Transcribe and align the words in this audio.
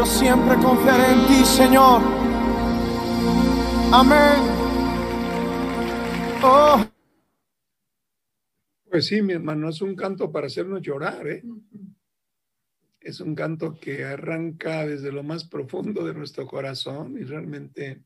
Yo 0.00 0.06
siempre 0.06 0.56
confiaré 0.56 1.12
en 1.12 1.26
ti, 1.26 1.44
Señor. 1.44 2.00
Amén. 3.92 4.40
Oh. 6.42 6.86
Pues 8.88 9.04
sí, 9.04 9.20
mi 9.20 9.34
hermano, 9.34 9.68
es 9.68 9.82
un 9.82 9.94
canto 9.94 10.32
para 10.32 10.46
hacernos 10.46 10.80
llorar, 10.80 11.28
¿eh? 11.28 11.44
Es 12.98 13.20
un 13.20 13.34
canto 13.34 13.78
que 13.78 14.02
arranca 14.06 14.86
desde 14.86 15.12
lo 15.12 15.22
más 15.22 15.44
profundo 15.44 16.02
de 16.06 16.14
nuestro 16.14 16.46
corazón 16.46 17.18
y 17.18 17.24
realmente, 17.24 18.02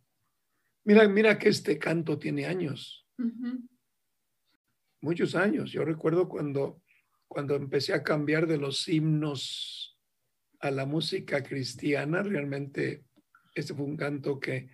mira, 0.83 1.07
mira 1.07 1.39
que 1.39 1.49
este 1.49 1.79
canto 1.79 2.19
tiene 2.19 2.47
años, 2.47 3.07
muchos 5.01 5.37
años. 5.37 5.71
Yo 5.71 5.85
recuerdo 5.85 6.29
cuando, 6.29 6.83
cuando 7.29 7.55
empecé 7.55 7.95
a 7.95 8.03
cambiar 8.03 8.49
de 8.49 8.59
los 8.59 8.89
himnos 8.89 9.84
a 10.65 10.71
la 10.71 10.87
música 10.87 11.43
cristiana, 11.43 12.23
realmente 12.23 13.05
este 13.55 13.75
fue 13.75 13.85
un 13.85 13.99
canto 13.99 14.41
que 14.41 14.71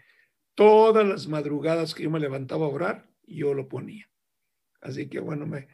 todas 0.55 1.05
las 1.05 1.27
madrugadas 1.27 1.97
que 1.97 2.05
yo 2.05 2.11
me 2.11 2.21
levantaba 2.21 2.67
a 2.67 2.69
orar, 2.69 3.11
yo 3.27 3.55
lo 3.55 3.69
ponía. 3.69 4.09
Así 4.81 5.09
que 5.09 5.19
bueno, 5.19 5.47
me, 5.47 5.67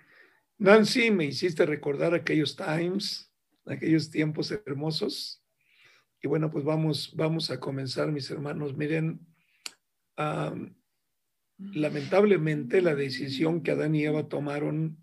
Nancy, 0.57 1.11
me 1.11 1.27
hiciste 1.27 1.67
recordar 1.67 2.15
aquellos 2.15 2.57
times, 2.57 3.31
aquellos 3.67 4.11
tiempos 4.11 4.51
hermosos. 4.51 5.45
Y 6.23 6.29
bueno, 6.29 6.51
pues 6.51 6.65
vamos, 6.65 7.13
vamos 7.15 7.51
a 7.51 7.61
comenzar, 7.61 8.11
mis 8.11 8.31
hermanos. 8.31 8.75
Miren, 8.75 9.21
lamentablemente 11.59 12.81
la 12.81 12.95
decisión 12.95 13.63
que 13.63 13.73
Adán 13.73 13.95
y 13.95 14.05
Eva 14.05 14.29
tomaron 14.29 14.97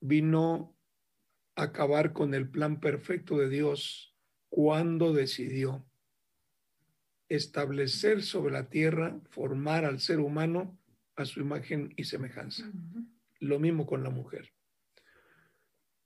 vino 0.00 0.76
acabar 1.62 2.12
con 2.12 2.34
el 2.34 2.48
plan 2.48 2.80
perfecto 2.80 3.38
de 3.38 3.48
Dios 3.48 4.16
cuando 4.48 5.12
decidió 5.12 5.86
establecer 7.28 8.22
sobre 8.22 8.52
la 8.52 8.68
tierra, 8.68 9.20
formar 9.30 9.84
al 9.84 10.00
ser 10.00 10.18
humano 10.20 10.78
a 11.16 11.24
su 11.24 11.40
imagen 11.40 11.94
y 11.96 12.04
semejanza. 12.04 12.70
Lo 13.38 13.58
mismo 13.58 13.86
con 13.86 14.02
la 14.02 14.10
mujer. 14.10 14.52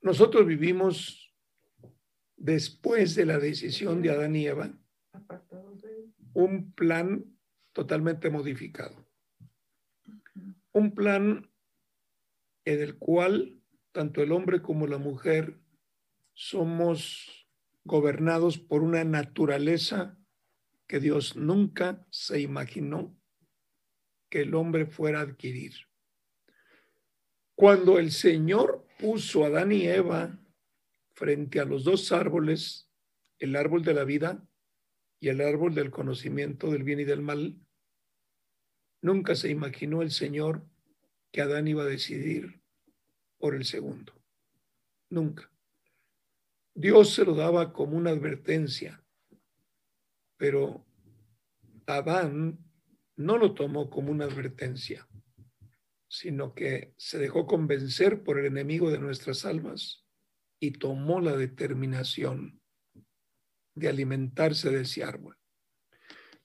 Nosotros 0.03 0.47
vivimos 0.47 1.35
después 2.37 3.15
de 3.15 3.25
la 3.25 3.39
decisión 3.39 4.03
de 4.03 4.11
Adán 4.11 4.37
y 4.37 4.47
Eva 4.47 4.71
un 6.35 6.73
plan 6.73 7.25
totalmente 7.73 8.29
modificado. 8.29 9.07
Un 10.73 10.95
plan 10.95 11.49
en 12.67 12.83
el 12.83 12.99
cual 12.99 13.61
tanto 13.95 14.25
el 14.25 14.33
hombre 14.33 14.61
como 14.61 14.89
la 14.89 14.99
mujer 14.99 15.61
somos 16.33 17.49
gobernados 17.85 18.59
por 18.59 18.83
una 18.83 19.05
naturaleza 19.05 20.19
que 20.89 20.99
Dios 20.99 21.37
nunca 21.37 22.05
se 22.11 22.41
imaginó 22.41 23.17
que 24.29 24.41
el 24.41 24.57
hombre 24.57 24.87
fuera 24.87 25.21
a 25.21 25.23
adquirir. 25.23 25.75
Cuando 27.55 28.01
el 28.01 28.11
Señor 28.11 28.85
puso 28.99 29.45
a 29.45 29.47
Adán 29.47 29.71
y 29.71 29.87
Eva 29.87 30.41
frente 31.13 31.61
a 31.61 31.65
los 31.65 31.85
dos 31.85 32.11
árboles, 32.11 32.91
el 33.39 33.55
árbol 33.55 33.85
de 33.85 33.95
la 33.95 34.03
vida 34.03 34.45
y 35.21 35.29
el 35.29 35.41
árbol 35.41 35.73
del 35.73 35.93
conocimiento 35.93 36.69
del 36.69 36.83
bien 36.83 36.99
y 36.99 37.05
del 37.05 37.23
mal, 37.23 37.61
nunca 39.01 39.37
se 39.37 39.51
imaginó 39.51 40.03
el 40.03 40.11
Señor 40.11 40.67
que 41.31 41.43
Adán 41.43 41.69
iba 41.69 41.85
a 41.85 41.87
decidir 41.87 42.64
por 43.45 43.55
el 43.55 43.67
segundo. 43.67 44.15
Nunca. 45.11 45.53
Dios 46.75 47.13
se 47.13 47.27
lo 47.27 47.35
daba 47.35 47.75
como 47.75 47.95
una 47.95 48.09
advertencia, 48.09 49.05
pero 50.39 50.87
Adán 51.85 52.59
no 53.17 53.37
lo 53.37 53.53
tomó 53.53 53.91
como 53.91 54.11
una 54.11 54.25
advertencia 54.25 55.07
sino 56.09 56.55
que 56.55 56.95
se 56.97 57.19
dejó 57.19 57.45
convencer 57.45 58.23
por 58.23 58.39
el 58.39 58.47
enemigo 58.47 58.91
de 58.91 58.99
nuestras 58.99 59.45
almas 59.45 60.07
y 60.59 60.71
tomó 60.71 61.21
la 61.21 61.37
determinación 61.37 62.63
de 63.75 63.89
alimentarse 63.89 64.71
de 64.71 64.83
ese 64.83 65.05
árbol. 65.05 65.37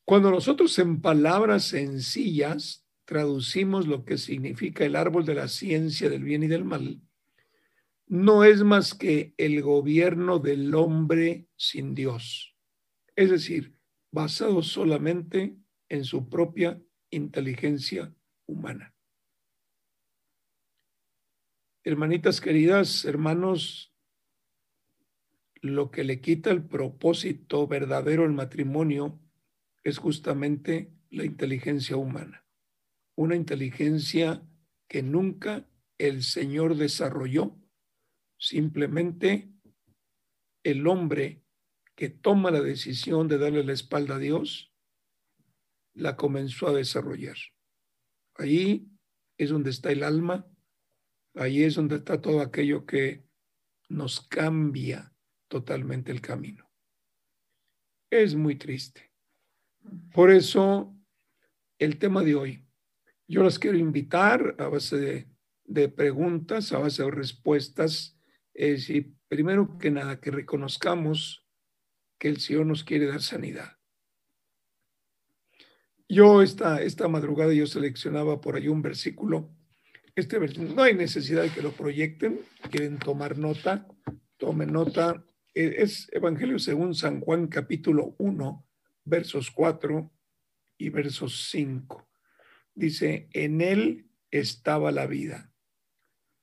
Cuando 0.03 0.31
nosotros 0.31 0.77
en 0.79 1.01
palabras 1.01 1.65
sencillas 1.65 2.88
traducimos 3.09 3.87
lo 3.87 4.05
que 4.05 4.19
significa 4.19 4.85
el 4.85 4.95
árbol 4.95 5.25
de 5.25 5.33
la 5.33 5.47
ciencia 5.47 6.11
del 6.11 6.23
bien 6.23 6.43
y 6.43 6.47
del 6.47 6.63
mal, 6.63 7.01
no 8.05 8.43
es 8.43 8.63
más 8.63 8.93
que 8.93 9.33
el 9.37 9.63
gobierno 9.63 10.37
del 10.37 10.75
hombre 10.75 11.47
sin 11.55 11.95
Dios, 11.95 12.55
es 13.15 13.31
decir, 13.31 13.73
basado 14.11 14.61
solamente 14.61 15.57
en 15.89 16.05
su 16.05 16.29
propia 16.29 16.79
inteligencia 17.09 18.13
humana. 18.45 18.93
Hermanitas 21.83 22.39
queridas, 22.39 23.05
hermanos, 23.05 23.91
lo 25.61 25.89
que 25.89 26.03
le 26.03 26.21
quita 26.21 26.51
el 26.51 26.63
propósito 26.63 27.65
verdadero 27.65 28.23
al 28.23 28.33
matrimonio 28.33 29.19
es 29.83 29.97
justamente 29.97 30.93
la 31.09 31.25
inteligencia 31.25 31.97
humana. 31.97 32.45
Una 33.19 33.35
inteligencia 33.35 34.41
que 34.87 35.03
nunca 35.03 35.69
el 35.97 36.23
Señor 36.23 36.75
desarrolló. 36.75 37.59
Simplemente 38.37 39.51
el 40.63 40.87
hombre 40.87 41.43
que 41.95 42.09
toma 42.09 42.49
la 42.49 42.61
decisión 42.61 43.27
de 43.27 43.37
darle 43.37 43.65
la 43.65 43.73
espalda 43.73 44.15
a 44.15 44.19
Dios, 44.19 44.73
la 45.93 46.15
comenzó 46.15 46.67
a 46.67 46.73
desarrollar. 46.73 47.35
Ahí 48.35 48.89
es 49.37 49.49
donde 49.49 49.71
está 49.71 49.91
el 49.91 50.03
alma 50.03 50.49
Ahí 51.35 51.63
es 51.63 51.75
donde 51.75 51.97
está 51.97 52.21
todo 52.21 52.41
aquello 52.41 52.85
que 52.85 53.23
nos 53.87 54.21
cambia 54.27 55.13
totalmente 55.47 56.11
el 56.11 56.21
camino. 56.21 56.69
Es 58.09 58.35
muy 58.35 58.55
triste. 58.55 59.11
Por 60.11 60.31
eso, 60.31 60.95
el 61.77 61.99
tema 61.99 62.23
de 62.23 62.35
hoy, 62.35 62.68
yo 63.29 63.43
las 63.43 63.59
quiero 63.59 63.77
invitar 63.77 64.55
a 64.59 64.67
base 64.67 65.27
de, 65.65 65.89
preguntas, 65.89 66.73
a 66.73 66.79
base 66.79 67.03
de 67.03 67.11
respuestas. 67.11 68.17
Es 68.53 68.89
y 68.89 69.15
primero 69.27 69.77
que 69.77 69.91
nada, 69.91 70.19
que 70.19 70.31
reconozcamos 70.31 71.45
que 72.17 72.27
el 72.27 72.41
Señor 72.41 72.65
nos 72.65 72.83
quiere 72.83 73.05
dar 73.05 73.21
sanidad. 73.21 73.77
Yo 76.09 76.41
esta, 76.41 76.81
esta 76.81 77.07
madrugada 77.07 77.53
yo 77.53 77.67
seleccionaba 77.67 78.41
por 78.41 78.55
ahí 78.55 78.67
un 78.67 78.81
versículo 78.81 79.55
este 80.19 80.37
no 80.37 80.83
hay 80.83 80.95
necesidad 80.95 81.43
de 81.43 81.49
que 81.49 81.61
lo 81.61 81.71
proyecten, 81.71 82.41
quieren 82.69 82.99
tomar 82.99 83.37
nota, 83.37 83.87
tomen 84.35 84.73
nota. 84.73 85.23
E, 85.53 85.81
es 85.81 86.09
Evangelio 86.11 86.59
según 86.59 86.93
San 86.93 87.21
Juan 87.21 87.47
capítulo 87.47 88.15
1, 88.17 88.67
versos 89.05 89.49
4 89.49 90.11
y 90.77 90.89
versos 90.89 91.47
5. 91.51 92.08
Dice, 92.79 93.27
en 93.33 93.59
él 93.59 94.09
estaba 94.31 94.93
la 94.93 95.05
vida. 95.05 95.51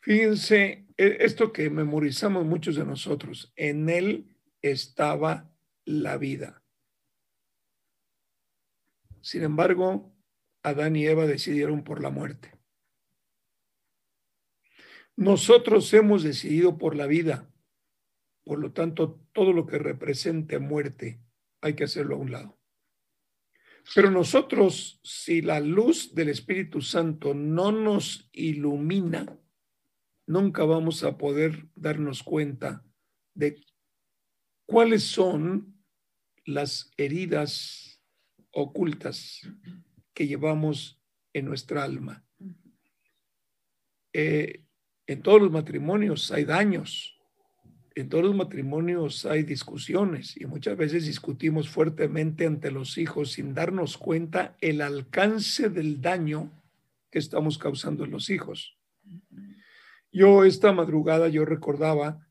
Fíjense, 0.01 0.87
e, 0.99 1.17
esto 1.21 1.51
que 1.51 1.71
memorizamos 1.71 2.45
muchos 2.45 2.77
de 2.77 2.85
nosotros, 2.85 3.55
en 3.57 3.89
él 3.89 4.37
estaba 4.61 5.51
la 5.87 6.19
vida. 6.19 6.63
Sin 9.23 9.45
embargo, 9.45 10.15
Adán 10.63 10.97
y 10.97 11.07
Eva 11.07 11.27
decidieron 11.27 11.83
por 11.83 12.03
la 12.03 12.11
muerte. 12.11 12.53
Nosotros 15.17 15.91
hemos 15.95 16.23
decidido 16.23 16.77
por 16.77 16.97
la 16.97 17.07
vida. 17.07 17.51
Por 18.45 18.59
lo 18.59 18.75
tanto, 18.75 19.27
todo 19.33 19.55
lo 19.55 19.67
que 19.67 19.79
represente 19.79 20.59
muerte 20.59 21.19
hay 21.63 21.73
que 21.73 21.85
hacerlo 21.85 22.17
a 22.17 22.19
un 22.19 22.31
lado. 22.31 22.59
Pero 23.95 24.11
nosotros, 24.11 25.01
si 25.03 25.43
la 25.43 25.61
luz 25.61 26.15
del 26.15 26.29
Espíritu 26.29 26.81
Santo 26.81 27.35
no 27.35 27.73
nos 27.73 28.29
ilumina, 28.33 29.39
nunca 30.27 30.65
vamos 30.65 31.05
a 31.05 31.17
poder 31.17 31.69
darnos 31.75 32.23
cuenta 32.23 32.85
de 33.35 33.65
cuáles 34.67 35.05
son 35.05 35.77
las 36.45 36.91
heridas 36.97 38.01
ocultas 38.51 39.41
que 40.15 40.27
llevamos 40.27 41.01
en 41.33 41.45
nuestra 41.45 41.85
alma. 41.85 42.25
Eh, 44.13 44.65
en 45.07 45.23
todos 45.23 45.43
los 45.43 45.51
matrimonios 45.51 46.33
hay 46.33 46.45
daños, 46.45 47.16
en 47.97 48.11
todos 48.11 48.25
los 48.25 48.37
matrimonios 48.37 49.25
hay 49.25 49.43
discusiones 49.43 50.37
y 50.37 50.45
muchas 50.45 50.77
veces 50.77 51.07
discutimos 51.07 51.71
fuertemente 51.71 52.47
ante 52.47 52.71
los 52.71 52.99
hijos 52.99 53.33
sin 53.33 53.55
darnos 53.55 53.97
cuenta 53.97 54.55
el 54.61 54.83
alcance 54.83 55.71
del 55.71 56.03
daño 56.03 56.53
que 57.11 57.19
estamos 57.19 57.57
causando 57.57 58.05
en 58.05 58.11
los 58.11 58.29
hijos. 58.29 58.77
Yo 60.13 60.45
esta 60.45 60.73
madrugada 60.73 61.29
yo 61.29 61.47
recordaba 61.47 62.29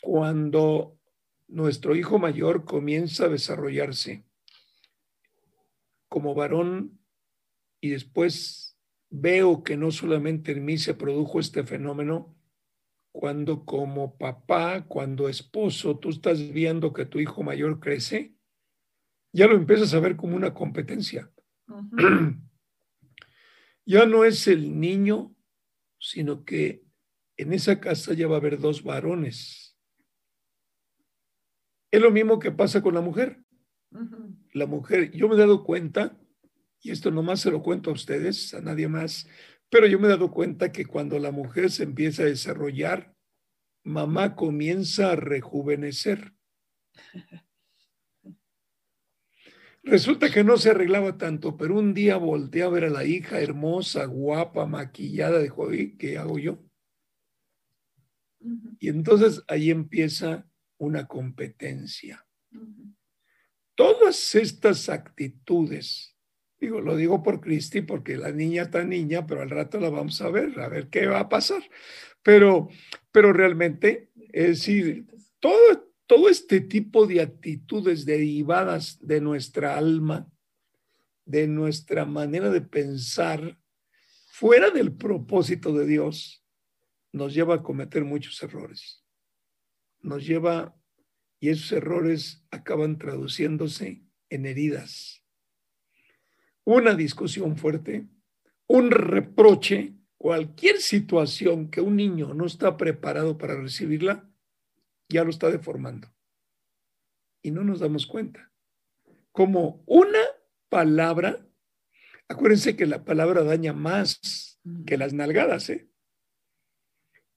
cuando 0.00 0.96
nuestro 1.48 1.96
hijo 1.96 2.20
mayor 2.20 2.64
comienza 2.64 3.24
a 3.24 3.30
desarrollarse 3.30 4.22
como 6.08 6.36
varón 6.36 7.00
y 7.80 7.90
después 7.90 8.76
veo 9.10 9.64
que 9.64 9.76
no 9.76 9.90
solamente 9.90 10.52
en 10.52 10.64
mí 10.64 10.78
se 10.78 10.94
produjo 10.94 11.40
este 11.40 11.64
fenómeno, 11.64 12.36
cuando 13.12 13.64
como 13.64 14.16
papá, 14.16 14.86
cuando 14.86 15.28
esposo, 15.28 15.98
tú 15.98 16.10
estás 16.10 16.52
viendo 16.52 16.92
que 16.92 17.06
tu 17.06 17.18
hijo 17.18 17.42
mayor 17.42 17.80
crece, 17.80 18.34
ya 19.32 19.46
lo 19.46 19.56
empiezas 19.56 19.94
a 19.94 20.00
ver 20.00 20.16
como 20.16 20.36
una 20.36 20.54
competencia. 20.54 21.30
ya 23.84 24.06
no 24.06 24.24
es 24.24 24.46
el 24.48 24.78
niño, 24.78 25.34
sino 25.98 26.44
que 26.44 26.84
en 27.36 27.52
esa 27.52 27.80
casa 27.80 28.12
ya 28.12 28.28
va 28.28 28.36
a 28.36 28.38
haber 28.38 28.58
dos 28.58 28.82
varones. 28.82 29.76
Es 31.90 32.00
lo 32.00 32.10
mismo 32.10 32.38
que 32.38 32.52
pasa 32.52 32.82
con 32.82 32.94
la 32.94 33.00
mujer. 33.00 33.42
La 34.52 34.66
mujer, 34.66 35.10
yo 35.10 35.28
me 35.28 35.34
he 35.34 35.38
dado 35.38 35.64
cuenta, 35.64 36.16
y 36.80 36.92
esto 36.92 37.10
nomás 37.10 37.40
se 37.40 37.50
lo 37.50 37.62
cuento 37.62 37.90
a 37.90 37.94
ustedes, 37.94 38.54
a 38.54 38.60
nadie 38.60 38.88
más, 38.88 39.26
pero 39.70 39.86
yo 39.86 39.98
me 39.98 40.08
he 40.08 40.10
dado 40.10 40.30
cuenta 40.30 40.72
que 40.72 40.84
cuando 40.84 41.18
la 41.18 41.30
mujer 41.30 41.70
se 41.70 41.84
empieza 41.84 42.22
a 42.22 42.26
desarrollar, 42.26 43.14
mamá 43.84 44.34
comienza 44.34 45.12
a 45.12 45.16
rejuvenecer. 45.16 46.34
Resulta 49.82 50.30
que 50.30 50.44
no 50.44 50.58
se 50.58 50.70
arreglaba 50.70 51.16
tanto, 51.16 51.56
pero 51.56 51.78
un 51.78 51.94
día 51.94 52.16
volteé 52.16 52.62
a 52.62 52.68
ver 52.68 52.84
a 52.84 52.90
la 52.90 53.04
hija 53.04 53.40
hermosa, 53.40 54.04
guapa, 54.04 54.66
maquillada, 54.66 55.38
de 55.38 55.48
joven, 55.48 55.96
¿qué 55.96 56.18
hago 56.18 56.38
yo? 56.38 56.62
Y 58.78 58.88
entonces 58.88 59.42
ahí 59.48 59.70
empieza 59.70 60.46
una 60.78 61.06
competencia. 61.06 62.26
Todas 63.74 64.34
estas 64.34 64.88
actitudes, 64.88 66.09
digo, 66.60 66.80
lo 66.80 66.96
digo 66.96 67.22
por 67.22 67.40
Cristi 67.40 67.80
porque 67.80 68.16
la 68.16 68.30
niña 68.30 68.62
está 68.62 68.84
niña, 68.84 69.26
pero 69.26 69.42
al 69.42 69.50
rato 69.50 69.80
la 69.80 69.90
vamos 69.90 70.20
a 70.20 70.30
ver, 70.30 70.60
a 70.60 70.68
ver 70.68 70.88
qué 70.88 71.06
va 71.06 71.20
a 71.20 71.28
pasar. 71.28 71.62
Pero, 72.22 72.68
pero 73.10 73.32
realmente, 73.32 74.10
es 74.32 74.48
decir, 74.48 75.06
todo, 75.38 75.92
todo 76.06 76.28
este 76.28 76.60
tipo 76.60 77.06
de 77.06 77.22
actitudes 77.22 78.04
derivadas 78.04 78.98
de 79.00 79.20
nuestra 79.20 79.78
alma, 79.78 80.30
de 81.24 81.48
nuestra 81.48 82.04
manera 82.04 82.50
de 82.50 82.60
pensar, 82.60 83.58
fuera 84.30 84.70
del 84.70 84.92
propósito 84.92 85.72
de 85.72 85.86
Dios, 85.86 86.44
nos 87.12 87.34
lleva 87.34 87.56
a 87.56 87.62
cometer 87.62 88.04
muchos 88.04 88.42
errores. 88.42 89.04
Nos 90.00 90.26
lleva, 90.26 90.76
y 91.40 91.48
esos 91.48 91.72
errores 91.72 92.44
acaban 92.50 92.98
traduciéndose 92.98 94.04
en 94.28 94.46
heridas. 94.46 95.19
Una 96.70 96.94
discusión 96.94 97.56
fuerte, 97.56 98.06
un 98.68 98.92
reproche, 98.92 99.96
cualquier 100.16 100.76
situación 100.76 101.68
que 101.68 101.80
un 101.80 101.96
niño 101.96 102.32
no 102.32 102.46
está 102.46 102.76
preparado 102.76 103.36
para 103.36 103.60
recibirla, 103.60 104.30
ya 105.08 105.24
lo 105.24 105.30
está 105.30 105.50
deformando. 105.50 106.14
Y 107.42 107.50
no 107.50 107.64
nos 107.64 107.80
damos 107.80 108.06
cuenta. 108.06 108.52
Como 109.32 109.82
una 109.84 110.20
palabra, 110.68 111.44
acuérdense 112.28 112.76
que 112.76 112.86
la 112.86 113.04
palabra 113.04 113.42
daña 113.42 113.72
más 113.72 114.60
que 114.86 114.96
las 114.96 115.12
nalgadas, 115.12 115.70
¿eh? 115.70 115.90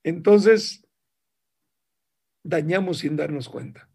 Entonces, 0.03 0.87
dañamos 2.43 2.99
sin 2.99 3.15
darnos 3.15 3.49
cuenta. 3.49 3.89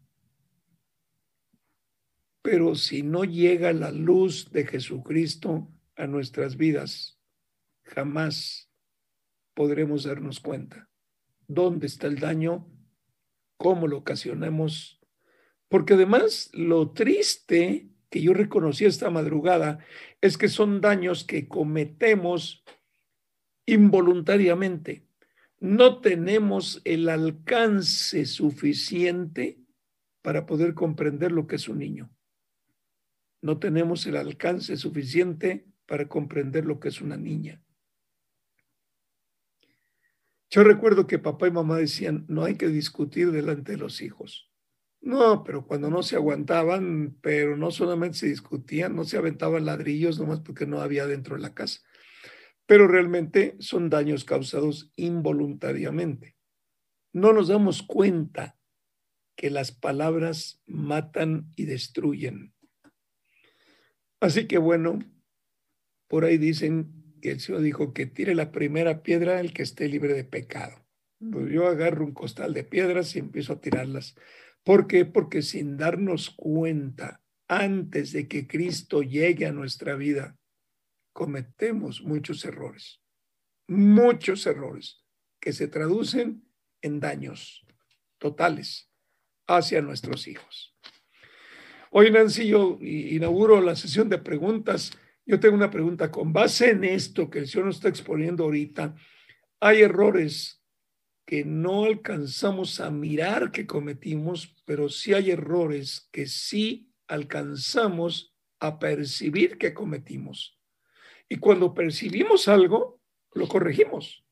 Pero 2.41 2.75
si 2.75 3.03
no 3.03 3.23
llega 3.23 3.73
la 3.73 3.91
luz 3.91 4.51
de 4.51 4.65
Jesucristo 4.65 5.67
a 5.95 6.07
nuestras 6.07 6.57
vidas, 6.57 7.19
jamás 7.83 8.71
podremos 9.53 10.03
darnos 10.03 10.39
cuenta 10.39 10.89
dónde 11.47 11.87
está 11.87 12.07
el 12.07 12.19
daño, 12.19 12.67
cómo 13.57 13.87
lo 13.87 13.97
ocasionamos. 13.97 15.01
Porque 15.67 15.95
además 15.95 16.49
lo 16.53 16.91
triste 16.91 17.89
que 18.09 18.21
yo 18.21 18.33
reconocí 18.33 18.85
esta 18.85 19.09
madrugada 19.09 19.79
es 20.21 20.37
que 20.37 20.47
son 20.47 20.81
daños 20.81 21.23
que 21.23 21.47
cometemos 21.47 22.63
involuntariamente 23.65 25.09
no 25.59 25.99
tenemos 25.99 26.81
el 26.85 27.09
alcance 27.09 28.25
suficiente 28.25 29.59
para 30.21 30.45
poder 30.45 30.73
comprender 30.73 31.31
lo 31.31 31.47
que 31.47 31.57
es 31.57 31.67
un 31.67 31.79
niño. 31.79 32.09
No 33.41 33.59
tenemos 33.59 34.05
el 34.05 34.17
alcance 34.17 34.77
suficiente 34.77 35.65
para 35.85 36.07
comprender 36.07 36.65
lo 36.65 36.79
que 36.79 36.89
es 36.89 37.01
una 37.01 37.17
niña. 37.17 37.61
Yo 40.49 40.63
recuerdo 40.63 41.07
que 41.07 41.19
papá 41.19 41.47
y 41.47 41.51
mamá 41.51 41.77
decían, 41.77 42.25
no 42.27 42.43
hay 42.43 42.55
que 42.55 42.67
discutir 42.67 43.31
delante 43.31 43.73
de 43.73 43.77
los 43.77 44.01
hijos. 44.01 44.51
No, 45.01 45.43
pero 45.43 45.65
cuando 45.65 45.89
no 45.89 46.03
se 46.03 46.15
aguantaban, 46.15 47.17
pero 47.21 47.55
no 47.55 47.71
solamente 47.71 48.17
se 48.17 48.27
discutían, 48.27 48.95
no 48.95 49.05
se 49.05 49.17
aventaban 49.17 49.65
ladrillos 49.65 50.19
nomás 50.19 50.41
porque 50.41 50.65
no 50.65 50.81
había 50.81 51.07
dentro 51.07 51.35
de 51.35 51.41
la 51.41 51.53
casa 51.53 51.81
pero 52.69 52.87
realmente 52.87 53.55
son 53.57 53.89
daños 53.89 54.25
causados 54.25 54.93
involuntariamente. 54.95 56.37
No 57.11 57.33
nos 57.33 57.47
damos 57.47 57.81
cuenta 57.81 58.59
que 59.35 59.49
las 59.49 59.71
palabras 59.71 60.61
matan 60.67 61.51
y 61.55 61.65
destruyen. 61.65 62.53
Así 64.19 64.47
que 64.47 64.57
bueno, 64.57 64.99
por 66.07 66.25
ahí 66.25 66.37
dicen 66.37 66.99
que 67.21 67.31
el 67.31 67.39
Señor 67.39 67.61
dijo 67.61 67.93
que 67.93 68.05
tire 68.05 68.35
la 68.35 68.51
primera 68.51 69.03
piedra 69.03 69.39
el 69.39 69.53
que 69.53 69.63
esté 69.63 69.87
libre 69.87 70.13
de 70.13 70.23
pecado. 70.23 70.85
Pues 71.19 71.51
yo 71.51 71.67
agarro 71.67 72.05
un 72.05 72.13
costal 72.13 72.53
de 72.53 72.63
piedras 72.63 73.15
y 73.15 73.19
empiezo 73.19 73.53
a 73.53 73.61
tirarlas. 73.61 74.15
¿Por 74.63 74.87
qué? 74.87 75.05
Porque 75.05 75.41
sin 75.41 75.77
darnos 75.77 76.29
cuenta, 76.29 77.21
antes 77.47 78.11
de 78.13 78.27
que 78.27 78.47
Cristo 78.47 79.01
llegue 79.01 79.45
a 79.45 79.51
nuestra 79.51 79.95
vida, 79.95 80.37
cometemos 81.13 82.01
muchos 82.01 82.45
errores, 82.45 83.01
muchos 83.67 84.45
errores 84.45 85.03
que 85.41 85.53
se 85.53 85.67
traducen 85.67 86.45
en 86.81 86.99
daños 86.99 87.65
totales 88.17 88.91
hacia 89.47 89.81
nuestros 89.81 90.27
hijos. 90.27 90.77
Hoy, 91.91 92.11
Nancy, 92.11 92.47
yo 92.47 92.77
inauguro 92.81 93.61
la 93.61 93.75
sesión 93.75 94.09
de 94.09 94.19
preguntas. 94.19 94.91
Yo 95.25 95.39
tengo 95.39 95.55
una 95.55 95.71
pregunta. 95.71 96.11
Con 96.11 96.31
base 96.31 96.69
en 96.69 96.83
esto 96.83 97.31
que 97.31 97.39
el 97.39 97.47
Señor 97.47 97.65
nos 97.65 97.77
está 97.77 97.89
exponiendo 97.89 98.43
ahorita, 98.43 98.95
hay 99.59 99.81
errores 99.81 100.63
que 101.25 101.43
no 101.43 101.85
alcanzamos 101.85 102.79
a 102.79 102.91
mirar 102.91 103.51
que 103.51 103.65
cometimos, 103.65 104.55
pero 104.65 104.87
sí 104.87 105.15
hay 105.15 105.31
errores 105.31 106.07
que 106.11 106.27
sí 106.27 106.91
alcanzamos 107.07 108.35
a 108.59 108.77
percibir 108.77 109.57
que 109.57 109.73
cometimos. 109.73 110.59
Y 111.27 111.37
cuando 111.37 111.73
percibimos 111.73 112.47
algo, 112.47 113.01
lo 113.33 113.47
corregimos, 113.47 114.23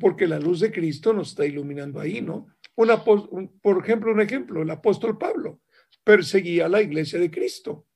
porque 0.00 0.26
la 0.26 0.38
luz 0.38 0.60
de 0.60 0.72
Cristo 0.72 1.12
nos 1.12 1.30
está 1.30 1.44
iluminando 1.44 2.00
ahí, 2.00 2.22
¿no? 2.22 2.46
por 2.74 3.82
ejemplo, 3.82 4.12
un 4.12 4.20
ejemplo, 4.20 4.62
el 4.62 4.70
apóstol 4.70 5.18
Pablo 5.18 5.60
perseguía 6.08 6.64
a 6.64 6.68
la 6.70 6.80
iglesia 6.80 7.18
de 7.18 7.30
Cristo. 7.30 7.86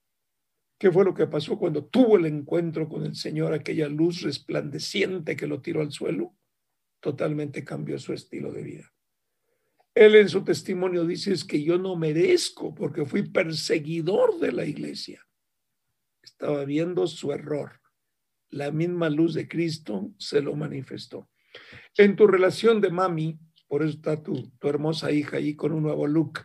¿Qué 0.79 0.93
fue 0.93 1.03
lo 1.03 1.15
que 1.15 1.27
pasó 1.27 1.59
cuando 1.59 1.87
tuvo 1.87 2.19
el 2.19 2.27
encuentro 2.27 2.87
con 2.87 3.07
el 3.07 3.15
Señor, 3.15 3.55
aquella 3.55 3.89
luz 3.89 4.21
resplandeciente 4.21 5.35
que 5.35 5.47
lo 5.47 5.63
tiró 5.63 5.81
al 5.81 5.93
suelo? 5.93 6.37
Totalmente 7.01 7.65
cambió 7.65 7.99
su 7.99 8.13
estilo 8.13 8.53
de 8.53 8.63
vida. 8.63 8.93
Él 9.95 10.17
en 10.17 10.29
su 10.29 10.45
testimonio 10.45 11.07
dice 11.07 11.33
es 11.33 11.43
que 11.43 11.63
yo 11.63 11.79
no 11.79 11.97
merezco 11.97 12.75
porque 12.75 13.07
fui 13.07 13.23
perseguidor 13.23 14.39
de 14.41 14.53
la 14.53 14.67
iglesia. 14.67 15.27
Estaba 16.23 16.67
viendo 16.67 17.07
su 17.07 17.33
error 17.33 17.81
la 18.51 18.71
misma 18.71 19.09
luz 19.09 19.33
de 19.33 19.49
Cristo 19.49 20.13
se 20.19 20.43
lo 20.43 20.55
manifestó. 20.55 21.31
En 21.97 22.17
tu 22.17 22.27
relación 22.27 22.83
de 22.83 22.91
mami, 22.91 23.39
por 23.67 23.83
eso 23.83 23.97
está 23.97 24.23
tu, 24.23 24.51
tu 24.59 24.69
hermosa 24.69 25.11
hija 25.11 25.39
ahí 25.39 25.57
con 25.57 25.73
un 25.73 25.85
nuevo 25.85 26.07
look. 26.07 26.41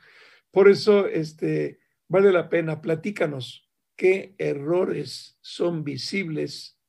Por 0.57 0.69
eso 0.69 1.05
este, 1.05 1.77
vale 2.07 2.31
la 2.31 2.49
pena, 2.49 2.81
platícanos 2.81 3.69
qué 3.95 4.33
errores 4.39 5.37
son 5.39 5.83
visibles 5.83 6.79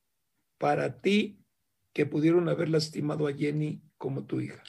para 0.56 1.02
ti 1.02 1.44
que 1.92 2.06
pudieron 2.06 2.48
haber 2.48 2.70
lastimado 2.70 3.26
a 3.26 3.34
Jenny 3.34 3.82
como 3.98 4.25
tu 4.25 4.40
hija. 4.40 4.64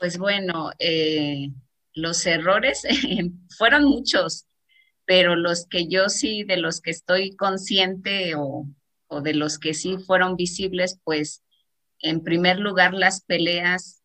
Pues 0.00 0.18
bueno, 0.18 0.72
eh, 0.80 1.52
los 1.94 2.26
errores 2.26 2.82
fueron 3.56 3.84
muchos 3.84 4.48
pero 5.04 5.36
los 5.36 5.68
que 5.68 5.86
yo 5.86 6.08
sí, 6.08 6.42
de 6.42 6.56
los 6.56 6.80
que 6.80 6.90
estoy 6.90 7.36
consciente 7.36 8.34
o, 8.34 8.66
de 9.22 9.32
los 9.32 9.60
que 9.60 9.74
sí 9.74 9.98
fueron 9.98 10.34
visibles, 10.34 10.98
pues 11.04 11.44
en 12.00 12.24
primer 12.24 12.58
lugar 12.58 12.92
las 12.92 13.20
peleas 13.24 14.02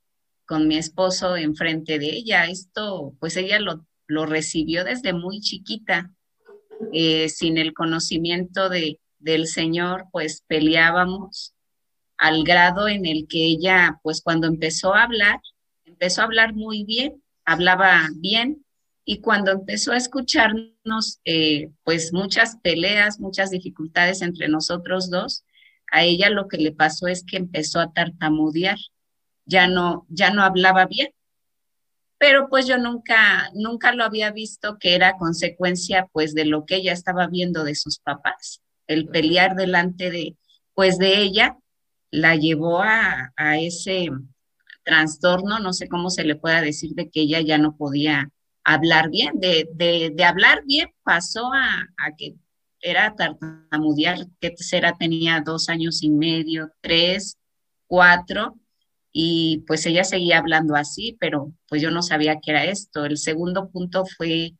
con 0.51 0.67
mi 0.67 0.75
esposo 0.75 1.37
enfrente 1.37 1.97
de 1.97 2.07
ella. 2.07 2.43
Esto, 2.43 3.13
pues 3.21 3.37
ella 3.37 3.57
lo, 3.61 3.87
lo 4.05 4.25
recibió 4.25 4.83
desde 4.83 5.13
muy 5.13 5.39
chiquita, 5.39 6.11
eh, 6.91 7.29
sin 7.29 7.57
el 7.57 7.73
conocimiento 7.73 8.67
de, 8.67 8.99
del 9.19 9.47
Señor, 9.47 10.07
pues 10.11 10.43
peleábamos 10.47 11.53
al 12.17 12.43
grado 12.43 12.89
en 12.89 13.05
el 13.05 13.29
que 13.29 13.45
ella, 13.45 14.01
pues 14.03 14.21
cuando 14.21 14.45
empezó 14.47 14.93
a 14.93 15.03
hablar, 15.03 15.39
empezó 15.85 16.19
a 16.19 16.25
hablar 16.25 16.53
muy 16.53 16.83
bien, 16.83 17.23
hablaba 17.45 18.09
bien, 18.17 18.65
y 19.05 19.21
cuando 19.21 19.51
empezó 19.51 19.93
a 19.93 19.97
escucharnos, 19.97 21.21
eh, 21.23 21.69
pues 21.85 22.11
muchas 22.11 22.57
peleas, 22.57 23.21
muchas 23.21 23.51
dificultades 23.51 24.21
entre 24.21 24.49
nosotros 24.49 25.09
dos, 25.09 25.45
a 25.93 26.03
ella 26.03 26.29
lo 26.29 26.49
que 26.49 26.57
le 26.57 26.73
pasó 26.73 27.07
es 27.07 27.23
que 27.23 27.37
empezó 27.37 27.79
a 27.79 27.93
tartamudear, 27.93 28.77
ya 29.51 29.67
no, 29.67 30.05
ya 30.09 30.31
no 30.31 30.41
hablaba 30.43 30.85
bien. 30.85 31.09
Pero 32.17 32.47
pues 32.49 32.67
yo 32.67 32.77
nunca, 32.77 33.51
nunca 33.53 33.93
lo 33.93 34.03
había 34.03 34.31
visto 34.31 34.77
que 34.79 34.95
era 34.95 35.17
consecuencia 35.17 36.07
pues 36.13 36.33
de 36.33 36.45
lo 36.45 36.65
que 36.65 36.75
ella 36.77 36.93
estaba 36.93 37.27
viendo 37.27 37.63
de 37.63 37.75
sus 37.75 37.99
papás. 37.99 38.61
El 38.87 39.07
pelear 39.07 39.55
delante 39.55 40.09
de, 40.09 40.37
pues 40.73 40.97
de 40.97 41.17
ella, 41.21 41.57
la 42.11 42.35
llevó 42.35 42.81
a, 42.81 43.33
a 43.35 43.57
ese 43.57 44.09
trastorno, 44.83 45.59
no 45.59 45.73
sé 45.73 45.87
cómo 45.87 46.09
se 46.09 46.23
le 46.23 46.35
pueda 46.35 46.61
decir, 46.61 46.91
de 46.93 47.09
que 47.09 47.21
ella 47.21 47.41
ya 47.41 47.57
no 47.57 47.75
podía 47.75 48.29
hablar 48.63 49.09
bien, 49.09 49.39
de, 49.39 49.67
de, 49.73 50.11
de 50.13 50.23
hablar 50.23 50.63
bien 50.65 50.89
pasó 51.03 51.51
a, 51.53 51.87
a, 51.97 52.15
que 52.17 52.35
era 52.81 53.15
tartamudear, 53.15 54.27
que 54.39 54.53
será, 54.57 54.93
tenía 54.97 55.41
dos 55.45 55.69
años 55.69 56.03
y 56.03 56.09
medio, 56.09 56.71
tres, 56.81 57.37
cuatro, 57.87 58.55
y 59.13 59.63
pues 59.67 59.85
ella 59.85 60.03
seguía 60.03 60.37
hablando 60.39 60.75
así, 60.75 61.17
pero 61.19 61.53
pues 61.67 61.81
yo 61.81 61.91
no 61.91 62.01
sabía 62.01 62.39
qué 62.41 62.51
era 62.51 62.65
esto. 62.65 63.05
El 63.05 63.17
segundo 63.17 63.69
punto 63.69 64.05
fue, 64.05 64.53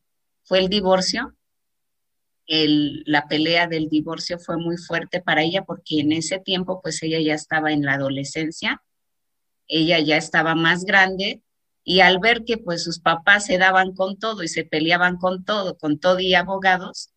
fue 0.44 0.58
el 0.58 0.68
divorcio. 0.68 1.34
El, 2.46 3.02
la 3.06 3.28
pelea 3.28 3.66
del 3.66 3.88
divorcio 3.88 4.38
fue 4.38 4.58
muy 4.58 4.76
fuerte 4.76 5.22
para 5.22 5.42
ella 5.42 5.64
porque 5.64 6.00
en 6.00 6.12
ese 6.12 6.38
tiempo 6.38 6.82
pues 6.82 7.02
ella 7.02 7.20
ya 7.20 7.34
estaba 7.34 7.72
en 7.72 7.82
la 7.82 7.94
adolescencia, 7.94 8.82
ella 9.68 10.00
ya 10.00 10.16
estaba 10.16 10.54
más 10.54 10.84
grande 10.84 11.42
y 11.84 12.00
al 12.00 12.18
ver 12.18 12.44
que 12.44 12.58
pues 12.58 12.82
sus 12.84 13.00
papás 13.00 13.46
se 13.46 13.58
daban 13.58 13.94
con 13.94 14.18
todo 14.18 14.42
y 14.42 14.48
se 14.48 14.64
peleaban 14.64 15.16
con 15.18 15.44
todo, 15.44 15.78
con 15.78 15.98
todo 15.98 16.20
y 16.20 16.34
abogados, 16.34 17.12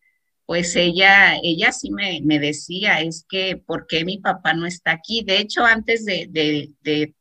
pues 0.46 0.76
ella, 0.76 1.36
ella 1.42 1.72
sí 1.72 1.90
me, 1.90 2.38
decía, 2.38 3.00
es 3.00 3.26
que, 3.28 3.56
¿por 3.56 3.86
qué 3.88 4.04
mi 4.04 4.18
papá 4.18 4.54
no 4.54 4.66
está 4.66 4.92
aquí? 4.92 5.24
De 5.24 5.38
hecho, 5.38 5.64
antes 5.64 6.04
de, 6.04 6.28
de, 6.30 7.14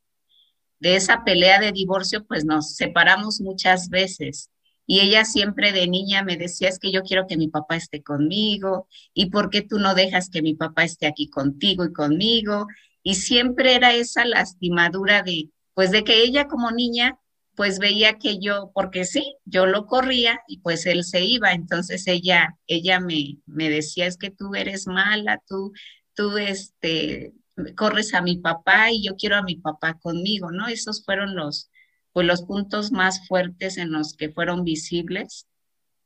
de 0.86 0.96
esa 0.96 1.24
pelea 1.24 1.60
de 1.60 1.72
divorcio, 1.72 2.28
pues 2.28 2.46
nos 2.46 2.76
separamos 2.76 3.42
muchas 3.42 3.90
veces. 3.90 4.52
Y 4.86 5.00
ella 5.00 5.26
siempre 5.26 5.72
de 5.72 5.88
niña 5.88 6.22
me 6.22 6.38
decía, 6.38 6.70
es 6.70 6.78
que 6.78 6.92
yo 6.92 7.02
quiero 7.02 7.26
que 7.26 7.38
mi 7.38 7.48
papá 7.48 7.76
esté 7.76 8.04
conmigo, 8.04 8.88
y 9.12 9.32
por 9.32 9.50
qué 9.50 9.64
tú 9.64 9.80
no 9.80 9.96
dejas 9.96 10.30
que 10.30 10.44
mi 10.44 10.54
papá 10.54 10.84
esté 10.84 11.08
aquí 11.08 11.28
contigo 11.28 11.86
y 11.86 11.92
conmigo. 11.92 12.68
Y 13.02 13.16
siempre 13.16 13.74
era 13.74 13.96
esa 13.96 14.26
lastimadura 14.26 15.24
de, 15.24 15.50
pues 15.74 15.90
de 15.90 16.04
que 16.04 16.22
ella 16.22 16.48
como 16.48 16.70
niña 16.70 17.18
pues 17.56 17.80
veía 17.80 18.20
que 18.20 18.38
yo, 18.38 18.70
porque 18.76 19.06
sí, 19.06 19.38
yo 19.44 19.66
lo 19.66 19.88
corría 19.88 20.42
y 20.48 20.60
pues 20.60 20.86
él 20.86 21.04
se 21.04 21.24
iba, 21.24 21.54
entonces 21.54 22.06
ella, 22.06 22.60
ella 22.68 23.00
me, 23.00 23.38
me 23.48 23.72
decía, 23.72 24.06
es 24.06 24.18
que 24.18 24.30
tú 24.30 24.54
eres 24.54 24.86
mala, 24.86 25.42
tú, 25.48 25.72
tú, 26.14 26.38
este, 26.38 27.34
corres 27.76 28.14
a 28.14 28.22
mi 28.22 28.38
papá 28.38 28.92
y 28.92 29.04
yo 29.04 29.16
quiero 29.16 29.38
a 29.38 29.44
mi 29.44 29.56
papá 29.56 29.98
conmigo, 30.00 30.52
¿no? 30.52 30.68
Esos 30.68 31.04
fueron 31.04 31.36
los, 31.36 31.70
pues 32.14 32.28
los 32.28 32.44
puntos 32.44 32.92
más 32.92 33.28
fuertes 33.28 33.78
en 33.78 33.92
los 33.92 34.14
que 34.14 34.30
fueron 34.30 34.64
visibles. 34.64 35.48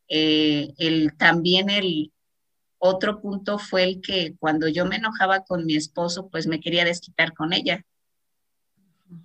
Eh, 0.08 0.74
el, 0.78 1.16
también 1.18 1.70
el 1.70 2.12
otro 2.78 3.22
punto 3.22 3.60
fue 3.60 3.84
el 3.84 4.02
que 4.02 4.36
cuando 4.40 4.68
yo 4.68 4.86
me 4.86 4.98
enojaba 4.98 5.44
con 5.44 5.66
mi 5.66 5.76
esposo, 5.76 6.30
pues 6.30 6.48
me 6.48 6.60
quería 6.60 6.86
desquitar 6.86 7.34
con 7.34 7.54
ella. 7.54 7.86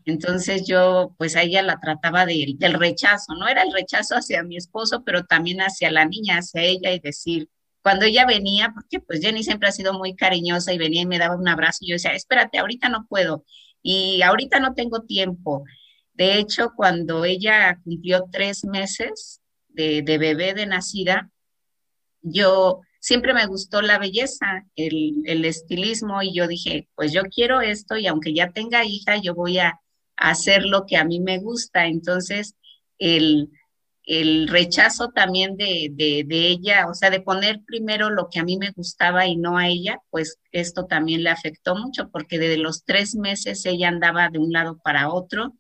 Entonces 0.07 0.67
yo, 0.67 1.15
pues 1.19 1.37
a 1.37 1.43
ella 1.43 1.63
la 1.63 1.79
trataba 1.79 2.27
de, 2.27 2.55
del 2.57 2.75
rechazo, 2.75 3.35
no 3.35 3.49
era 3.49 3.63
el 3.63 3.73
rechazo 3.73 4.17
hacia 4.17 4.43
mi 4.43 4.57
esposo, 4.57 5.05
pero 5.05 5.25
también 5.25 5.61
hacia 5.61 5.91
la 5.91 6.07
niña, 6.07 6.39
hacia 6.39 6.63
ella 6.63 6.93
y 6.93 7.01
decir, 7.01 7.49
cuando 7.85 8.07
ella 8.07 8.25
venía, 8.25 8.73
porque 8.75 8.99
pues 8.99 9.21
Jenny 9.21 9.45
siempre 9.45 9.69
ha 9.69 9.73
sido 9.73 9.93
muy 9.93 10.17
cariñosa 10.17 10.73
y 10.73 10.79
venía 10.79 11.03
y 11.03 11.07
me 11.07 11.19
daba 11.19 11.37
un 11.37 11.47
abrazo 11.47 11.81
y 11.83 11.91
yo 11.91 11.97
decía, 11.97 12.15
espérate, 12.15 12.59
ahorita 12.59 12.89
no 12.89 13.07
puedo 13.07 13.45
y 13.83 14.23
ahorita 14.23 14.59
no 14.59 14.73
tengo 14.73 15.03
tiempo. 15.03 15.65
De 16.15 16.39
hecho, 16.39 16.73
cuando 16.75 17.27
ella 17.27 17.79
cumplió 17.85 18.25
tres 18.33 18.65
meses 18.65 19.43
de, 19.69 20.01
de 20.01 20.17
bebé 20.17 20.55
de 20.55 20.65
nacida, 20.65 21.31
yo 22.23 22.81
siempre 23.01 23.35
me 23.35 23.45
gustó 23.45 23.83
la 23.83 23.99
belleza, 23.99 24.65
el, 24.77 25.23
el, 25.27 25.45
estilismo 25.45 26.23
y 26.23 26.33
yo 26.33 26.49
dije, 26.49 26.89
pues 26.95 27.13
yo 27.13 27.25
quiero 27.25 27.61
esto 27.61 27.99
y 27.99 28.07
aunque 28.07 28.33
ya 28.33 28.51
tenga 28.51 28.87
hija, 28.87 29.19
yo 29.19 29.35
voy 29.35 29.59
a, 29.59 29.79
hacer 30.17 30.65
lo 30.65 30.87
que 30.87 30.97
a 30.97 31.05
mí 31.05 31.21
me 31.21 31.39
gusta. 31.39 31.87
Entonces, 31.87 32.55
el, 32.99 33.51
el 34.07 34.49
rechazo 34.49 35.11
también 35.11 35.57
de, 35.57 35.89
de, 35.93 36.49
ella, 36.49 36.87
o 36.89 36.95
sea, 36.95 37.11
de 37.11 37.21
poner 37.21 37.63
primero 37.65 38.11
lo 38.11 38.29
que 38.29 38.39
a 38.39 38.45
mí 38.45 38.59
me 38.59 38.71
gustaba 38.73 39.27
y 39.27 39.37
no 39.37 39.57
a 39.57 39.69
ella, 39.69 40.01
pues 40.11 40.39
esto 40.53 40.87
también 40.87 41.23
le 41.23 41.31
afectó 41.31 41.75
mucho 41.75 42.11
porque 42.11 42.39
desde 42.39 42.59
los 42.59 42.85
tres 42.85 43.15
meses 43.15 43.65
ella 43.65 43.89
andaba 43.89 44.29
de 44.29 44.39
un 44.39 44.53
lado 44.53 44.79
para 44.85 45.09
otro. 45.11 45.55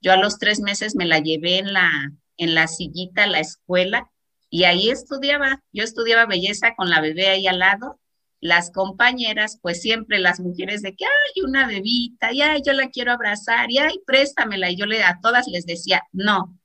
Yo 0.00 0.12
a 0.12 0.16
los 0.16 0.38
tres 0.38 0.60
meses 0.60 0.94
me 0.94 1.06
la 1.06 1.18
llevé 1.18 1.58
en 1.58 1.72
la, 1.72 1.90
en 2.36 2.54
la 2.54 2.68
sillita 2.68 3.24
a 3.24 3.28
la 3.28 3.40
escuela 3.40 4.10
y 4.48 4.64
ahí 4.64 4.90
estudiaba, 4.90 5.62
yo 5.72 5.82
estudiaba 5.82 6.26
belleza 6.26 6.74
con 6.76 6.90
la 6.90 7.00
bebé 7.00 7.28
ahí 7.28 7.46
al 7.46 7.58
lado. 7.58 7.98
Las 8.40 8.70
compañeras, 8.70 9.58
pues 9.62 9.80
siempre 9.80 10.18
las 10.18 10.40
mujeres 10.40 10.82
de 10.82 10.94
que, 10.94 11.04
ay, 11.04 11.42
una 11.44 11.66
bebita, 11.66 12.32
y 12.32 12.42
ay, 12.42 12.60
yo 12.66 12.72
la 12.72 12.90
quiero 12.90 13.12
abrazar, 13.12 13.70
y 13.70 13.78
ay, 13.78 14.00
préstamela. 14.04 14.68
Y 14.68 14.76
yo 14.76 14.84
le, 14.84 15.04
a 15.04 15.20
todas 15.22 15.46
les 15.46 15.64
decía, 15.64 16.02
no, 16.12 16.58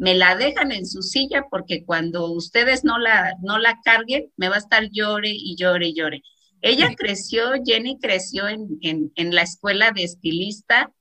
me 0.00 0.14
la 0.14 0.34
dejan 0.34 0.72
en 0.72 0.86
su 0.86 1.02
silla 1.02 1.44
porque 1.50 1.84
cuando 1.84 2.32
ustedes 2.32 2.84
no 2.84 2.98
la, 2.98 3.34
no 3.42 3.58
la 3.58 3.78
carguen, 3.84 4.32
me 4.36 4.48
va 4.48 4.56
a 4.56 4.58
estar 4.58 4.88
llore 4.90 5.30
y 5.30 5.56
llore 5.56 5.88
y 5.88 5.94
llore. 5.94 6.22
Ella 6.62 6.94
creció, 6.96 7.52
Jenny 7.64 7.98
creció 7.98 8.48
en, 8.48 8.78
en, 8.82 9.12
en 9.14 9.34
la 9.34 9.42
escuela 9.42 9.92
de 9.92 10.04
estilista 10.04 10.92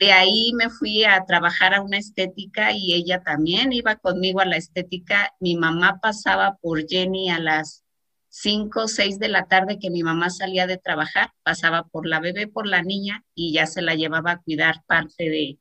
de 0.00 0.12
ahí 0.12 0.52
me 0.54 0.70
fui 0.70 1.04
a 1.04 1.26
trabajar 1.26 1.74
a 1.74 1.82
una 1.82 1.98
estética 1.98 2.72
y 2.72 2.94
ella 2.94 3.22
también 3.22 3.70
iba 3.70 3.96
conmigo 3.96 4.40
a 4.40 4.46
la 4.46 4.56
estética. 4.56 5.34
Mi 5.40 5.56
mamá 5.56 6.00
pasaba 6.00 6.56
por 6.62 6.88
Jenny 6.88 7.28
a 7.28 7.38
las 7.38 7.84
5 8.30 8.84
o 8.84 8.88
6 8.88 9.18
de 9.18 9.28
la 9.28 9.46
tarde 9.46 9.78
que 9.78 9.90
mi 9.90 10.02
mamá 10.02 10.30
salía 10.30 10.66
de 10.66 10.78
trabajar, 10.78 11.32
pasaba 11.42 11.86
por 11.86 12.06
la 12.06 12.18
bebé, 12.18 12.46
por 12.46 12.66
la 12.66 12.82
niña 12.82 13.24
y 13.34 13.52
ya 13.52 13.66
se 13.66 13.82
la 13.82 13.94
llevaba 13.94 14.30
a 14.30 14.38
cuidar 14.38 14.82
parte 14.86 15.28
de, 15.28 15.58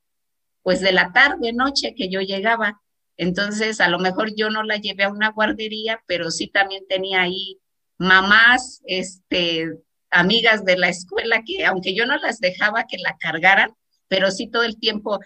pues 0.63 0.81
de 0.81 0.91
la 0.91 1.11
tarde, 1.13 1.53
noche 1.53 1.93
que 1.95 2.09
yo 2.09 2.21
llegaba. 2.21 2.81
Entonces, 3.17 3.81
a 3.81 3.89
lo 3.89 3.99
mejor 3.99 4.33
yo 4.35 4.49
no 4.49 4.63
la 4.63 4.77
llevé 4.77 5.03
a 5.03 5.09
una 5.11 5.31
guardería, 5.31 6.01
pero 6.07 6.31
sí 6.31 6.47
también 6.47 6.85
tenía 6.87 7.21
ahí 7.21 7.59
mamás, 7.97 8.81
este, 8.85 9.67
amigas 10.09 10.65
de 10.65 10.77
la 10.77 10.89
escuela 10.89 11.43
que 11.45 11.65
aunque 11.65 11.93
yo 11.93 12.05
no 12.05 12.17
las 12.17 12.39
dejaba 12.39 12.85
que 12.85 12.97
la 12.97 13.17
cargaran, 13.19 13.75
pero 14.07 14.31
sí 14.31 14.47
todo 14.47 14.63
el 14.63 14.79
tiempo 14.79 15.19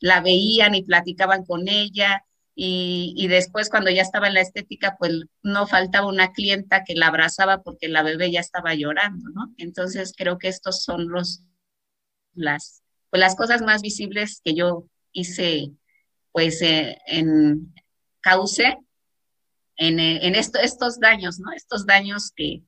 la 0.00 0.20
veían 0.20 0.74
y 0.74 0.84
platicaban 0.84 1.44
con 1.44 1.68
ella. 1.68 2.24
Y, 2.56 3.26
después 3.28 3.68
cuando 3.68 3.90
ya 3.90 4.02
estaba 4.02 4.28
en 4.28 4.34
la 4.34 4.40
estética, 4.40 4.96
pues 4.98 5.24
no 5.42 5.66
faltaba 5.66 6.06
una 6.06 6.32
clienta 6.32 6.84
que 6.84 6.94
la 6.94 7.08
abrazaba 7.08 7.62
porque 7.62 7.88
la 7.88 8.04
bebé 8.04 8.30
ya 8.30 8.38
estaba 8.40 8.74
llorando, 8.74 9.28
¿no? 9.30 9.52
Entonces 9.58 10.14
creo 10.16 10.38
que 10.38 10.48
estos 10.48 10.84
son 10.84 11.08
los, 11.08 11.42
las, 12.34 12.83
pues 13.14 13.20
las 13.20 13.36
cosas 13.36 13.62
más 13.62 13.80
visibles 13.80 14.40
que 14.44 14.56
yo 14.56 14.88
hice, 15.12 15.70
pues 16.32 16.60
eh, 16.62 16.98
en 17.06 17.72
cauce 18.20 18.76
en, 19.76 20.00
en 20.00 20.34
esto, 20.34 20.58
estos 20.58 20.98
daños, 20.98 21.38
¿no? 21.38 21.52
Estos 21.52 21.86
daños 21.86 22.32
que, 22.34 22.64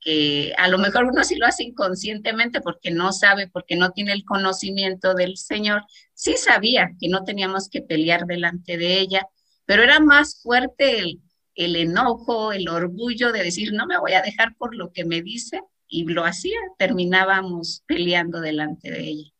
que 0.00 0.54
a 0.56 0.68
lo 0.68 0.78
mejor 0.78 1.04
uno 1.04 1.22
sí 1.22 1.36
lo 1.36 1.44
hace 1.44 1.64
inconscientemente 1.64 2.62
porque 2.62 2.90
no 2.90 3.12
sabe, 3.12 3.48
porque 3.48 3.76
no 3.76 3.90
tiene 3.90 4.12
el 4.12 4.24
conocimiento 4.24 5.12
del 5.12 5.36
Señor. 5.36 5.82
Sí 6.14 6.38
sabía 6.38 6.92
que 6.98 7.10
no 7.10 7.24
teníamos 7.24 7.68
que 7.68 7.82
pelear 7.82 8.24
delante 8.24 8.78
de 8.78 9.00
ella, 9.00 9.28
pero 9.66 9.82
era 9.82 10.00
más 10.00 10.40
fuerte 10.42 10.98
el, 11.00 11.20
el 11.56 11.76
enojo, 11.76 12.52
el 12.52 12.70
orgullo 12.70 13.32
de 13.32 13.42
decir, 13.42 13.74
no 13.74 13.86
me 13.86 13.98
voy 13.98 14.14
a 14.14 14.22
dejar 14.22 14.56
por 14.56 14.74
lo 14.74 14.92
que 14.94 15.04
me 15.04 15.20
dice, 15.20 15.60
y 15.88 16.04
lo 16.04 16.24
hacía, 16.24 16.56
terminábamos 16.78 17.82
peleando 17.86 18.40
delante 18.40 18.90
de 18.90 19.00
ella. 19.00 19.30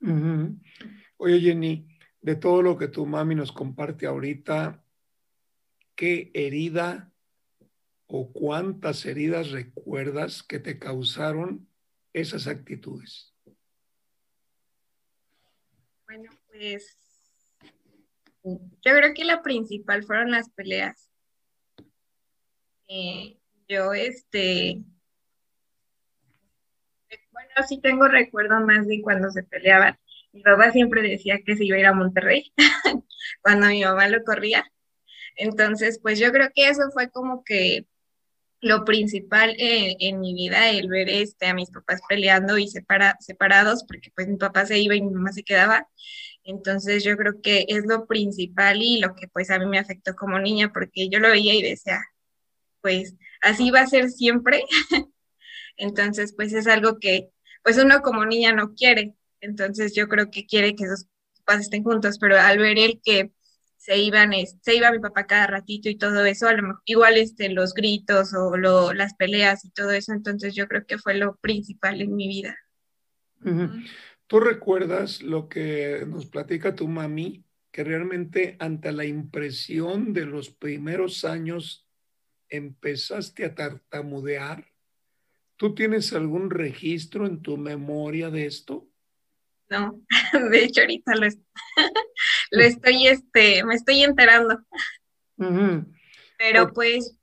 Uh 0.00 0.08
-huh. 0.08 0.60
Oye, 1.18 1.40
Jenny, 1.40 1.86
de 2.22 2.36
todo 2.36 2.62
lo 2.62 2.78
que 2.78 2.88
tu 2.88 3.06
mami 3.06 3.34
nos 3.34 3.52
comparte 3.52 4.06
ahorita, 4.06 4.82
¿qué 5.94 6.30
herida 6.34 7.12
o 8.06 8.32
cuántas 8.32 9.04
heridas 9.06 9.50
recuerdas 9.50 10.42
que 10.42 10.58
te 10.58 10.78
causaron 10.78 11.68
esas 12.12 12.46
actitudes? 12.46 13.34
Bueno, 16.06 16.30
Pues 16.48 16.96
yo 18.42 18.60
creo 18.82 19.14
que 19.14 19.24
la 19.24 19.42
principal 19.42 20.02
fueron 20.02 20.30
las 20.30 20.50
peleas. 20.50 21.10
Eh, 22.88 23.38
yo, 23.68 23.92
este, 23.94 24.82
sí 27.62 27.80
tengo 27.80 28.08
recuerdo 28.08 28.60
más 28.60 28.86
de 28.86 29.02
cuando 29.02 29.30
se 29.30 29.42
peleaban. 29.42 29.98
Mi 30.32 30.42
papá 30.42 30.70
siempre 30.72 31.02
decía 31.02 31.40
que 31.44 31.56
se 31.56 31.64
iba 31.64 31.76
a 31.76 31.80
ir 31.80 31.86
a 31.86 31.92
Monterrey 31.92 32.52
cuando 33.42 33.66
mi 33.68 33.82
mamá 33.84 34.08
lo 34.08 34.22
corría. 34.24 34.64
Entonces, 35.36 35.98
pues 36.02 36.18
yo 36.18 36.32
creo 36.32 36.50
que 36.54 36.68
eso 36.68 36.82
fue 36.92 37.10
como 37.10 37.44
que 37.44 37.86
lo 38.60 38.84
principal 38.84 39.54
en 39.58 40.20
mi 40.20 40.34
vida, 40.34 40.68
el 40.70 40.88
ver 40.88 41.08
este, 41.08 41.46
a 41.46 41.54
mis 41.54 41.70
papás 41.70 42.00
peleando 42.08 42.58
y 42.58 42.68
separados, 42.68 43.84
porque 43.84 44.10
pues 44.14 44.28
mi 44.28 44.36
papá 44.36 44.66
se 44.66 44.78
iba 44.78 44.94
y 44.94 45.02
mi 45.02 45.10
mamá 45.10 45.32
se 45.32 45.44
quedaba. 45.44 45.88
Entonces 46.44 47.04
yo 47.04 47.16
creo 47.16 47.40
que 47.42 47.66
es 47.68 47.86
lo 47.86 48.06
principal 48.06 48.82
y 48.82 49.00
lo 49.00 49.14
que 49.14 49.28
pues 49.28 49.50
a 49.50 49.58
mí 49.58 49.66
me 49.66 49.78
afectó 49.78 50.14
como 50.14 50.38
niña, 50.38 50.72
porque 50.72 51.08
yo 51.08 51.20
lo 51.20 51.30
veía 51.30 51.54
y 51.54 51.62
decía, 51.62 52.00
pues 52.82 53.14
así 53.42 53.70
va 53.70 53.80
a 53.80 53.86
ser 53.86 54.10
siempre. 54.10 54.64
Entonces 55.76 56.34
pues 56.36 56.52
es 56.52 56.66
algo 56.66 56.98
que 56.98 57.30
pues 57.62 57.78
uno 57.78 58.02
como 58.02 58.24
niña 58.24 58.52
no 58.52 58.74
quiere. 58.74 59.14
Entonces 59.40 59.94
yo 59.94 60.08
creo 60.08 60.30
que 60.30 60.46
quiere 60.46 60.74
que 60.74 60.86
sus 60.86 61.06
papás 61.38 61.62
estén 61.62 61.82
juntos, 61.82 62.18
pero 62.18 62.38
al 62.38 62.58
ver 62.58 62.78
el 62.78 63.00
que 63.02 63.32
se 63.80 63.96
iban, 63.96 64.32
se 64.60 64.74
iba 64.76 64.92
mi 64.92 64.98
papá 64.98 65.26
cada 65.26 65.46
ratito 65.46 65.88
y 65.88 65.96
todo 65.96 66.26
eso, 66.26 66.46
a 66.46 66.52
lo 66.52 66.62
mejor, 66.62 66.82
igual 66.84 67.16
este, 67.16 67.48
los 67.48 67.72
gritos 67.72 68.34
o 68.34 68.58
lo, 68.58 68.92
las 68.92 69.14
peleas 69.14 69.64
y 69.64 69.70
todo 69.70 69.90
eso, 69.92 70.12
entonces 70.12 70.54
yo 70.54 70.68
creo 70.68 70.84
que 70.84 70.98
fue 70.98 71.14
lo 71.14 71.36
principal 71.36 72.02
en 72.02 72.14
mi 72.14 72.28
vida. 72.28 72.56
¿Tú 74.26 74.38
recuerdas 74.38 75.22
lo 75.22 75.48
que 75.48 76.04
nos 76.06 76.26
platica 76.26 76.74
tu 76.74 76.88
mami, 76.88 77.42
que 77.72 77.82
realmente 77.82 78.56
ante 78.58 78.92
la 78.92 79.06
impresión 79.06 80.12
de 80.12 80.26
los 80.26 80.50
primeros 80.50 81.24
años 81.24 81.88
empezaste 82.50 83.46
a 83.46 83.54
tartamudear? 83.54 84.69
¿Tú 85.60 85.74
tienes 85.74 86.14
algún 86.14 86.48
registro 86.48 87.26
en 87.26 87.42
tu 87.42 87.58
memoria 87.58 88.30
de 88.30 88.46
esto? 88.46 88.88
No, 89.68 90.00
de 90.50 90.64
hecho 90.64 90.80
ahorita 90.80 91.14
lo, 91.16 91.26
lo 92.52 92.62
estoy, 92.62 93.08
este, 93.08 93.62
me 93.64 93.74
estoy 93.74 94.02
enterando. 94.02 94.58
Pero 96.38 96.72
pues, 96.72 97.14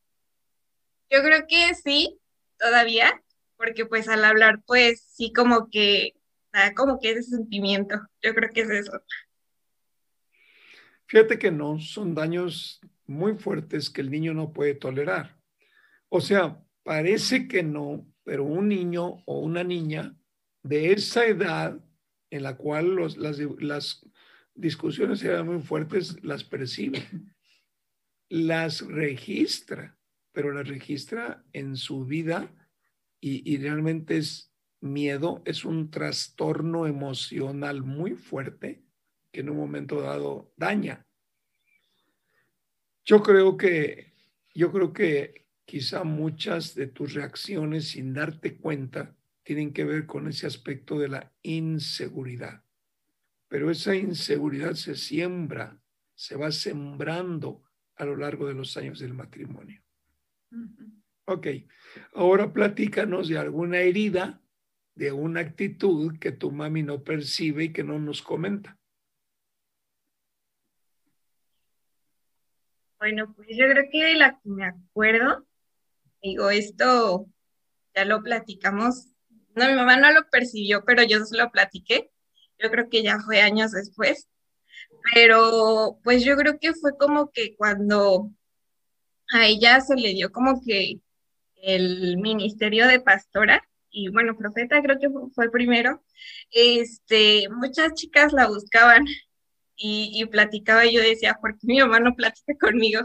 yo 1.09 1.23
creo 1.23 1.47
que 1.49 1.73
sí, 1.83 2.19
todavía, 2.59 3.23
porque 3.55 3.87
pues 3.87 4.07
al 4.07 4.23
hablar, 4.23 4.61
pues 4.67 5.01
sí 5.01 5.33
como 5.33 5.67
que, 5.71 6.13
como 6.75 6.99
que 6.99 7.13
ese 7.13 7.23
sentimiento, 7.23 7.99
yo 8.21 8.35
creo 8.35 8.51
que 8.53 8.61
es 8.61 8.69
eso. 8.69 9.01
Fíjate 11.07 11.39
que 11.39 11.49
no, 11.49 11.79
son 11.79 12.13
daños 12.13 12.81
muy 13.07 13.33
fuertes 13.33 13.89
que 13.89 14.01
el 14.01 14.11
niño 14.11 14.35
no 14.35 14.53
puede 14.53 14.75
tolerar. 14.75 15.39
O 16.09 16.21
sea, 16.21 16.63
parece 16.83 17.47
que 17.47 17.63
no, 17.63 18.05
pero 18.27 18.43
un 18.43 18.67
niño 18.67 19.23
o 19.25 19.39
una 19.39 19.63
niña 19.63 20.13
de 20.61 20.91
esa 20.91 21.25
edad 21.25 21.79
en 22.29 22.43
la 22.43 22.57
cual 22.57 22.97
las 22.97 24.01
discusiones 24.53 25.23
eran 25.23 25.45
muy 25.45 25.61
fuertes, 25.61 26.21
las 26.25 26.43
percibe, 26.43 27.07
las 28.27 28.81
registra, 28.85 29.97
pero 30.33 30.51
las 30.51 30.67
registra 30.67 31.45
en 31.53 31.77
su 31.77 32.03
vida 32.03 32.53
y, 33.21 33.49
y 33.49 33.59
realmente 33.59 34.17
es 34.17 34.53
miedo, 34.81 35.41
es 35.45 35.63
un 35.63 35.89
trastorno 35.89 36.85
emocional 36.85 37.81
muy 37.81 38.15
fuerte 38.15 38.83
que 39.31 39.39
en 39.39 39.51
un 39.51 39.55
momento 39.55 40.01
dado 40.01 40.51
daña. 40.57 41.07
Yo 43.05 43.23
creo 43.23 43.55
que, 43.55 44.13
yo 44.53 44.69
creo 44.73 44.91
que 44.91 45.46
quizá 45.67 46.03
muchas 46.03 46.73
de 46.73 46.87
tus 46.87 47.13
reacciones 47.13 47.89
sin 47.89 48.15
darte 48.15 48.57
cuenta 48.57 49.15
tienen 49.43 49.71
que 49.71 49.83
ver 49.83 50.07
con 50.07 50.27
ese 50.27 50.47
aspecto 50.47 50.97
de 50.97 51.09
la 51.09 51.31
inseguridad 51.43 52.63
pero 53.47 53.71
esa 53.71 53.95
inseguridad 53.95 54.73
se 54.73 54.95
siembra, 54.95 55.79
se 56.15 56.35
va 56.35 56.51
sembrando 56.51 57.63
a 57.95 58.05
lo 58.05 58.17
largo 58.17 58.47
de 58.47 58.53
los 58.53 58.75
años 58.77 58.99
del 58.99 59.13
matrimonio. 59.13 59.81
Ok, 61.25 61.47
ahora 62.13 62.51
platícanos 62.51 63.29
de 63.29 63.37
alguna 63.37 63.79
herida, 63.79 64.41
de 64.95 65.11
una 65.11 65.41
actitud 65.41 66.17
que 66.19 66.31
tu 66.31 66.51
mami 66.51 66.83
no 66.83 67.03
percibe 67.03 67.65
y 67.65 67.73
que 67.73 67.83
no 67.83 67.99
nos 67.99 68.21
comenta. 68.21 68.77
Bueno, 72.99 73.33
pues 73.35 73.49
yo 73.51 73.67
creo 73.69 73.85
que 73.91 74.05
de 74.05 74.15
la 74.15 74.39
que 74.41 74.49
me 74.49 74.65
acuerdo, 74.65 75.46
digo, 76.29 76.49
esto 76.49 77.25
ya 77.95 78.05
lo 78.05 78.21
platicamos. 78.23 79.07
No, 79.55 79.67
mi 79.67 79.73
mamá 79.75 79.97
no 79.97 80.11
lo 80.11 80.29
percibió, 80.29 80.83
pero 80.85 81.03
yo 81.03 81.25
se 81.25 81.37
lo 81.37 81.51
platiqué 81.51 82.11
yo 82.59 82.69
creo 82.71 82.89
que 82.89 83.03
ya 83.03 83.19
fue 83.19 83.41
años 83.41 83.71
después, 83.71 84.27
pero 85.13 85.99
pues 86.03 86.23
yo 86.23 86.35
creo 86.37 86.59
que 86.59 86.73
fue 86.73 86.97
como 86.97 87.31
que 87.31 87.55
cuando 87.55 88.31
a 89.33 89.45
ella 89.47 89.81
se 89.81 89.95
le 89.95 90.13
dio 90.13 90.31
como 90.31 90.61
que 90.65 91.01
el 91.55 92.17
ministerio 92.17 92.87
de 92.87 92.99
pastora, 93.01 93.63
y 93.89 94.09
bueno, 94.09 94.37
profeta 94.37 94.81
creo 94.81 94.99
que 94.99 95.09
fue 95.33 95.51
primero, 95.51 96.03
este, 96.51 97.47
muchas 97.49 97.93
chicas 97.93 98.33
la 98.33 98.47
buscaban 98.47 99.05
y, 99.75 100.25
platicaba 100.27 100.85
yo 100.85 101.01
decía, 101.01 101.35
¿por 101.41 101.53
qué 101.53 101.67
mi 101.67 101.79
mamá 101.79 101.99
no 101.99 102.15
platica 102.15 102.53
conmigo? 102.59 103.01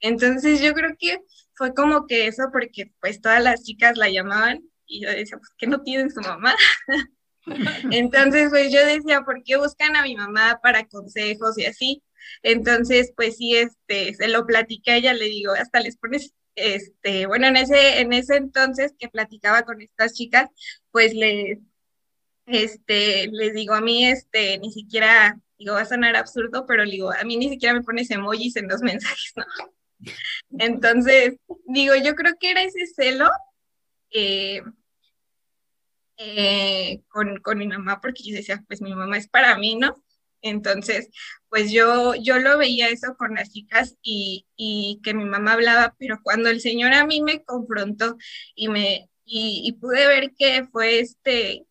Entonces 0.00 0.60
yo 0.62 0.74
creo 0.74 0.96
que 0.98 1.20
fue 1.60 1.74
como 1.74 2.06
que 2.06 2.26
eso 2.26 2.44
porque 2.50 2.90
pues 3.02 3.20
todas 3.20 3.42
las 3.42 3.62
chicas 3.62 3.98
la 3.98 4.08
llamaban 4.08 4.62
y 4.86 5.02
yo 5.02 5.10
decía, 5.10 5.36
pues 5.36 5.50
que 5.58 5.66
no 5.66 5.82
tienen 5.82 6.10
su 6.10 6.22
mamá. 6.22 6.54
Entonces, 7.90 8.48
pues 8.48 8.72
yo 8.72 8.78
decía, 8.86 9.20
¿por 9.26 9.42
qué 9.44 9.58
buscan 9.58 9.94
a 9.94 10.04
mi 10.04 10.16
mamá 10.16 10.58
para 10.62 10.86
consejos 10.88 11.58
y 11.58 11.66
así? 11.66 12.02
Entonces, 12.42 13.12
pues 13.14 13.36
sí, 13.36 13.56
este, 13.56 14.14
se 14.14 14.28
lo 14.28 14.46
platiqué 14.46 14.92
a 14.92 14.96
ella, 14.96 15.12
le 15.12 15.26
digo, 15.26 15.52
hasta 15.52 15.80
les 15.80 15.98
pones, 15.98 16.32
este, 16.54 17.26
bueno, 17.26 17.46
en 17.48 17.58
ese, 17.58 18.00
en 18.00 18.14
ese 18.14 18.36
entonces 18.36 18.94
que 18.98 19.10
platicaba 19.10 19.64
con 19.64 19.82
estas 19.82 20.14
chicas, 20.14 20.48
pues 20.90 21.12
les, 21.12 21.58
este, 22.46 23.28
les 23.32 23.52
digo, 23.52 23.74
a 23.74 23.82
mí, 23.82 24.06
este, 24.06 24.56
ni 24.60 24.72
siquiera, 24.72 25.38
digo, 25.58 25.74
va 25.74 25.82
a 25.82 25.84
sonar 25.84 26.16
absurdo, 26.16 26.64
pero 26.66 26.84
digo, 26.84 27.12
a 27.12 27.22
mí 27.24 27.36
ni 27.36 27.50
siquiera 27.50 27.74
me 27.74 27.82
pones 27.82 28.10
emojis 28.10 28.56
en 28.56 28.68
los 28.68 28.80
mensajes, 28.82 29.34
¿no? 29.36 29.44
Entonces, 30.58 31.36
digo, 31.66 31.94
yo 31.96 32.14
creo 32.14 32.34
que 32.38 32.50
era 32.50 32.62
ese 32.62 32.86
celo, 32.86 33.28
eh, 34.12 34.62
eh, 36.16 37.02
con, 37.08 37.38
con, 37.38 37.58
mi 37.58 37.66
mamá 37.66 38.00
porque 38.00 38.22
yo 38.24 38.34
decía, 38.34 38.62
pues 38.68 38.82
mi 38.82 38.94
mamá 38.94 39.16
es 39.16 39.28
para 39.28 39.56
mí, 39.56 39.76
¿no? 39.76 40.02
Entonces, 40.42 41.08
pues 41.48 41.70
yo, 41.72 42.14
yo 42.14 42.38
lo 42.38 42.58
veía 42.58 42.88
eso 42.88 43.16
con 43.16 43.34
las 43.34 43.52
chicas 43.52 43.96
y, 44.02 44.46
y 44.56 45.00
que 45.02 45.14
mi 45.14 45.24
mamá 45.24 45.54
hablaba, 45.54 45.94
pero 45.98 46.20
cuando 46.22 46.48
el 46.50 46.60
Señor 46.60 46.92
a 46.94 47.06
mí 47.06 47.22
me 47.22 47.42
confrontó 47.44 48.16
y 48.54 48.68
me 48.68 49.10
y, 49.32 49.72
pude 49.80 50.06
ver 50.08 50.34
que 50.36 50.66
fue 50.72 51.00
este, 51.00 51.66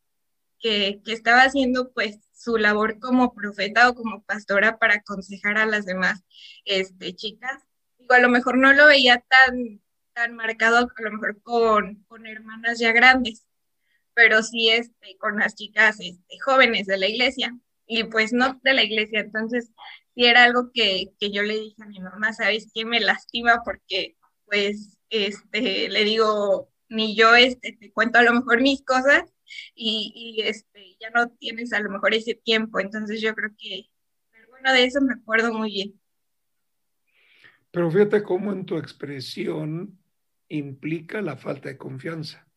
que, 0.59 1.01
que, 1.03 1.13
estaba 1.13 1.43
haciendo 1.43 1.91
pues 1.91 2.19
su 2.33 2.57
labor 2.57 2.99
como 2.99 3.33
profeta 3.33 3.89
o 3.89 3.95
como 3.95 4.23
pastora 4.23 4.77
para 4.79 4.95
aconsejar 4.95 5.57
a 5.57 5.65
las 5.65 5.85
demás 5.85 6.23
este, 6.65 7.13
chicas. 7.15 7.68
A 8.09 8.19
lo 8.19 8.29
mejor 8.29 8.57
no 8.57 8.73
lo 8.73 8.87
veía 8.87 9.19
tan, 9.19 9.81
tan 10.13 10.35
marcado, 10.35 10.77
a 10.77 11.01
lo 11.01 11.11
mejor 11.11 11.41
con, 11.41 12.03
con 12.07 12.25
hermanas 12.25 12.79
ya 12.79 12.91
grandes, 12.91 13.45
pero 14.13 14.43
sí 14.43 14.69
este, 14.69 15.17
con 15.17 15.37
las 15.37 15.55
chicas 15.55 15.97
este, 15.99 16.39
jóvenes 16.43 16.87
de 16.87 16.97
la 16.97 17.07
iglesia 17.07 17.57
y 17.87 18.03
pues 18.05 18.33
no 18.33 18.59
de 18.63 18.73
la 18.73 18.83
iglesia. 18.83 19.21
Entonces, 19.21 19.71
sí 20.15 20.25
era 20.25 20.43
algo 20.43 20.71
que, 20.73 21.13
que 21.19 21.31
yo 21.31 21.43
le 21.43 21.59
dije 21.59 21.83
a 21.83 21.87
mi 21.87 21.99
mamá, 21.99 22.33
¿sabes 22.33 22.71
qué? 22.73 22.85
Me 22.85 22.99
lastima 22.99 23.61
porque 23.63 24.17
pues 24.45 24.97
este, 25.09 25.89
le 25.89 26.03
digo, 26.03 26.71
ni 26.89 27.15
yo 27.15 27.35
este, 27.35 27.73
te 27.73 27.91
cuento 27.91 28.19
a 28.19 28.23
lo 28.23 28.33
mejor 28.33 28.61
mis 28.61 28.83
cosas 28.83 29.23
y, 29.75 30.41
este, 30.43 30.97
ya 30.99 31.09
no 31.11 31.29
tienes 31.29 31.73
a 31.73 31.79
lo 31.79 31.89
mejor 31.89 32.13
ese 32.13 32.35
tiempo. 32.35 32.79
Entonces 32.79 33.21
yo 33.21 33.33
creo 33.35 33.51
que, 33.57 33.89
bueno, 34.49 34.73
de 34.73 34.85
eso 34.85 35.01
me 35.01 35.13
acuerdo 35.13 35.53
muy 35.53 35.71
bien. 35.71 35.98
Pero 37.71 37.91
fíjate 37.91 38.23
cómo 38.23 38.51
en 38.51 38.65
tu 38.65 38.77
expresión 38.77 39.99
implica 40.47 41.21
la 41.21 41.37
falta 41.37 41.69
de 41.69 41.77
confianza. 41.77 42.47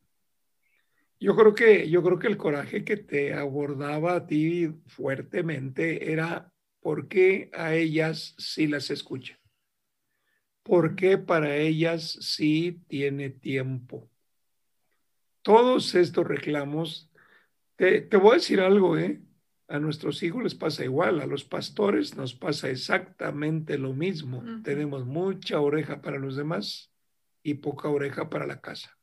Yo 1.20 1.36
creo 1.36 1.54
que, 1.54 1.88
yo 1.88 2.02
creo 2.02 2.18
que 2.18 2.26
el 2.26 2.36
coraje 2.36 2.84
que 2.84 2.96
te 2.96 3.34
abordaba 3.34 4.16
a 4.16 4.26
ti 4.26 4.74
fuertemente 4.86 6.12
era 6.12 6.52
por 6.80 7.06
qué 7.06 7.50
a 7.52 7.74
ellas 7.74 8.34
sí 8.38 8.66
las 8.66 8.90
escucha. 8.90 9.38
¿Por 10.64 10.96
qué 10.96 11.18
para 11.18 11.56
ellas 11.56 12.18
sí 12.20 12.82
tiene 12.88 13.30
tiempo? 13.30 14.08
Todos 15.42 15.94
estos 15.94 16.26
reclamos, 16.26 17.10
te, 17.76 18.00
te 18.00 18.16
voy 18.16 18.32
a 18.32 18.34
decir 18.34 18.60
algo, 18.60 18.96
¿eh? 18.96 19.20
A 19.72 19.78
nuestros 19.78 20.22
hijos 20.22 20.42
les 20.42 20.54
pasa 20.54 20.84
igual, 20.84 21.22
a 21.22 21.26
los 21.26 21.44
pastores 21.44 22.14
nos 22.14 22.34
pasa 22.34 22.68
exactamente 22.68 23.78
lo 23.78 23.94
mismo. 23.94 24.44
Tenemos 24.62 25.06
mucha 25.06 25.60
oreja 25.60 26.02
para 26.02 26.18
los 26.18 26.36
demás 26.36 26.92
y 27.42 27.54
poca 27.54 27.88
oreja 27.88 28.28
para 28.28 28.46
la 28.46 28.60
casa. 28.60 28.98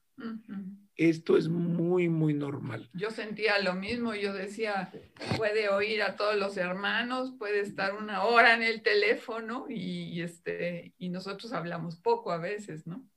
Esto 0.96 1.38
es 1.38 1.48
muy, 1.48 2.08
muy 2.08 2.36
normal. 2.36 2.88
Yo 2.94 3.10
sentía 3.10 3.58
lo 3.64 3.74
mismo, 3.74 4.14
yo 4.14 4.32
decía, 4.32 4.92
puede 5.38 5.70
oír 5.70 6.04
a 6.04 6.16
todos 6.16 6.36
los 6.36 6.56
hermanos, 6.56 7.34
puede 7.40 7.62
estar 7.62 7.96
una 7.96 8.26
hora 8.26 8.54
en 8.54 8.62
el 8.62 8.84
teléfono 8.84 9.66
y, 9.70 10.22
este, 10.22 10.94
y 11.00 11.10
nosotros 11.10 11.52
hablamos 11.52 11.96
poco 11.96 12.32
a 12.32 12.38
veces, 12.38 12.86
¿no? 12.86 13.10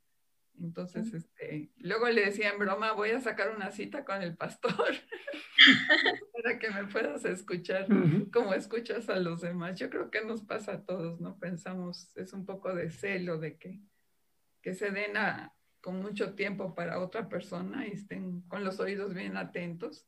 Entonces, 0.62 1.12
este, 1.12 1.70
luego 1.79 2.09
le 2.09 2.25
decía 2.27 2.51
en 2.51 2.59
broma, 2.59 2.92
voy 2.92 3.11
a 3.11 3.20
sacar 3.20 3.55
una 3.55 3.70
cita 3.72 4.05
con 4.05 4.22
el 4.22 4.37
pastor 4.37 4.75
para 6.33 6.59
que 6.59 6.70
me 6.70 6.85
puedas 6.85 7.25
escuchar 7.25 7.92
Ujú. 7.92 8.31
como 8.31 8.55
escuchas 8.55 9.09
a 9.09 9.18
los 9.18 9.40
demás. 9.40 9.79
Yo 9.79 9.90
creo 9.90 10.11
que 10.11 10.25
nos 10.25 10.42
pasa 10.42 10.72
a 10.75 10.83
todos, 10.85 11.20
¿no? 11.20 11.38
Pensamos, 11.38 12.16
es 12.16 12.33
un 12.33 12.46
poco 12.46 12.75
de 12.75 12.90
celo 12.90 13.38
de 13.38 13.57
que, 13.59 13.81
que 14.62 14.75
se 14.75 14.90
den 14.90 15.16
a- 15.16 15.53
con 15.81 16.01
mucho 16.01 16.35
tiempo 16.35 16.75
para 16.77 17.01
otra 17.01 17.29
persona 17.29 17.87
y 17.88 17.90
estén 17.92 18.42
con 18.42 18.62
los 18.64 18.79
oídos 18.79 19.14
bien 19.14 19.37
atentos. 19.37 20.07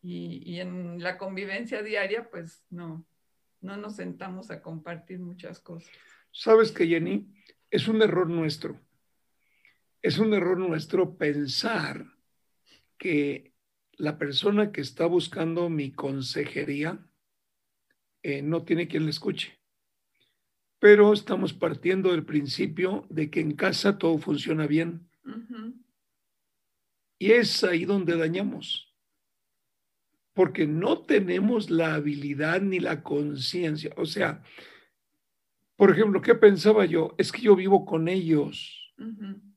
Y, 0.00 0.42
y 0.50 0.60
en 0.60 1.02
la 1.02 1.18
convivencia 1.18 1.82
diaria, 1.82 2.28
pues 2.30 2.64
no, 2.70 3.06
no 3.60 3.76
nos 3.76 3.96
sentamos 3.96 4.50
a 4.50 4.62
compartir 4.62 5.20
muchas 5.20 5.60
cosas. 5.60 5.92
¿Sabes 6.32 6.72
que 6.72 6.86
Jenny? 6.86 7.30
Es 7.70 7.88
un 7.88 8.00
error 8.02 8.28
nuestro. 8.28 8.80
Es 10.02 10.18
un 10.18 10.34
error 10.34 10.58
nuestro 10.58 11.16
pensar 11.16 12.04
que 12.98 13.54
la 13.92 14.18
persona 14.18 14.72
que 14.72 14.80
está 14.80 15.06
buscando 15.06 15.70
mi 15.70 15.92
consejería 15.92 16.98
eh, 18.24 18.42
no 18.42 18.64
tiene 18.64 18.88
quien 18.88 19.04
le 19.04 19.10
escuche. 19.10 19.60
Pero 20.80 21.12
estamos 21.12 21.52
partiendo 21.52 22.10
del 22.10 22.24
principio 22.24 23.06
de 23.10 23.30
que 23.30 23.38
en 23.38 23.54
casa 23.54 23.98
todo 23.98 24.18
funciona 24.18 24.66
bien. 24.66 25.08
Y 27.20 27.30
es 27.30 27.62
ahí 27.62 27.84
donde 27.84 28.16
dañamos. 28.16 28.92
Porque 30.34 30.66
no 30.66 31.02
tenemos 31.02 31.70
la 31.70 31.94
habilidad 31.94 32.60
ni 32.60 32.80
la 32.80 33.04
conciencia. 33.04 33.94
O 33.96 34.04
sea, 34.04 34.42
por 35.76 35.92
ejemplo, 35.92 36.20
¿qué 36.20 36.34
pensaba 36.34 36.84
yo? 36.86 37.14
Es 37.18 37.30
que 37.30 37.42
yo 37.42 37.54
vivo 37.54 37.84
con 37.84 38.08
ellos. 38.08 38.92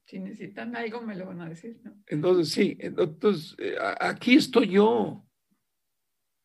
Si 0.05 0.19
necesitan 0.19 0.75
algo, 0.75 1.01
me 1.01 1.15
lo 1.15 1.25
van 1.25 1.41
a 1.41 1.49
decir, 1.49 1.79
¿no? 1.83 2.03
Entonces, 2.05 2.53
sí, 2.53 2.77
entonces, 2.79 3.55
eh, 3.57 3.75
aquí 3.99 4.35
estoy 4.35 4.69
yo. 4.69 5.25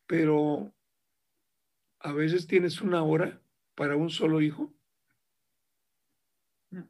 Pero 0.06 0.74
a 2.00 2.12
veces 2.12 2.46
tienes 2.46 2.80
una 2.80 3.02
hora 3.02 3.40
para 3.74 3.96
un 3.96 4.08
solo 4.08 4.40
hijo. 4.40 4.74
No. 6.70 6.88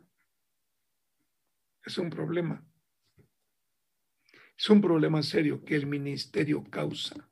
Es 1.84 1.98
un 1.98 2.08
problema. 2.08 2.64
Es 4.56 4.70
un 4.70 4.80
problema 4.80 5.22
serio 5.22 5.64
que 5.64 5.74
el 5.74 5.86
ministerio 5.86 6.62
causa. 6.70 7.28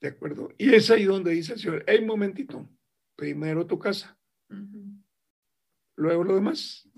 ¿De 0.00 0.08
acuerdo? 0.08 0.48
Y 0.58 0.74
es 0.74 0.90
ahí 0.90 1.04
donde 1.04 1.32
dice 1.32 1.54
el 1.54 1.58
Señor, 1.58 1.84
hey, 1.86 2.04
momentito, 2.04 2.68
primero 3.16 3.66
tu 3.66 3.78
casa, 3.78 4.18
luego 5.96 6.24
lo 6.24 6.34
demás. 6.34 6.88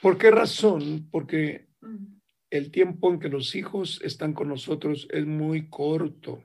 ¿Por 0.00 0.18
qué 0.18 0.30
razón? 0.30 1.08
Porque 1.10 1.68
ujú, 1.80 2.16
el 2.50 2.70
tiempo 2.70 3.12
en 3.12 3.18
que 3.18 3.28
los 3.28 3.54
hijos 3.54 4.00
están 4.02 4.32
con 4.32 4.48
nosotros 4.48 5.08
es 5.10 5.26
muy 5.26 5.68
corto. 5.68 6.42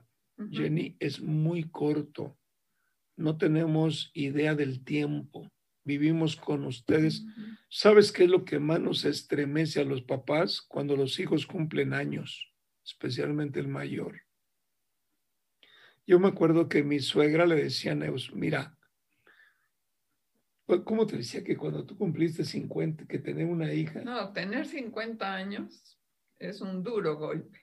Jenny, 0.50 0.96
es 0.98 1.20
muy 1.20 1.70
corto. 1.70 2.36
No 3.16 3.36
tenemos 3.36 4.10
idea 4.12 4.56
del 4.56 4.82
tiempo. 4.82 5.48
Vivimos 5.84 6.34
con 6.34 6.64
ustedes. 6.64 7.24
¿Sabes 7.68 8.10
qué 8.10 8.24
es 8.24 8.30
lo 8.30 8.44
que 8.44 8.58
más 8.58 8.80
nos 8.80 9.04
estremece 9.04 9.80
a 9.80 9.84
los 9.84 10.02
papás 10.02 10.60
cuando 10.60 10.96
los 10.96 11.20
hijos 11.20 11.46
cumplen 11.46 11.92
años, 11.92 12.52
especialmente 12.84 13.60
el 13.60 13.68
mayor? 13.68 14.22
Yo 16.06 16.18
me 16.18 16.28
acuerdo 16.28 16.68
que 16.68 16.82
mi 16.82 16.98
suegra 16.98 17.46
le 17.46 17.54
decía 17.54 17.92
a 17.92 17.94
Neus, 17.94 18.34
mira, 18.34 18.76
¿cómo 20.84 21.06
te 21.06 21.16
decía 21.16 21.42
que 21.44 21.56
cuando 21.56 21.84
tú 21.84 21.96
cumpliste 21.96 22.44
50, 22.44 23.06
que 23.06 23.18
tener 23.18 23.46
una 23.46 23.72
hija? 23.72 24.02
No, 24.02 24.32
tener 24.32 24.66
50 24.66 25.34
años 25.34 25.98
es 26.38 26.60
un 26.60 26.82
duro 26.82 27.16
golpe. 27.16 27.60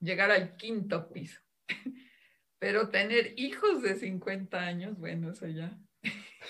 Llegar 0.00 0.30
al 0.30 0.56
quinto 0.56 1.10
piso. 1.10 1.40
Pero 2.58 2.88
tener 2.88 3.34
hijos 3.36 3.82
de 3.82 3.94
50 3.94 4.58
años, 4.58 4.98
bueno, 4.98 5.30
eso 5.30 5.46
ya 5.46 5.78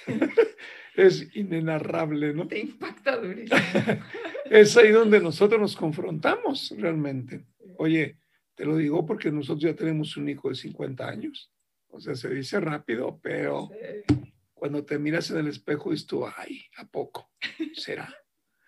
Es 0.97 1.29
inenarrable, 1.37 2.35
¿no? 2.35 2.49
te 2.49 2.59
impacta 2.61 3.17
durísimo. 3.17 3.61
Es 4.51 4.75
ahí 4.79 4.91
donde 4.93 5.21
nosotros 5.21 5.61
nos 5.61 5.77
confrontamos 5.77 6.75
realmente. 6.79 7.45
Oye, 7.77 8.17
te 8.55 8.65
lo 8.65 8.79
digo 8.79 9.05
porque 9.05 9.31
nosotros 9.31 9.63
ya 9.63 9.77
tenemos 9.77 10.17
un 10.17 10.27
hijo 10.31 10.49
de 10.49 10.55
50 10.55 11.07
años. 11.07 11.53
O 11.89 12.01
sea, 12.01 12.15
se 12.15 12.31
dice 12.31 12.59
rápido, 12.59 13.21
pero 13.23 13.69
Sí. 14.09 14.28
Cuando 14.59 14.85
te 14.85 14.99
miras 14.99 15.31
en 15.31 15.39
el 15.39 15.49
espejo 15.49 15.91
dices 15.91 16.07
tú, 16.07 16.27
ay, 16.27 16.63
¿a 16.77 16.87
poco? 16.87 17.31
¿Será? 17.75 18.13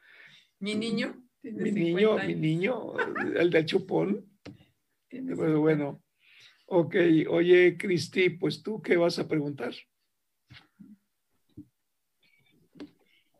Mi 0.60 0.74
niño 0.74 1.22
Mi 1.42 1.72
50 1.72 2.24
niño, 2.24 2.26
mi 2.26 2.34
niño, 2.34 2.98
el 3.36 3.50
del 3.50 3.66
chupón. 3.66 4.26
Pues 5.10 5.26
50. 5.26 5.56
bueno, 5.58 6.02
ok. 6.66 6.94
Oye, 7.30 7.76
Cristi, 7.76 8.30
pues 8.30 8.62
tú, 8.62 8.80
¿qué 8.80 8.96
vas 8.96 9.18
a 9.18 9.26
preguntar? 9.26 9.74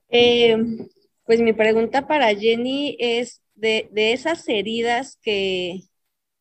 Eh, 0.09 0.57
pues 1.25 1.41
mi 1.41 1.53
pregunta 1.53 2.09
para 2.09 2.35
Jenny 2.35 2.97
es 2.99 3.45
de, 3.55 3.89
de 3.93 4.13
esas 4.13 4.49
heridas 4.49 5.17
que 5.23 5.83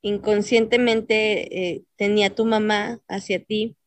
inconscientemente 0.01 1.73
eh, 1.73 1.83
tenía 1.95 2.33
tu 2.33 2.45
mamá 2.45 2.99
hacia 3.07 3.43
ti 3.43 3.77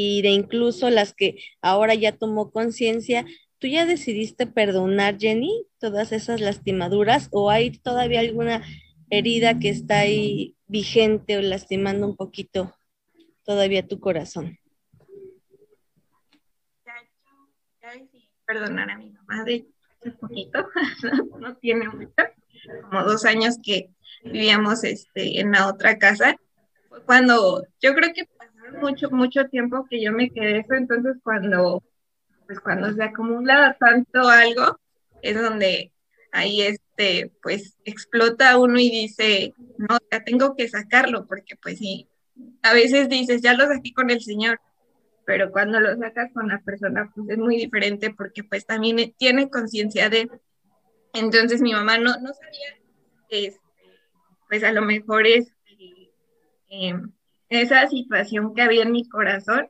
y 0.00 0.22
de 0.22 0.28
incluso 0.28 0.90
las 0.90 1.12
que 1.12 1.42
ahora 1.60 1.92
ya 1.92 2.16
tomó 2.16 2.52
conciencia, 2.52 3.26
¿tú 3.58 3.66
ya 3.66 3.84
decidiste 3.84 4.46
perdonar, 4.46 5.18
Jenny, 5.18 5.66
todas 5.78 6.12
esas 6.12 6.40
lastimaduras 6.40 7.28
o 7.32 7.50
hay 7.50 7.72
todavía 7.72 8.20
alguna 8.20 8.62
herida 9.10 9.58
que 9.58 9.70
está 9.70 9.98
ahí 9.98 10.54
vigente 10.68 11.36
o 11.36 11.40
lastimando 11.40 12.06
un 12.06 12.14
poquito 12.14 12.76
todavía 13.42 13.88
tu 13.88 13.98
corazón? 13.98 14.56
Ya, 16.86 16.94
ya 17.82 17.92
decidí 17.98 18.30
perdonar 18.46 18.90
a 18.90 18.98
mi 18.98 19.10
mamá 19.10 19.42
de 19.42 19.66
hace 19.96 20.12
poquito, 20.12 20.64
no, 21.02 21.38
no 21.40 21.56
tiene 21.56 21.88
mucho, 21.88 22.12
como 22.82 23.02
dos 23.02 23.24
años 23.24 23.56
que 23.64 23.90
vivíamos 24.22 24.84
este, 24.84 25.40
en 25.40 25.50
la 25.50 25.66
otra 25.66 25.98
casa. 25.98 26.36
Cuando 27.04 27.64
yo 27.80 27.94
creo 27.94 28.12
que 28.14 28.28
mucho, 28.80 29.10
mucho 29.10 29.48
tiempo 29.48 29.86
que 29.88 30.02
yo 30.02 30.12
me 30.12 30.30
quedé 30.30 30.58
eso, 30.58 30.74
entonces 30.74 31.16
cuando, 31.22 31.82
pues 32.46 32.60
cuando 32.60 32.92
se 32.92 33.02
acumula 33.02 33.76
tanto 33.78 34.28
algo, 34.28 34.78
es 35.22 35.40
donde 35.40 35.92
ahí 36.32 36.62
este, 36.62 37.32
pues 37.42 37.76
explota 37.84 38.58
uno 38.58 38.78
y 38.78 38.90
dice, 38.90 39.54
no, 39.78 39.98
ya 40.10 40.24
tengo 40.24 40.54
que 40.54 40.68
sacarlo, 40.68 41.26
porque 41.26 41.56
pues 41.56 41.78
sí, 41.78 42.08
a 42.62 42.72
veces 42.72 43.08
dices, 43.08 43.42
ya 43.42 43.54
lo 43.54 43.66
saqué 43.66 43.92
con 43.92 44.10
el 44.10 44.20
Señor, 44.20 44.60
pero 45.24 45.50
cuando 45.50 45.80
lo 45.80 45.96
sacas 45.96 46.32
con 46.32 46.48
la 46.48 46.60
persona, 46.60 47.10
pues 47.14 47.28
es 47.30 47.38
muy 47.38 47.56
diferente 47.56 48.14
porque 48.14 48.44
pues 48.44 48.66
también 48.66 49.14
tiene 49.18 49.50
conciencia 49.50 50.08
de, 50.08 50.28
entonces 51.12 51.60
mi 51.60 51.72
mamá 51.72 51.98
no, 51.98 52.18
no 52.20 52.32
sabía, 52.32 52.78
este, 53.28 53.60
pues 54.48 54.64
a 54.64 54.72
lo 54.72 54.82
mejor 54.82 55.26
es 55.26 55.52
eh, 56.70 56.94
esa 57.48 57.86
situación 57.88 58.54
que 58.54 58.62
había 58.62 58.82
en 58.82 58.92
mi 58.92 59.08
corazón, 59.08 59.68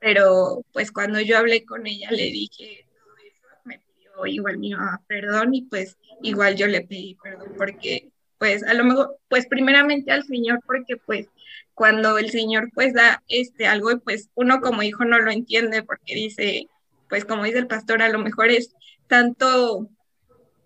pero 0.00 0.64
pues 0.72 0.92
cuando 0.92 1.20
yo 1.20 1.38
hablé 1.38 1.64
con 1.64 1.86
ella 1.86 2.10
le 2.10 2.30
dije 2.30 2.86
todo 2.94 3.16
eso, 3.16 3.60
me 3.64 3.80
pidió 3.80 4.26
igual 4.26 4.58
mi 4.58 4.72
mamá 4.72 5.02
perdón 5.06 5.54
y 5.54 5.62
pues 5.62 5.96
igual 6.22 6.56
yo 6.56 6.66
le 6.66 6.82
pedí 6.82 7.16
perdón 7.22 7.54
porque 7.56 8.10
pues 8.38 8.62
a 8.64 8.74
lo 8.74 8.84
mejor, 8.84 9.18
pues 9.28 9.46
primeramente 9.46 10.12
al 10.12 10.24
Señor 10.24 10.60
porque 10.66 10.96
pues 10.98 11.28
cuando 11.74 12.18
el 12.18 12.30
Señor 12.30 12.70
pues 12.74 12.92
da 12.92 13.22
este 13.28 13.66
algo 13.66 13.98
pues 14.00 14.30
uno 14.34 14.60
como 14.60 14.82
hijo 14.82 15.04
no 15.04 15.18
lo 15.18 15.30
entiende 15.30 15.82
porque 15.82 16.14
dice, 16.14 16.68
pues 17.08 17.24
como 17.24 17.44
dice 17.44 17.58
el 17.58 17.66
pastor, 17.66 18.02
a 18.02 18.08
lo 18.08 18.18
mejor 18.18 18.50
es 18.50 18.74
tanto 19.06 19.88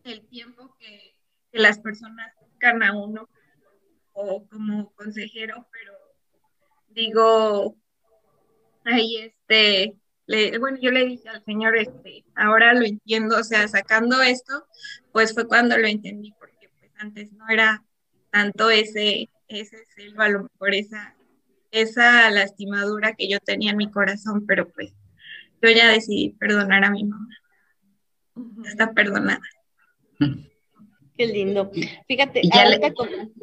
el 0.05 0.27
tiempo 0.29 0.75
que, 0.79 1.15
que 1.53 1.59
las 1.59 1.79
personas 1.79 2.35
buscan 2.41 2.83
a 2.83 2.93
uno 2.93 3.29
o 4.13 4.47
como 4.49 4.93
consejero, 4.95 5.67
pero 5.73 6.00
digo, 6.91 7.77
ahí 8.85 9.17
este, 9.19 9.95
le, 10.27 10.59
bueno, 10.59 10.79
yo 10.81 10.91
le 10.91 11.07
dije 11.07 11.29
al 11.29 11.45
Señor, 11.45 11.77
este, 11.77 12.25
ahora 12.35 12.75
lo 12.75 12.85
entiendo, 12.85 13.39
o 13.39 13.45
sea, 13.45 13.67
sacando 13.69 14.21
esto, 14.23 14.67
pues 15.13 15.35
fue 15.35 15.47
cuando 15.47 15.77
lo 15.77 15.87
entendí, 15.87 16.33
porque 16.39 16.71
pues 16.79 16.93
antes 16.99 17.33
no 17.33 17.49
era 17.49 17.85
tanto 18.31 18.71
ese, 18.71 19.29
ese 19.49 19.85
celo, 19.95 20.23
a 20.23 20.29
lo 20.29 20.43
mejor 20.45 20.75
esa, 20.75 21.17
esa 21.71 22.31
lastimadura 22.31 23.15
que 23.15 23.29
yo 23.29 23.41
tenía 23.41 23.73
en 23.73 23.77
mi 23.77 23.91
corazón, 23.91 24.47
pero 24.47 24.69
pues 24.71 24.93
yo 25.63 25.71
ya 25.71 25.89
decidí 25.89 26.31
perdonar 26.31 26.85
a 26.85 26.91
mi 26.91 27.05
mamá. 27.05 27.29
Está 28.65 28.93
perdonada. 28.93 29.43
Qué 31.17 31.27
lindo. 31.27 31.71
Fíjate, 32.07 32.41
y 32.43 32.51
ya 32.51 32.67
le, 32.67 32.81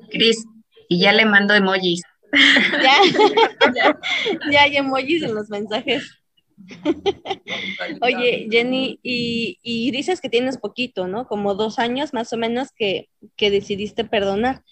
Cris, 0.09 0.45
y 0.87 0.99
ya 0.99 1.13
le 1.13 1.25
mando 1.25 1.53
emojis. 1.53 2.01
ya, 2.83 3.99
ya 4.51 4.61
hay 4.63 4.77
emojis 4.77 5.23
en 5.23 5.35
los 5.35 5.49
mensajes. 5.49 6.11
Oye, 8.01 8.47
Jenny, 8.49 8.99
y, 9.03 9.91
dices 9.91 10.21
que 10.21 10.29
tienes 10.29 10.57
poquito, 10.57 11.07
¿no? 11.07 11.27
Como 11.27 11.55
dos 11.55 11.79
años 11.79 12.13
más 12.13 12.33
o 12.33 12.37
menos 12.37 12.69
que, 12.71 13.09
que 13.35 13.51
decidiste 13.51 14.05
perdonar. 14.05 14.63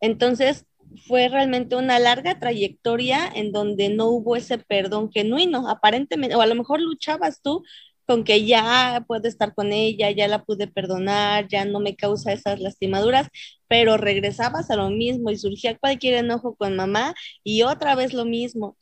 Entonces, 0.00 0.66
fue 1.06 1.28
realmente 1.28 1.76
una 1.76 1.98
larga 1.98 2.38
trayectoria 2.38 3.30
en 3.34 3.52
donde 3.52 3.88
no 3.88 4.06
hubo 4.06 4.36
ese 4.36 4.58
perdón 4.58 5.10
genuino, 5.12 5.68
aparentemente, 5.68 6.36
o 6.36 6.40
a 6.40 6.46
lo 6.46 6.54
mejor 6.54 6.80
luchabas 6.80 7.42
tú 7.42 7.62
con 8.06 8.24
que 8.24 8.44
ya 8.44 9.04
puedo 9.06 9.28
estar 9.28 9.54
con 9.54 9.72
ella, 9.72 10.10
ya 10.10 10.28
la 10.28 10.44
pude 10.44 10.66
perdonar, 10.68 11.48
ya 11.48 11.64
no 11.64 11.80
me 11.80 11.96
causa 11.96 12.32
esas 12.32 12.60
lastimaduras, 12.60 13.28
pero 13.68 13.96
regresabas 13.96 14.70
a 14.70 14.76
lo 14.76 14.90
mismo 14.90 15.30
y 15.30 15.38
surgía 15.38 15.76
cualquier 15.78 16.14
enojo 16.14 16.54
con 16.56 16.76
mamá 16.76 17.14
y 17.42 17.62
otra 17.62 17.94
vez 17.94 18.12
lo 18.12 18.24
mismo. 18.24 18.76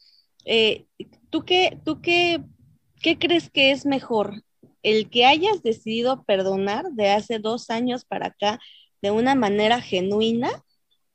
Eh, 0.44 0.87
¿Tú, 1.30 1.44
qué, 1.44 1.78
tú 1.85 2.00
qué, 2.00 2.42
qué 3.00 3.18
crees 3.18 3.50
que 3.50 3.70
es 3.70 3.87
mejor? 3.87 4.42
¿El 4.82 5.11
que 5.11 5.26
hayas 5.26 5.62
decidido 5.62 6.24
perdonar 6.24 6.87
de 6.92 7.11
hace 7.11 7.38
dos 7.38 7.70
años 7.70 8.04
para 8.04 8.28
acá 8.28 8.58
de 9.00 9.11
una 9.11 9.35
manera 9.35 9.80
genuina 9.80 10.50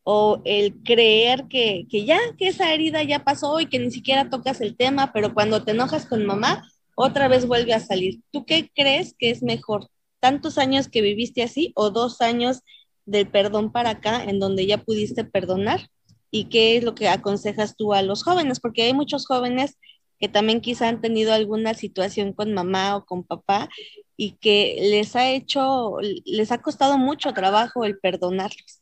o 0.04 0.42
el 0.46 0.82
creer 0.84 1.48
que, 1.50 1.86
que, 1.90 2.06
ya, 2.06 2.18
que 2.38 2.48
esa 2.48 2.74
herida 2.74 3.04
ya 3.04 3.26
pasó 3.26 3.60
y 3.60 3.66
que 3.68 3.80
ni 3.80 3.92
siquiera 3.92 4.30
tocas 4.30 4.62
el 4.62 4.78
tema, 4.78 5.12
pero 5.14 5.34
cuando 5.34 5.66
te 5.66 5.72
enojas 5.72 6.06
con 6.06 6.26
mamá, 6.26 6.64
otra 7.00 7.28
vez 7.28 7.46
vuelve 7.46 7.76
a 7.76 7.80
salir. 7.80 8.22
¿Tú 8.32 8.44
qué 8.44 8.72
crees 8.74 9.14
que 9.20 9.30
es 9.30 9.44
mejor? 9.44 9.88
¿Tantos 10.20 10.58
años 10.58 10.90
que 10.90 11.04
viviste 11.04 11.44
así 11.44 11.72
o 11.76 11.92
dos 11.92 12.22
años 12.22 12.62
del 13.06 13.30
perdón 13.30 13.72
para 13.72 13.92
acá 13.92 14.24
en 14.24 14.40
donde 14.40 14.66
ya 14.66 14.80
pudiste 14.80 15.24
perdonar? 15.24 15.90
¿Y 16.32 16.46
qué 16.46 16.76
es 16.76 16.84
lo 16.84 16.96
que 16.96 17.08
aconsejas 17.08 17.76
tú 17.78 17.94
a 17.94 18.02
los 18.02 18.24
jóvenes? 18.24 18.60
Porque 18.60 18.82
hay 18.82 18.96
muchos 18.96 19.28
jóvenes 19.28 19.78
que 20.20 20.28
también 20.28 20.60
quizá 20.60 20.90
han 20.90 21.00
tenido 21.00 21.34
alguna 21.34 21.76
situación 21.76 22.34
con 22.34 22.52
mamá 22.56 22.98
o 22.98 23.06
con 23.06 23.24
papá 23.24 23.70
y 24.18 24.32
que 24.38 24.78
les 24.82 25.16
ha 25.16 25.30
hecho, 25.30 25.98
les 26.26 26.52
ha 26.52 26.64
costado 26.64 26.98
mucho 26.98 27.32
trabajo 27.32 27.86
el 27.86 28.00
perdonarlos. 28.00 28.82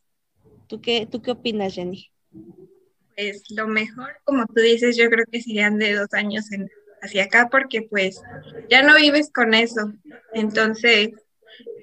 ¿Tú 0.67 0.79
qué, 0.79 1.05
¿Tú 1.05 1.21
qué 1.21 1.31
opinas, 1.31 1.73
Jenny? 1.73 2.09
Pues 3.17 3.43
lo 3.49 3.67
mejor, 3.67 4.07
como 4.23 4.45
tú 4.45 4.61
dices, 4.61 4.95
yo 4.95 5.09
creo 5.09 5.25
que 5.29 5.41
serían 5.41 5.77
de 5.77 5.95
dos 5.95 6.13
años 6.13 6.49
en, 6.53 6.69
hacia 7.05 7.25
acá 7.25 7.47
porque 7.49 7.83
pues 7.83 8.21
ya 8.69 8.83
no 8.83 8.95
vives 8.95 9.31
con 9.33 9.53
eso. 9.53 9.93
Entonces, 10.33 11.11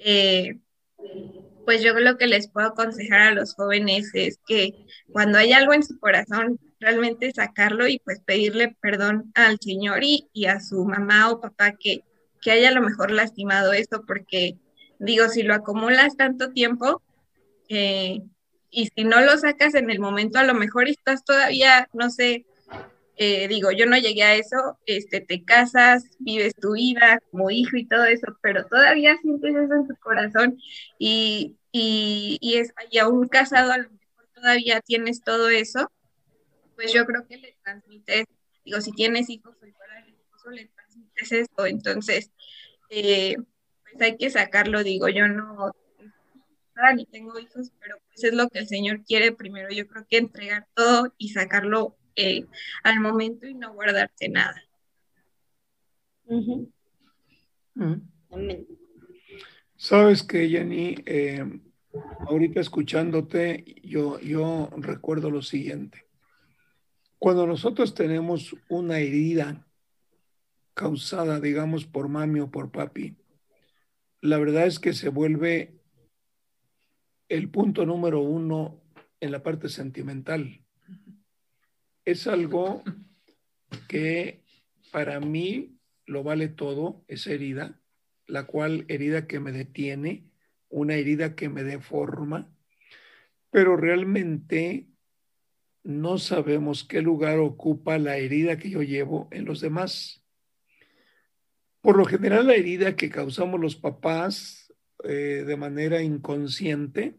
eh, 0.03 0.59
pues 1.65 1.81
yo 1.81 1.93
lo 1.93 2.17
que 2.17 2.27
les 2.27 2.49
puedo 2.49 2.67
aconsejar 2.67 3.21
a 3.21 3.31
los 3.31 3.55
jóvenes 3.55 4.11
es 4.13 4.39
que 4.45 4.73
cuando 5.11 5.37
hay 5.37 5.53
algo 5.53 5.73
en 5.73 5.83
su 5.83 5.99
corazón, 5.99 6.59
realmente 6.79 7.31
sacarlo 7.31 7.87
y 7.87 7.99
pues 7.99 8.19
pedirle 8.19 8.75
perdón 8.81 9.31
al 9.35 9.57
Señor 9.59 10.03
y, 10.03 10.29
y 10.33 10.45
a 10.45 10.59
su 10.59 10.83
mamá 10.83 11.31
o 11.31 11.39
papá 11.39 11.73
que, 11.79 12.01
que 12.41 12.51
haya 12.51 12.69
a 12.69 12.73
lo 12.73 12.81
mejor 12.81 13.11
lastimado 13.11 13.71
esto, 13.73 14.03
porque 14.05 14.57
digo, 14.99 15.29
si 15.29 15.43
lo 15.43 15.53
acumulas 15.53 16.17
tanto 16.17 16.51
tiempo, 16.51 17.01
eh, 17.69 18.21
y 18.69 18.87
si 18.87 19.03
no 19.03 19.21
lo 19.21 19.37
sacas 19.37 19.75
en 19.75 19.89
el 19.91 19.99
momento, 19.99 20.39
a 20.39 20.43
lo 20.43 20.55
mejor 20.55 20.89
estás 20.89 21.23
todavía, 21.23 21.87
no 21.93 22.09
sé, 22.09 22.45
eh, 23.17 23.47
digo, 23.47 23.71
yo 23.71 23.85
no 23.85 23.97
llegué 23.97 24.23
a 24.23 24.35
eso, 24.35 24.79
este, 24.85 25.21
te 25.21 25.43
casas, 25.43 26.05
vives 26.19 26.55
tu 26.55 26.73
vida 26.73 27.19
como 27.31 27.51
hijo 27.51 27.77
y 27.77 27.87
todo 27.87 28.05
eso, 28.05 28.37
pero 28.41 28.65
todavía 28.65 29.17
sientes 29.21 29.55
eso 29.55 29.73
en 29.73 29.87
tu 29.87 29.95
corazón 29.97 30.57
y, 30.97 31.57
y, 31.71 32.37
y, 32.41 32.55
es, 32.55 32.73
y 32.91 32.97
aún 32.99 33.27
casado 33.27 33.71
a 33.71 33.77
lo 33.77 33.89
mejor 33.89 34.29
todavía 34.33 34.81
tienes 34.81 35.21
todo 35.21 35.49
eso, 35.49 35.91
pues 36.75 36.91
yo 36.91 37.05
creo 37.05 37.27
que 37.27 37.37
le 37.37 37.55
transmites, 37.63 38.25
digo, 38.65 38.81
si 38.81 38.91
tienes 38.91 39.29
hijos 39.29 39.55
o 41.55 41.65
entonces, 41.65 42.31
eh, 42.89 43.35
pues 43.83 44.01
hay 44.01 44.17
que 44.17 44.29
sacarlo, 44.29 44.83
digo, 44.83 45.07
yo 45.09 45.27
no, 45.27 45.71
ni 46.95 47.05
tengo 47.05 47.39
hijos, 47.39 47.71
pero 47.79 47.97
pues 48.07 48.23
es 48.23 48.33
lo 48.33 48.49
que 48.49 48.59
el 48.59 48.67
Señor 48.67 49.03
quiere 49.03 49.31
primero. 49.31 49.69
Yo 49.69 49.87
creo 49.87 50.05
que 50.09 50.17
entregar 50.17 50.67
todo 50.73 51.13
y 51.17 51.29
sacarlo 51.29 51.95
eh, 52.15 52.45
al 52.83 52.99
momento 52.99 53.47
y 53.47 53.53
no 53.53 53.73
guardarte 53.73 54.29
nada. 54.29 54.61
Sabes 59.75 60.23
que, 60.23 60.47
Jenny, 60.47 60.95
eh, 61.05 61.43
ahorita 62.27 62.59
escuchándote, 62.59 63.65
yo, 63.83 64.19
yo 64.19 64.69
recuerdo 64.77 65.29
lo 65.29 65.41
siguiente. 65.41 66.07
Cuando 67.19 67.47
nosotros 67.47 67.93
tenemos 67.93 68.55
una 68.69 68.99
herida 68.99 69.67
causada, 70.73 71.39
digamos, 71.39 71.85
por 71.85 72.09
mami 72.09 72.39
o 72.39 72.51
por 72.51 72.71
papi, 72.71 73.15
la 74.21 74.37
verdad 74.37 74.67
es 74.67 74.79
que 74.79 74.93
se 74.93 75.09
vuelve 75.09 75.81
el 77.29 77.49
punto 77.49 77.85
número 77.85 78.21
uno 78.21 78.81
en 79.19 79.31
la 79.31 79.43
parte 79.43 79.69
sentimental. 79.69 80.62
Es 82.05 82.27
algo 82.27 82.83
que 83.87 84.43
para 84.91 85.19
mí 85.19 85.77
lo 86.05 86.23
vale 86.23 86.49
todo, 86.49 87.03
esa 87.07 87.31
herida, 87.31 87.79
la 88.27 88.45
cual 88.45 88.85
herida 88.89 89.27
que 89.27 89.39
me 89.39 89.51
detiene, 89.51 90.29
una 90.69 90.95
herida 90.95 91.35
que 91.35 91.49
me 91.49 91.63
deforma, 91.63 92.49
pero 93.51 93.77
realmente 93.77 94.87
no 95.83 96.17
sabemos 96.17 96.83
qué 96.83 97.01
lugar 97.01 97.39
ocupa 97.39 97.97
la 97.97 98.17
herida 98.17 98.57
que 98.57 98.69
yo 98.69 98.81
llevo 98.81 99.27
en 99.31 99.45
los 99.45 99.61
demás. 99.61 100.23
Por 101.81 101.97
lo 101.97 102.05
general, 102.05 102.47
la 102.47 102.55
herida 102.55 102.95
que 102.95 103.09
causamos 103.09 103.59
los 103.59 103.75
papás 103.75 104.73
eh, 105.03 105.43
de 105.45 105.57
manera 105.57 106.01
inconsciente 106.01 107.17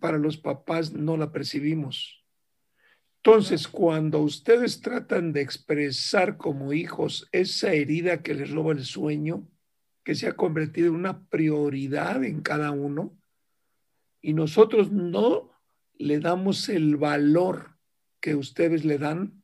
para 0.00 0.18
los 0.18 0.36
papás 0.36 0.92
no 0.92 1.16
la 1.16 1.30
percibimos. 1.30 2.19
Entonces, 3.22 3.68
cuando 3.68 4.20
ustedes 4.20 4.80
tratan 4.80 5.34
de 5.34 5.42
expresar 5.42 6.38
como 6.38 6.72
hijos 6.72 7.28
esa 7.32 7.72
herida 7.72 8.22
que 8.22 8.32
les 8.32 8.50
roba 8.50 8.72
el 8.72 8.84
sueño, 8.84 9.46
que 10.02 10.14
se 10.14 10.26
ha 10.26 10.32
convertido 10.32 10.88
en 10.88 10.94
una 10.94 11.26
prioridad 11.28 12.24
en 12.24 12.40
cada 12.40 12.70
uno, 12.70 13.14
y 14.22 14.32
nosotros 14.32 14.90
no 14.90 15.50
le 15.98 16.18
damos 16.18 16.70
el 16.70 16.96
valor 16.96 17.76
que 18.20 18.34
ustedes 18.34 18.86
le 18.86 18.96
dan, 18.96 19.42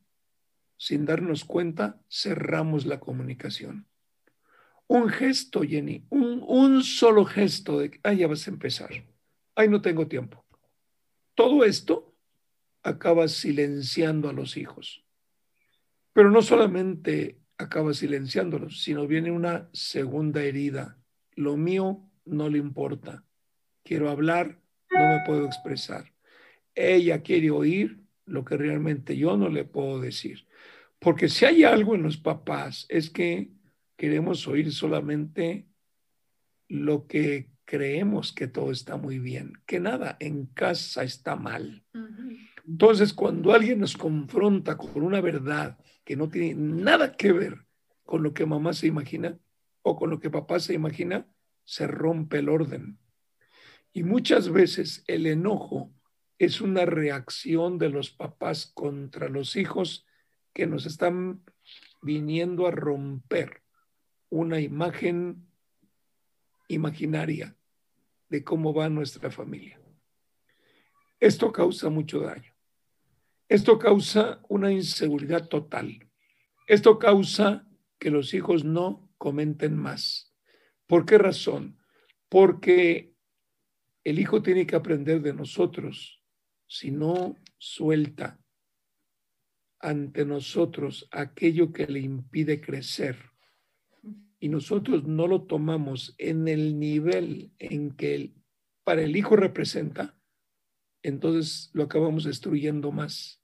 sin 0.77 1.05
darnos 1.05 1.45
cuenta, 1.45 2.01
cerramos 2.09 2.87
la 2.87 2.99
comunicación. 2.99 3.85
Un 4.87 5.09
gesto, 5.09 5.61
Jenny, 5.61 6.03
un, 6.09 6.83
solo 6.83 7.25
gesto 7.25 7.79
de, 7.79 7.99
ah, 8.03 8.13
ya 8.13 8.27
vas 8.27 8.47
a 8.47 8.51
empezar. 8.51 8.89
Ay, 9.53 9.67
no 9.69 9.81
tengo 9.81 10.07
tiempo. 10.07 10.43
Todo 11.35 11.63
esto 11.63 12.06
acaba 12.87 13.27
silenciando 13.27 14.29
a 14.29 14.33
los 14.33 14.57
hijos. 14.57 15.03
Pero 16.13 16.31
no 16.31 16.41
solamente 16.41 17.39
acaba 17.57 17.93
silenciándolos, 17.93 18.81
sino 18.81 19.07
viene 19.07 19.31
una 19.31 19.69
segunda 19.73 20.43
herida. 20.43 20.97
Lo 21.35 21.57
mío 21.57 22.09
no 22.25 22.49
le 22.49 22.57
importa. 22.57 23.23
Quiero 23.83 24.09
hablar, 24.09 24.59
no 24.91 25.07
me 25.07 25.21
puedo 25.25 25.45
expresar. 25.45 26.13
Ella 26.73 27.21
quiere 27.21 27.51
oír 27.51 27.99
lo 28.25 28.45
que 28.45 28.57
realmente 28.57 29.17
yo 29.17 29.37
no 29.37 29.49
le 29.49 29.65
puedo 29.65 29.99
decir. 29.99 30.47
Porque 30.99 31.29
si 31.29 31.45
hay 31.45 31.63
algo 31.63 31.95
en 31.95 32.03
los 32.03 32.17
papás 32.17 32.85
es 32.89 33.09
que 33.09 33.51
queremos 33.95 34.47
oír 34.47 34.71
solamente 34.71 35.67
lo 36.67 37.07
que 37.07 37.49
creemos 37.65 38.33
que 38.33 38.47
todo 38.47 38.71
está 38.71 38.97
muy 38.97 39.19
bien, 39.19 39.53
que 39.65 39.79
nada 39.79 40.15
en 40.19 40.45
casa 40.45 41.03
está 41.03 41.35
mal. 41.35 41.83
Entonces, 42.67 43.13
cuando 43.13 43.53
alguien 43.53 43.79
nos 43.79 43.95
confronta 43.95 44.75
con 44.75 45.01
una 45.01 45.21
verdad 45.21 45.77
que 46.03 46.17
no 46.17 46.27
tiene 46.27 46.53
nada 46.55 47.15
que 47.15 47.31
ver 47.31 47.65
con 48.03 48.23
lo 48.23 48.33
que 48.33 48.45
mamá 48.45 48.73
se 48.73 48.87
imagina 48.87 49.39
o 49.83 49.95
con 49.95 50.09
lo 50.09 50.19
que 50.19 50.29
papá 50.29 50.59
se 50.59 50.73
imagina, 50.73 51.25
se 51.63 51.87
rompe 51.87 52.39
el 52.39 52.49
orden. 52.49 52.99
Y 53.93 54.03
muchas 54.03 54.49
veces 54.49 55.05
el 55.07 55.27
enojo 55.27 55.93
es 56.39 56.59
una 56.59 56.85
reacción 56.85 57.77
de 57.77 57.89
los 57.89 58.11
papás 58.11 58.69
contra 58.73 59.29
los 59.29 59.55
hijos 59.55 60.05
que 60.53 60.67
nos 60.67 60.85
están 60.85 61.41
viniendo 62.01 62.67
a 62.67 62.71
romper 62.71 63.63
una 64.29 64.59
imagen 64.59 65.47
imaginaria 66.67 67.55
de 68.27 68.43
cómo 68.43 68.73
va 68.73 68.89
nuestra 68.89 69.31
familia. 69.31 69.79
Esto 71.17 71.51
causa 71.53 71.89
mucho 71.89 72.19
daño. 72.19 72.56
Esto 73.49 73.79
causa 73.79 74.41
una 74.49 74.71
inseguridad 74.71 75.47
total. 75.47 76.09
Esto 76.67 76.99
causa 76.99 77.65
que 77.97 78.11
los 78.11 78.33
hijos 78.33 78.65
no 78.65 79.09
comenten 79.17 79.75
más. 79.75 80.35
¿Por 80.85 81.05
qué 81.05 81.17
razón? 81.17 81.77
Porque 82.27 83.13
el 84.03 84.19
hijo 84.19 84.41
tiene 84.41 84.67
que 84.67 84.75
aprender 84.75 85.21
de 85.21 85.33
nosotros. 85.33 86.21
Si 86.67 86.91
no 86.91 87.35
suelta 87.57 88.39
ante 89.79 90.25
nosotros 90.25 91.07
aquello 91.11 91.71
que 91.71 91.87
le 91.87 91.99
impide 91.99 92.59
crecer 92.59 93.17
y 94.39 94.49
nosotros 94.49 95.05
no 95.05 95.27
lo 95.27 95.43
tomamos 95.43 96.15
en 96.17 96.47
el 96.47 96.79
nivel 96.79 97.53
en 97.59 97.95
que 97.95 98.33
para 98.83 99.01
el 99.01 99.15
hijo 99.15 99.35
representa, 99.35 100.16
entonces 101.03 101.69
lo 101.73 101.83
acabamos 101.83 102.23
destruyendo 102.23 102.91
más. 102.91 103.41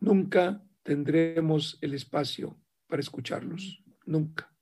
Nunca 0.00 0.64
tendremos 0.82 1.78
el 1.80 1.94
espacio 1.94 2.58
para 2.86 3.00
escucharlos, 3.00 3.82
nunca. 4.06 4.54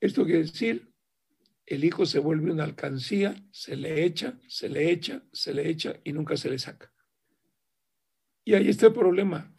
Esto 0.00 0.24
quiere 0.24 0.42
decir, 0.42 0.92
el 1.66 1.84
hijo 1.84 2.06
se 2.06 2.18
vuelve 2.18 2.50
una 2.50 2.64
alcancía, 2.64 3.34
se 3.52 3.76
le 3.76 4.04
echa, 4.04 4.38
se 4.48 4.68
le 4.68 4.90
echa, 4.90 5.22
se 5.32 5.52
le 5.52 5.68
echa 5.68 6.00
y 6.04 6.12
nunca 6.12 6.36
se 6.36 6.50
le 6.50 6.58
saca. 6.58 6.92
Y 8.44 8.54
ahí 8.54 8.68
está 8.68 8.86
el 8.86 8.94
problema. 8.94 9.54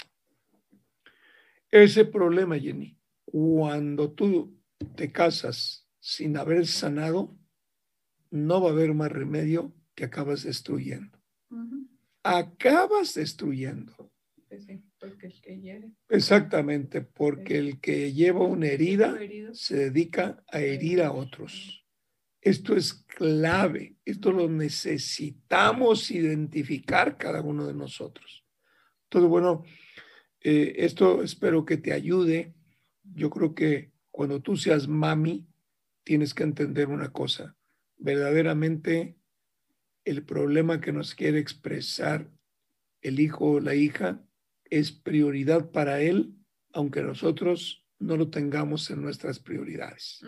Ese 1.70 2.04
problema, 2.04 2.60
Jenny, 2.60 2.98
cuando 3.24 4.12
tú 4.12 4.60
te 4.96 5.12
casas 5.12 5.88
sin 6.00 6.36
haber 6.36 6.68
sanado, 6.68 7.38
no 8.30 8.62
va 8.62 8.70
a 8.70 8.74
haber 8.74 8.94
más 8.94 9.12
remedio 9.12 9.74
que 10.02 10.06
acabas 10.06 10.42
destruyendo. 10.42 11.16
Acabas 12.24 13.14
destruyendo. 13.14 14.12
porque 15.00 15.28
el 15.28 15.42
que 15.42 15.92
Exactamente, 16.10 17.02
porque 17.02 17.60
el 17.60 17.80
que 17.80 18.12
lleva 18.12 18.44
una 18.44 18.66
herida 18.66 19.16
se 19.54 19.92
dedica 19.92 20.44
a 20.48 20.60
herir 20.60 21.04
a 21.04 21.12
otros. 21.12 21.86
Esto 22.42 22.76
es 22.76 22.96
clave, 23.06 23.98
esto 24.04 24.32
lo 24.32 24.50
necesitamos 24.50 26.10
identificar 26.10 27.16
cada 27.16 27.44
uno 27.44 27.68
de 27.68 27.76
nosotros. 27.76 28.44
Entonces, 29.04 29.30
bueno, 29.30 29.64
eh, 30.40 30.74
esto 30.78 31.22
espero 31.22 31.64
que 31.64 31.78
te 31.78 31.94
ayude. 31.94 32.56
Yo 33.04 33.30
creo 33.30 33.54
que 33.54 33.92
cuando 34.10 34.42
tú 34.42 34.58
seas 34.58 34.88
mami, 34.88 35.48
tienes 36.04 36.34
que 36.34 36.42
entender 36.42 36.88
una 36.88 37.12
cosa. 37.12 37.56
Verdaderamente, 37.98 39.21
el 40.06 40.24
problema 40.24 40.82
que 40.82 40.92
nos 40.92 41.16
quiere 41.16 41.40
expresar 41.40 42.30
el 43.02 43.20
hijo 43.20 43.52
o 43.52 43.60
la 43.60 43.76
hija 43.76 44.24
es 44.66 44.92
prioridad 44.92 45.72
para 45.72 46.02
él, 46.02 46.36
aunque 46.74 47.02
nosotros 47.02 47.86
no 48.00 48.18
lo 48.18 48.30
tengamos 48.30 48.90
en 48.90 49.02
nuestras 49.02 49.40
prioridades. 49.40 50.22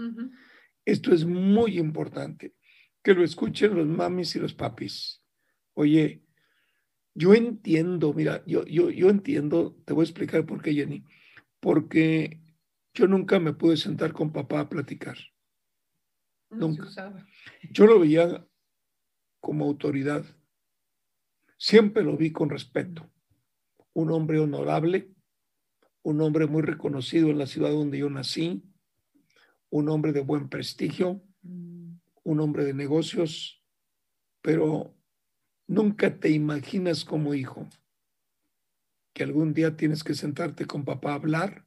Esto 0.86 1.13
es 1.13 1.25
muy 1.25 1.79
importante, 1.79 2.53
que 3.01 3.13
lo 3.13 3.23
escuchen 3.23 3.75
los 3.75 3.88
mamis 3.88 4.36
y 4.36 4.39
los 4.39 4.53
papis. 4.53 5.23
Oye, 5.73 6.23
yo 7.15 7.33
entiendo, 7.33 8.13
mira, 8.13 8.43
yo, 8.45 8.65
yo, 8.65 8.89
yo 8.89 9.09
entiendo, 9.09 9.79
te 9.86 9.93
voy 9.93 10.03
a 10.03 10.09
explicar 10.09 10.45
por 10.45 10.62
qué, 10.62 10.73
Jenny, 10.73 11.03
porque 11.59 12.41
yo 12.93 13.07
nunca 13.07 13.39
me 13.39 13.53
pude 13.53 13.77
sentar 13.77 14.13
con 14.13 14.31
papá 14.31 14.62
a 14.62 14.69
platicar. 14.69 15.17
nunca. 16.49 16.88
Yo 17.71 17.88
lo 17.88 17.99
veía 17.99 18.45
como 19.43 19.65
autoridad. 19.65 20.23
Siempre 21.58 22.01
lo 22.01 22.15
vi 22.15 22.32
con 22.32 22.49
respeto. 22.49 23.12
Un 23.91 24.10
hombre 24.12 24.39
honorable, 24.39 25.12
un 26.01 26.21
hombre 26.21 26.47
muy 26.47 26.62
reconocido 26.62 27.29
en 27.29 27.38
la 27.38 27.45
ciudad 27.45 27.71
donde 27.71 27.99
yo 27.99 28.10
nací, 28.10 28.63
un 29.69 29.89
hombre 29.89 30.13
de 30.13 30.21
buen 30.21 30.47
prestigio, 30.47 31.21
un 31.43 32.39
hombre 32.39 32.63
de 32.63 32.73
negocios, 32.73 33.62
pero 34.41 34.95
Nunca 35.67 36.19
te 36.19 36.29
imaginas 36.29 37.06
como 37.06 37.34
hijo 37.34 37.67
que 39.13 39.23
algún 39.23 39.53
día 39.53 39.77
tienes 39.77 40.03
que 40.03 40.13
sentarte 40.13 40.65
con 40.65 40.86
papá 40.86 41.12
a 41.12 41.15
hablar. 41.15 41.65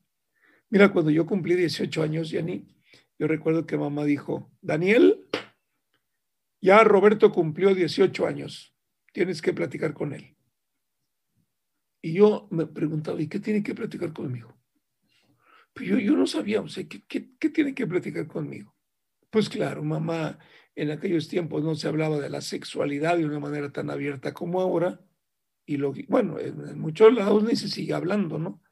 Mira, 0.69 0.93
cuando 0.93 1.11
yo 1.11 1.27
cumplí 1.27 1.55
18 1.55 2.03
años, 2.03 2.31
Yanni, 2.31 2.67
yo 3.19 3.27
recuerdo 3.27 3.67
que 3.67 3.79
mamá 3.79 4.05
dijo, 4.05 4.53
Daniel, 4.61 5.26
ya 6.61 6.83
Roberto 6.85 7.33
cumplió 7.33 7.75
18 7.75 8.27
años, 8.27 8.75
tienes 9.13 9.43
que 9.43 9.53
platicar 9.53 9.95
con 9.95 10.13
él. 10.13 10.37
Y 12.03 12.15
yo 12.15 12.49
me 12.51 12.67
preguntaba, 12.67 13.21
¿y 13.21 13.29
qué 13.29 13.41
tiene 13.41 13.63
que 13.63 13.75
platicar 13.75 14.13
conmigo? 14.13 14.57
Pues 15.73 15.89
yo, 15.89 15.99
yo 15.99 16.17
no 16.17 16.27
sabía, 16.27 16.61
o 16.61 16.69
sea, 16.69 16.87
¿qué, 16.89 17.05
qué, 17.07 17.51
tiene 17.51 17.75
que 17.75 17.87
platicar 17.87 18.27
conmigo? 18.27 18.75
Pues 19.29 19.49
claro, 19.49 19.83
mamá 19.83 20.39
en 20.75 20.91
aquellos 20.91 21.29
tiempos 21.29 21.63
no 21.63 21.75
se 21.75 21.89
hablaba 21.89 22.19
de 22.19 22.31
la 22.31 22.41
sexualidad 22.41 23.19
de 23.19 23.27
una 23.27 23.41
manera 23.41 23.73
tan 23.73 23.91
abierta 23.91 24.33
como 24.33 24.61
ahora, 24.61 25.01
y 25.67 25.77
lo, 25.79 25.93
bueno, 26.09 26.39
en, 26.39 26.79
muchos 26.79 27.13
lados 27.13 27.43
ni 27.43 27.57
se 27.57 27.69
sigue 27.69 27.93
hablando, 27.93 28.39
¿no? 28.39 28.63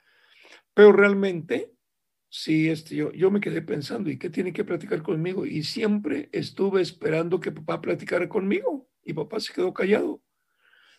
Pero 0.73 0.93
realmente, 0.93 1.74
sí, 2.37 2.69
este, 2.69 2.97
yo, 2.97 3.13
yo 3.13 3.31
me 3.31 3.41
quedé 3.41 3.63
pensando, 3.63 4.11
¿y 4.11 4.19
qué 4.19 4.31
tiene 4.31 4.53
que 4.53 4.65
platicar 4.65 5.03
conmigo? 5.03 5.47
Y 5.47 5.63
siempre 5.63 6.29
estuve 6.33 6.83
esperando 6.83 7.39
que 7.39 7.53
papá 7.53 7.81
platicara 7.81 8.29
conmigo, 8.29 8.89
y 9.05 9.13
papá 9.13 9.39
se 9.39 9.53
quedó 9.53 9.73
callado. 9.73 10.23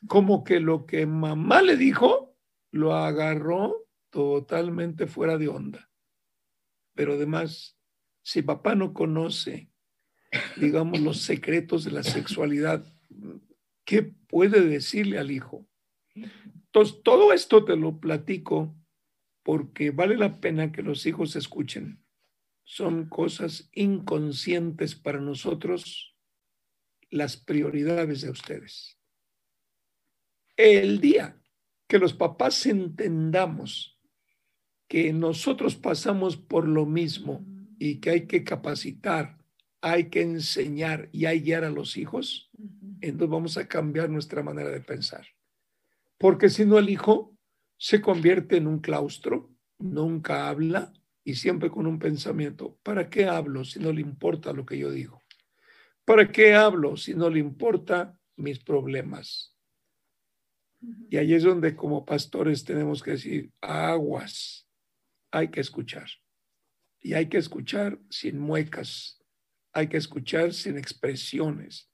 Como 0.08 0.44
que 0.44 0.60
lo 0.60 0.86
que 0.86 1.06
mamá 1.06 1.62
le 1.62 1.76
dijo, 1.76 2.38
lo 2.72 2.94
agarró 2.96 3.88
totalmente 4.10 5.08
fuera 5.08 5.38
de 5.38 5.48
onda. 5.48 5.90
Pero 6.94 7.14
además, 7.14 7.78
si 8.22 8.42
papá 8.42 8.76
no 8.76 8.94
conoce 8.94 9.70
digamos, 10.56 11.00
los 11.00 11.22
secretos 11.22 11.84
de 11.84 11.92
la 11.92 12.04
sexualidad. 12.04 12.86
¿Qué 13.84 14.04
puede 14.04 14.62
decirle 14.62 15.20
al 15.20 15.32
hijo? 15.32 15.68
Entonces, 16.16 17.02
todo 17.04 17.34
esto 17.34 17.66
te 17.66 17.76
lo 17.76 18.00
platico 18.00 18.76
porque 19.46 19.92
vale 19.92 20.18
la 20.18 20.42
pena 20.42 20.72
que 20.72 20.82
los 20.82 21.06
hijos 21.06 21.36
escuchen. 21.36 22.04
Son 22.64 23.08
cosas 23.08 23.70
inconscientes 23.74 24.96
para 24.96 25.22
nosotros 25.22 26.18
las 27.12 27.38
prioridades 27.38 28.22
de 28.22 28.32
ustedes. 28.32 29.00
El 30.58 31.00
día 31.00 31.40
que 31.88 32.00
los 32.00 32.14
papás 32.14 32.66
entendamos 32.66 34.02
que 34.88 35.14
nosotros 35.14 35.76
pasamos 35.76 36.38
por 36.38 36.68
lo 36.68 36.88
mismo 36.88 37.46
y 37.78 38.00
que 38.00 38.10
hay 38.10 38.26
que 38.26 38.44
capacitar 38.44 39.38
hay 39.86 40.10
que 40.10 40.24
enseñar 40.24 41.10
y 41.12 41.26
hay 41.26 41.38
que 41.42 41.46
guiar 41.46 41.64
a 41.64 41.70
los 41.70 41.96
hijos, 41.96 42.50
entonces 43.02 43.30
vamos 43.30 43.56
a 43.56 43.68
cambiar 43.68 44.10
nuestra 44.10 44.42
manera 44.42 44.72
de 44.72 44.82
pensar. 44.82 45.28
Porque 46.18 46.50
si 46.50 46.66
no, 46.66 46.80
el 46.80 46.90
hijo 46.90 47.35
se 47.78 48.02
convierte 48.02 48.58
en 48.58 48.68
un 48.68 48.80
claustro, 48.80 49.52
nunca 49.80 50.50
habla 50.50 50.94
y 51.24 51.36
siempre 51.36 51.70
con 51.70 51.88
un 51.88 52.00
pensamiento, 52.00 52.78
¿para 52.84 53.10
qué 53.10 53.26
hablo 53.26 53.64
si 53.64 53.80
no 53.80 53.92
le 53.92 54.02
importa 54.02 54.54
lo 54.54 54.66
que 54.66 54.78
yo 54.78 54.92
digo? 54.92 55.22
¿Para 56.06 56.32
qué 56.32 56.54
hablo 56.54 56.98
si 56.98 57.16
no 57.16 57.30
le 57.30 57.40
importa 57.40 58.18
mis 58.36 58.60
problemas? 58.60 59.56
Y 61.10 61.18
ahí 61.18 61.34
es 61.34 61.44
donde 61.44 61.76
como 61.76 62.06
pastores 62.06 62.64
tenemos 62.64 63.02
que 63.02 63.12
decir, 63.12 63.52
aguas, 63.62 64.68
hay 65.32 65.50
que 65.50 65.62
escuchar. 65.62 66.08
Y 67.00 67.14
hay 67.14 67.28
que 67.28 67.38
escuchar 67.38 68.00
sin 68.10 68.40
muecas, 68.40 69.20
hay 69.74 69.88
que 69.88 69.98
escuchar 69.98 70.54
sin 70.54 70.78
expresiones. 70.78 71.90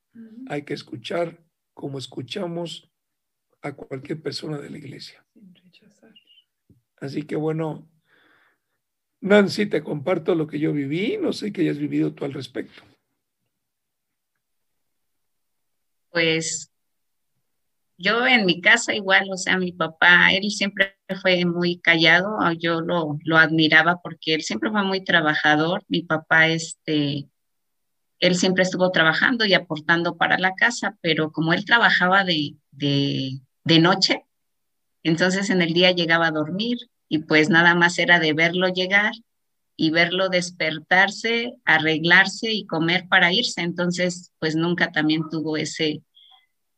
Hay 0.48 0.64
que 0.64 0.74
escuchar 0.74 1.44
como 1.74 1.98
escuchamos 1.98 2.92
a 3.62 3.74
cualquier 3.74 4.22
persona 4.22 4.60
de 4.60 4.70
la 4.70 4.78
iglesia. 4.78 5.26
Así 7.02 7.24
que 7.24 7.36
bueno, 7.36 7.86
Nancy, 9.20 9.66
te 9.66 9.84
comparto 9.84 10.34
lo 10.36 10.48
que 10.48 10.60
yo 10.60 10.72
viví. 10.72 11.18
No 11.20 11.34
sé 11.34 11.52
qué 11.52 11.62
hayas 11.62 11.78
vivido 11.78 12.14
tú 12.14 12.24
al 12.24 12.34
respecto. 12.34 12.84
Pues 16.12 16.72
yo 17.98 18.26
en 18.26 18.46
mi 18.46 18.62
casa 18.62 18.96
igual, 18.96 19.30
o 19.32 19.38
sea, 19.38 19.58
mi 19.58 19.74
papá, 19.74 20.32
él 20.32 20.50
siempre 20.50 20.98
fue 21.22 21.46
muy 21.46 21.80
callado, 21.80 22.38
yo 22.58 22.82
lo, 22.82 23.18
lo 23.24 23.38
admiraba 23.38 24.02
porque 24.02 24.34
él 24.34 24.42
siempre 24.42 24.72
fue 24.72 24.84
muy 24.84 25.04
trabajador. 25.04 25.84
Mi 25.88 26.02
papá, 26.02 26.48
este, 26.48 27.30
él 28.22 28.36
siempre 28.36 28.64
estuvo 28.64 28.92
trabajando 28.92 29.46
y 29.46 29.54
aportando 29.54 30.16
para 30.16 30.38
la 30.38 30.54
casa, 30.54 30.98
pero 31.02 31.32
como 31.32 31.54
él 31.54 31.66
trabajaba 31.66 32.24
de, 32.24 32.56
de, 32.72 33.80
noche, 33.80 34.26
entonces 35.04 35.50
en 35.50 35.62
el 35.62 35.74
día 35.74 35.92
llegaba 35.92 36.28
a 36.28 36.32
dormir 36.32 36.78
y 37.14 37.20
pues 37.20 37.50
nada 37.50 37.76
más 37.76 38.00
era 38.00 38.20
de 38.20 38.32
verlo 38.32 38.70
llegar 38.70 39.12
y 39.76 39.92
verlo 39.92 40.30
despertarse, 40.30 41.56
arreglarse 41.66 42.54
y 42.54 42.66
comer 42.66 43.08
para 43.10 43.34
irse. 43.34 43.62
Entonces, 43.62 44.32
pues 44.40 44.56
nunca 44.56 44.94
también 44.94 45.24
tuvo 45.30 45.58
ese, 45.58 46.04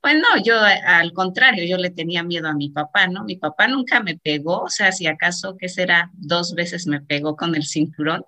Pues 0.02 0.16
no, 0.16 0.44
yo 0.44 0.56
al 0.60 1.14
contrario, 1.14 1.66
yo 1.66 1.78
le 1.78 1.92
tenía 1.92 2.24
miedo 2.24 2.48
a 2.50 2.56
mi 2.56 2.70
papá, 2.70 3.08
¿no? 3.08 3.24
Mi 3.26 3.38
papá 3.38 3.68
nunca 3.68 4.02
me 4.02 4.18
pegó, 4.18 4.64
o 4.64 4.70
sea, 4.70 4.92
si 4.92 5.08
acaso 5.08 5.56
que 5.58 5.70
será, 5.70 6.12
dos 6.14 6.56
veces 6.56 6.88
me 6.88 7.02
pegó 7.02 7.36
con 7.36 7.56
el 7.56 7.66
cinturón, 7.66 8.26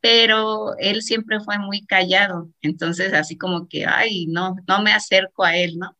pero 0.00 0.76
él 0.78 1.02
siempre 1.02 1.40
fue 1.40 1.58
muy 1.58 1.86
callado, 1.86 2.50
entonces 2.62 3.12
así 3.14 3.36
como 3.38 3.68
que, 3.68 3.86
ay, 3.86 4.26
no, 4.26 4.56
no 4.68 4.82
me 4.82 4.92
acerco 4.92 5.44
a 5.44 5.56
él, 5.56 5.78
¿no? 5.78 5.96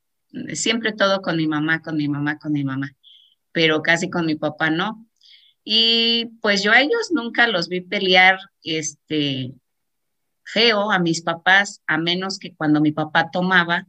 Siempre 0.54 0.92
todo 0.92 1.22
con 1.22 1.36
mi 1.36 1.46
mamá, 1.48 1.82
con 1.82 1.96
mi 1.96 2.08
mamá, 2.08 2.38
con 2.38 2.52
mi 2.52 2.64
mamá, 2.64 2.90
pero 3.52 3.82
casi 3.82 4.10
con 4.10 4.26
mi 4.26 4.36
papá 4.36 4.70
no. 4.70 5.06
Y 5.64 6.26
pues 6.40 6.62
yo 6.62 6.72
a 6.72 6.80
ellos 6.80 7.10
nunca 7.12 7.46
los 7.46 7.68
vi 7.68 7.80
pelear, 7.80 8.38
este, 8.62 9.52
feo 10.44 10.90
a 10.90 10.98
mis 10.98 11.22
papás, 11.22 11.82
a 11.86 11.98
menos 11.98 12.38
que 12.38 12.54
cuando 12.54 12.80
mi 12.80 12.92
papá 12.92 13.30
tomaba, 13.30 13.86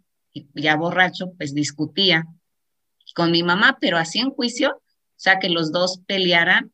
ya 0.54 0.76
borracho, 0.76 1.34
pues 1.38 1.54
discutía 1.54 2.26
con 3.16 3.32
mi 3.32 3.44
mamá, 3.44 3.78
pero 3.80 3.98
así 3.98 4.20
en 4.20 4.32
juicio, 4.32 4.78
o 4.78 4.84
sea, 5.16 5.40
que 5.40 5.50
los 5.50 5.72
dos 5.72 6.02
pelearan. 6.06 6.72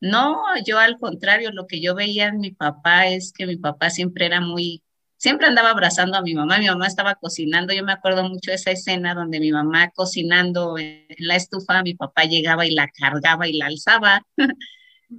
No, 0.00 0.42
yo 0.64 0.78
al 0.78 0.98
contrario, 0.98 1.52
lo 1.52 1.66
que 1.66 1.80
yo 1.80 1.94
veía 1.94 2.28
en 2.28 2.38
mi 2.38 2.50
papá 2.50 3.06
es 3.06 3.32
que 3.32 3.46
mi 3.46 3.56
papá 3.56 3.90
siempre 3.90 4.26
era 4.26 4.40
muy, 4.40 4.82
siempre 5.26 5.48
andaba 5.48 5.70
abrazando 5.70 6.16
a 6.16 6.22
mi 6.22 6.34
mamá, 6.34 6.58
mi 6.58 6.68
mamá 6.68 6.86
estaba 6.86 7.16
cocinando, 7.16 7.74
yo 7.74 7.82
me 7.82 7.90
acuerdo 7.90 8.22
mucho 8.28 8.52
de 8.52 8.54
esa 8.54 8.70
escena 8.70 9.12
donde 9.12 9.40
mi 9.40 9.50
mamá 9.50 9.90
cocinando 9.90 10.78
en 10.78 11.04
la 11.18 11.34
estufa, 11.34 11.82
mi 11.82 11.94
papá 11.94 12.26
llegaba 12.26 12.64
y 12.64 12.70
la 12.70 12.86
cargaba 12.86 13.48
y 13.48 13.54
la 13.54 13.66
alzaba. 13.66 14.22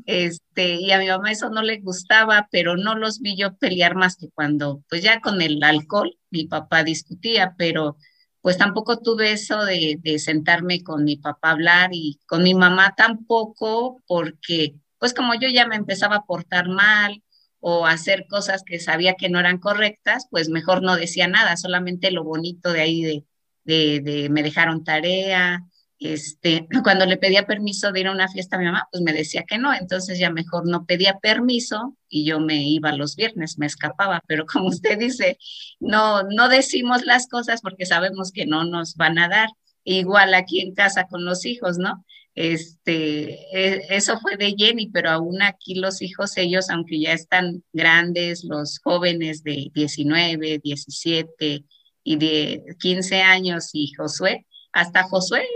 Este, 0.05 0.76
y 0.76 0.91
a 0.91 0.99
mi 0.99 1.08
mamá 1.08 1.32
eso 1.32 1.49
no 1.49 1.62
le 1.62 1.80
gustaba, 1.80 2.49
pero 2.51 2.76
no 2.76 2.95
los 2.95 3.22
vi 3.22 3.38
yo 3.38 3.55
pelear 3.55 3.95
más 3.95 4.18
que 4.18 4.30
cuando, 4.30 4.84
pues 4.89 5.01
ya 5.01 5.22
con 5.22 5.41
el 5.41 5.64
alcohol, 5.64 6.18
mi 6.30 6.45
papá 6.45 6.84
discutía, 6.84 7.55
pero 7.58 7.95
pues 8.41 8.58
tampoco 8.58 8.99
tuve 8.99 9.32
eso 9.32 9.64
de, 9.64 9.97
de 10.01 10.20
sentarme 10.20 10.84
con 10.84 11.05
mi 11.05 11.16
papá 11.16 11.49
a 11.49 11.51
hablar 11.51 11.89
y 11.93 12.20
con 12.28 12.43
mi 12.43 12.53
mamá 12.53 12.95
tampoco, 12.97 14.03
porque 14.08 14.76
pues 14.99 15.14
como 15.14 15.36
yo 15.36 15.47
ya 15.47 15.66
me 15.68 15.78
empezaba 15.78 16.18
a 16.18 16.26
portar 16.26 16.68
mal 16.68 17.24
o 17.60 17.86
hacer 17.86 18.28
cosas 18.30 18.64
que 18.64 18.80
sabía 18.80 19.16
que 19.16 19.30
no 19.30 19.39
eran 19.39 19.58
correctas, 19.58 20.28
pues 20.30 20.49
mejor 20.49 20.84
no 20.84 20.95
decía 20.95 21.28
nada, 21.28 21.58
solamente 21.58 22.12
lo 22.12 22.24
bonito 22.24 22.72
de 22.72 22.82
ahí 22.82 23.03
de, 23.03 24.01
de, 24.01 24.30
me 24.30 24.43
dejaron 24.43 24.84
tarea, 24.84 25.64
este, 25.99 26.68
cuando 26.84 27.05
le 27.05 27.18
pedía 27.18 27.47
permiso 27.47 27.91
de 27.91 28.01
ir 28.01 28.08
a 28.08 28.12
una 28.12 28.28
fiesta 28.28 28.55
a 28.55 28.60
mi 28.60 28.66
mamá, 28.66 28.88
pues 28.91 29.03
me 29.03 29.14
decía 29.14 29.43
que 29.47 29.58
no, 29.58 29.74
entonces 29.74 30.20
ya 30.20 30.30
mejor 30.30 30.68
no 30.68 30.86
pedía 30.86 31.20
permiso 31.20 31.95
y 32.08 32.26
yo 32.26 32.39
me 32.39 32.64
iba 32.64 32.91
los 32.91 33.16
viernes, 33.16 33.58
me 33.58 33.66
escapaba, 33.66 34.22
pero 34.28 34.45
como 34.45 34.68
usted 34.70 34.97
dice, 34.97 35.38
no, 35.80 36.24
no 36.24 36.49
decimos 36.49 37.05
las 37.05 37.28
cosas 37.28 37.62
porque 37.62 37.86
sabemos 37.86 38.32
que 38.32 38.45
no 38.45 38.64
nos 38.66 38.95
van 38.95 39.20
a 39.20 39.28
dar. 39.28 39.49
Igual 39.89 40.34
aquí 40.34 40.60
en 40.60 40.74
casa 40.74 41.08
con 41.08 41.24
los 41.24 41.45
hijos, 41.45 41.78
¿no? 41.78 42.03
Este, 42.38 43.48
e, 43.52 43.88
eso 43.90 44.20
fue 44.20 44.38
de 44.38 44.54
Jenny, 44.56 44.90
pero 44.90 45.10
aún 45.10 45.42
aquí 45.42 45.74
los 45.74 46.04
hijos, 46.04 46.38
ellos, 46.38 46.70
aunque 46.70 47.00
ya 47.00 47.14
están 47.14 47.64
grandes, 47.74 48.44
los 48.44 48.78
jóvenes 48.78 49.42
de 49.42 49.72
19, 49.74 50.60
17 50.64 51.66
y 52.04 52.16
de 52.16 52.64
15 52.80 53.22
años 53.24 53.72
y 53.74 53.92
Josué, 53.98 54.46
hasta 54.72 55.02
Josué 55.02 55.48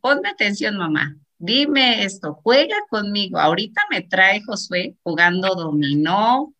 ponme 0.00 0.30
atención, 0.30 0.78
mamá. 0.78 1.14
Dime 1.36 2.04
esto, 2.04 2.40
juega 2.42 2.76
conmigo. 2.88 3.38
Ahorita 3.38 3.82
me 3.90 4.00
trae 4.00 4.40
Josué 4.42 4.96
jugando 5.02 5.54
dominó, 5.54 6.54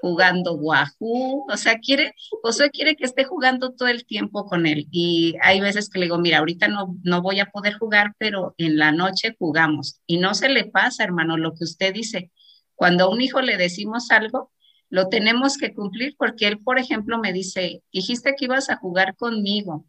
jugando 0.00 0.56
guajú, 0.56 1.46
o 1.50 1.56
sea, 1.56 1.78
quiere, 1.78 2.14
Josué 2.42 2.70
quiere 2.70 2.96
que 2.96 3.04
esté 3.04 3.24
jugando 3.24 3.72
todo 3.72 3.88
el 3.88 4.06
tiempo 4.06 4.46
con 4.46 4.66
él. 4.66 4.86
Y 4.90 5.36
hay 5.42 5.60
veces 5.60 5.88
que 5.88 5.98
le 5.98 6.06
digo, 6.06 6.18
mira, 6.18 6.38
ahorita 6.38 6.68
no, 6.68 6.96
no 7.02 7.22
voy 7.22 7.40
a 7.40 7.46
poder 7.46 7.74
jugar, 7.74 8.14
pero 8.18 8.54
en 8.58 8.76
la 8.78 8.92
noche 8.92 9.36
jugamos. 9.38 10.00
Y 10.06 10.18
no 10.18 10.34
se 10.34 10.48
le 10.48 10.64
pasa, 10.64 11.04
hermano, 11.04 11.36
lo 11.36 11.54
que 11.54 11.64
usted 11.64 11.94
dice. 11.94 12.30
Cuando 12.74 13.04
a 13.04 13.10
un 13.10 13.20
hijo 13.20 13.40
le 13.40 13.56
decimos 13.56 14.10
algo, 14.10 14.52
lo 14.88 15.08
tenemos 15.08 15.56
que 15.56 15.74
cumplir 15.74 16.14
porque 16.18 16.46
él, 16.46 16.58
por 16.58 16.78
ejemplo, 16.78 17.18
me 17.18 17.32
dice, 17.32 17.82
dijiste 17.92 18.34
que 18.36 18.44
ibas 18.44 18.70
a 18.70 18.76
jugar 18.76 19.16
conmigo 19.16 19.86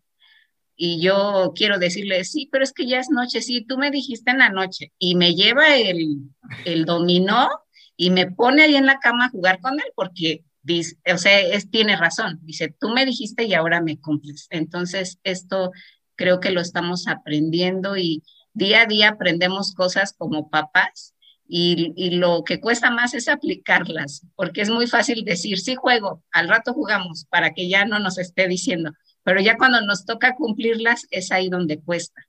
y 0.77 1.01
yo 1.01 1.53
quiero 1.55 1.79
decirle, 1.79 2.23
sí, 2.23 2.47
pero 2.51 2.63
es 2.63 2.71
que 2.71 2.85
ya 2.85 2.99
es 2.99 3.09
noche, 3.09 3.41
sí, 3.41 3.65
tú 3.67 3.77
me 3.79 3.89
dijiste 3.89 4.29
en 4.29 4.37
la 4.37 4.49
noche, 4.49 4.93
y 4.99 5.15
me 5.15 5.33
lleva 5.33 5.75
el, 5.75 6.29
el 6.65 6.85
dominó 6.85 7.49
y 7.97 8.11
me 8.11 8.31
pone 8.31 8.63
ahí 8.63 8.75
en 8.75 8.85
la 8.85 8.99
cama 8.99 9.25
a 9.25 9.29
jugar 9.29 9.59
con 9.59 9.73
él 9.73 9.91
porque 9.95 10.45
dice, 10.61 10.97
o 11.11 11.17
sea, 11.17 11.39
es, 11.39 11.69
tiene 11.69 11.97
razón, 11.97 12.39
dice, 12.43 12.73
tú 12.79 12.89
me 12.89 13.05
dijiste 13.05 13.43
y 13.45 13.53
ahora 13.53 13.81
me 13.81 13.99
cumples. 13.99 14.47
Entonces, 14.51 15.19
esto 15.23 15.71
creo 16.15 16.39
que 16.39 16.51
lo 16.51 16.61
estamos 16.61 17.07
aprendiendo 17.07 17.97
y 17.97 18.23
día 18.53 18.81
a 18.81 18.85
día 18.85 19.09
aprendemos 19.09 19.73
cosas 19.73 20.13
como 20.13 20.49
papás 20.49 21.15
y, 21.47 21.93
y, 21.95 22.11
lo 22.17 22.43
que 22.43 22.59
cuesta 22.59 22.91
más 22.91 23.13
es 23.13 23.29
aplicarlas, 23.29 24.25
porque 24.35 24.61
es 24.61 24.69
muy 24.69 24.85
fácil 24.85 25.23
decir, 25.23 25.59
sí 25.59 25.75
juego, 25.75 26.21
al 26.31 26.49
rato 26.49 26.73
jugamos, 26.73 27.25
para 27.29 27.53
que 27.53 27.69
ya 27.69 27.85
no 27.85 27.99
nos 27.99 28.17
esté 28.17 28.49
diciendo, 28.49 28.91
pero 29.23 29.39
ya 29.39 29.55
cuando 29.55 29.79
nos 29.81 30.05
toca 30.05 30.35
cumplirlas 30.35 31.07
es 31.09 31.31
ahí 31.31 31.47
donde 31.47 31.79
cuesta. 31.79 32.27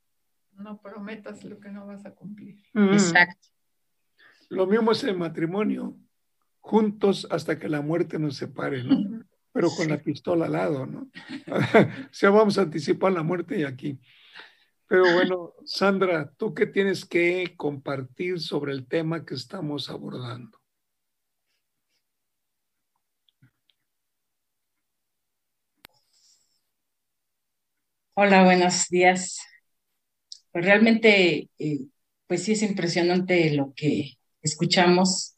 No 0.52 0.80
prometas 0.80 1.42
lo 1.44 1.58
que 1.58 1.70
no 1.70 1.86
vas 1.86 2.06
a 2.06 2.12
cumplir. 2.12 2.56
Mm. 2.74 2.92
Exacto. 2.92 3.48
Lo 4.48 4.66
mismo 4.66 4.92
es 4.92 5.04
el 5.04 5.16
matrimonio, 5.16 5.96
juntos 6.60 7.26
hasta 7.30 7.58
que 7.58 7.68
la 7.68 7.82
muerte 7.82 8.18
nos 8.18 8.36
separe, 8.36 8.82
¿no? 8.82 9.24
Pero 9.52 9.70
con 9.70 9.88
la 9.88 9.98
pistola 9.98 10.46
al 10.46 10.52
lado, 10.52 10.86
¿no? 10.86 11.10
o 11.46 12.12
sea, 12.12 12.30
vamos 12.30 12.58
a 12.58 12.62
anticipar 12.62 13.12
la 13.12 13.22
muerte 13.22 13.58
y 13.58 13.64
aquí. 13.64 14.00
Pero 14.86 15.12
bueno, 15.12 15.52
Sandra, 15.66 16.32
¿tú 16.38 16.54
qué 16.54 16.66
tienes 16.66 17.04
que 17.04 17.54
compartir 17.56 18.40
sobre 18.40 18.72
el 18.72 18.86
tema 18.86 19.26
que 19.26 19.34
estamos 19.34 19.90
abordando? 19.90 20.58
Hola, 28.14 28.44
buenos 28.44 28.88
días. 28.88 29.38
Pues 30.50 30.64
realmente, 30.64 31.50
eh, 31.58 31.80
pues 32.26 32.44
sí 32.44 32.52
es 32.52 32.62
impresionante 32.62 33.54
lo 33.54 33.74
que 33.76 34.17
escuchamos. 34.42 35.36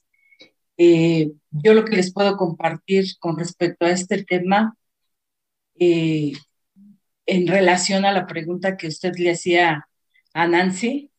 Eh, 0.76 1.32
yo 1.50 1.74
lo 1.74 1.84
que 1.84 1.96
les 1.96 2.12
puedo 2.12 2.36
compartir 2.36 3.06
con 3.18 3.38
respecto 3.38 3.86
a 3.86 3.90
este 3.90 4.24
tema, 4.24 4.76
eh, 5.78 6.32
en 7.26 7.46
relación 7.46 8.04
a 8.04 8.12
la 8.12 8.26
pregunta 8.26 8.76
que 8.76 8.88
usted 8.88 9.12
le 9.16 9.32
hacía 9.32 9.88
a 10.34 10.46
Nancy, 10.46 11.10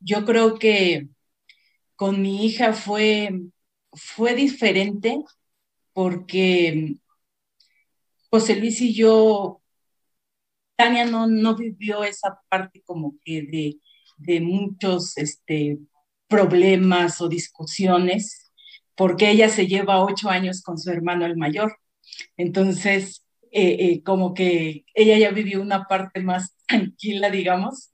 yo 0.00 0.24
creo 0.24 0.58
que 0.58 1.08
con 1.96 2.20
mi 2.22 2.44
hija 2.46 2.72
fue, 2.72 3.30
fue 3.92 4.34
diferente 4.34 5.22
porque 5.92 6.96
José 8.30 8.56
Luis 8.56 8.80
y 8.80 8.94
yo, 8.94 9.62
Tania 10.76 11.04
no, 11.04 11.26
no 11.26 11.54
vivió 11.54 12.02
esa 12.02 12.40
parte 12.48 12.82
como 12.82 13.18
que 13.24 13.42
de, 13.42 13.76
de 14.16 14.40
muchos 14.40 15.16
este, 15.18 15.78
problemas 16.28 17.20
o 17.20 17.28
discusiones, 17.28 18.52
porque 18.94 19.30
ella 19.30 19.48
se 19.48 19.66
lleva 19.66 20.04
ocho 20.04 20.30
años 20.30 20.62
con 20.62 20.78
su 20.78 20.90
hermano 20.90 21.26
el 21.26 21.36
mayor. 21.36 21.76
Entonces, 22.36 23.26
eh, 23.50 23.76
eh, 23.80 24.02
como 24.02 24.32
que 24.34 24.86
ella 24.94 25.18
ya 25.18 25.30
vivió 25.30 25.60
una 25.60 25.84
parte 25.84 26.20
más 26.20 26.56
tranquila, 26.66 27.30
digamos. 27.30 27.92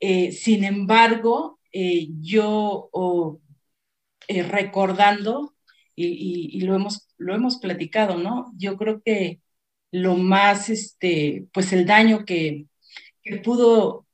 Eh, 0.00 0.32
sin 0.32 0.64
embargo, 0.64 1.58
yo 2.20 2.90
recordando, 4.28 5.54
y, 5.94 6.50
y, 6.52 6.60
lo, 6.62 6.74
hemos, 6.76 7.08
lo 7.18 7.34
hemos 7.34 7.58
platicado, 7.58 8.18
¿no? 8.18 8.52
Yo 8.56 8.76
creo 8.76 9.02
que 9.02 9.40
lo 9.90 10.16
más, 10.16 10.70
este, 10.70 11.46
pues 11.52 11.72
el 11.72 11.86
daño 11.86 12.24
que, 12.24 12.66
que 13.22 13.38
pudo 13.38 14.06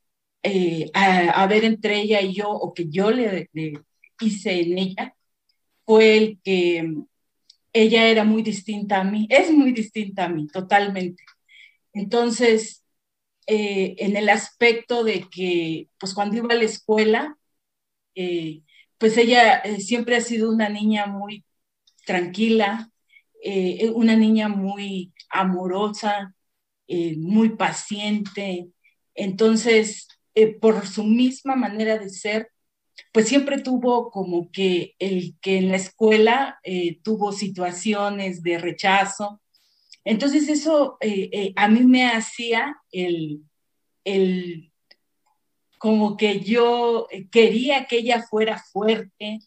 eh, 0.45 0.91
haber 0.93 1.65
entre 1.65 2.01
ella 2.01 2.21
y 2.21 2.33
yo, 2.33 2.49
o 2.49 2.73
que 2.73 2.89
yo 2.89 3.11
le, 3.11 3.49
hice 4.21 4.61
en 4.61 4.77
ella, 4.77 5.15
fue 5.85 6.17
el 6.17 6.39
que 6.43 6.93
ella 7.73 8.07
era 8.07 8.23
muy 8.23 8.43
distinta 8.43 9.01
a 9.01 9.03
mí, 9.03 9.27
es 9.29 9.51
muy 9.51 9.73
distinta 9.73 10.25
a 10.25 10.29
mí, 10.29 10.47
totalmente. 10.47 11.23
Entonces, 11.93 12.83
eh, 13.47 13.95
en 13.99 14.17
el 14.17 14.29
aspecto 14.29 15.03
de 15.03 15.27
que, 15.29 15.89
pues 15.99 16.13
cuando 16.13 16.37
iba 16.37 16.53
a 16.53 16.57
la 16.57 16.63
escuela, 16.65 17.37
eh, 18.15 18.63
pues 18.97 19.17
ella 19.17 19.63
siempre 19.79 20.15
ha 20.15 20.21
sido 20.21 20.51
una 20.51 20.69
niña 20.69 21.07
muy 21.07 21.45
tranquila, 22.05 22.91
eh, 23.43 23.91
una 23.93 24.15
niña 24.15 24.47
muy 24.49 25.13
amorosa, 25.29 26.33
eh, 26.87 27.15
muy 27.17 27.49
paciente. 27.55 28.69
Entonces, 29.13 30.07
eh, 30.35 30.53
por 30.53 30.85
su 30.85 31.05
misma 31.05 31.55
manera 31.55 31.97
de 31.97 32.09
ser, 32.09 32.51
pues 33.13 33.29
siempre 33.29 33.61
tuvo 33.61 34.11
como 34.11 34.51
que 34.51 34.95
el 34.99 35.37
que 35.39 35.57
en 35.57 35.69
la 35.69 35.77
escuela 35.77 36.59
tuvo 37.03 37.31
situaciones 37.31 38.43
de 38.43 38.57
rechazo. 38.57 39.41
Entonces 40.03 40.49
eso 40.49 40.97
eh, 40.99 41.29
eh, 41.31 41.53
a 41.55 41.69
mí 41.69 41.81
me 41.85 42.05
hacía 42.07 42.75
el, 42.91 43.43
el, 44.03 44.73
como 45.77 46.17
que 46.17 46.41
yo 46.41 47.07
quería 47.31 47.85
que 47.85 47.99
ella 47.99 48.21
fuera 48.29 48.61
fuerte, 48.71 49.39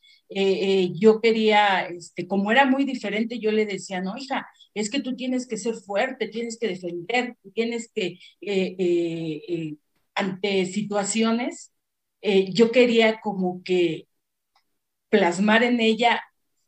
yo 0.95 1.21
quería, 1.21 1.87
este, 1.87 2.27
como 2.27 2.51
era 2.51 2.67
muy 2.67 2.85
diferente, 2.85 3.39
yo 3.39 3.51
le 3.51 3.67
decía, 3.67 4.01
no, 4.01 4.17
hija, 4.17 4.47
es 4.75 4.91
que 4.91 5.01
tú 5.01 5.17
tienes 5.17 5.47
que 5.47 5.57
ser 5.57 5.75
fuerte, 5.75 6.29
tienes 6.29 6.59
que 6.59 6.69
defender, 6.69 7.37
tienes 7.55 7.91
que, 7.95 8.19
ante 10.19 10.67
situaciones, 10.67 11.73
yo 12.21 12.73
quería 12.73 13.21
como 13.21 13.63
que 13.63 14.09
plasmar 15.09 15.63
en 15.63 15.81
ella 15.81 16.23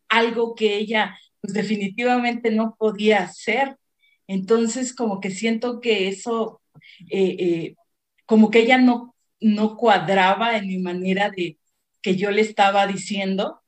algo 0.08 0.54
que 0.54 0.76
ella 0.76 1.18
pues 1.40 1.54
definitivamente 1.54 2.50
no 2.50 2.76
podía 2.78 3.22
hacer. 3.22 3.76
Entonces, 4.26 4.94
como 4.94 5.20
que 5.20 5.30
siento 5.30 5.80
que 5.80 6.08
eso, 6.08 6.60
eh, 7.10 7.36
eh, 7.38 7.76
como 8.26 8.50
que 8.50 8.60
ella 8.60 8.78
no, 8.78 9.14
no 9.40 9.76
cuadraba 9.76 10.56
en 10.56 10.68
mi 10.68 10.78
manera 10.78 11.30
de 11.30 11.58
que 12.02 12.16
yo 12.16 12.30
le 12.30 12.42
estaba 12.42 12.86
diciendo 12.86 13.60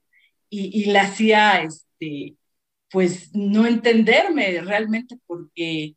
y, 0.51 0.85
la 0.87 1.03
hacía, 1.03 1.63
este, 1.63 2.37
pues, 2.91 3.35
no 3.35 3.67
entenderme 3.67 4.61
realmente 4.61 5.17
porque, 5.27 5.97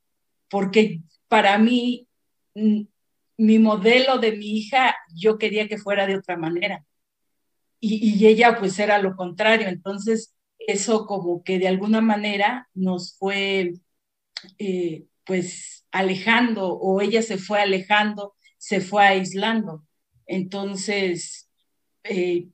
porque 0.49 1.01
para 1.27 1.57
mí, 1.57 2.07
mm, 2.55 2.83
mi 3.37 3.59
modelo 3.59 4.17
de 4.17 4.33
mi 4.37 4.57
hija, 4.57 4.95
yo 5.15 5.37
quería 5.37 5.67
que 5.67 5.77
fuera 5.77 6.07
de 6.07 6.17
otra 6.17 6.37
manera. 6.37 6.85
Y, 7.79 8.17
y 8.17 8.27
ella, 8.27 8.57
pues, 8.59 8.79
era 8.79 8.99
lo 8.99 9.15
contrario. 9.15 9.67
Entonces, 9.67 10.35
eso 10.59 11.05
como 11.05 11.43
que 11.43 11.59
de 11.59 11.67
alguna 11.67 12.01
manera 12.01 12.69
nos 12.73 13.17
fue 13.17 13.73
eh, 14.57 15.05
pues 15.25 15.85
alejando 15.91 16.73
o 16.73 17.01
ella 17.01 17.21
se 17.21 17.37
fue 17.37 17.61
alejando, 17.61 18.35
se 18.57 18.81
fue 18.81 19.05
aislando. 19.05 19.85
Entonces, 20.25 21.49
eh, 22.03 22.47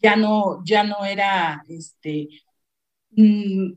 ya 0.00 0.16
no, 0.16 0.62
ya 0.64 0.84
no 0.84 1.04
era 1.04 1.64
este, 1.68 2.28
mm, 3.12 3.74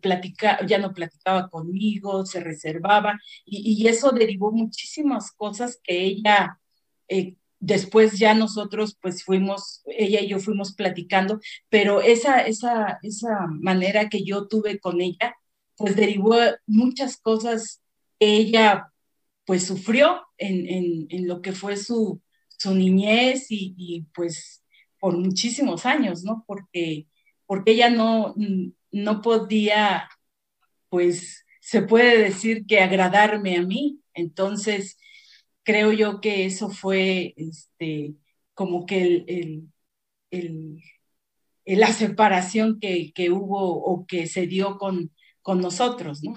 ya 0.67 0.77
no 0.79 0.93
platicaba 0.93 1.49
conmigo, 1.49 2.25
se 2.25 2.39
reservaba, 2.39 3.19
y, 3.45 3.87
eso 3.87 4.11
derivó 4.11 4.51
muchísimas 4.51 5.31
cosas 5.31 5.79
que 5.83 6.03
ella 6.03 6.59
eh, 7.07 7.35
Después 7.65 8.19
ya 8.19 8.35
nosotros 8.35 8.95
pues 9.01 9.23
fuimos, 9.23 9.81
ella 9.87 10.21
y 10.21 10.27
yo 10.27 10.39
fuimos 10.39 10.75
platicando, 10.75 11.39
pero 11.67 11.99
esa, 11.99 12.41
esa, 12.41 12.99
esa 13.01 13.47
manera 13.47 14.07
que 14.07 14.23
yo 14.23 14.47
tuve 14.47 14.79
con 14.79 15.01
ella, 15.01 15.35
pues 15.75 15.95
derivó 15.95 16.35
muchas 16.67 17.17
cosas 17.17 17.81
que 18.19 18.35
ella 18.35 18.91
pues 19.45 19.65
sufrió 19.65 20.21
en, 20.37 21.07
en, 21.09 21.27
lo 21.27 21.41
que 21.41 21.53
fue 21.53 21.75
su, 21.77 22.21
su 22.49 22.75
niñez 22.75 23.47
y, 23.49 24.05
pues 24.13 24.63
por 24.99 25.17
muchísimos 25.17 25.87
años, 25.87 26.23
¿no? 26.23 26.43
Porque, 26.45 27.07
porque 27.47 27.71
ella 27.71 27.89
no, 27.89 28.35
no 28.91 29.21
podía, 29.21 30.09
pues 30.89 31.45
se 31.59 31.81
puede 31.81 32.17
decir 32.19 32.65
que 32.65 32.79
agradarme 32.79 33.57
a 33.57 33.63
mí. 33.63 33.99
Entonces, 34.13 34.97
creo 35.63 35.91
yo 35.91 36.21
que 36.21 36.45
eso 36.45 36.69
fue 36.69 37.33
este, 37.37 38.13
como 38.53 38.85
que 38.85 39.25
el, 40.31 40.81
la 41.65 41.87
separación 41.87 42.79
que, 42.79 43.11
hubo 43.31 43.83
o 43.83 44.05
que 44.05 44.27
se 44.27 44.47
dio 44.47 44.77
con, 44.77 45.11
con 45.41 45.59
nosotros, 45.59 46.21
¿no? 46.23 46.35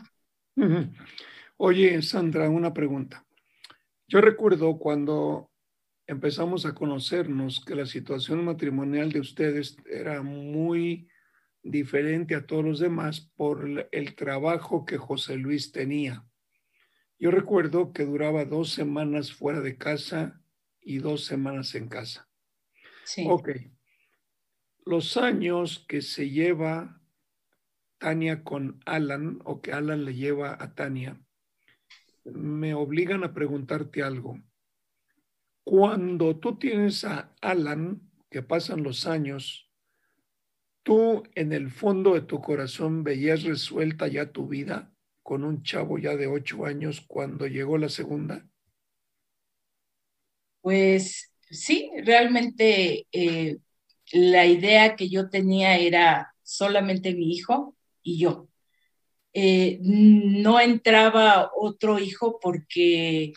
Oye, 1.57 2.01
Sandra, 2.03 2.49
una 2.49 2.73
pregunta. 2.73 3.25
Yo 4.07 4.21
recuerdo 4.21 4.79
cuando 4.79 5.51
empezamos 6.07 6.65
a 6.65 6.75
conocernos 6.75 7.63
que 7.65 7.75
la 7.75 7.85
situación 7.85 8.45
matrimonial 8.45 9.13
de 9.13 9.21
ustedes 9.21 9.77
era 9.91 10.23
muy 10.23 11.07
diferente 11.63 12.35
a 12.35 12.47
todos 12.47 12.65
los 12.65 12.81
demás 12.81 13.33
por 13.37 13.89
el 13.91 14.15
trabajo 14.15 14.85
que 14.85 14.97
José 14.97 15.37
Luis 15.37 15.73
tenía. 15.73 16.25
Yo 17.19 17.31
recuerdo 17.31 17.93
que 17.93 18.05
duraba 18.05 18.45
dos 18.45 18.73
semanas 18.73 19.33
fuera 19.33 19.61
de 19.61 19.77
casa 19.77 20.41
y 20.81 20.99
dos 20.99 21.25
semanas 21.25 21.75
en 21.75 21.89
casa. 21.89 22.29
Sí. 23.05 23.27
Ok. 23.29 23.51
Los 24.85 25.17
años 25.17 25.85
que 25.89 26.01
se 26.01 26.31
lleva 26.31 27.03
Tania 27.99 28.45
con 28.45 28.81
Alan 28.87 29.41
o 29.45 29.61
que 29.61 29.73
Alan 29.73 30.05
le 30.05 30.15
lleva 30.15 30.57
a 30.59 30.75
Tania 30.75 31.21
me 32.25 32.75
obligan 32.75 33.25
a 33.25 33.33
preguntarte 33.33 34.03
algo. 34.03 34.39
Cuando 35.65 36.39
tú 36.39 36.59
tienes 36.59 37.05
a 37.05 37.35
Alan, 37.41 38.11
que 38.31 38.43
pasan 38.43 38.83
los 38.83 39.07
años, 39.07 39.68
¿tú 40.89 41.23
en 41.35 41.53
el 41.53 41.71
fondo 41.71 42.15
de 42.15 42.23
tu 42.23 42.41
corazón 42.41 43.05
veías 43.05 43.43
resuelta 43.43 44.09
ya 44.09 44.33
tu 44.33 44.49
vida? 44.49 44.91
con 45.29 45.45
un 45.45 45.63
chavo 45.63 45.99
ya 45.99 46.17
de 46.17 46.27
ocho 46.27 46.65
años 46.65 47.05
cuando 47.07 47.47
llegó 47.47 47.77
la 47.77 47.91
segunda? 47.91 48.49
Pues 50.63 51.31
sí, 51.51 51.91
realmente 52.03 53.07
eh, 53.13 53.59
la 54.15 54.47
idea 54.47 54.97
que 54.97 55.11
yo 55.11 55.29
tenía 55.29 55.77
era 55.77 56.35
solamente 56.43 57.13
mi 57.13 57.31
hijo 57.35 57.77
y 58.03 58.21
yo. 58.21 58.49
Eh, 59.35 59.79
no 59.83 60.59
entraba 60.61 61.51
otro 61.55 61.99
hijo 61.99 62.41
porque, 62.41 63.35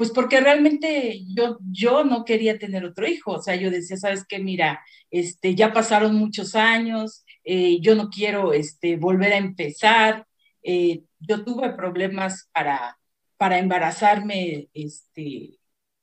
pues 0.00 0.12
porque 0.12 0.40
realmente 0.40 1.26
yo, 1.26 1.58
yo 1.70 2.04
no 2.04 2.24
quería 2.24 2.58
tener 2.58 2.86
otro 2.86 3.06
hijo. 3.06 3.32
O 3.32 3.42
sea, 3.42 3.54
yo 3.56 3.70
decía, 3.70 3.98
sabes 3.98 4.24
qué, 4.26 4.38
mira, 4.38 4.82
este, 5.10 5.54
ya 5.54 5.74
pasaron 5.74 6.14
muchos 6.14 6.54
años, 6.54 7.22
eh, 7.44 7.82
yo 7.82 7.94
no 7.94 8.08
quiero 8.08 8.54
este, 8.54 8.96
volver 8.96 9.34
a 9.34 9.36
empezar. 9.36 10.26
Eh, 10.62 11.02
yo 11.18 11.44
tuve 11.44 11.74
problemas 11.74 12.48
para, 12.54 12.98
para 13.36 13.58
embarazarme 13.58 14.70
este, 14.72 15.58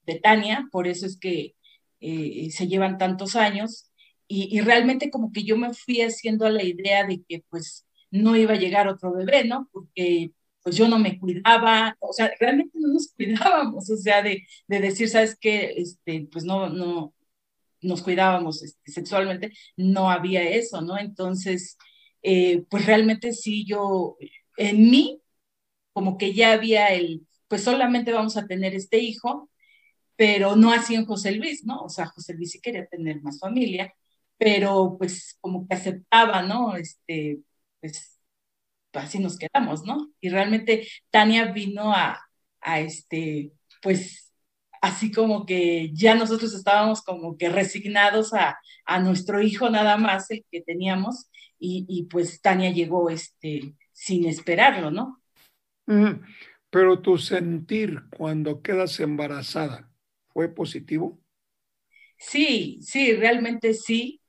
de 0.05 0.19
Tania, 0.19 0.67
por 0.71 0.85
eso 0.87 1.07
es 1.07 1.17
que 1.17 1.55
eh, 1.99 2.51
se 2.51 2.67
llevan 2.67 2.99
tantos 2.99 3.35
años, 3.35 3.89
y, 4.27 4.61
realmente 4.61 5.09
como 5.09 5.31
que 5.31 5.43
yo 5.43 5.57
me 5.57 5.73
fui 5.73 6.01
haciendo 6.01 6.47
la 6.49 6.63
idea 6.63 7.03
de 7.07 7.23
que 7.27 7.43
pues 7.49 7.87
no 8.11 8.35
iba 8.35 8.53
a 8.53 8.57
llegar 8.57 8.87
otro 8.87 9.11
bebé, 9.11 9.45
¿no? 9.45 9.67
Porque 9.71 10.33
pues 10.67 10.75
yo 10.75 10.89
no 10.89 10.99
me 10.99 11.17
cuidaba, 11.17 11.95
o 12.01 12.11
sea, 12.11 12.29
realmente 12.41 12.77
no 12.77 12.89
nos 12.89 13.13
cuidábamos, 13.15 13.89
o 13.89 13.95
sea, 13.95 14.21
de, 14.21 14.45
de 14.67 14.79
decir, 14.81 15.07
¿sabes 15.07 15.37
qué? 15.39 15.73
Este, 15.77 16.27
pues 16.29 16.43
no, 16.43 16.67
no, 16.69 17.13
nos 17.81 18.01
cuidábamos 18.03 18.61
este, 18.63 18.91
sexualmente, 18.91 19.53
no 19.77 20.11
había 20.11 20.43
eso, 20.43 20.81
¿no? 20.81 20.97
Entonces, 20.99 21.77
eh, 22.21 22.65
pues 22.69 22.85
realmente 22.85 23.31
sí, 23.31 23.65
yo, 23.65 24.17
en 24.57 24.89
mí, 24.91 25.21
como 25.93 26.17
que 26.17 26.33
ya 26.33 26.51
había 26.51 26.89
el, 26.89 27.25
pues 27.47 27.63
solamente 27.63 28.11
vamos 28.11 28.35
a 28.35 28.45
tener 28.47 28.75
este 28.75 28.99
hijo, 28.99 29.49
pero 30.17 30.57
no 30.57 30.73
así 30.73 30.95
en 30.95 31.05
José 31.05 31.31
Luis, 31.31 31.65
¿no? 31.65 31.81
O 31.83 31.89
sea, 31.89 32.07
José 32.07 32.33
Luis 32.33 32.51
sí 32.51 32.59
quería 32.61 32.87
tener 32.87 33.21
más 33.21 33.39
familia, 33.39 33.93
pero 34.37 34.97
pues 34.97 35.37
como 35.41 35.65
que 35.67 35.75
aceptaba, 35.75 36.41
¿no? 36.43 36.75
Este, 36.75 37.39
pues 37.79 38.16
así 38.97 39.19
nos 39.19 39.37
quedamos, 39.37 39.83
¿no? 39.85 40.11
Y 40.21 40.29
realmente 40.29 40.87
Tania 41.11 41.51
vino 41.51 41.93
a, 41.93 42.19
a 42.61 42.79
este, 42.79 43.51
pues 43.81 44.33
así 44.81 45.11
como 45.11 45.45
que 45.45 45.91
ya 45.93 46.15
nosotros 46.15 46.53
estábamos 46.53 47.01
como 47.01 47.37
que 47.37 47.49
resignados 47.49 48.33
a, 48.33 48.59
a 48.85 48.99
nuestro 48.99 49.41
hijo 49.41 49.69
nada 49.69 49.97
más, 49.97 50.29
el 50.31 50.45
que 50.51 50.61
teníamos, 50.61 51.29
y, 51.59 51.85
y 51.89 52.03
pues 52.03 52.41
Tania 52.41 52.71
llegó, 52.71 53.09
este, 53.09 53.73
sin 53.91 54.25
esperarlo, 54.25 54.91
¿no? 54.91 55.21
Pero 56.69 57.01
tu 57.01 57.17
sentir 57.17 58.03
cuando 58.15 58.61
quedas 58.61 58.99
embarazada, 58.99 59.89
¿fue 60.27 60.49
positivo? 60.49 61.19
Sí, 62.17 62.79
sí, 62.81 63.13
realmente 63.13 63.73
sí. 63.73 64.21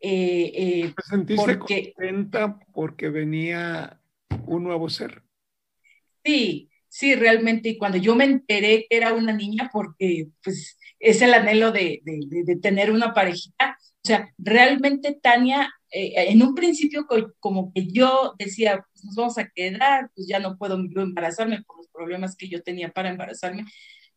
Eh, 0.00 0.52
eh, 0.54 0.94
¿Te 0.94 1.02
sentiste 1.02 1.58
contenta 1.58 2.58
porque 2.72 3.08
venía 3.08 4.00
un 4.46 4.64
nuevo 4.64 4.88
ser? 4.88 5.22
Sí, 6.24 6.70
sí, 6.88 7.14
realmente. 7.14 7.70
Y 7.70 7.78
cuando 7.78 7.98
yo 7.98 8.14
me 8.14 8.24
enteré 8.24 8.86
que 8.88 8.96
era 8.96 9.12
una 9.12 9.32
niña, 9.32 9.70
porque 9.72 10.28
pues 10.42 10.78
es 10.98 11.22
el 11.22 11.34
anhelo 11.34 11.72
de, 11.72 12.00
de 12.04 12.56
tener 12.56 12.90
una 12.90 13.12
parejita, 13.12 13.78
o 13.80 14.06
sea, 14.06 14.32
realmente 14.38 15.18
Tania 15.20 15.70
eh, 15.96 16.12
en 16.30 16.42
un 16.42 16.56
principio 16.56 17.06
como 17.38 17.72
que 17.72 17.86
yo 17.86 18.34
decía, 18.36 18.84
pues 18.92 19.04
nos 19.04 19.14
vamos 19.14 19.38
a 19.38 19.48
quedar, 19.48 20.10
pues 20.16 20.26
ya 20.26 20.40
no 20.40 20.58
puedo 20.58 20.74
embarazarme 20.74 21.62
por 21.62 21.76
los 21.76 21.88
problemas 21.88 22.34
que 22.34 22.48
yo 22.48 22.64
tenía 22.64 22.90
para 22.90 23.10
embarazarme, 23.10 23.64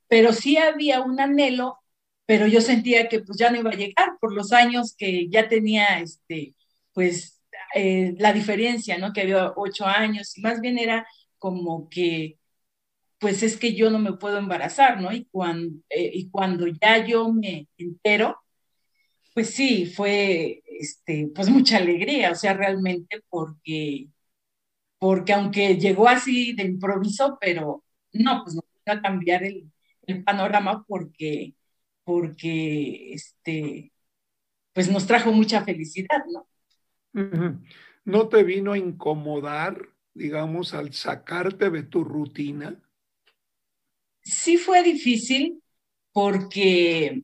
pero 0.08 0.34
sí 0.34 0.58
había 0.58 1.02
un 1.02 1.20
anhelo, 1.20 1.78
pero 2.26 2.48
yo 2.48 2.62
sentía 2.62 3.08
que 3.10 3.20
pues 3.20 3.38
ya 3.38 3.52
no 3.52 3.60
iba 3.60 3.70
a 3.70 3.76
llegar 3.76 4.18
por 4.20 4.34
los 4.34 4.54
años 4.54 4.96
que 4.98 5.30
ya 5.30 5.48
tenía, 5.50 6.00
este, 6.00 6.56
pues 6.94 7.37
eh, 7.76 8.16
la 8.20 8.34
diferencia, 8.34 8.98
¿no? 8.98 9.14
Que 9.14 9.22
había 9.22 9.54
ocho 9.56 9.86
años, 9.86 10.38
y 10.38 10.42
más 10.42 10.62
bien 10.62 10.80
era 10.80 11.08
como 11.38 11.90
que, 11.90 12.38
pues 13.20 13.44
es 13.44 13.58
que 13.58 13.76
yo 13.76 13.90
no 13.92 14.00
me 14.00 14.14
puedo 14.14 14.38
embarazar, 14.38 15.02
¿no? 15.02 15.12
Y 15.14 15.26
cuando, 15.32 15.80
eh, 15.90 16.12
y 16.14 16.30
cuando 16.30 16.68
ya 16.68 17.06
yo 17.06 17.32
me 17.34 17.68
entero, 17.78 18.38
pues 19.34 19.52
sí, 19.52 19.86
fue, 19.86 20.64
este, 20.66 21.30
pues 21.36 21.50
mucha 21.50 21.78
alegría, 21.78 22.32
o 22.32 22.36
sea, 22.36 22.54
realmente 22.54 23.22
porque, 23.30 24.08
porque 25.00 25.34
aunque 25.34 25.78
llegó 25.78 26.08
así 26.10 26.54
de 26.54 26.64
improviso, 26.64 27.38
pero 27.42 27.84
no, 28.14 28.44
pues 28.44 28.56
no 28.56 28.64
iba 28.86 28.96
a 29.00 29.02
cambiar 29.02 29.44
el, 29.44 29.72
el 30.08 30.24
panorama 30.24 30.86
porque, 30.88 31.56
porque, 32.04 33.14
este, 33.14 33.92
pues 34.74 34.90
nos 34.92 35.08
trajo 35.08 35.32
mucha 35.34 35.64
felicidad, 35.66 36.24
¿no? 36.32 36.48
¿No 38.06 38.28
te 38.30 38.44
vino 38.44 38.74
a 38.74 38.78
incomodar, 38.78 39.90
digamos, 40.14 40.74
al 40.74 40.94
sacarte 40.94 41.70
de 41.70 41.84
tu 41.84 42.04
rutina? 42.04 42.82
Sí 44.22 44.58
fue 44.58 44.84
difícil 44.84 45.62
porque 46.12 47.24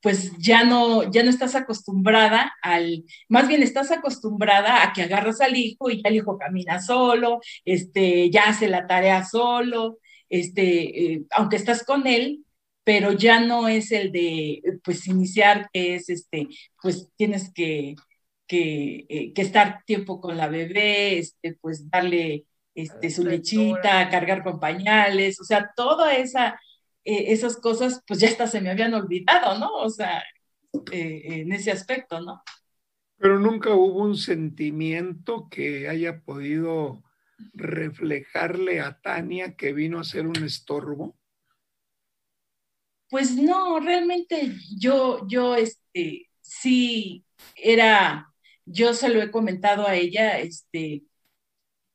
pues 0.00 0.36
ya 0.36 0.64
no, 0.64 1.10
ya 1.10 1.22
no 1.22 1.30
estás 1.30 1.54
acostumbrada 1.54 2.52
al, 2.60 3.04
más 3.30 3.48
bien 3.48 3.62
estás 3.62 3.90
acostumbrada 3.90 4.82
a 4.82 4.92
que 4.92 5.00
agarras 5.00 5.40
al 5.40 5.56
hijo 5.56 5.88
y 5.88 6.02
ya 6.02 6.10
el 6.10 6.16
hijo 6.16 6.36
camina 6.36 6.78
solo, 6.82 7.40
este, 7.64 8.28
ya 8.28 8.42
hace 8.44 8.68
la 8.68 8.86
tarea 8.86 9.24
solo, 9.24 9.98
este, 10.28 11.14
eh, 11.14 11.24
aunque 11.30 11.56
estás 11.56 11.84
con 11.84 12.06
él, 12.06 12.44
pero 12.84 13.12
ya 13.12 13.40
no 13.40 13.66
es 13.66 13.92
el 13.92 14.12
de, 14.12 14.62
pues, 14.84 15.06
iniciar, 15.06 15.70
que 15.72 15.94
es, 15.94 16.10
este, 16.10 16.48
pues, 16.82 17.08
tienes 17.16 17.50
que, 17.54 17.94
que, 18.46 19.06
eh, 19.08 19.32
que 19.32 19.42
estar 19.42 19.82
tiempo 19.84 20.20
con 20.20 20.36
la 20.36 20.48
bebé, 20.48 21.18
este, 21.18 21.54
pues, 21.60 21.90
darle 21.90 22.46
este, 22.74 23.10
su 23.10 23.24
lechita, 23.24 24.08
cargar 24.10 24.42
con 24.42 24.60
pañales, 24.60 25.40
o 25.40 25.44
sea, 25.44 25.72
toda 25.76 26.14
esa, 26.16 26.60
eh, 27.04 27.32
esas 27.32 27.56
cosas, 27.56 28.02
pues 28.06 28.20
ya 28.20 28.28
hasta 28.28 28.46
se 28.46 28.60
me 28.60 28.70
habían 28.70 28.94
olvidado, 28.94 29.58
¿no? 29.58 29.72
O 29.74 29.90
sea, 29.90 30.22
eh, 30.90 31.22
en 31.24 31.52
ese 31.52 31.70
aspecto, 31.70 32.20
¿no? 32.20 32.42
Pero 33.16 33.38
nunca 33.38 33.70
hubo 33.70 34.02
un 34.02 34.16
sentimiento 34.16 35.48
que 35.48 35.88
haya 35.88 36.20
podido 36.20 37.02
reflejarle 37.52 38.80
a 38.80 39.00
Tania 39.00 39.54
que 39.54 39.72
vino 39.72 40.00
a 40.00 40.04
ser 40.04 40.26
un 40.26 40.42
estorbo. 40.44 41.16
Pues 43.08 43.36
no, 43.36 43.78
realmente 43.78 44.56
yo, 44.76 45.26
yo, 45.28 45.54
este, 45.54 46.28
sí, 46.40 47.24
era, 47.54 48.33
yo 48.66 48.94
se 48.94 49.08
lo 49.08 49.22
he 49.22 49.30
comentado 49.30 49.86
a 49.86 49.94
ella, 49.94 50.38
este, 50.38 51.02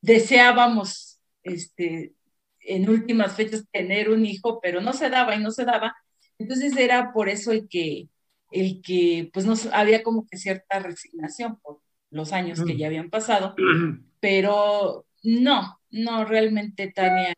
deseábamos, 0.01 1.19
este, 1.43 2.13
en 2.61 2.89
últimas 2.89 3.35
fechas 3.35 3.65
tener 3.71 4.09
un 4.09 4.25
hijo, 4.25 4.59
pero 4.61 4.81
no 4.81 4.93
se 4.93 5.09
daba 5.09 5.35
y 5.35 5.39
no 5.39 5.51
se 5.51 5.65
daba. 5.65 5.95
Entonces 6.37 6.75
era 6.77 7.11
por 7.13 7.29
eso 7.29 7.51
el 7.51 7.67
que, 7.67 8.09
el 8.51 8.81
que, 8.81 9.29
pues 9.33 9.45
no 9.45 9.55
había 9.73 10.03
como 10.03 10.27
que 10.27 10.37
cierta 10.37 10.79
resignación 10.79 11.59
por 11.59 11.81
los 12.11 12.33
años 12.33 12.63
que 12.63 12.77
ya 12.77 12.87
habían 12.87 13.09
pasado, 13.09 13.55
pero 14.19 15.05
no, 15.23 15.79
no, 15.91 16.25
realmente 16.25 16.91
Tania, 16.91 17.33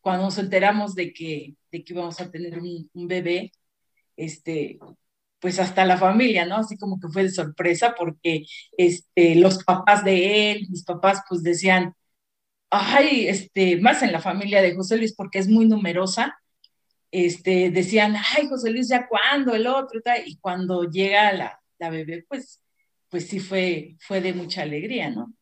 cuando 0.00 0.24
nos 0.24 0.38
enteramos 0.38 0.94
de 0.94 1.12
que, 1.12 1.54
de 1.72 1.84
que 1.84 1.92
íbamos 1.92 2.20
a 2.20 2.30
tener 2.30 2.58
un, 2.58 2.88
un, 2.92 3.08
bebé, 3.08 3.52
este, 4.16 4.78
pues 5.40 5.58
hasta 5.58 5.84
la 5.84 5.98
familia, 5.98 6.46
¿no? 6.46 6.56
Así 6.56 6.76
como 6.78 6.98
que 6.98 7.08
fue 7.08 7.24
de 7.24 7.30
sorpresa 7.30 7.94
porque 7.96 8.46
este, 8.76 9.34
los 9.36 9.62
papás 9.64 10.04
de 10.04 10.52
él, 10.52 10.66
mis 10.70 10.84
papás, 10.84 11.22
pues 11.28 11.42
decían, 11.42 11.94
ay, 12.70 13.28
este, 13.28 13.80
más 13.80 14.02
en 14.02 14.12
la 14.12 14.20
familia 14.20 14.62
de 14.62 14.74
José 14.74 14.96
Luis 14.96 15.14
porque 15.14 15.38
es 15.38 15.48
muy 15.48 15.66
numerosa, 15.66 16.38
este, 17.10 17.70
decían, 17.70 18.16
ay, 18.16 18.48
José 18.48 18.70
Luis, 18.70 18.88
¿ya 18.88 19.06
cuándo? 19.06 19.54
El 19.54 19.66
otro, 19.66 20.00
y 20.24 20.36
cuando 20.36 20.84
llega 20.84 21.32
la, 21.32 21.60
la, 21.78 21.90
bebé, 21.90 22.24
pues, 22.28 22.62
pues 23.08 23.28
sí 23.28 23.40
fue, 23.40 23.96
fue 24.00 24.20
de 24.20 24.34
mucha 24.34 24.62
alegría, 24.62 25.10
¿no? 25.10 25.32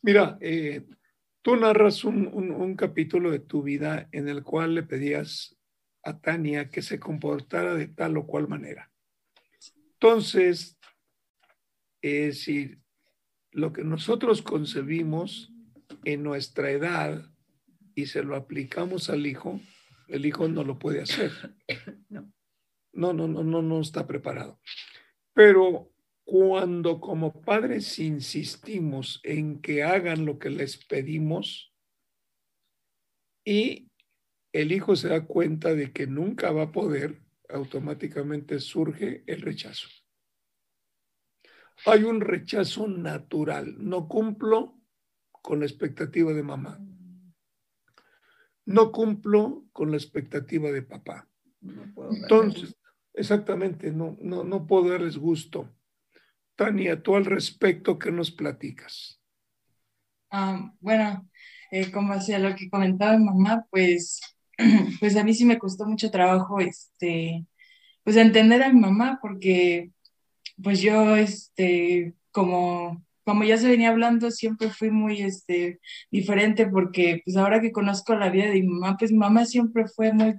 Mira, 0.00 0.38
eh, 0.40 0.86
tú 1.42 1.56
narras 1.56 2.04
un, 2.04 2.28
un, 2.32 2.50
un, 2.52 2.76
capítulo 2.76 3.30
de 3.30 3.40
tu 3.40 3.62
vida 3.62 4.08
en 4.12 4.28
el 4.28 4.42
cual 4.42 4.74
le 4.74 4.84
pedías 4.84 5.57
a 6.02 6.20
Tania 6.20 6.70
que 6.70 6.82
se 6.82 6.98
comportara 6.98 7.74
de 7.74 7.88
tal 7.88 8.16
o 8.16 8.26
cual 8.26 8.48
manera. 8.48 8.90
Entonces, 9.94 10.78
es 12.02 12.26
decir, 12.26 12.80
lo 13.50 13.72
que 13.72 13.82
nosotros 13.82 14.42
concebimos 14.42 15.52
en 16.04 16.22
nuestra 16.22 16.70
edad 16.70 17.24
y 17.94 18.06
se 18.06 18.22
lo 18.22 18.36
aplicamos 18.36 19.10
al 19.10 19.26
hijo, 19.26 19.60
el 20.06 20.24
hijo 20.24 20.48
no 20.48 20.64
lo 20.64 20.78
puede 20.78 21.02
hacer. 21.02 21.32
No, 22.90 23.12
no, 23.12 23.28
no, 23.28 23.44
no, 23.44 23.62
no, 23.62 23.62
no 23.62 23.80
está 23.80 24.08
preparado. 24.08 24.58
Pero 25.32 25.92
cuando 26.24 27.00
como 27.00 27.40
padres 27.42 27.98
insistimos 28.00 29.20
en 29.22 29.60
que 29.60 29.84
hagan 29.84 30.24
lo 30.24 30.38
que 30.38 30.50
les 30.50 30.84
pedimos 30.84 31.72
y 33.44 33.87
el 34.60 34.72
hijo 34.72 34.96
se 34.96 35.08
da 35.08 35.24
cuenta 35.24 35.72
de 35.74 35.92
que 35.92 36.08
nunca 36.08 36.50
va 36.50 36.64
a 36.64 36.72
poder, 36.72 37.22
automáticamente 37.48 38.58
surge 38.58 39.22
el 39.26 39.42
rechazo. 39.42 39.88
Hay 41.86 42.02
un 42.02 42.20
rechazo 42.20 42.88
natural. 42.88 43.76
No 43.78 44.08
cumplo, 44.08 44.74
con 45.42 45.60
la 45.60 45.66
expectativa 45.66 46.32
de 46.32 46.42
mamá. 46.42 46.80
No 48.66 48.90
cumplo 48.90 49.64
con 49.72 49.92
la 49.92 49.96
expectativa 49.96 50.72
de 50.72 50.82
papá. 50.82 51.28
Entonces, 52.10 52.76
exactamente, 53.14 53.92
no, 53.92 54.18
no, 54.20 54.42
no 54.42 54.66
puedo 54.66 54.90
darles 54.90 55.16
gusto. 55.16 55.72
Tania, 56.56 57.00
tú 57.00 57.14
al 57.14 57.26
respecto, 57.26 57.96
¿qué 57.96 58.10
nos 58.10 58.32
platicas? 58.32 59.22
Um, 60.32 60.76
bueno, 60.80 61.30
eh, 61.70 61.92
como 61.92 62.12
hacía 62.12 62.40
lo 62.40 62.56
que 62.56 62.68
comentaba 62.68 63.16
mi 63.16 63.26
mamá, 63.26 63.64
pues, 63.70 64.20
pues 65.00 65.16
a 65.16 65.24
mí 65.24 65.34
sí 65.34 65.44
me 65.44 65.58
costó 65.58 65.86
mucho 65.86 66.10
trabajo, 66.10 66.60
este, 66.60 67.46
pues 68.04 68.16
entender 68.16 68.62
a 68.62 68.72
mi 68.72 68.80
mamá, 68.80 69.18
porque 69.22 69.90
pues 70.62 70.80
yo, 70.80 71.16
este, 71.16 72.14
como 72.32 73.02
como 73.28 73.44
ya 73.44 73.58
se 73.58 73.68
venía 73.68 73.90
hablando, 73.90 74.30
siempre 74.30 74.70
fui 74.70 74.90
muy 74.90 75.20
este, 75.20 75.80
diferente 76.10 76.66
porque 76.66 77.20
pues 77.24 77.36
ahora 77.36 77.60
que 77.60 77.72
conozco 77.72 78.14
la 78.14 78.30
vida 78.30 78.46
de 78.46 78.62
mi 78.62 78.68
mamá, 78.68 78.96
pues 78.98 79.12
mi 79.12 79.18
mamá 79.18 79.44
siempre 79.44 79.86
fue 79.86 80.14
muy, 80.14 80.36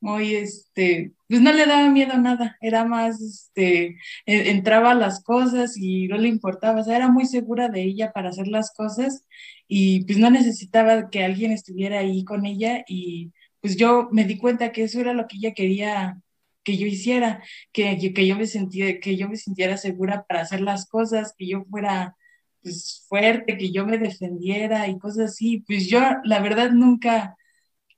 muy, 0.00 0.34
este, 0.36 1.12
pues 1.28 1.42
no 1.42 1.52
le 1.52 1.66
daba 1.66 1.90
miedo 1.90 2.14
a 2.14 2.18
nada, 2.18 2.56
era 2.62 2.86
más, 2.86 3.20
este, 3.20 3.98
e, 4.24 4.50
entraba 4.50 4.92
a 4.92 4.94
las 4.94 5.22
cosas 5.22 5.76
y 5.76 6.08
no 6.08 6.16
le 6.16 6.28
importaba, 6.28 6.80
o 6.80 6.84
sea, 6.84 6.96
era 6.96 7.08
muy 7.10 7.26
segura 7.26 7.68
de 7.68 7.82
ella 7.82 8.12
para 8.12 8.30
hacer 8.30 8.48
las 8.48 8.72
cosas 8.72 9.26
y 9.68 10.04
pues 10.06 10.18
no 10.18 10.30
necesitaba 10.30 11.10
que 11.10 11.24
alguien 11.24 11.52
estuviera 11.52 11.98
ahí 11.98 12.24
con 12.24 12.46
ella 12.46 12.82
y 12.88 13.32
pues 13.62 13.76
yo 13.76 14.08
me 14.12 14.24
di 14.24 14.36
cuenta 14.36 14.72
que 14.72 14.84
eso 14.84 15.00
era 15.00 15.14
lo 15.14 15.26
que 15.28 15.38
ella 15.38 15.54
quería 15.54 16.20
que 16.64 16.76
yo 16.76 16.86
hiciera, 16.86 17.42
que, 17.72 18.12
que, 18.14 18.26
yo 18.26 18.36
me 18.36 18.46
sentía, 18.46 19.00
que 19.00 19.16
yo 19.16 19.28
me 19.28 19.36
sintiera 19.36 19.76
segura 19.76 20.24
para 20.28 20.42
hacer 20.42 20.60
las 20.60 20.86
cosas, 20.88 21.34
que 21.36 21.46
yo 21.48 21.64
fuera 21.70 22.16
pues, 22.62 23.04
fuerte, 23.08 23.56
que 23.56 23.72
yo 23.72 23.86
me 23.86 23.98
defendiera 23.98 24.88
y 24.88 24.98
cosas 24.98 25.32
así. 25.32 25.64
Pues 25.66 25.88
yo, 25.88 26.00
la 26.24 26.40
verdad, 26.40 26.70
nunca, 26.70 27.36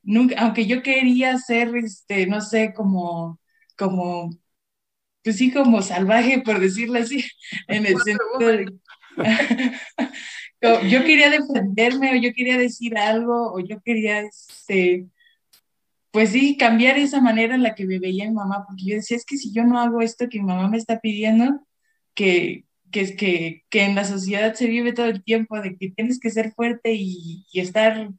nunca, 0.02 0.36
aunque 0.40 0.66
yo 0.66 0.82
quería 0.82 1.36
ser, 1.38 1.76
este, 1.76 2.26
no 2.26 2.40
sé, 2.40 2.72
como, 2.74 3.40
como, 3.76 4.30
pues 5.22 5.36
sí, 5.36 5.52
como 5.52 5.82
salvaje, 5.82 6.42
por 6.42 6.60
decirlo 6.60 6.98
así, 6.98 7.24
en 7.68 7.86
el 7.86 7.96
sentido 8.00 8.38
de... 8.38 8.72
yo 10.90 11.04
quería 11.04 11.30
defenderme 11.30 12.12
o 12.12 12.20
yo 12.20 12.32
quería 12.34 12.58
decir 12.58 12.96
algo 12.98 13.52
o 13.52 13.60
yo 13.60 13.80
quería, 13.82 14.20
este, 14.20 15.06
pues 16.14 16.30
sí, 16.30 16.56
cambiar 16.56 16.96
esa 16.96 17.20
manera 17.20 17.56
en 17.56 17.64
la 17.64 17.74
que 17.74 17.86
me 17.86 17.98
veía 17.98 18.26
mi 18.26 18.34
mamá, 18.34 18.64
porque 18.68 18.84
yo 18.86 18.94
decía, 18.94 19.16
es 19.16 19.24
que 19.26 19.36
si 19.36 19.52
yo 19.52 19.64
no 19.64 19.80
hago 19.80 20.00
esto 20.00 20.28
que 20.30 20.38
mi 20.38 20.44
mamá 20.44 20.68
me 20.68 20.76
está 20.76 21.00
pidiendo, 21.00 21.66
que, 22.14 22.66
que, 22.92 23.16
que, 23.16 23.64
que 23.68 23.82
en 23.82 23.96
la 23.96 24.04
sociedad 24.04 24.54
se 24.54 24.68
vive 24.68 24.92
todo 24.92 25.06
el 25.06 25.24
tiempo 25.24 25.60
de 25.60 25.76
que 25.76 25.90
tienes 25.90 26.20
que 26.20 26.30
ser 26.30 26.52
fuerte 26.52 26.92
y, 26.94 27.44
y 27.52 27.58
estar 27.58 28.10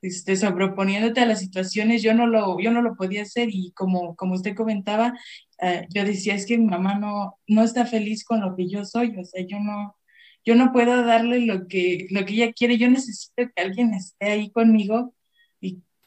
este, 0.00 0.36
sobreponiéndote 0.36 1.20
a 1.20 1.26
las 1.26 1.40
situaciones, 1.40 2.02
yo 2.02 2.14
no 2.14 2.26
lo, 2.26 2.58
yo 2.58 2.70
no 2.70 2.80
lo 2.80 2.96
podía 2.96 3.20
hacer. 3.20 3.50
Y 3.52 3.72
como, 3.72 4.16
como 4.16 4.32
usted 4.32 4.56
comentaba, 4.56 5.12
uh, 5.60 5.86
yo 5.90 6.06
decía, 6.06 6.34
es 6.34 6.46
que 6.46 6.56
mi 6.56 6.64
mamá 6.64 6.98
no, 6.98 7.38
no 7.46 7.64
está 7.64 7.84
feliz 7.84 8.24
con 8.24 8.40
lo 8.40 8.56
que 8.56 8.66
yo 8.66 8.86
soy, 8.86 9.14
o 9.18 9.24
sea, 9.26 9.44
yo 9.46 9.60
no, 9.60 9.94
yo 10.42 10.54
no 10.54 10.72
puedo 10.72 11.04
darle 11.04 11.40
lo 11.40 11.68
que, 11.68 12.06
lo 12.10 12.24
que 12.24 12.32
ella 12.32 12.52
quiere, 12.54 12.78
yo 12.78 12.88
necesito 12.88 13.34
que 13.54 13.62
alguien 13.62 13.92
esté 13.92 14.30
ahí 14.30 14.50
conmigo 14.50 15.14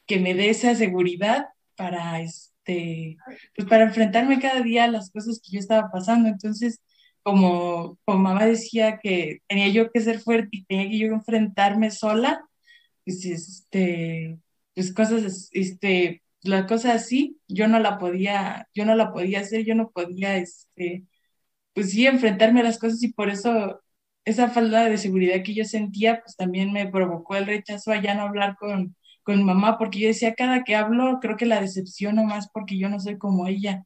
que 0.05 0.19
me 0.19 0.33
dé 0.33 0.49
esa 0.49 0.75
seguridad 0.75 1.47
para, 1.75 2.21
este, 2.21 3.17
pues 3.55 3.67
para 3.67 3.85
enfrentarme 3.85 4.39
cada 4.39 4.61
día 4.61 4.85
a 4.85 4.87
las 4.87 5.11
cosas 5.11 5.41
que 5.43 5.53
yo 5.53 5.59
estaba 5.59 5.91
pasando, 5.91 6.29
entonces 6.29 6.81
como, 7.23 7.97
como 8.05 8.19
mamá 8.19 8.45
decía 8.45 8.99
que 9.01 9.41
tenía 9.47 9.69
yo 9.69 9.91
que 9.91 9.99
ser 10.01 10.19
fuerte 10.19 10.49
y 10.51 10.65
tenía 10.65 10.89
que 10.89 10.99
yo 10.99 11.07
enfrentarme 11.07 11.91
sola, 11.91 12.47
pues, 13.05 13.25
este, 13.25 14.39
pues 14.75 14.93
cosas, 14.93 15.49
este, 15.51 16.23
la 16.41 16.67
cosa 16.67 16.93
así, 16.93 17.39
yo 17.47 17.67
no 17.67 17.79
la 17.79 17.97
podía, 17.97 18.67
yo 18.75 18.85
no 18.85 18.95
la 18.95 19.11
podía 19.13 19.39
hacer, 19.41 19.65
yo 19.65 19.75
no 19.75 19.91
podía, 19.91 20.37
este, 20.37 21.05
pues 21.73 21.91
sí, 21.91 22.07
enfrentarme 22.07 22.61
a 22.61 22.63
las 22.65 22.79
cosas 22.79 23.03
y 23.03 23.13
por 23.13 23.29
eso 23.29 23.81
esa 24.25 24.49
falta 24.49 24.85
de 24.89 24.97
seguridad 24.97 25.43
que 25.43 25.53
yo 25.55 25.65
sentía, 25.65 26.21
pues 26.21 26.35
también 26.35 26.73
me 26.73 26.87
provocó 26.87 27.35
el 27.35 27.45
rechazo 27.47 27.91
a 27.91 28.01
ya 28.01 28.15
no 28.15 28.23
hablar 28.23 28.55
con, 28.57 28.95
con 29.26 29.43
mamá, 29.43 29.78
porque 29.78 29.99
yo 29.99 30.07
decía, 30.07 30.36
cada 30.36 30.63
que 30.63 30.76
hablo, 30.76 31.19
creo 31.21 31.38
que 31.38 31.47
la 31.47 31.61
decepciono 31.61 32.23
más 32.26 32.49
porque 32.53 32.78
yo 32.78 32.89
no 32.89 32.99
soy 32.99 33.17
como 33.17 33.47
ella. 33.47 33.84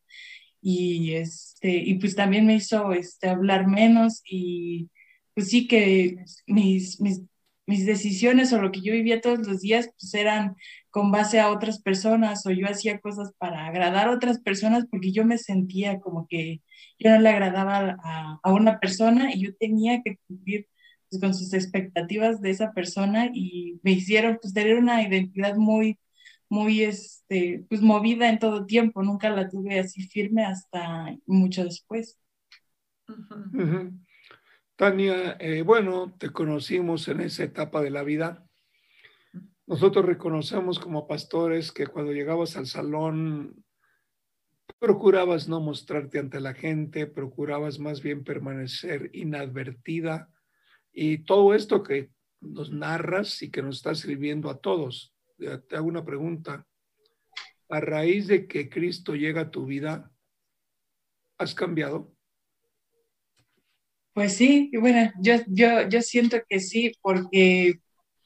Y, 0.62 1.14
este, 1.16 1.78
y 1.78 1.96
pues 1.96 2.16
también 2.16 2.46
me 2.46 2.56
hizo 2.56 2.94
este, 2.94 3.30
hablar 3.30 3.68
menos 3.68 4.22
y 4.26 4.90
pues 5.34 5.50
sí 5.50 5.68
que 5.68 6.18
mis, 6.48 7.00
mis, 7.02 7.22
mis 7.66 7.86
decisiones 7.86 8.52
o 8.54 8.62
lo 8.62 8.72
que 8.72 8.82
yo 8.82 8.94
vivía 8.94 9.22
todos 9.22 9.48
los 9.48 9.62
días, 9.62 9.90
pues 10.00 10.14
eran 10.14 10.56
con 10.92 11.12
base 11.12 11.40
a 11.40 11.52
otras 11.52 11.82
personas 11.82 12.46
o 12.46 12.52
yo 12.52 12.68
hacía 12.68 13.00
cosas 13.00 13.32
para 13.38 13.68
agradar 13.68 14.10
a 14.10 14.12
otras 14.12 14.40
personas 14.42 14.86
porque 14.92 15.14
yo 15.14 15.26
me 15.26 15.38
sentía 15.38 16.00
como 16.02 16.28
que 16.28 16.62
yo 17.00 17.12
no 17.12 17.22
le 17.22 17.30
agradaba 17.30 17.98
a, 18.04 18.40
a 18.44 18.54
una 18.54 18.80
persona 18.80 19.34
y 19.34 19.44
yo 19.44 19.56
tenía 19.56 20.02
que 20.04 20.18
cumplir 20.28 20.68
pues, 21.10 21.22
con 21.22 21.34
sus 21.34 21.53
expectativas 21.53 22.41
de 22.41 22.51
esa 22.51 22.72
persona 22.72 23.30
y 23.34 23.80
me 23.84 23.91
hicieron 23.91 24.38
pues 24.41 24.53
tener 24.53 24.78
una 24.78 25.01
identidad 25.01 25.55
muy, 25.55 25.99
muy, 26.49 26.84
este, 26.84 27.66
pues 27.70 27.82
movida 27.82 28.30
en 28.30 28.39
todo 28.39 28.66
tiempo, 28.66 29.03
nunca 29.03 29.30
la 29.30 29.49
tuve 29.49 29.80
así 29.80 30.03
firme 30.07 30.45
hasta 30.45 31.16
mucho 31.26 31.64
después. 31.64 32.20
Tania, 34.76 35.36
eh, 35.39 35.62
bueno, 35.62 36.16
te 36.18 36.30
conocimos 36.30 37.07
en 37.07 37.22
esa 37.22 37.43
etapa 37.43 37.82
de 37.82 37.89
la 37.89 38.03
vida. 38.03 38.45
Nosotros 39.68 40.05
reconocemos 40.05 40.80
como 40.80 41.07
pastores 41.07 41.72
que 41.72 41.88
cuando 41.88 42.12
llegabas 42.12 42.55
al 42.55 42.66
salón 42.66 43.64
procurabas 44.80 45.47
no 45.49 45.60
mostrarte 45.60 46.20
ante 46.20 46.39
la 46.39 46.53
gente, 46.53 47.07
procurabas 47.07 47.80
más 47.80 48.01
bien 48.01 48.24
permanecer 48.24 49.10
inadvertida 49.14 50.30
y 51.02 51.20
todo 51.20 51.56
esto 51.56 51.82
que 51.82 52.10
nos 52.41 52.72
narras 52.72 53.41
y 53.41 53.50
que 53.50 53.62
nos 53.62 53.78
está 53.78 53.95
sirviendo 53.95 54.50
a 54.50 54.60
todos. 54.60 55.14
Te 55.38 55.78
hago 55.78 55.88
una 55.88 56.04
pregunta. 56.04 56.68
A 57.70 57.80
raíz 57.80 58.28
de 58.28 58.47
que 58.47 58.68
Cristo 58.68 59.16
llega 59.16 59.41
a 59.41 59.50
tu 59.50 59.66
vida, 59.66 60.12
¿has 61.38 61.56
cambiado? 61.56 62.14
Pues 64.12 64.34
sí, 64.34 64.72
bueno, 64.78 65.10
yo, 65.22 65.36
yo, 65.47 65.88
yo 65.88 66.02
siento 66.02 66.38
que 66.50 66.60
sí, 66.60 66.91
porque 67.02 67.80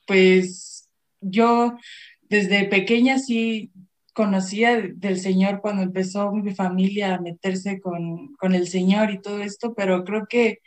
pues 0.08 0.90
yo 1.22 1.78
desde 2.22 2.66
pequeña 2.66 3.20
sí 3.20 3.72
conocía 4.14 4.82
del 4.82 5.20
Señor 5.20 5.62
cuando 5.62 5.84
empezó 5.84 6.32
mi 6.32 6.56
familia 6.56 7.14
a 7.14 7.22
meterse 7.22 7.80
con, 7.80 8.36
el 8.42 8.68
Señor 8.68 9.12
y 9.12 9.22
todo 9.22 9.44
esto, 9.44 9.76
pero 9.76 10.04
creo 10.04 10.26
que 10.28 10.60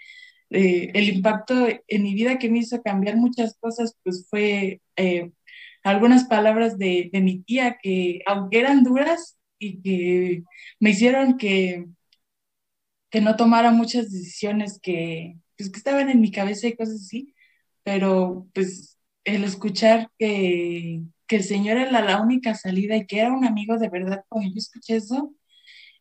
eh, 0.50 0.90
el 0.94 1.08
impacto 1.08 1.66
en 1.88 2.02
mi 2.02 2.14
vida 2.14 2.38
que 2.38 2.48
me 2.48 2.58
hizo 2.58 2.82
cambiar 2.82 3.16
muchas 3.16 3.56
cosas, 3.58 3.96
pues 4.04 4.26
fue 4.30 4.80
eh, 4.96 5.32
algunas 5.82 6.24
palabras 6.24 6.78
de, 6.78 7.10
mi 7.14 7.40
tía 7.42 7.78
que, 7.82 8.20
aunque 8.26 8.60
eran 8.60 8.84
duras 8.84 9.38
y 9.58 9.82
que 9.82 10.44
me 10.80 10.90
hicieron 10.90 11.38
que, 11.38 11.86
que 13.10 13.20
no 13.20 13.36
tomara 13.36 13.70
muchas 13.70 14.10
decisiones 14.12 14.78
que, 14.82 15.36
pues, 15.56 15.70
que 15.70 15.78
estaban 15.78 16.10
en 16.10 16.20
mi 16.20 16.30
cabeza 16.30 16.66
y 16.68 16.76
cosas 16.76 16.96
así, 16.96 17.34
pero 17.82 18.48
pues 18.54 18.98
el 19.24 19.44
escuchar 19.44 20.10
que, 20.18 21.02
el 21.28 21.44
Señor 21.44 21.78
era 21.78 22.02
la 22.02 22.22
única 22.22 22.54
salida 22.54 22.96
y 22.96 23.06
que 23.06 23.18
era 23.20 23.32
un 23.32 23.44
amigo 23.44 23.78
de 23.78 23.88
verdad, 23.88 24.24
cuando 24.28 24.50
yo 24.50 24.58
escuché 24.58 24.96
eso, 24.96 25.34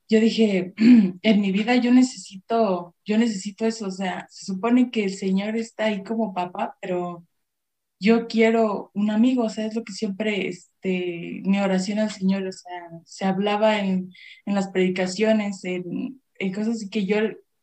yo 0.09 0.19
dije, 0.19 0.73
en 1.21 1.41
mi 1.41 1.51
vida 1.51 1.75
yo 1.77 1.91
necesito, 1.91 2.95
yo 3.05 3.17
necesito 3.17 3.65
eso, 3.65 3.87
o 3.87 3.91
sea, 3.91 4.27
se 4.29 4.45
supone 4.45 4.91
que 4.91 5.03
el 5.05 5.13
Señor 5.15 5.55
está 5.57 5.85
ahí 5.85 6.03
como 6.03 6.33
papá, 6.33 6.77
pero 6.81 7.25
yo 7.99 8.27
quiero 8.27 8.91
un 8.93 9.11
amigo, 9.11 9.43
o 9.45 9.49
sea, 9.49 9.65
es 9.65 9.75
lo 9.75 9.83
que 9.83 9.93
siempre, 9.93 10.47
este, 10.49 11.41
mi 11.45 11.59
oración 11.59 11.99
al 11.99 12.11
Señor, 12.11 12.45
o 12.47 12.51
sea, 12.51 12.89
se 13.05 13.25
hablaba 13.25 13.79
en, 13.79 14.11
las 14.45 14.69
predicaciones, 14.69 15.63
en, 15.65 16.21
en 16.39 16.53
cosas 16.53 16.87
que 16.91 17.05
yo 17.05 17.17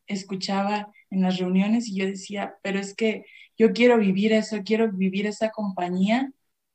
escuchaba 0.06 0.92
en 1.10 1.22
las 1.22 1.38
reuniones 1.38 1.88
y 1.88 1.96
yo 1.96 2.06
decía, 2.06 2.54
pero 2.62 2.80
es 2.80 2.94
que 2.94 3.24
yo 3.58 3.72
quiero 3.72 3.98
vivir 3.98 4.32
eso, 4.32 4.62
quiero 4.64 4.90
vivir 4.92 5.26
esa 5.26 5.50
compañía 5.50 6.32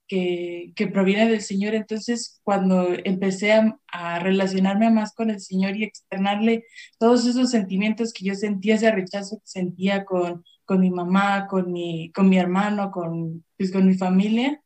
que, 0.07 0.73
proviene 0.93 1.29
del 1.29 1.41
Señor. 1.41 1.75
Entonces, 1.75 2.39
cuando 2.43 2.87
empecé 3.03 3.53
a, 3.53 4.19
relacionarme 4.19 4.89
más 4.89 5.13
con 5.13 5.29
el 5.29 5.39
Señor 5.41 5.75
y 5.75 5.83
externarle 5.83 6.65
todos 6.99 7.25
esos 7.25 7.51
sentimientos 7.51 8.13
que 8.13 8.25
yo 8.25 8.35
sentía, 8.35 8.75
ese 8.75 8.91
rechazo 8.91 9.37
que 9.39 9.47
sentía 9.47 10.05
con, 10.05 10.43
con 10.65 10.79
mi 10.79 10.91
mamá, 10.91 11.47
con 11.47 11.71
mi, 11.71 12.11
con 12.13 12.29
mi 12.29 12.37
hermano, 12.37 12.91
con, 12.91 13.43
pues, 13.57 13.71
con 13.71 13.87
mi 13.87 13.95
familia, 13.95 14.61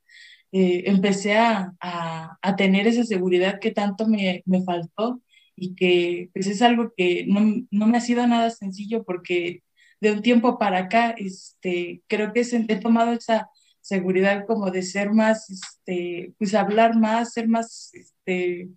eh, 0.51 0.83
empecé 0.87 1.37
a, 1.37 1.73
a, 1.79 2.55
tener 2.57 2.87
esa 2.87 3.03
seguridad 3.05 3.59
que 3.59 3.71
tanto 3.71 4.07
me, 4.07 4.43
me 4.45 4.63
faltó 4.63 5.21
y 5.55 5.75
que 5.75 6.29
pues 6.33 6.47
es 6.47 6.61
algo 6.61 6.93
que 6.97 7.25
no, 7.27 7.41
no, 7.71 7.87
me 7.87 7.97
ha 7.97 8.01
sido 8.01 8.25
nada 8.27 8.49
sencillo 8.49 9.03
porque 9.03 9.63
de 10.01 10.11
un 10.11 10.21
tiempo 10.21 10.57
para 10.59 10.79
acá, 10.79 11.11
este, 11.17 12.01
creo 12.07 12.33
que 12.33 12.41
he 12.41 12.75
tomado 12.77 13.13
esa 13.13 13.49
seguridad 13.81 14.45
como 14.47 14.71
de 14.71 14.83
ser 14.83 15.11
más, 15.13 15.49
este, 15.49 16.33
pues 16.37 16.53
hablar 16.55 16.95
más, 16.97 17.33
ser 17.33 17.47
más, 17.47 17.91
este, 17.93 18.69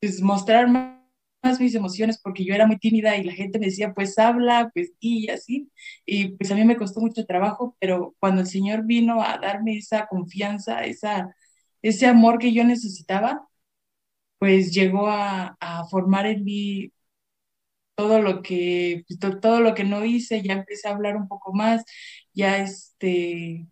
pues 0.00 0.20
mostrar 0.22 0.68
más, 0.68 0.96
mis 1.60 1.74
emociones 1.74 2.18
porque 2.22 2.44
yo 2.44 2.54
era 2.54 2.66
muy 2.66 2.78
tímida 2.78 3.16
y 3.16 3.24
la 3.24 3.32
gente 3.32 3.58
me 3.58 3.66
decía, 3.66 3.94
pues 3.94 4.18
habla, 4.18 4.70
pues 4.74 4.92
y 5.00 5.30
así, 5.30 5.70
y 6.04 6.30
pues 6.36 6.50
a 6.50 6.54
mí 6.56 6.64
me 6.64 6.76
costó 6.76 7.00
mucho 7.00 7.24
trabajo, 7.26 7.76
pero 7.80 8.14
cuando 8.20 8.40
el 8.42 8.46
Señor 8.48 8.84
vino 8.84 9.22
a 9.22 9.38
darme 9.38 9.76
esa 9.78 10.06
confianza, 10.08 10.84
esa, 10.84 11.34
ese 11.82 12.06
amor 12.06 12.38
que 12.38 12.52
yo 12.52 12.64
necesitaba, 12.64 13.48
pues 14.38 14.72
llegó 14.72 15.08
a, 15.08 15.56
a 15.60 15.84
formar 15.86 16.26
en 16.26 16.44
mí 16.44 16.92
todo 17.94 18.20
lo 18.22 18.42
que, 18.42 19.04
pues, 19.08 19.18
todo 19.40 19.60
lo 19.60 19.74
que 19.74 19.84
no 19.84 20.04
hice, 20.04 20.42
ya 20.42 20.52
empecé 20.54 20.88
a 20.88 20.92
hablar 20.92 21.16
un 21.16 21.26
poco 21.28 21.52
más, 21.52 21.84
ya 22.38 22.58
este, 22.58 23.66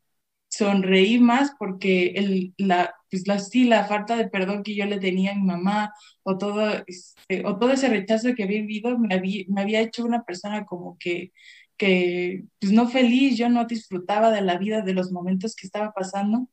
sonreí 0.48 1.18
más 1.20 1.52
porque 1.58 2.08
el, 2.16 2.54
la, 2.58 2.94
pues 3.10 3.26
la, 3.28 3.38
sí, 3.40 3.64
la 3.64 3.86
falta 3.86 4.16
de 4.16 4.28
perdón 4.28 4.62
que 4.64 4.74
yo 4.76 4.86
le 4.86 4.98
tenía 5.00 5.32
a 5.32 5.34
mi 5.36 5.42
mamá 5.44 5.92
o 6.24 6.38
todo, 6.38 6.70
este, 6.86 7.46
o 7.46 7.58
todo 7.58 7.72
ese 7.72 7.88
rechazo 7.88 8.34
que 8.34 8.44
había 8.44 8.60
vivido 8.62 8.98
me 8.98 9.14
había, 9.14 9.44
me 9.48 9.62
había 9.62 9.80
hecho 9.82 10.04
una 10.04 10.24
persona 10.24 10.66
como 10.66 10.98
que, 10.98 11.32
que, 11.76 12.44
pues 12.60 12.72
no 12.72 12.88
feliz, 12.88 13.36
yo 13.38 13.48
no 13.48 13.66
disfrutaba 13.66 14.30
de 14.30 14.42
la 14.42 14.58
vida, 14.58 14.82
de 14.82 14.94
los 14.94 15.12
momentos 15.12 15.54
que 15.56 15.66
estaba 15.66 15.92
pasando. 15.92 16.48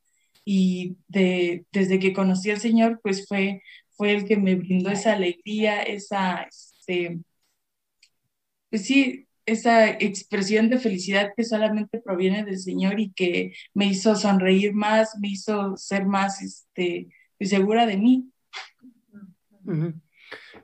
Y 0.45 0.97
de, 1.07 1.65
desde 1.71 1.99
que 1.99 2.13
conocí 2.13 2.51
al 2.51 2.59
Señor, 2.59 2.99
pues 3.03 3.27
fue, 3.27 3.61
fue 3.91 4.13
el 4.13 4.25
que 4.25 4.37
me 4.37 4.55
brindó 4.55 4.89
esa 4.91 5.13
alegría, 5.13 5.83
esa, 5.83 6.43
este, 6.43 7.19
pues 8.69 8.85
sí, 8.85 9.27
esa 9.45 9.89
expresión 9.89 10.69
de 10.69 10.79
felicidad 10.79 11.33
que 11.35 11.43
solamente 11.43 11.99
proviene 11.99 12.45
del 12.45 12.59
Señor 12.59 12.99
y 12.99 13.11
que 13.11 13.53
me 13.73 13.85
hizo 13.87 14.15
sonreír 14.15 14.73
más, 14.73 15.17
me 15.19 15.29
hizo 15.29 15.75
ser 15.77 16.05
más 16.05 16.41
este, 16.41 17.09
pues, 17.37 17.49
segura 17.49 17.85
de 17.85 17.97
mí. 17.97 18.29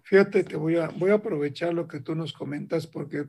Fíjate, 0.04 0.44
te 0.44 0.56
voy 0.56 0.78
a, 0.78 0.90
voy 0.90 1.12
a 1.12 1.16
aprovechar 1.16 1.74
lo 1.74 1.88
que 1.88 2.00
tú 2.00 2.16
nos 2.16 2.34
comentas 2.34 2.88
porque 2.88 3.26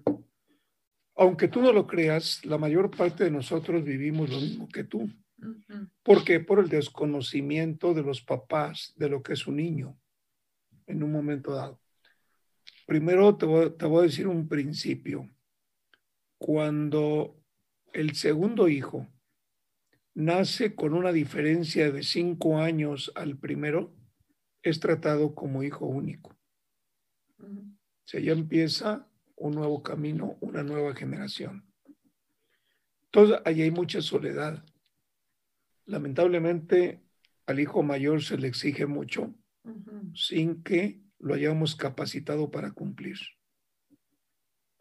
aunque 1.16 1.48
tú 1.48 1.61
no 1.61 1.72
lo 1.72 1.86
creas, 1.86 2.42
la 2.46 2.57
mayor 2.57 2.90
parte 2.90 3.24
de 3.24 3.30
nosotros 3.30 3.84
vivimos 3.84 4.30
lo 4.30 4.40
mismo 4.40 4.68
que 4.68 4.84
tú. 4.84 5.11
¿Por 6.03 6.24
qué? 6.24 6.40
Por 6.40 6.61
el 6.61 6.68
desconocimiento 6.68 7.92
de 7.92 8.03
los 8.03 8.22
papás 8.22 8.94
de 8.96 9.09
lo 9.09 9.22
que 9.22 9.34
es 9.34 9.46
un 9.46 9.57
niño 9.57 9.98
en 10.86 11.03
un 11.03 11.12
momento 11.12 11.53
dado. 11.53 11.78
Primero 12.86 13.36
te 13.36 13.46
voy, 13.46 13.98
a 13.98 14.03
decir 14.03 14.26
un 14.26 14.48
principio. 14.48 15.28
Cuando 16.41 17.38
el 17.93 18.14
segundo 18.14 18.66
hijo 18.66 19.07
nace 20.14 20.74
con 20.74 20.95
una 20.95 21.12
diferencia 21.12 21.93
de 21.93 22.03
cinco 22.03 22.57
años 22.57 23.12
al 23.14 23.36
primero, 23.36 23.95
es 24.62 24.80
tratado 24.80 25.34
como 25.34 25.62
hijo 25.62 25.84
único. 25.84 26.34
O 27.41 28.07
sea, 28.07 28.20
ya 28.20 28.32
empieza 28.32 29.07
un 29.36 29.55
nuevo 29.55 29.82
camino, 29.82 30.38
una 30.41 30.62
nueva 30.62 30.95
generación. 30.95 31.70
Entonces, 33.05 33.38
ahí 33.45 33.61
hay 33.61 33.70
mucha 33.70 34.01
soledad. 34.01 34.64
Lamentablemente, 35.84 37.03
al 37.45 37.61
hijo 37.61 37.82
mayor 37.82 38.22
se 38.22 38.38
le 38.38 38.49
exige 38.49 38.86
mucho 38.86 39.34
sin 40.14 40.62
que 40.62 41.03
lo 41.18 41.34
hayamos 41.34 41.76
capacitado 41.76 42.51
para 42.51 42.70
cumplir. 42.70 43.18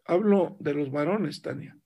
Hablo 0.10 0.58
de 0.60 0.74
los 0.74 0.90
varones, 0.90 1.44
Tania. 1.44 1.78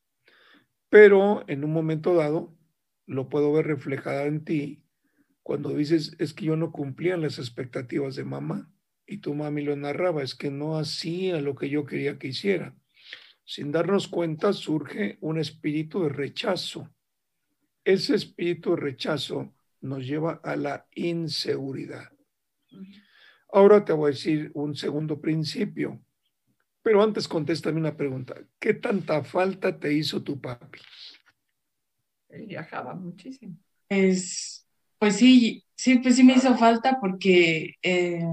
Pero 0.87 1.43
en 1.49 1.65
un 1.65 1.73
momento 1.73 2.15
dado 2.15 2.57
lo 3.05 3.27
puedo 3.27 3.51
ver 3.51 3.67
reflejada 3.67 4.27
en 4.27 4.45
ti 4.45 4.85
cuando 5.41 5.75
dices, 5.75 6.15
es 6.19 6.33
que 6.33 6.45
yo 6.45 6.55
no 6.55 6.71
cumplía 6.71 7.17
las 7.17 7.37
expectativas 7.37 8.15
de 8.15 8.23
mamá 8.23 8.71
y 9.05 9.17
tu 9.17 9.33
mami 9.33 9.63
lo 9.63 9.75
narraba, 9.75 10.23
es 10.23 10.35
que 10.35 10.49
no 10.49 10.77
hacía 10.77 11.41
lo 11.41 11.53
que 11.55 11.69
yo 11.69 11.85
quería 11.85 12.17
que 12.17 12.29
hiciera. 12.29 12.73
Sin 13.43 13.73
darnos 13.73 14.07
cuenta 14.07 14.53
surge 14.53 15.17
un 15.19 15.37
espíritu 15.37 16.03
de 16.03 16.09
rechazo. 16.09 16.89
Ese 17.83 18.15
espíritu 18.15 18.69
de 18.69 18.77
rechazo 18.77 19.53
nos 19.81 20.07
lleva 20.07 20.39
a 20.45 20.55
la 20.55 20.87
inseguridad. 20.95 22.09
Ahora 23.51 23.83
te 23.83 23.91
voy 23.91 24.11
a 24.11 24.13
decir 24.13 24.49
un 24.53 24.77
segundo 24.77 25.19
principio, 25.19 26.01
pero 26.83 27.01
antes 27.01 27.27
contéstame 27.27 27.79
una 27.79 27.95
pregunta. 27.95 28.35
¿Qué 28.59 28.73
tanta 28.73 29.23
falta 29.23 29.79
te 29.79 29.93
hizo 29.93 30.21
tu 30.21 30.39
papi? 30.39 30.79
Él 32.29 32.45
viajaba 32.45 32.93
muchísimo. 32.93 33.57
Es, 33.87 34.67
pues 34.99 35.15
sí, 35.15 35.63
sí, 35.75 35.99
pues 35.99 36.17
sí 36.17 36.23
me 36.23 36.33
hizo 36.33 36.55
falta 36.57 36.99
porque 36.99 37.75
eh, 37.81 38.25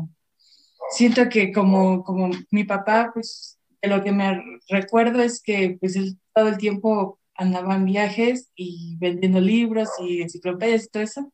siento 0.90 1.28
que 1.28 1.52
como, 1.52 2.02
como 2.02 2.30
mi 2.50 2.64
papá, 2.64 3.12
pues 3.14 3.58
lo 3.82 4.02
que 4.02 4.12
me 4.12 4.42
recuerdo 4.68 5.22
es 5.22 5.40
que 5.40 5.76
pues 5.80 5.96
él 5.96 6.18
todo 6.34 6.48
el 6.48 6.58
tiempo 6.58 7.20
andaba 7.34 7.76
en 7.76 7.84
viajes 7.84 8.50
y 8.54 8.96
vendiendo 8.98 9.40
libros 9.40 9.88
y 10.00 10.22
enciclopedias 10.22 10.84
y 10.84 10.88
todo 10.88 11.02
eso. 11.04 11.32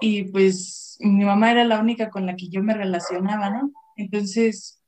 Y 0.00 0.24
pues 0.24 0.96
mi 1.00 1.24
mamá 1.24 1.50
era 1.50 1.64
la 1.64 1.80
única 1.80 2.10
con 2.10 2.26
la 2.26 2.36
que 2.36 2.48
yo 2.48 2.62
me 2.62 2.74
relacionaba, 2.74 3.50
¿no? 3.50 3.72
Entonces, 3.96 4.82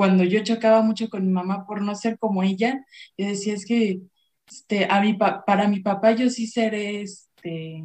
cuando 0.00 0.24
yo 0.24 0.42
chocaba 0.42 0.80
mucho 0.80 1.10
con 1.10 1.26
mi 1.26 1.30
mamá 1.30 1.66
por 1.66 1.82
no 1.82 1.94
ser 1.94 2.18
como 2.18 2.42
ella, 2.42 2.86
yo 3.18 3.26
decía, 3.26 3.52
es 3.52 3.66
que 3.66 4.00
este, 4.48 4.86
a 4.88 4.98
mi 5.02 5.12
para 5.12 5.68
mi 5.68 5.80
papá 5.80 6.12
yo 6.12 6.30
sí 6.30 6.46
seré 6.46 7.02
este, 7.02 7.84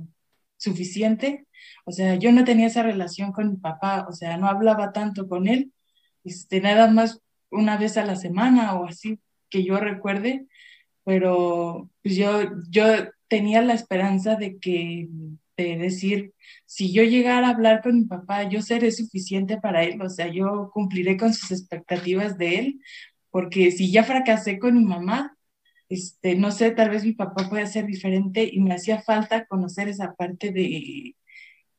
suficiente. 0.55 1.45
O 1.83 1.91
sea, 1.91 2.15
yo 2.15 2.31
no 2.31 2.45
tenía 2.45 2.67
esa 2.67 2.83
relación 2.83 3.33
con 3.33 3.49
mi 3.51 3.57
papá, 3.57 4.05
o 4.07 4.13
sea, 4.13 4.37
no 4.37 4.47
hablaba 4.47 4.93
tanto 4.93 5.27
con 5.27 5.45
él, 5.49 5.73
este, 6.23 6.61
nada 6.61 6.87
más 6.89 7.19
una 7.51 7.75
vez 7.75 7.97
a 7.97 8.05
la 8.05 8.15
semana 8.15 8.75
o 8.75 8.85
así 8.85 9.19
que 9.49 9.65
yo 9.65 9.77
recuerde, 9.77 10.47
pero 11.03 11.89
pues 12.01 12.15
yo, 12.15 12.43
yo 12.69 12.85
tenía 13.27 13.61
la 13.61 13.73
esperanza 13.73 14.37
de 14.37 14.57
que, 14.57 15.09
de 15.57 15.77
decir, 15.77 16.33
si 16.65 16.91
yo 16.93 17.03
llegara 17.03 17.47
a 17.47 17.51
hablar 17.51 17.81
con 17.81 17.95
mi 17.95 18.05
papá, 18.05 18.43
yo 18.49 18.61
seré 18.61 18.91
suficiente 18.91 19.57
para 19.59 19.83
él, 19.83 20.01
o 20.01 20.09
sea, 20.09 20.27
yo 20.27 20.69
cumpliré 20.73 21.17
con 21.17 21.33
sus 21.33 21.51
expectativas 21.51 22.37
de 22.37 22.59
él, 22.59 22.81
porque 23.31 23.71
si 23.71 23.91
ya 23.91 24.03
fracasé 24.03 24.59
con 24.59 24.77
mi 24.77 24.85
mamá, 24.85 25.37
este, 25.89 26.35
no 26.35 26.51
sé, 26.51 26.71
tal 26.71 26.89
vez 26.89 27.05
mi 27.05 27.13
papá 27.13 27.49
pueda 27.49 27.65
ser 27.67 27.85
diferente 27.85 28.49
y 28.51 28.59
me 28.61 28.73
hacía 28.75 29.01
falta 29.01 29.45
conocer 29.45 29.87
esa 29.87 30.13
parte 30.15 30.51
de 30.51 31.15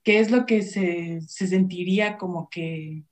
qué 0.03 0.21
es 0.21 0.31
lo 0.31 0.47
que 0.47 0.63
se, 0.63 1.21
se 1.23 1.47
sentiría 1.49 2.17
como 2.19 2.49
que 2.51 3.05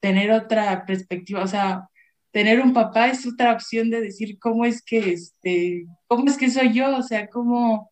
tener 0.00 0.30
otra 0.32 0.84
perspectiva, 0.86 1.42
o 1.42 1.46
sea, 1.48 1.88
tener 2.30 2.60
un 2.60 2.74
papá 2.74 3.08
es 3.08 3.26
otra 3.26 3.52
opción 3.52 3.90
de 3.90 4.00
decir 4.02 4.38
cómo 4.38 4.64
es 4.64 4.82
que, 4.82 5.12
este, 5.14 5.86
cómo 6.06 6.26
es 6.28 6.36
que 6.36 6.50
soy 6.50 6.74
yo, 6.74 6.96
o 6.96 7.02
sea, 7.02 7.28
cómo, 7.28 7.90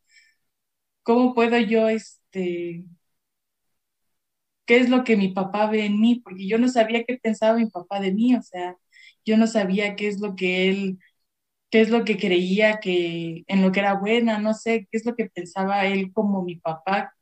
cómo 1.02 1.34
puedo 1.34 1.58
yo, 1.58 1.88
este, 1.88 2.84
qué 4.66 4.76
es 4.78 4.88
lo 4.90 5.04
que 5.04 5.16
mi 5.16 5.28
papá 5.28 5.66
ve 5.70 5.84
en 5.86 6.00
mí, 6.00 6.20
porque 6.24 6.46
yo 6.48 6.58
no 6.58 6.68
sabía 6.68 7.04
qué 7.04 7.18
pensaba 7.22 7.58
mi 7.58 7.66
papá 7.70 8.00
de 8.00 8.12
mí, 8.12 8.34
o 8.36 8.42
sea, 8.42 8.76
yo 9.24 9.36
no 9.36 9.46
sabía 9.46 9.96
qué 9.96 10.08
es 10.08 10.20
lo 10.20 10.36
que 10.36 10.68
él, 10.70 10.98
qué 11.70 11.82
es 11.82 11.90
lo 11.90 12.04
que 12.04 12.18
creía 12.18 12.80
que, 12.80 13.44
en 13.48 13.62
lo 13.62 13.72
que 13.72 13.80
era 13.80 13.94
buena, 13.96 14.38
no 14.40 14.54
sé, 14.54 14.88
qué 14.90 14.98
es 14.98 15.06
lo 15.06 15.16
que 15.16 15.26
pensaba 15.30 15.86
él 15.86 16.12
como 16.12 16.44
mi 16.44 16.56
papá 16.56 17.14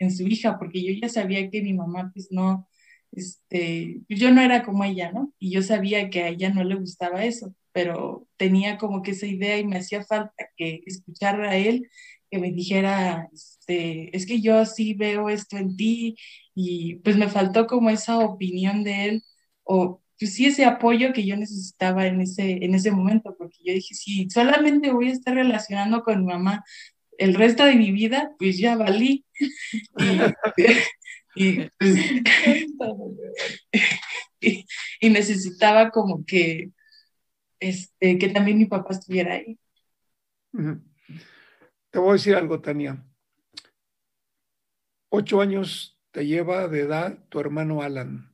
en 0.00 0.12
su 0.12 0.24
hija, 0.26 0.58
porque 0.58 0.82
yo 0.84 0.92
ya 1.00 1.08
sabía 1.08 1.50
que 1.50 1.62
mi 1.62 1.74
mamá 1.74 2.10
pues 2.14 2.28
no, 2.32 2.68
este, 3.12 4.02
yo 4.08 4.30
no 4.32 4.40
era 4.42 4.64
como 4.64 4.84
ella, 4.84 5.12
¿no? 5.12 5.32
Y 5.38 5.52
yo 5.52 5.62
sabía 5.62 6.10
que 6.10 6.22
a 6.24 6.28
ella 6.28 6.50
no 6.50 6.64
le 6.64 6.76
gustaba 6.76 7.24
eso, 7.24 7.54
pero 7.72 8.26
tenía 8.36 8.78
como 8.78 9.02
que 9.02 9.12
esa 9.12 9.26
idea 9.26 9.58
y 9.58 9.66
me 9.66 9.78
hacía 9.78 10.04
falta 10.04 10.34
que 10.56 10.82
escuchar 10.86 11.40
a 11.42 11.56
él, 11.56 11.88
que 12.30 12.38
me 12.38 12.52
dijera, 12.52 13.28
este, 13.32 14.16
es 14.16 14.26
que 14.26 14.40
yo 14.40 14.64
sí 14.66 14.94
veo 14.94 15.28
esto 15.28 15.56
en 15.56 15.76
ti 15.76 16.16
y 16.54 16.96
pues 16.96 17.16
me 17.16 17.28
faltó 17.28 17.66
como 17.66 17.90
esa 17.90 18.18
opinión 18.18 18.84
de 18.84 19.04
él 19.06 19.22
o 19.64 20.02
pues 20.18 20.34
sí 20.34 20.46
ese 20.46 20.64
apoyo 20.64 21.12
que 21.12 21.24
yo 21.24 21.36
necesitaba 21.36 22.06
en 22.06 22.20
ese, 22.20 22.64
en 22.64 22.74
ese 22.74 22.90
momento, 22.90 23.36
porque 23.38 23.58
yo 23.64 23.72
dije, 23.72 23.94
si 23.94 24.28
solamente 24.30 24.90
voy 24.90 25.08
a 25.10 25.12
estar 25.12 25.34
relacionando 25.34 26.02
con 26.02 26.20
mi 26.20 26.32
mamá 26.32 26.64
el 27.18 27.34
resto 27.34 27.64
de 27.64 27.74
mi 27.74 27.92
vida, 27.92 28.32
pues 28.38 28.58
ya 28.58 28.76
valí. 28.76 29.24
Y, 31.36 31.68
y, 35.00 35.10
necesitaba 35.10 35.90
como 35.90 36.24
que, 36.24 36.70
este, 37.60 38.18
que 38.18 38.28
también 38.28 38.58
mi 38.58 38.66
papá 38.66 38.94
estuviera 38.94 39.34
ahí. 39.34 39.58
Te 41.90 41.98
voy 41.98 42.10
a 42.10 42.12
decir 42.12 42.34
algo, 42.34 42.60
Tania. 42.60 43.02
Ocho 45.08 45.40
años 45.40 45.98
te 46.10 46.26
lleva 46.26 46.68
de 46.68 46.80
edad 46.80 47.18
tu 47.30 47.40
hermano 47.40 47.82
Alan. 47.82 48.30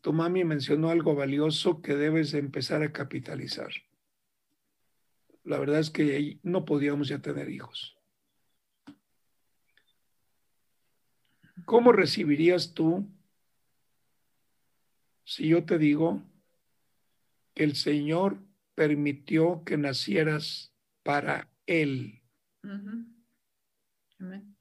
Tu 0.00 0.12
mami 0.12 0.44
mencionó 0.44 0.90
algo 0.90 1.14
valioso 1.14 1.82
que 1.82 1.94
debes 1.94 2.32
empezar 2.34 2.82
a 2.82 2.92
capitalizar. 2.92 3.70
La 5.44 5.58
verdad 5.58 5.80
es 5.80 5.90
que 5.90 6.38
no 6.42 6.64
podíamos 6.64 7.08
ya 7.08 7.20
tener 7.20 7.50
hijos. 7.50 7.98
¿Cómo 11.66 11.92
recibirías 11.92 12.72
tú 12.72 13.06
si 15.24 15.48
yo 15.48 15.64
te 15.64 15.78
digo 15.78 16.22
que 17.54 17.64
el 17.64 17.76
Señor 17.76 18.38
permitió 18.74 19.64
que 19.64 19.76
nacieras 19.76 20.74
para 21.02 21.53
Él? 21.66 22.20
Amén. 22.62 23.14
Amén. 24.18 24.54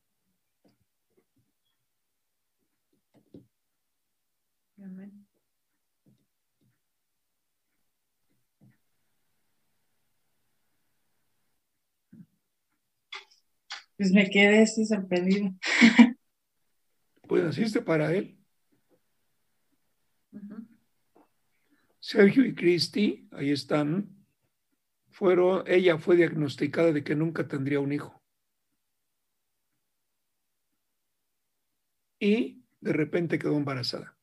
Pues 13.97 14.12
me 14.12 14.30
quedé 14.30 14.64
así 14.64 14.86
sorprendido. 14.86 15.51
pues 17.28 17.43
naciste 17.43 17.82
para 17.82 18.14
él. 18.14 18.38
Sergio 21.99 22.45
y 22.45 22.54
Cristi, 22.54 23.28
ahí 23.32 23.51
están, 23.51 24.22
fueron, 25.14 25.64
ella 25.68 25.97
fue 25.99 26.18
diagnosticada 26.18 26.91
de 26.91 27.03
que 27.03 27.16
nunca 27.16 27.47
tendría 27.47 27.80
un 27.80 27.93
hijo. 27.93 28.22
Y 32.20 32.64
de 32.82 32.93
repente 32.93 33.38
quedó 33.38 33.55
embarazada. 33.55 34.18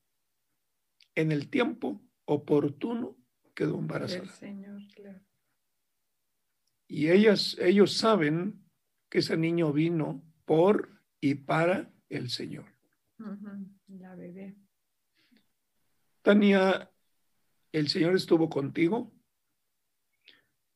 En 1.14 1.32
el 1.32 1.48
tiempo 1.48 2.02
oportuno 2.24 3.16
quedó 3.54 3.78
embarazada. 3.78 4.28
Y 6.88 7.10
ellas, 7.10 7.56
ellos 7.60 7.96
saben 7.96 8.64
que 9.08 9.18
ese 9.18 9.36
niño 9.36 9.72
vino 9.72 10.24
por 10.44 11.00
y 11.20 11.36
para 11.36 11.92
el 12.08 12.30
Señor. 12.30 12.66
La 13.86 14.16
bebé. 14.16 14.56
Tania, 16.22 16.90
el 17.70 17.88
Señor 17.88 18.16
estuvo 18.16 18.50
contigo 18.50 19.12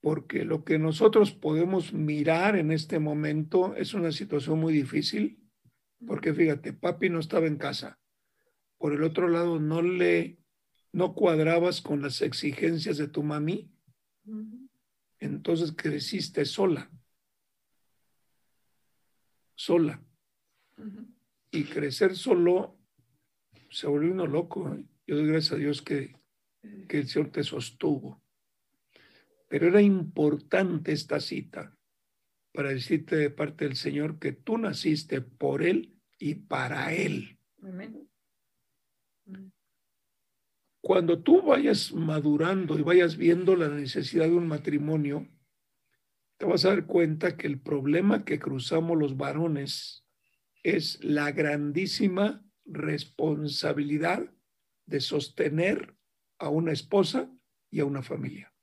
porque 0.04 0.44
lo 0.44 0.64
que 0.64 0.78
nosotros 0.78 1.32
podemos 1.32 1.94
mirar 1.94 2.56
en 2.56 2.72
este 2.72 2.98
momento 2.98 3.74
es 3.74 3.94
una 3.94 4.12
situación 4.12 4.60
muy 4.60 4.74
difícil, 4.74 5.42
porque 6.06 6.34
fíjate, 6.34 6.74
papi 6.74 7.08
no 7.08 7.20
estaba 7.20 7.46
en 7.46 7.56
casa. 7.56 7.98
Por 8.76 8.92
el 8.92 9.02
otro 9.02 9.28
lado, 9.28 9.58
no 9.58 9.80
le, 9.80 10.36
no 10.92 11.14
cuadrabas 11.14 11.80
con 11.80 12.02
las 12.02 12.20
exigencias 12.20 12.98
de 12.98 13.08
tu 13.08 13.22
mami, 13.22 13.72
entonces 15.20 15.72
creciste 15.74 16.44
sola, 16.44 16.90
sola 19.54 20.04
y 21.50 21.64
crecer 21.64 22.14
solo 22.14 22.78
se 23.70 23.86
volvió 23.86 24.12
uno 24.12 24.26
loco. 24.26 24.76
Yo 25.06 25.16
doy 25.16 25.28
gracias 25.28 25.54
a 25.54 25.56
Dios 25.56 25.80
que, 25.80 26.14
que 26.90 26.98
el 26.98 27.08
Señor 27.08 27.30
te 27.30 27.42
sostuvo. 27.42 28.22
Pero 29.48 29.68
era 29.68 29.80
importante 29.80 30.92
esta 30.92 31.20
cita 31.20 31.76
para 32.52 32.70
decirte 32.70 33.16
de 33.16 33.30
parte 33.30 33.64
del 33.64 33.76
Señor 33.76 34.18
que 34.18 34.32
tú 34.32 34.58
naciste 34.58 35.20
por 35.20 35.62
Él 35.62 35.96
y 36.18 36.34
para 36.34 36.94
Él. 36.94 37.38
cuando 40.84 41.22
tú 41.22 41.40
vayas 41.40 41.94
madurando 41.94 42.78
y 42.78 42.82
vayas 42.82 43.16
viendo 43.16 43.56
la 43.56 43.70
necesidad 43.70 44.26
de 44.26 44.34
un 44.34 44.46
matrimonio, 44.46 45.26
te 46.36 46.44
vas 46.44 46.66
a 46.66 46.68
dar 46.68 46.84
cuenta 46.84 47.38
que 47.38 47.46
el 47.46 47.58
problema 47.58 48.26
que 48.26 48.38
cruzamos 48.38 48.98
los 48.98 49.16
varones 49.16 50.04
es 50.62 51.02
la 51.02 51.32
grandísima 51.32 52.44
responsabilidad 52.66 54.30
de 54.84 55.00
sostener 55.00 55.96
a 56.38 56.50
una 56.50 56.72
esposa 56.72 57.34
y 57.70 57.80
a 57.80 57.86
una 57.86 58.02
familia. 58.02 58.53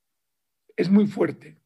Es 0.76 0.90
muy 0.90 1.06
fuerte. 1.06 1.58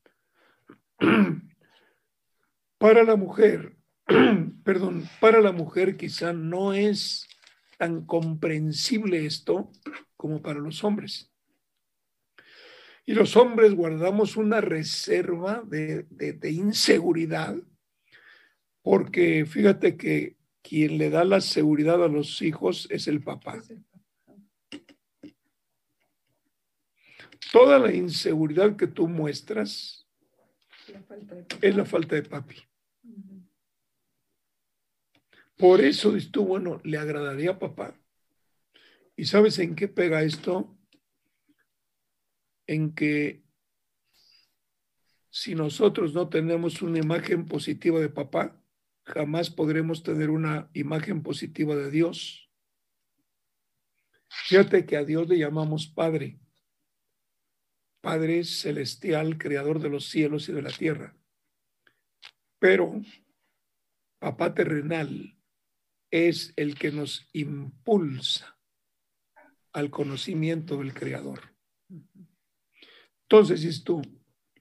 Para 2.78 3.04
la 3.04 3.16
mujer, 3.16 3.76
perdón, 4.64 5.08
para 5.20 5.40
la 5.40 5.52
mujer 5.52 5.96
quizá 5.96 6.32
no 6.32 6.74
es 6.74 7.26
tan 7.78 8.04
comprensible 8.04 9.24
esto 9.26 9.70
como 10.16 10.42
para 10.42 10.60
los 10.60 10.84
hombres. 10.84 11.30
Y 13.04 13.14
los 13.14 13.36
hombres 13.36 13.74
guardamos 13.74 14.36
una 14.36 14.60
reserva 14.60 15.62
de, 15.64 16.06
inseguridad, 16.50 17.56
porque 18.82 19.46
fíjate 19.46 19.96
que 19.96 20.36
quien 20.62 20.98
le 20.98 21.10
da 21.10 21.24
la 21.24 21.40
seguridad 21.40 22.02
a 22.02 22.08
los 22.08 22.42
hijos 22.42 22.88
es 22.90 23.06
el 23.06 23.22
papá. 23.22 23.62
Toda 27.56 27.78
la 27.78 27.94
inseguridad 27.94 28.76
que 28.76 28.86
tú 28.86 29.08
muestras 29.08 30.06
es 31.62 31.74
la 31.74 31.86
falta 31.86 32.14
de 32.14 32.22
papi. 32.22 32.56
Por 35.56 35.80
eso 35.80 36.12
dices 36.12 36.30
tú, 36.30 36.44
bueno, 36.44 36.82
le 36.84 36.98
agradaría 36.98 37.52
a 37.52 37.58
papá. 37.58 37.98
¿Y 39.16 39.24
sabes 39.24 39.58
en 39.58 39.74
qué 39.74 39.88
pega 39.88 40.22
esto? 40.22 40.76
en 42.66 42.94
que 42.94 43.44
si 45.30 45.54
nosotros 45.54 46.14
no 46.14 46.28
tenemos 46.28 46.82
una 46.82 46.98
imagen 46.98 47.46
positiva 47.46 48.00
de 48.00 48.08
papá, 48.08 48.60
jamás 49.04 49.50
podremos 49.50 50.02
tener 50.02 50.30
una 50.30 50.68
imagen 50.74 51.22
positiva 51.22 51.76
de 51.76 51.90
Dios. 51.90 52.50
Fíjate 54.28 54.84
que 54.84 54.96
a 54.96 55.04
Dios 55.04 55.28
le 55.28 55.38
llamamos 55.38 55.86
Padre, 55.86 56.40
Padre 58.06 58.44
celestial, 58.44 59.36
creador 59.36 59.80
de 59.80 59.88
los 59.88 60.08
cielos 60.08 60.48
y 60.48 60.52
de 60.52 60.62
la 60.62 60.70
tierra. 60.70 61.16
Pero 62.60 63.02
papá 64.20 64.54
terrenal 64.54 65.36
es 66.12 66.52
el 66.54 66.76
que 66.76 66.92
nos 66.92 67.28
impulsa 67.32 68.60
al 69.72 69.90
conocimiento 69.90 70.76
del 70.76 70.94
creador. 70.94 71.56
Entonces, 73.22 73.62
si 73.62 73.82
tú, 73.82 74.02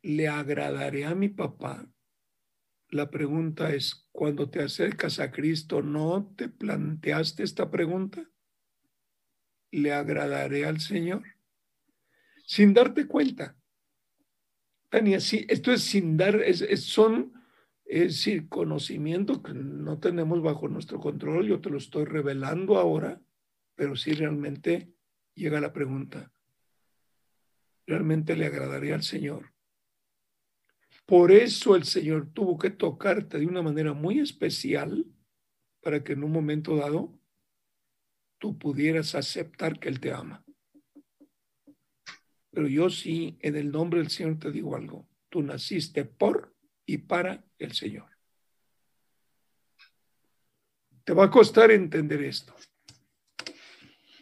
¿le 0.02 0.28
agradaré 0.28 1.06
a 1.06 1.14
mi 1.14 1.30
papá? 1.30 1.88
La 2.90 3.12
pregunta 3.12 3.76
es, 3.76 4.10
cuando 4.12 4.50
te 4.50 4.64
acercas 4.64 5.20
a 5.20 5.32
Cristo, 5.32 5.84
¿no 5.84 6.34
te 6.36 6.50
planteaste 6.50 7.44
esta 7.44 7.70
pregunta? 7.70 8.28
¿Le 9.70 9.94
agradaré 9.94 10.66
al 10.66 10.80
Señor? 10.80 11.35
Sin 12.46 12.74
darte 12.74 13.08
cuenta. 13.08 13.58
Tania, 14.90 15.20
sí, 15.20 15.46
esto 15.50 15.72
es 15.72 15.82
sin 15.82 16.16
dar, 16.16 16.36
es, 16.36 16.64
son, 16.86 17.34
es 17.86 18.14
decir, 18.14 18.48
conocimiento 18.48 19.42
que 19.42 19.54
no 19.54 20.00
tenemos 20.00 20.42
bajo 20.42 20.68
nuestro 20.68 21.00
control, 21.00 21.48
yo 21.48 21.60
te 21.60 21.70
lo 21.70 21.78
estoy 21.78 22.06
revelando 22.06 22.78
ahora, 22.78 23.20
pero 23.76 23.96
sí 23.96 24.14
realmente 24.14 24.94
llega 25.34 25.60
la 25.60 25.74
pregunta, 25.74 26.32
realmente 27.86 28.36
le 28.36 28.46
agradaría 28.46 28.96
al 28.96 29.04
Señor. 29.04 29.54
Por 31.06 31.32
eso 31.32 31.76
el 31.76 31.84
Señor 31.84 32.32
tuvo 32.32 32.58
que 32.58 32.70
tocarte 32.70 33.40
de 33.40 33.48
una 33.48 33.62
manera 33.62 33.94
muy 33.94 34.20
especial 34.20 35.06
para 35.82 36.04
que 36.04 36.14
en 36.14 36.24
un 36.24 36.32
momento 36.32 36.78
dado 36.78 37.20
tú 38.40 38.58
pudieras 38.58 39.14
aceptar 39.14 39.80
que 39.80 39.90
Él 39.90 40.00
te 40.00 40.12
ama. 40.14 40.45
Pero 42.56 42.70
yo 42.70 42.90
sí, 42.90 43.38
en 43.42 43.58
el 43.58 43.70
nombre 43.70 44.00
del 44.00 44.10
Señor 44.10 44.40
te 44.40 44.50
digo 44.50 44.78
algo. 44.78 45.06
Tú 45.28 45.44
naciste 45.44 46.06
por 46.06 46.56
y 46.86 47.00
para 47.00 47.44
el 47.60 47.74
Señor. 47.74 48.10
Te 51.04 51.12
va 51.12 51.26
a 51.26 51.30
costar 51.30 51.70
entender 51.72 52.24
esto. 52.24 52.56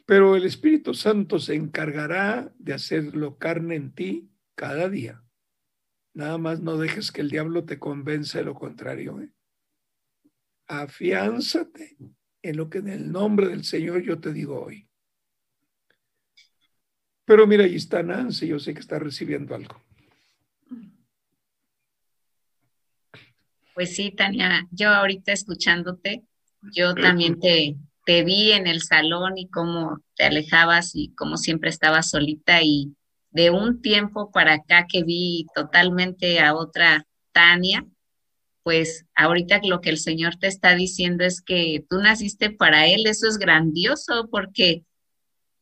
Pero 0.07 0.35
el 0.35 0.45
Espíritu 0.45 0.95
Santo 0.95 1.37
se 1.37 1.53
encargará 1.53 2.51
de 2.57 2.73
hacerlo 2.73 3.37
carne 3.37 3.75
en 3.75 3.93
ti 3.93 4.31
cada 4.55 4.89
día. 4.89 5.23
Nada 6.15 6.39
más 6.39 6.59
no 6.59 6.77
dejes 6.77 7.11
que 7.11 7.21
el 7.21 7.29
diablo 7.29 7.65
te 7.65 7.77
convenza 7.77 8.39
de 8.39 8.45
lo 8.45 8.55
contrario. 8.55 9.21
¿eh? 9.21 9.31
Afiánzate 10.65 11.97
en 12.41 12.57
lo 12.57 12.67
que 12.67 12.79
en 12.79 12.87
el 12.87 13.11
nombre 13.11 13.49
del 13.49 13.63
Señor 13.63 14.01
yo 14.01 14.19
te 14.19 14.33
digo 14.33 14.59
hoy. 14.59 14.89
Pero 17.25 17.47
mira, 17.47 17.63
ahí 17.63 17.75
está 17.75 18.03
Nancy, 18.03 18.47
yo 18.47 18.59
sé 18.59 18.73
que 18.73 18.79
está 18.79 18.99
recibiendo 18.99 19.55
algo. 19.55 19.81
Pues 23.73 23.95
sí, 23.95 24.11
Tania, 24.11 24.67
yo 24.71 24.89
ahorita 24.89 25.31
escuchándote, 25.31 26.23
yo 26.75 26.93
también 26.93 27.39
te, 27.39 27.75
te 28.05 28.23
vi 28.23 28.51
en 28.51 28.67
el 28.67 28.81
salón 28.81 29.37
y 29.37 29.49
cómo 29.49 29.99
te 30.15 30.25
alejabas 30.25 30.91
y 30.93 31.13
cómo 31.15 31.37
siempre 31.37 31.69
estabas 31.69 32.09
solita 32.09 32.61
y 32.61 32.93
de 33.31 33.49
un 33.49 33.81
tiempo 33.81 34.31
para 34.31 34.53
acá 34.53 34.85
que 34.87 35.03
vi 35.03 35.47
totalmente 35.55 36.39
a 36.39 36.53
otra 36.53 37.07
Tania, 37.31 37.85
pues 38.61 39.05
ahorita 39.15 39.59
lo 39.63 39.81
que 39.81 39.89
el 39.89 39.97
Señor 39.97 40.35
te 40.35 40.47
está 40.47 40.75
diciendo 40.75 41.23
es 41.23 41.41
que 41.41 41.83
tú 41.89 41.97
naciste 41.97 42.51
para 42.51 42.87
Él, 42.87 43.07
eso 43.07 43.27
es 43.27 43.37
grandioso 43.37 44.29
porque 44.29 44.83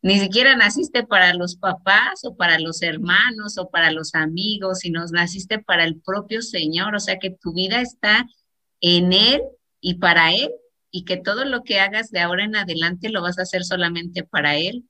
ni 0.02 0.20
siquiera 0.20 0.56
naciste 0.56 1.04
para 1.04 1.34
los 1.34 1.56
papás 1.56 2.22
o 2.24 2.36
para 2.36 2.60
los 2.60 2.82
hermanos 2.82 3.58
o 3.58 3.70
para 3.70 3.92
los 3.92 4.16
amigos, 4.16 4.80
sino 4.80 5.06
naciste 5.12 5.60
para 5.60 5.84
el 5.84 6.02
propio 6.02 6.42
Señor, 6.42 6.96
o 6.96 7.00
sea 7.00 7.20
que 7.20 7.30
tu 7.30 7.54
vida 7.54 7.82
está 7.82 8.26
en 8.80 9.14
Él 9.14 9.42
y 9.80 9.96
para 9.96 10.34
Él 10.34 10.52
y 10.90 11.06
que 11.06 11.18
todo 11.18 11.46
lo 11.46 11.64
que 11.64 11.80
hagas 11.80 12.10
de 12.10 12.20
ahora 12.20 12.44
en 12.44 12.56
adelante 12.56 13.10
lo 13.10 13.22
vas 13.22 13.38
a 13.38 13.44
hacer 13.44 13.64
solamente 13.64 14.24
para 14.24 14.58
Él 14.58 14.86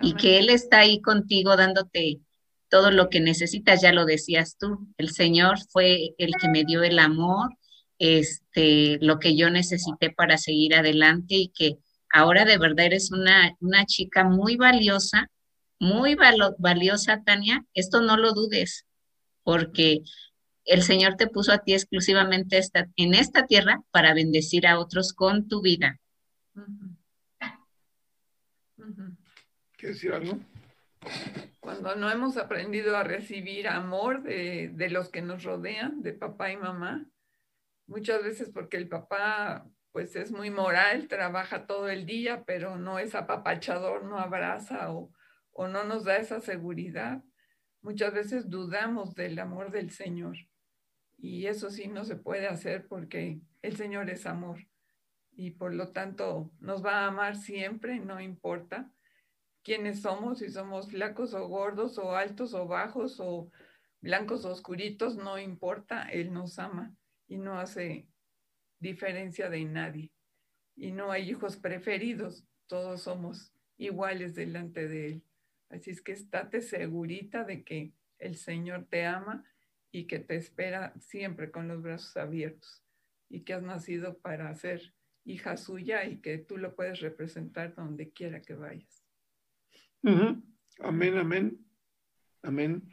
y 0.00 0.14
que 0.14 0.38
Él 0.38 0.48
está 0.48 0.78
ahí 0.78 1.00
contigo 1.00 1.56
dándote 1.56 2.20
todo 2.68 2.90
lo 2.90 3.10
que 3.10 3.20
necesitas, 3.20 3.80
ya 3.80 3.92
lo 3.92 4.06
decías 4.06 4.56
tú, 4.58 4.88
el 4.96 5.10
Señor 5.10 5.58
fue 5.70 6.14
el 6.18 6.32
que 6.40 6.48
me 6.48 6.64
dio 6.64 6.82
el 6.82 6.98
amor, 6.98 7.50
este, 7.98 8.98
lo 9.00 9.18
que 9.18 9.36
yo 9.36 9.50
necesité 9.50 10.10
para 10.10 10.36
seguir 10.36 10.74
adelante 10.74 11.34
y 11.34 11.48
que 11.48 11.78
ahora 12.16 12.46
de 12.46 12.56
verdad 12.56 12.86
eres 12.86 13.12
una, 13.12 13.54
una 13.60 13.84
chica 13.84 14.24
muy 14.24 14.56
valiosa, 14.56 15.30
muy 15.78 16.16
valiosa, 16.58 17.22
Tania, 17.22 17.64
esto 17.74 18.00
no 18.00 18.16
lo 18.16 18.32
dudes, 18.32 18.86
porque 19.42 20.00
el 20.64 20.82
Señor 20.82 21.16
te 21.16 21.26
puso 21.26 21.52
a 21.52 21.58
ti 21.58 21.74
exclusivamente 21.74 22.56
esta, 22.56 22.88
en 22.96 23.14
esta 23.14 23.46
tierra 23.46 23.82
para 23.90 24.14
bendecir 24.14 24.66
a 24.66 24.78
otros 24.78 25.12
con 25.12 25.46
tu 25.46 25.60
vida. 25.60 26.00
¿Quieres 29.76 29.96
decir 29.96 30.12
algo? 30.12 30.38
Cuando 31.60 31.94
no 31.96 32.10
hemos 32.10 32.38
aprendido 32.38 32.96
a 32.96 33.04
recibir 33.04 33.68
amor 33.68 34.22
de, 34.22 34.70
de 34.72 34.88
los 34.88 35.10
que 35.10 35.20
nos 35.20 35.44
rodean, 35.44 36.02
de 36.02 36.14
papá 36.14 36.50
y 36.50 36.56
mamá, 36.56 37.04
muchas 37.86 38.22
veces 38.22 38.48
porque 38.48 38.78
el 38.78 38.88
papá 38.88 39.68
pues 39.96 40.14
es 40.14 40.30
muy 40.30 40.50
moral, 40.50 41.08
trabaja 41.08 41.66
todo 41.66 41.88
el 41.88 42.04
día, 42.04 42.44
pero 42.44 42.76
no 42.76 42.98
es 42.98 43.14
apapachador, 43.14 44.04
no 44.04 44.18
abraza 44.18 44.92
o, 44.92 45.10
o 45.52 45.68
no 45.68 45.84
nos 45.84 46.04
da 46.04 46.18
esa 46.18 46.38
seguridad. 46.38 47.24
Muchas 47.80 48.12
veces 48.12 48.50
dudamos 48.50 49.14
del 49.14 49.38
amor 49.38 49.70
del 49.70 49.90
Señor. 49.90 50.36
Y 51.16 51.46
eso 51.46 51.70
sí 51.70 51.88
no 51.88 52.04
se 52.04 52.16
puede 52.16 52.46
hacer 52.46 52.86
porque 52.88 53.40
el 53.62 53.76
Señor 53.78 54.10
es 54.10 54.26
amor 54.26 54.58
y 55.32 55.52
por 55.52 55.72
lo 55.72 55.92
tanto 55.92 56.52
nos 56.60 56.84
va 56.84 56.98
a 56.98 57.06
amar 57.06 57.34
siempre, 57.34 57.98
no 57.98 58.20
importa 58.20 58.92
quiénes 59.62 60.02
somos, 60.02 60.40
si 60.40 60.50
somos 60.50 60.90
flacos 60.90 61.32
o 61.32 61.48
gordos 61.48 61.96
o 61.96 62.14
altos 62.14 62.52
o 62.52 62.66
bajos 62.66 63.18
o 63.18 63.50
blancos 64.02 64.44
o 64.44 64.50
oscuritos, 64.50 65.16
no 65.16 65.38
importa, 65.38 66.02
Él 66.02 66.34
nos 66.34 66.58
ama 66.58 66.94
y 67.26 67.38
no 67.38 67.58
hace 67.58 68.06
diferencia 68.86 69.50
de 69.50 69.64
nadie. 69.64 70.10
Y 70.76 70.92
no 70.92 71.10
hay 71.10 71.30
hijos 71.30 71.56
preferidos, 71.56 72.44
todos 72.66 73.02
somos 73.02 73.52
iguales 73.78 74.34
delante 74.34 74.88
de 74.88 75.06
Él. 75.06 75.22
Así 75.68 75.90
es 75.90 76.00
que 76.00 76.12
estate 76.12 76.60
segurita 76.60 77.44
de 77.44 77.64
que 77.64 77.92
el 78.18 78.36
Señor 78.36 78.86
te 78.88 79.04
ama 79.04 79.44
y 79.90 80.06
que 80.06 80.18
te 80.18 80.36
espera 80.36 80.92
siempre 81.00 81.50
con 81.50 81.68
los 81.68 81.82
brazos 81.82 82.16
abiertos 82.16 82.84
y 83.28 83.40
que 83.40 83.54
has 83.54 83.62
nacido 83.62 84.18
para 84.18 84.54
ser 84.54 84.94
hija 85.24 85.56
suya 85.56 86.04
y 86.04 86.18
que 86.18 86.38
tú 86.38 86.56
lo 86.56 86.74
puedes 86.74 87.00
representar 87.00 87.74
donde 87.74 88.10
quiera 88.10 88.40
que 88.42 88.54
vayas. 88.54 89.04
Amén, 90.78 91.16
amén. 91.18 91.58
Amén. 92.42 92.88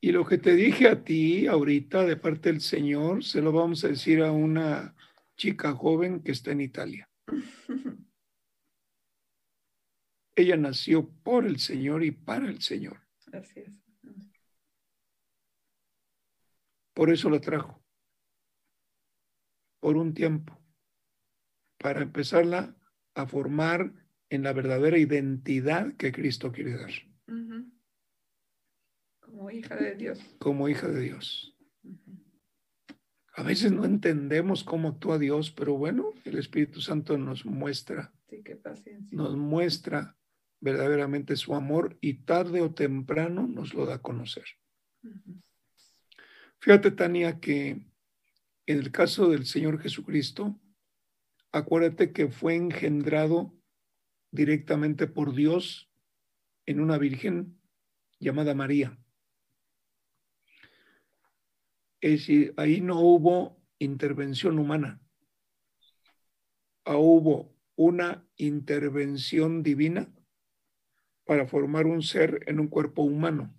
Y 0.00 0.12
lo 0.12 0.26
que 0.26 0.38
te 0.38 0.54
dije 0.54 0.88
a 0.88 1.02
ti 1.02 1.46
ahorita 1.46 2.04
de 2.04 2.16
parte 2.16 2.50
del 2.50 2.60
Señor, 2.60 3.24
se 3.24 3.40
lo 3.40 3.52
vamos 3.52 3.84
a 3.84 3.88
decir 3.88 4.22
a 4.22 4.32
una 4.32 4.94
chica 5.36 5.72
joven 5.72 6.22
que 6.22 6.32
está 6.32 6.52
en 6.52 6.60
Italia. 6.60 7.08
Ella 10.36 10.56
nació 10.56 11.08
por 11.08 11.46
el 11.46 11.58
Señor 11.58 12.04
y 12.04 12.10
para 12.10 12.48
el 12.48 12.60
Señor. 12.60 13.00
Así 13.32 13.60
es. 13.60 13.72
Por 16.92 17.10
eso 17.10 17.30
la 17.30 17.40
trajo. 17.40 17.82
Por 19.80 19.96
un 19.96 20.14
tiempo. 20.14 20.58
Para 21.78 22.02
empezarla 22.02 22.76
a 23.14 23.26
formar 23.26 23.92
en 24.30 24.42
la 24.42 24.52
verdadera 24.52 24.98
identidad 24.98 25.94
que 25.96 26.12
Cristo 26.12 26.52
quiere 26.52 26.76
dar. 26.76 26.90
Como 29.46 29.58
hija 29.58 29.76
de 29.76 29.94
Dios. 29.94 30.18
Como 30.40 30.68
hija 30.68 30.88
de 30.88 31.00
Dios. 31.00 31.56
A 33.36 33.44
veces 33.44 33.70
no 33.70 33.84
entendemos 33.84 34.64
cómo 34.64 34.88
actúa 34.88 35.18
Dios, 35.20 35.52
pero 35.52 35.74
bueno, 35.74 36.12
el 36.24 36.38
Espíritu 36.38 36.80
Santo 36.80 37.16
nos 37.16 37.46
muestra, 37.46 38.12
Sí, 38.28 38.42
qué 38.42 38.56
paciencia. 38.56 39.16
nos 39.16 39.36
muestra 39.36 40.16
verdaderamente 40.60 41.36
su 41.36 41.54
amor 41.54 41.96
y 42.00 42.24
tarde 42.24 42.60
o 42.60 42.74
temprano 42.74 43.46
nos 43.46 43.72
lo 43.72 43.86
da 43.86 43.94
a 43.94 44.02
conocer. 44.02 44.46
Fíjate, 46.58 46.90
Tania, 46.90 47.38
que 47.38 47.70
en 48.66 48.78
el 48.78 48.90
caso 48.90 49.30
del 49.30 49.46
Señor 49.46 49.80
Jesucristo, 49.80 50.58
acuérdate 51.52 52.12
que 52.12 52.32
fue 52.32 52.56
engendrado 52.56 53.56
directamente 54.32 55.06
por 55.06 55.36
Dios 55.36 55.88
en 56.64 56.80
una 56.80 56.98
virgen 56.98 57.60
llamada 58.18 58.52
María. 58.52 58.98
Es 62.06 62.20
decir, 62.20 62.54
ahí 62.56 62.80
no 62.80 63.00
hubo 63.00 63.60
intervención 63.80 64.60
humana, 64.60 65.00
Ah, 66.84 66.98
hubo 66.98 67.52
una 67.74 68.24
intervención 68.36 69.64
divina 69.64 70.08
para 71.24 71.48
formar 71.48 71.86
un 71.86 72.02
ser 72.02 72.44
en 72.46 72.60
un 72.60 72.68
cuerpo 72.68 73.02
humano. 73.02 73.52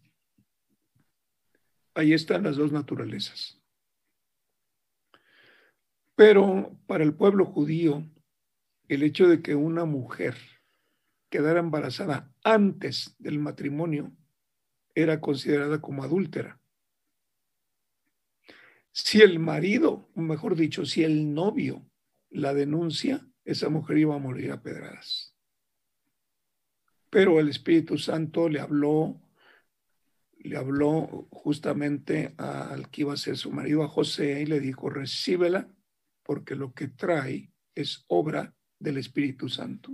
Ahí 1.93 2.13
están 2.13 2.43
las 2.43 2.55
dos 2.55 2.71
naturalezas. 2.71 3.61
Pero 6.15 6.79
para 6.87 7.03
el 7.03 7.13
pueblo 7.13 7.43
judío, 7.43 8.09
el 8.87 9.03
hecho 9.03 9.27
de 9.27 9.41
que 9.41 9.55
una 9.55 9.83
mujer 9.83 10.37
quedara 11.29 11.59
embarazada 11.59 12.33
antes 12.45 13.13
del 13.19 13.39
matrimonio 13.39 14.15
era 14.95 15.19
considerada 15.19 15.81
como 15.81 16.05
adúltera. 16.05 16.56
Si 18.99 19.21
el 19.21 19.37
marido, 19.37 20.09
mejor 20.15 20.55
dicho, 20.55 20.83
si 20.83 21.03
el 21.03 21.31
novio 21.31 21.87
la 22.31 22.55
denuncia, 22.55 23.23
esa 23.45 23.69
mujer 23.69 23.99
iba 23.99 24.15
a 24.15 24.19
morir 24.19 24.51
a 24.51 24.63
pedradas. 24.63 25.35
Pero 27.11 27.39
el 27.39 27.47
Espíritu 27.47 27.99
Santo 27.99 28.49
le 28.49 28.59
habló, 28.59 29.21
le 30.39 30.57
habló 30.57 31.27
justamente 31.29 32.33
al 32.37 32.89
que 32.89 33.01
iba 33.01 33.13
a 33.13 33.17
ser 33.17 33.37
su 33.37 33.51
marido, 33.51 33.83
a 33.83 33.87
José, 33.87 34.41
y 34.41 34.47
le 34.47 34.59
dijo, 34.59 34.89
recíbela, 34.89 35.69
porque 36.23 36.55
lo 36.55 36.73
que 36.73 36.87
trae 36.87 37.51
es 37.75 38.03
obra 38.07 38.55
del 38.79 38.97
Espíritu 38.97 39.47
Santo. 39.47 39.91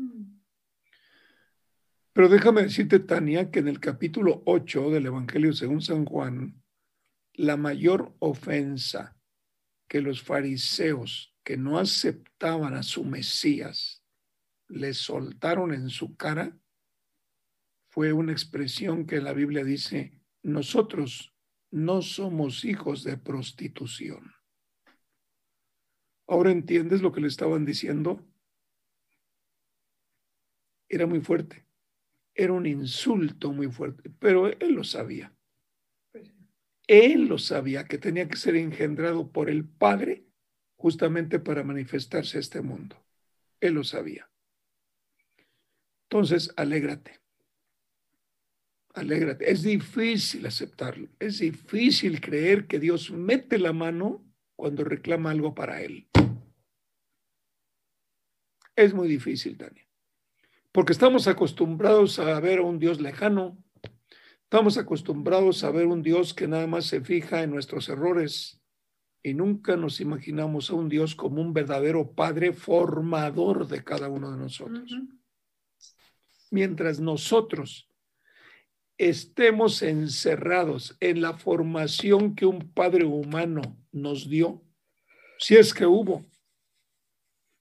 Pero 2.14 2.30
déjame 2.30 2.64
decirte, 2.64 3.00
Tania, 3.00 3.52
que 3.52 3.60
en 3.60 3.68
el 3.68 3.82
capítulo 3.82 4.44
8 4.46 4.92
del 4.92 5.08
Evangelio 5.08 5.52
según 5.52 5.82
San 5.82 6.06
Juan, 6.06 6.63
la 7.34 7.58
mayor 7.58 8.16
ofensa 8.20 9.18
que 9.88 10.02
los 10.02 10.22
fariseos 10.22 11.36
que 11.44 11.58
no 11.58 11.78
aceptaban 11.78 12.76
a 12.76 12.84
su 12.84 13.04
Mesías 13.04 14.04
le 14.68 14.94
soltaron 14.94 15.74
en 15.74 15.90
su 15.90 16.16
cara 16.16 16.58
fue 17.90 18.14
una 18.14 18.32
expresión 18.32 19.06
que 19.06 19.22
la 19.22 19.34
Biblia 19.34 19.64
dice, 19.64 20.20
nosotros 20.42 21.36
no 21.70 22.02
somos 22.02 22.66
hijos 22.66 23.04
de 23.04 23.18
prostitución. 23.18 24.34
¿Ahora 26.28 26.52
entiendes 26.52 27.02
lo 27.02 27.12
que 27.12 27.22
le 27.22 27.28
estaban 27.28 27.66
diciendo? 27.66 28.26
Era 30.90 31.06
muy 31.06 31.22
fuerte, 31.22 31.68
era 32.34 32.54
un 32.54 32.66
insulto 32.66 33.52
muy 33.52 33.72
fuerte, 33.72 34.10
pero 34.20 34.48
él 34.48 34.74
lo 34.74 34.84
sabía. 34.84 35.36
Él 36.88 37.28
lo 37.28 37.38
sabía 37.38 37.86
que 37.86 37.98
tenía 37.98 38.28
que 38.28 38.38
ser 38.38 38.56
engendrado 38.56 39.32
por 39.32 39.50
el 39.50 39.66
Padre 39.66 40.26
justamente 40.76 41.40
para 41.40 41.64
manifestarse 41.64 42.38
a 42.38 42.42
este 42.42 42.62
mundo. 42.62 43.02
Él 43.62 43.76
lo 43.76 43.84
sabía. 43.84 44.30
Entonces, 46.10 46.54
alégrate. 46.58 47.22
Alégrate. 48.94 49.50
Es 49.50 49.64
difícil 49.64 50.46
aceptarlo. 50.46 51.08
Es 51.20 51.40
difícil 51.40 52.22
creer 52.22 52.68
que 52.68 52.80
Dios 52.80 53.12
mete 53.12 53.58
la 53.58 53.74
mano 53.74 54.24
cuando 54.56 54.84
reclama 54.84 55.32
algo 55.32 55.56
para 55.56 55.82
Él. 55.82 56.08
Es 58.76 58.94
muy 58.94 59.08
difícil, 59.08 59.58
Tania. 59.58 59.88
Porque 60.72 60.94
estamos 60.94 61.28
acostumbrados 61.28 62.20
a 62.20 62.40
ver 62.40 62.60
a 62.60 62.64
un 62.64 62.80
Dios 62.80 63.00
lejano. 63.00 63.58
Estamos 64.54 64.78
acostumbrados 64.78 65.64
a 65.64 65.72
ver 65.72 65.88
un 65.88 66.04
Dios 66.04 66.32
que 66.32 66.48
nada 66.48 66.68
más 66.68 66.86
se 66.86 67.02
fija 67.02 67.42
en 67.42 67.50
nuestros 67.50 67.90
errores 67.90 68.62
y 69.24 69.34
nunca 69.34 69.76
nos 69.76 70.00
imaginamos 70.00 70.70
a 70.70 70.76
un 70.76 70.90
Dios 70.90 71.16
como 71.16 71.42
un 71.42 71.54
verdadero 71.54 72.12
Padre 72.12 72.54
formador 72.54 73.68
de 73.68 73.84
cada 73.84 74.10
uno 74.10 74.30
de 74.30 74.38
nosotros. 74.38 74.96
Mientras 76.52 77.00
nosotros 77.00 77.90
estemos 79.00 79.82
encerrados 79.82 80.98
en 81.00 81.24
la 81.24 81.34
formación 81.34 82.36
que 82.36 82.46
un 82.46 82.72
Padre 82.74 83.06
humano 83.06 83.84
nos 83.92 84.30
dio, 84.30 84.64
si 85.40 85.56
es 85.56 85.74
que 85.74 85.88
hubo, 85.88 86.28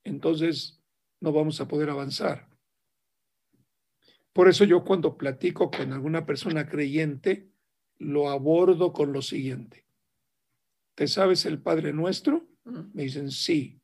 entonces 0.04 0.78
no 1.20 1.32
vamos 1.32 1.58
a 1.58 1.66
poder 1.66 1.88
avanzar. 1.88 2.51
Por 4.32 4.48
eso 4.48 4.64
yo 4.64 4.84
cuando 4.84 5.16
platico 5.16 5.70
con 5.70 5.92
alguna 5.92 6.24
persona 6.24 6.66
creyente, 6.66 7.50
lo 7.98 8.30
abordo 8.30 8.92
con 8.92 9.12
lo 9.12 9.22
siguiente. 9.22 9.86
¿Te 10.94 11.06
sabes 11.06 11.44
el 11.46 11.60
Padre 11.60 11.92
Nuestro? 11.92 12.48
Ujú. 12.64 12.90
Me 12.94 13.04
dicen, 13.04 13.30
sí. 13.30 13.80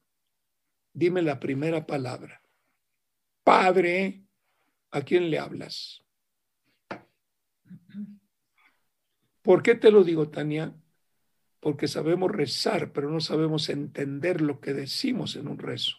Dime 0.93 1.23
la 1.23 1.39
primera 1.39 1.87
palabra. 1.87 2.43
Padre, 3.45 4.25
¿a 4.91 5.03
quién 5.03 5.31
le 5.31 5.39
hablas? 5.39 6.05
¿Por 9.43 9.63
qué 9.63 9.75
te 9.75 9.91
lo 9.91 10.05
digo, 10.05 10.29
Tania? 10.29 10.75
Porque 11.61 11.89
sabemos 11.89 12.31
rezar, 12.31 12.93
pero 12.93 13.11
no 13.11 13.21
sabemos 13.21 13.69
entender 13.69 14.41
lo 14.41 14.61
que 14.61 14.75
decimos 14.75 15.37
en 15.37 15.49
un 15.49 15.59
rezo. 15.59 15.97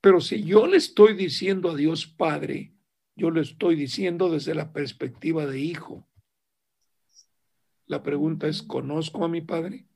Pero 0.00 0.20
si 0.20 0.44
yo 0.44 0.66
le 0.66 0.76
estoy 0.76 1.14
diciendo 1.14 1.70
a 1.70 1.76
Dios 1.76 2.06
Padre, 2.06 2.75
yo 3.16 3.30
le 3.30 3.40
estoy 3.40 3.76
diciendo 3.76 4.30
desde 4.30 4.54
la 4.54 4.72
perspectiva 4.72 5.46
de 5.46 5.58
hijo. 5.58 6.06
La 7.86 8.02
pregunta 8.02 8.46
es, 8.46 8.62
¿conozco 8.62 9.24
a 9.24 9.28
mi 9.28 9.40
Padre? 9.40 9.86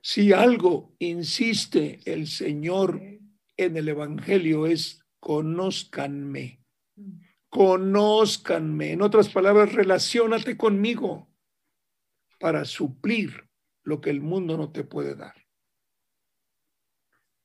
Si 0.00 0.32
algo 0.32 0.94
insiste 0.98 2.00
el 2.06 2.26
Señor 2.26 3.00
en 3.56 3.76
el 3.76 3.88
Evangelio 3.88 4.66
es, 4.66 5.04
conózcanme, 5.20 6.62
conózcanme. 7.50 8.92
En 8.92 9.02
otras 9.02 9.28
palabras, 9.28 9.72
relaciónate 9.74 10.56
conmigo 10.56 11.28
para 12.38 12.64
suplir 12.64 13.48
lo 13.82 14.00
que 14.00 14.10
el 14.10 14.20
mundo 14.20 14.56
no 14.56 14.70
te 14.72 14.84
puede 14.84 15.14
dar. 15.14 15.34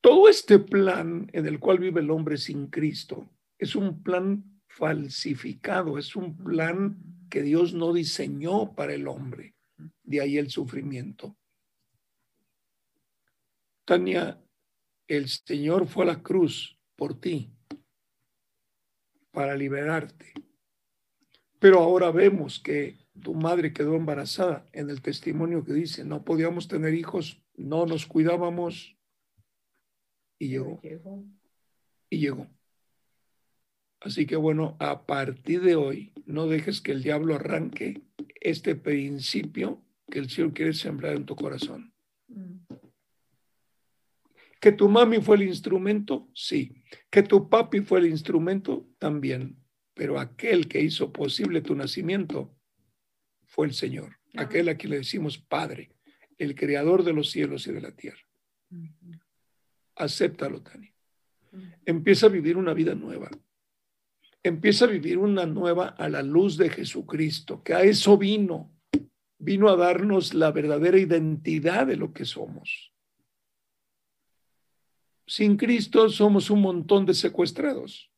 Todo 0.00 0.28
este 0.28 0.58
plan 0.58 1.28
en 1.32 1.46
el 1.46 1.58
cual 1.60 1.78
vive 1.78 2.00
el 2.00 2.10
hombre 2.10 2.36
sin 2.36 2.68
Cristo 2.68 3.28
es 3.62 3.76
un 3.76 4.02
plan 4.02 4.60
falsificado, 4.66 5.96
es 5.96 6.16
un 6.16 6.36
plan 6.36 6.98
que 7.30 7.42
Dios 7.42 7.74
no 7.74 7.92
diseñó 7.92 8.74
para 8.74 8.92
el 8.92 9.06
hombre. 9.06 9.54
De 10.02 10.20
ahí 10.20 10.36
el 10.36 10.50
sufrimiento. 10.50 11.36
Tania, 13.84 14.42
el 15.06 15.28
Señor 15.28 15.86
fue 15.86 16.04
a 16.04 16.08
la 16.08 16.22
cruz 16.22 16.76
por 16.96 17.20
ti, 17.20 17.52
para 19.30 19.54
liberarte. 19.54 20.32
Pero 21.60 21.78
ahora 21.78 22.10
vemos 22.10 22.58
que 22.58 22.98
tu 23.22 23.34
madre 23.34 23.72
quedó 23.72 23.94
embarazada 23.94 24.68
en 24.72 24.90
el 24.90 25.02
testimonio 25.02 25.64
que 25.64 25.72
dice, 25.72 26.04
no 26.04 26.24
podíamos 26.24 26.66
tener 26.66 26.94
hijos, 26.94 27.40
no 27.54 27.86
nos 27.86 28.06
cuidábamos 28.06 28.96
y 30.38 30.48
llegó, 30.48 30.80
y 32.10 32.18
llegó. 32.18 32.48
Así 34.04 34.26
que 34.26 34.36
bueno, 34.36 34.76
a 34.80 35.06
partir 35.06 35.60
de 35.60 35.76
hoy, 35.76 36.12
no 36.26 36.48
dejes 36.48 36.80
que 36.80 36.92
el 36.92 37.02
diablo 37.02 37.36
arranque 37.36 38.02
este 38.40 38.74
principio 38.74 39.80
que 40.10 40.18
el 40.18 40.28
Señor 40.28 40.52
quiere 40.52 40.72
sembrar 40.72 41.14
en 41.14 41.24
tu 41.24 41.36
corazón. 41.36 41.94
Mm. 42.26 42.58
¿Que 44.60 44.72
tu 44.72 44.88
mami 44.88 45.20
fue 45.20 45.36
el 45.36 45.42
instrumento? 45.44 46.28
Sí. 46.34 46.84
¿Que 47.10 47.22
tu 47.22 47.48
papi 47.48 47.80
fue 47.80 48.00
el 48.00 48.06
instrumento? 48.06 48.88
También. 48.98 49.56
Pero 49.94 50.18
aquel 50.18 50.68
que 50.68 50.80
hizo 50.80 51.12
posible 51.12 51.62
tu 51.62 51.74
nacimiento 51.74 52.54
fue 53.46 53.66
el 53.66 53.74
Señor. 53.74 54.18
Aquel 54.36 54.68
a 54.68 54.76
quien 54.76 54.90
le 54.90 54.98
decimos 54.98 55.38
Padre, 55.38 55.90
el 56.38 56.54
creador 56.54 57.04
de 57.04 57.12
los 57.12 57.30
cielos 57.30 57.66
y 57.66 57.72
de 57.72 57.80
la 57.80 57.92
tierra. 57.94 58.22
Acéptalo, 59.96 60.62
Tani. 60.62 60.92
Empieza 61.84 62.26
a 62.26 62.30
vivir 62.30 62.56
una 62.56 62.72
vida 62.72 62.94
nueva. 62.94 63.30
Empieza 64.44 64.86
a 64.86 64.88
vivir 64.88 65.18
una 65.18 65.46
nueva 65.46 65.88
a 65.88 66.08
la 66.08 66.22
luz 66.22 66.56
de 66.56 66.68
Jesucristo, 66.68 67.62
que 67.62 67.74
a 67.74 67.82
eso 67.82 68.18
vino. 68.18 68.72
Vino 69.38 69.68
a 69.68 69.76
darnos 69.76 70.34
la 70.34 70.50
verdadera 70.52 70.98
identidad 70.98 71.86
de 71.86 71.96
lo 71.96 72.12
que 72.12 72.24
somos. 72.24 72.92
Sin 75.26 75.56
Cristo 75.56 76.08
somos 76.08 76.50
un 76.50 76.60
montón 76.60 77.06
de 77.06 77.14
secuestrados. 77.14 78.10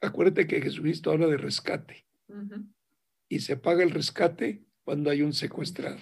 Acuérdate 0.00 0.46
que 0.46 0.60
Jesucristo 0.60 1.10
habla 1.10 1.26
de 1.26 1.36
rescate 1.36 2.04
y 3.28 3.40
se 3.40 3.56
paga 3.56 3.82
el 3.82 3.90
rescate 3.90 4.64
cuando 4.84 5.10
hay 5.10 5.22
un 5.22 5.32
secuestrado. 5.32 5.98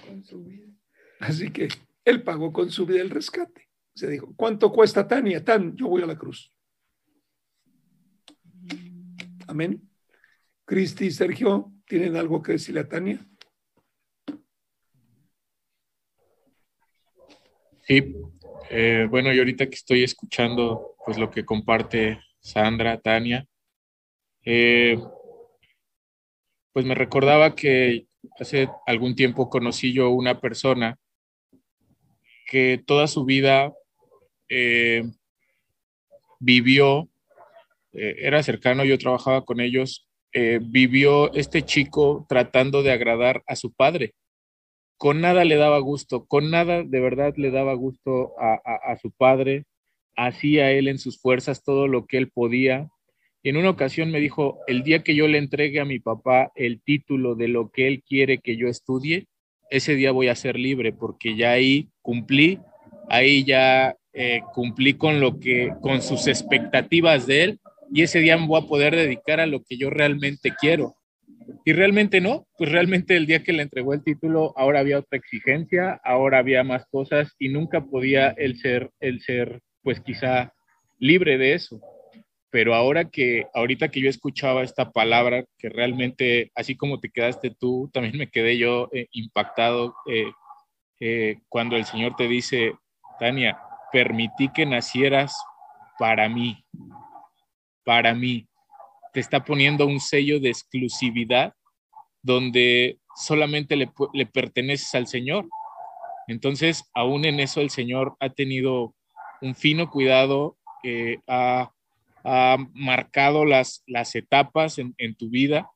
Así 1.20 1.50
que 1.50 1.68
él 2.04 2.22
pagó 2.22 2.52
con 2.52 2.70
su 2.70 2.86
vida 2.86 3.02
el 3.02 3.10
rescate. 3.10 3.68
Se 3.94 4.08
dijo, 4.08 4.32
¿cuánto 4.36 4.72
cuesta 4.72 5.06
Tania? 5.06 5.44
Tan, 5.44 5.76
yo 5.76 5.88
voy 5.88 6.02
a 6.02 6.06
la 6.06 6.16
cruz. 6.16 6.52
Amén. 9.50 9.82
Cristi 10.64 11.06
y 11.06 11.10
Sergio, 11.10 11.72
¿tienen 11.84 12.14
algo 12.14 12.40
que 12.40 12.52
decirle 12.52 12.82
a 12.82 12.88
Tania? 12.88 13.18
Sí, 17.82 18.14
eh, 18.70 19.08
bueno, 19.10 19.34
y 19.34 19.38
ahorita 19.40 19.66
que 19.66 19.74
estoy 19.74 20.04
escuchando 20.04 20.94
pues 21.04 21.18
lo 21.18 21.32
que 21.32 21.44
comparte 21.44 22.20
Sandra, 22.38 23.00
Tania, 23.00 23.44
eh, 24.44 24.96
pues 26.72 26.86
me 26.86 26.94
recordaba 26.94 27.56
que 27.56 28.06
hace 28.38 28.68
algún 28.86 29.16
tiempo 29.16 29.50
conocí 29.50 29.92
yo 29.92 30.10
una 30.10 30.40
persona 30.40 30.96
que 32.46 32.80
toda 32.86 33.08
su 33.08 33.24
vida 33.24 33.72
eh, 34.48 35.02
vivió, 36.38 37.09
era 37.92 38.42
cercano, 38.42 38.84
yo 38.84 38.98
trabajaba 38.98 39.44
con 39.44 39.60
ellos, 39.60 40.08
vivió 40.32 41.32
este 41.34 41.62
chico 41.62 42.24
tratando 42.28 42.82
de 42.82 42.92
agradar 42.92 43.42
a 43.46 43.56
su 43.56 43.72
padre 43.72 44.14
con 45.00 45.22
nada 45.22 45.46
le 45.46 45.56
daba 45.56 45.78
gusto, 45.78 46.26
con 46.26 46.50
nada 46.50 46.82
de 46.82 47.00
verdad 47.00 47.32
le 47.38 47.50
daba 47.50 47.72
gusto 47.72 48.34
a, 48.38 48.94
su 49.00 49.10
padre, 49.10 49.64
hacía 50.14 50.72
él 50.72 50.88
en 50.88 50.98
sus 50.98 51.18
fuerzas 51.18 51.64
todo 51.64 51.88
lo 51.88 52.04
que 52.04 52.18
él 52.18 52.30
podía. 52.30 52.90
Y 53.42 53.48
en 53.48 53.56
una 53.56 53.70
ocasión 53.70 54.10
me 54.10 54.20
dijo, 54.20 54.58
el 54.66 54.82
día 54.82 55.02
que 55.02 55.14
yo 55.14 55.26
le 55.26 55.38
entregue 55.38 55.80
a 55.80 55.86
mi 55.86 56.00
papá 56.00 56.52
el 56.54 56.82
título 56.82 57.34
de 57.34 57.48
lo 57.48 57.70
que 57.70 57.88
él 57.88 58.02
quiere 58.06 58.40
que 58.40 58.58
yo 58.58 58.68
estudie, 58.68 59.26
ese 59.70 59.94
día 59.94 60.12
voy 60.12 60.28
a 60.28 60.34
ser 60.34 60.58
libre 60.58 60.92
porque 60.92 61.34
ya 61.34 61.52
ahí 61.52 61.88
cumplí, 62.02 62.58
ahí 63.08 63.42
ya 63.42 63.96
eh, 64.12 64.42
cumplí 64.52 64.98
con 64.98 65.18
lo 65.18 65.40
que, 65.40 65.72
con 65.80 66.02
sus 66.02 66.26
expectativas 66.26 67.26
de 67.26 67.44
él 67.44 67.60
y 67.92 68.02
ese 68.02 68.20
día 68.20 68.36
me 68.36 68.46
voy 68.46 68.62
a 68.62 68.66
poder 68.66 68.94
dedicar 68.94 69.40
a 69.40 69.46
lo 69.46 69.62
que 69.62 69.76
yo 69.76 69.90
realmente 69.90 70.52
quiero. 70.58 70.96
Y 71.64 71.72
realmente 71.72 72.20
no, 72.20 72.46
pues 72.56 72.70
realmente 72.70 73.16
el 73.16 73.26
día 73.26 73.42
que 73.42 73.52
le 73.52 73.62
entregó 73.62 73.94
el 73.94 74.04
título, 74.04 74.52
ahora 74.56 74.80
había 74.80 74.98
otra 74.98 75.18
exigencia, 75.18 76.00
ahora 76.04 76.38
había 76.38 76.62
más 76.64 76.86
cosas 76.90 77.34
y 77.38 77.48
nunca 77.48 77.84
podía 77.84 78.30
el 78.30 78.58
ser, 78.58 78.90
el 79.00 79.20
ser, 79.20 79.60
pues 79.82 80.00
quizá 80.00 80.52
libre 80.98 81.38
de 81.38 81.54
eso. 81.54 81.80
Pero 82.50 82.74
ahora 82.74 83.10
que, 83.10 83.46
ahorita 83.54 83.90
que 83.90 84.00
yo 84.00 84.08
escuchaba 84.08 84.62
esta 84.62 84.90
palabra, 84.90 85.44
que 85.58 85.68
realmente, 85.68 86.50
así 86.54 86.76
como 86.76 86.98
te 86.98 87.10
quedaste 87.10 87.54
tú, 87.58 87.90
también 87.92 88.16
me 88.16 88.28
quedé 88.28 88.58
yo 88.58 88.88
eh, 88.92 89.06
impactado 89.12 89.94
eh, 90.06 90.30
eh, 91.00 91.36
cuando 91.48 91.76
el 91.76 91.84
Señor 91.84 92.16
te 92.16 92.26
dice, 92.26 92.72
Tania, 93.18 93.58
permití 93.92 94.50
que 94.52 94.66
nacieras 94.66 95.34
para 95.98 96.28
mí, 96.28 96.64
para 97.84 98.14
mí 98.14 98.46
te 99.12 99.20
está 99.20 99.44
poniendo 99.44 99.86
un 99.86 100.00
sello 100.00 100.40
de 100.40 100.50
exclusividad 100.50 101.54
donde 102.22 102.98
solamente 103.16 103.76
le, 103.76 104.26
perteneces 104.26 104.94
al 104.94 105.06
Señor. 105.06 105.48
Entonces, 106.26 106.84
aún 106.94 107.24
en 107.24 107.40
eso 107.40 107.60
el 107.60 107.70
Señor 107.70 108.16
ha 108.20 108.30
tenido 108.30 108.94
un 109.40 109.54
fino 109.54 109.90
cuidado, 109.90 110.56
eh, 110.82 111.18
ha, 111.26 111.70
marcado 112.74 113.46
las, 113.46 113.82
las 113.86 114.14
etapas 114.14 114.78
en, 114.78 115.14
tu 115.14 115.30
vida. 115.30 115.70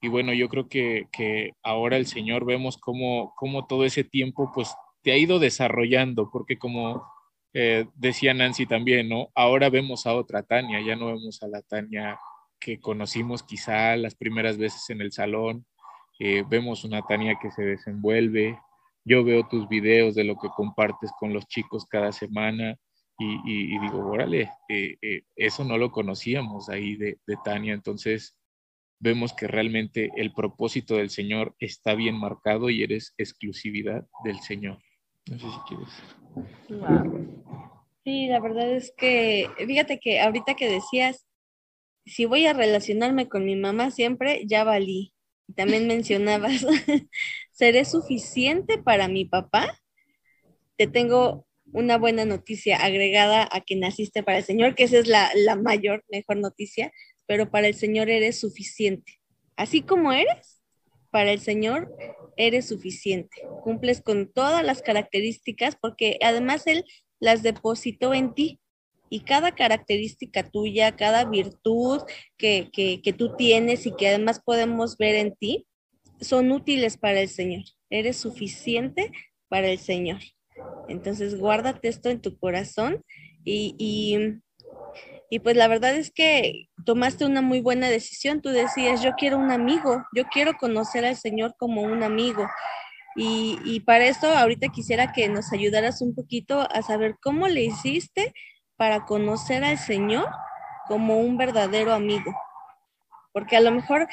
Y 0.00 0.08
bueno, 0.08 0.32
yo 0.32 0.48
creo 0.48 0.66
que, 0.66 1.52
ahora 1.62 1.98
el 1.98 2.06
Señor 2.06 2.46
vemos 2.46 2.78
cómo, 2.78 3.34
cómo, 3.36 3.66
todo 3.66 3.84
ese 3.84 4.02
tiempo 4.02 4.50
pues 4.54 4.74
te 5.02 5.12
ha 5.12 5.18
ido 5.18 5.38
desarrollando, 5.38 6.30
porque 6.30 6.58
como 6.58 7.06
eh, 7.52 7.86
decía 7.94 8.34
Nancy 8.34 8.66
también, 8.66 9.08
¿no? 9.08 9.30
Ahora 9.34 9.70
vemos 9.70 10.06
a 10.06 10.14
otra 10.14 10.42
Tania, 10.42 10.80
ya 10.80 10.96
no 10.96 11.06
vemos 11.06 11.42
a 11.42 11.48
la 11.48 11.62
Tania 11.62 12.18
que 12.60 12.78
conocimos 12.78 13.42
quizá 13.42 13.96
las 13.96 14.14
primeras 14.14 14.58
veces 14.58 14.88
en 14.90 15.00
el 15.00 15.12
salón. 15.12 15.66
Eh, 16.18 16.44
vemos 16.48 16.84
una 16.84 17.02
Tania 17.02 17.38
que 17.40 17.50
se 17.50 17.62
desenvuelve. 17.62 18.58
Yo 19.04 19.24
veo 19.24 19.48
tus 19.48 19.68
videos 19.68 20.14
de 20.14 20.24
lo 20.24 20.36
que 20.36 20.48
compartes 20.54 21.10
con 21.18 21.32
los 21.32 21.46
chicos 21.46 21.86
cada 21.86 22.12
semana 22.12 22.76
y, 23.22 23.78
digo, 23.78 24.06
órale, 24.06 24.50
eh, 24.68 24.96
eh, 25.02 25.22
eso 25.36 25.62
no 25.62 25.76
lo 25.76 25.92
conocíamos 25.92 26.70
ahí 26.70 26.96
de, 26.96 27.18
de 27.26 27.36
Tania. 27.44 27.74
Entonces, 27.74 28.38
vemos 28.98 29.34
que 29.34 29.46
realmente 29.46 30.10
el 30.16 30.32
propósito 30.32 30.96
del 30.96 31.10
Señor 31.10 31.54
está 31.58 31.94
bien 31.94 32.14
marcado 32.18 32.70
y 32.70 32.82
eres 32.82 33.14
exclusividad 33.18 34.06
del 34.24 34.38
Señor. 34.40 34.78
No 35.26 35.38
sé 35.38 35.46
si 35.46 35.58
quieres. 35.68 35.88
Sí, 38.04 38.28
la 38.28 38.40
verdad 38.40 38.70
es 38.70 38.92
que, 38.96 39.48
fíjate 39.58 40.00
que 40.00 40.20
ahorita 40.20 40.54
que 40.54 40.68
decías, 40.68 41.26
si 42.06 42.24
voy 42.24 42.46
a 42.46 42.52
relacionarme 42.52 43.28
con 43.28 43.44
mi 43.44 43.56
mamá 43.56 43.90
siempre, 43.90 44.42
ya 44.46 44.64
valí. 44.64 45.12
También 45.54 45.86
mencionabas, 45.86 46.64
¿seré 47.52 47.84
suficiente 47.84 48.78
para 48.78 49.08
mi 49.08 49.24
papá? 49.24 49.78
Te 50.76 50.86
tengo 50.86 51.46
una 51.72 51.98
buena 51.98 52.24
noticia 52.24 52.78
agregada 52.78 53.48
a 53.50 53.60
que 53.60 53.76
naciste 53.76 54.22
para 54.22 54.38
el 54.38 54.44
Señor, 54.44 54.74
que 54.74 54.84
esa 54.84 54.98
es 54.98 55.06
la, 55.06 55.30
la 55.34 55.56
mayor, 55.56 56.04
mejor 56.08 56.38
noticia, 56.38 56.92
pero 57.26 57.50
para 57.50 57.68
el 57.68 57.74
Señor 57.74 58.08
eres 58.10 58.40
suficiente. 58.40 59.20
Así 59.56 59.82
como 59.82 60.12
eres, 60.12 60.59
para 61.10 61.32
el 61.32 61.40
Señor 61.40 61.94
eres 62.36 62.68
suficiente. 62.68 63.42
Cumples 63.62 64.00
con 64.00 64.32
todas 64.32 64.64
las 64.64 64.82
características 64.82 65.76
porque 65.80 66.18
además 66.22 66.66
Él 66.66 66.84
las 67.18 67.42
depositó 67.42 68.14
en 68.14 68.34
ti 68.34 68.60
y 69.10 69.20
cada 69.20 69.54
característica 69.54 70.48
tuya, 70.48 70.96
cada 70.96 71.24
virtud 71.24 72.02
que, 72.38 73.14
tú 73.18 73.36
tienes 73.36 73.84
y 73.84 73.94
que 73.94 74.08
además 74.08 74.40
podemos 74.42 74.96
ver 74.96 75.16
en 75.16 75.34
ti, 75.34 75.66
son 76.20 76.52
útiles 76.52 76.96
para 76.96 77.20
el 77.20 77.28
Señor. 77.28 77.64
Eres 77.90 78.16
suficiente 78.16 79.10
para 79.48 79.68
el 79.68 79.78
Señor. 79.78 80.20
Entonces, 80.88 81.38
guárdate 81.38 81.88
esto 81.88 82.08
en 82.08 82.20
tu 82.20 82.38
corazón 82.38 83.02
y, 83.44 83.74
y, 83.78 84.40
pues 85.38 85.56
la 85.56 85.68
verdad 85.68 85.94
es 85.94 86.10
que 86.10 86.68
tomaste 86.84 87.24
una 87.24 87.40
muy 87.40 87.60
buena 87.60 87.88
decisión. 87.88 88.40
Tú 88.40 88.48
decías, 88.50 89.02
yo 89.02 89.12
quiero 89.16 89.38
un 89.38 89.50
amigo, 89.50 90.04
yo 90.14 90.24
quiero 90.24 90.54
conocer 90.58 91.04
al 91.04 91.16
Señor 91.16 91.54
como 91.56 91.82
un 91.82 92.02
amigo. 92.02 92.48
Y, 93.16 93.58
y 93.64 93.80
para 93.80 94.06
esto, 94.06 94.26
ahorita 94.28 94.68
quisiera 94.68 95.12
que 95.12 95.28
nos 95.28 95.52
ayudaras 95.52 96.02
un 96.02 96.14
poquito 96.14 96.60
a 96.72 96.82
saber 96.82 97.16
cómo 97.22 97.46
le 97.48 97.62
hiciste 97.62 98.34
para 98.76 99.04
conocer 99.04 99.62
al 99.64 99.78
Señor 99.78 100.26
como 100.88 101.18
un 101.20 101.36
verdadero 101.36 101.92
amigo. 101.92 102.34
Porque 103.32 103.56
a 103.56 103.60
lo 103.60 103.70
mejor 103.70 104.08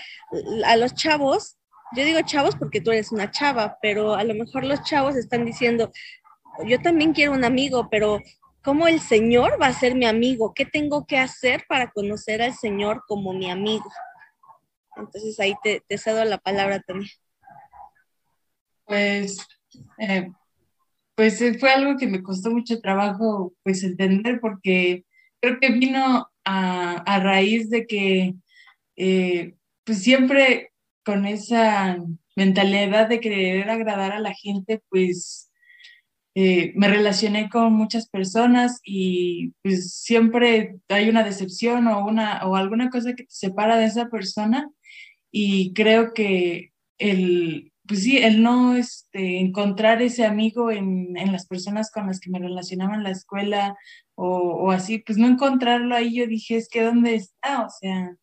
a 0.66 0.76
los 0.76 0.94
chavos, 0.94 1.58
yo 1.96 2.04
digo 2.04 2.20
chavos 2.22 2.56
porque 2.56 2.82
tú 2.82 2.92
eres 2.92 3.12
una 3.12 3.32
chava, 3.32 3.78
pero 3.82 4.14
a 4.14 4.24
lo 4.24 4.36
mejor 4.36 4.64
los 4.64 4.84
chavos 4.84 5.16
están 5.16 5.46
diciendo, 5.46 5.92
yo 6.66 6.80
también 6.82 7.14
quiero 7.14 7.32
un 7.32 7.44
amigo, 7.44 7.88
pero 7.90 8.20
¿cómo 8.64 8.88
el 8.88 9.00
Señor 9.00 9.58
va 9.62 9.68
a 9.68 9.74
ser 9.74 9.96
mi 9.96 10.06
amigo? 10.06 10.54
¿Qué 10.54 10.66
tengo 10.66 11.06
que 11.06 11.18
hacer 11.18 11.64
para 11.68 11.92
conocer 11.92 12.42
al 12.42 12.54
Señor 12.54 13.04
como 13.08 13.34
mi 13.34 13.50
amigo? 13.50 13.90
Entonces 14.96 15.40
ahí 15.40 15.54
te, 15.64 15.84
cedo 15.98 16.24
la 16.26 16.38
palabra 16.38 16.82
también. 16.82 17.12
Pues 18.86 19.38
eh, 20.00 20.32
pues 21.18 21.42
eh, 21.42 21.58
fue 21.58 21.72
algo 21.72 21.98
que 21.98 22.06
me 22.06 22.22
costó 22.22 22.52
mucho 22.52 22.80
trabajo 22.80 23.52
pues 23.64 23.84
entender 23.84 24.40
porque 24.40 25.04
creo 25.42 25.60
que 25.60 25.72
vino 25.72 26.30
a, 26.46 27.20
raíz 27.20 27.72
de 27.72 27.88
que, 27.88 28.36
eh, 28.96 29.56
pues 29.84 30.04
siempre 30.04 30.72
con 31.04 31.26
esa 31.26 31.98
mentalidad 32.36 33.10
de 33.10 33.20
querer 33.20 33.70
agradar 33.70 34.12
a 34.12 34.20
la 34.20 34.34
gente, 34.34 34.82
pues 34.90 35.52
eh, 36.40 36.72
me 36.76 36.88
relacioné 36.88 37.50
con 37.50 37.74
muchas 37.74 38.08
personas 38.10 38.80
y 38.84 39.56
pues 39.64 39.92
siempre 39.96 40.78
hay 40.88 41.10
una 41.10 41.24
decepción 41.24 41.88
o, 41.88 42.06
una, 42.06 42.46
o 42.46 42.56
alguna 42.56 42.92
cosa 42.92 43.16
que 43.16 43.24
te 43.24 43.34
separa 43.34 43.76
de 43.76 43.86
esa 43.86 44.10
persona 44.10 44.70
y 45.32 45.74
creo 45.74 46.14
que 46.14 46.74
el, 47.00 47.74
pues 47.88 48.04
sí, 48.04 48.20
el 48.20 48.44
no 48.44 48.76
este, 48.76 49.40
encontrar 49.40 50.04
ese 50.04 50.26
amigo 50.26 50.70
en, 50.70 51.18
en, 51.18 51.32
las 51.32 51.48
personas 51.48 51.90
con 51.90 52.06
las 52.06 52.20
que 52.20 52.30
me 52.30 52.38
relacionaba 52.38 52.94
en 52.94 53.02
la 53.02 53.10
escuela 53.10 53.76
o, 54.14 54.28
o, 54.28 54.70
así, 54.70 55.00
pues 55.00 55.18
no 55.18 55.26
encontrarlo 55.26 55.96
ahí, 55.96 56.14
yo 56.18 56.28
dije, 56.28 56.56
es 56.58 56.70
que 56.70 56.84
¿dónde 56.84 57.16
está? 57.16 57.66
O 57.66 57.70
sea, 57.72 58.16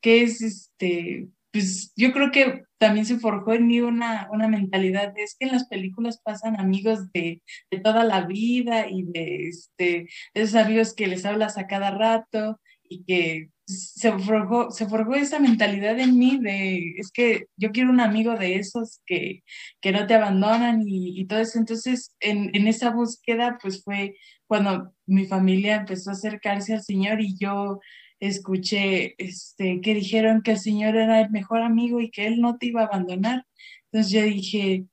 ¿qué 0.00 0.22
es 0.24 0.42
este? 0.42 1.28
Pues 1.52 1.92
yo 1.96 2.12
creo 2.12 2.30
que 2.30 2.64
también 2.78 3.06
se 3.06 3.18
forjó 3.18 3.52
en 3.52 3.66
mí 3.66 3.80
una, 3.80 4.28
una 4.32 4.48
mentalidad 4.48 5.12
de 5.12 5.22
es 5.22 5.36
que 5.38 5.46
en 5.46 5.52
las 5.52 5.68
películas 5.68 6.20
pasan 6.22 6.58
amigos 6.58 7.12
de, 7.12 7.42
de 7.70 7.78
toda 7.78 8.04
la 8.04 8.22
vida 8.26 8.88
y 8.88 9.02
de, 9.04 9.48
este, 9.48 10.08
esos 10.34 10.56
amigos 10.56 10.94
que 10.94 11.06
les 11.06 11.24
hablas 11.24 11.58
a 11.58 11.66
cada 11.66 11.90
rato 11.90 12.58
y 12.88 13.04
que 13.04 13.50
se 13.66 14.12
forjó, 14.18 14.70
se 14.70 14.86
forjó 14.86 15.14
esa 15.14 15.38
mentalidad 15.38 15.98
en 15.98 16.18
mí 16.18 16.38
de, 16.38 16.94
es 16.98 17.10
que 17.12 17.46
yo 17.56 17.70
quiero 17.70 17.90
un 17.90 18.00
amigo 18.00 18.34
de 18.34 18.56
esos 18.56 19.00
que, 19.06 19.42
que 19.80 19.92
no 19.92 20.06
te 20.06 20.14
abandonan 20.14 20.82
y, 20.86 21.20
y 21.20 21.26
todo 21.26 21.40
eso. 21.40 21.58
Entonces, 21.58 22.14
en, 22.20 22.50
en, 22.54 22.66
esa 22.66 22.90
búsqueda, 22.90 23.58
pues 23.62 23.82
fue 23.84 24.16
cuando 24.46 24.92
mi 25.06 25.26
familia 25.26 25.76
empezó 25.76 26.10
a 26.10 26.14
acercarse 26.14 26.74
al 26.74 26.82
Señor 26.82 27.20
y 27.20 27.36
yo 27.38 27.80
escuché 28.22 29.16
este, 29.18 29.80
que 29.80 29.94
dijeron 29.94 30.42
que 30.42 30.52
el 30.52 30.58
Señor 30.58 30.96
era 30.96 31.20
el 31.20 31.30
mejor 31.30 31.60
amigo 31.60 32.00
y 32.00 32.10
que 32.10 32.26
Él 32.26 32.40
no 32.40 32.56
te 32.56 32.66
iba 32.66 32.82
a 32.82 32.86
abandonar. 32.86 33.46
Entonces 33.90 34.12
yo 34.12 34.22
dije, 34.22 34.84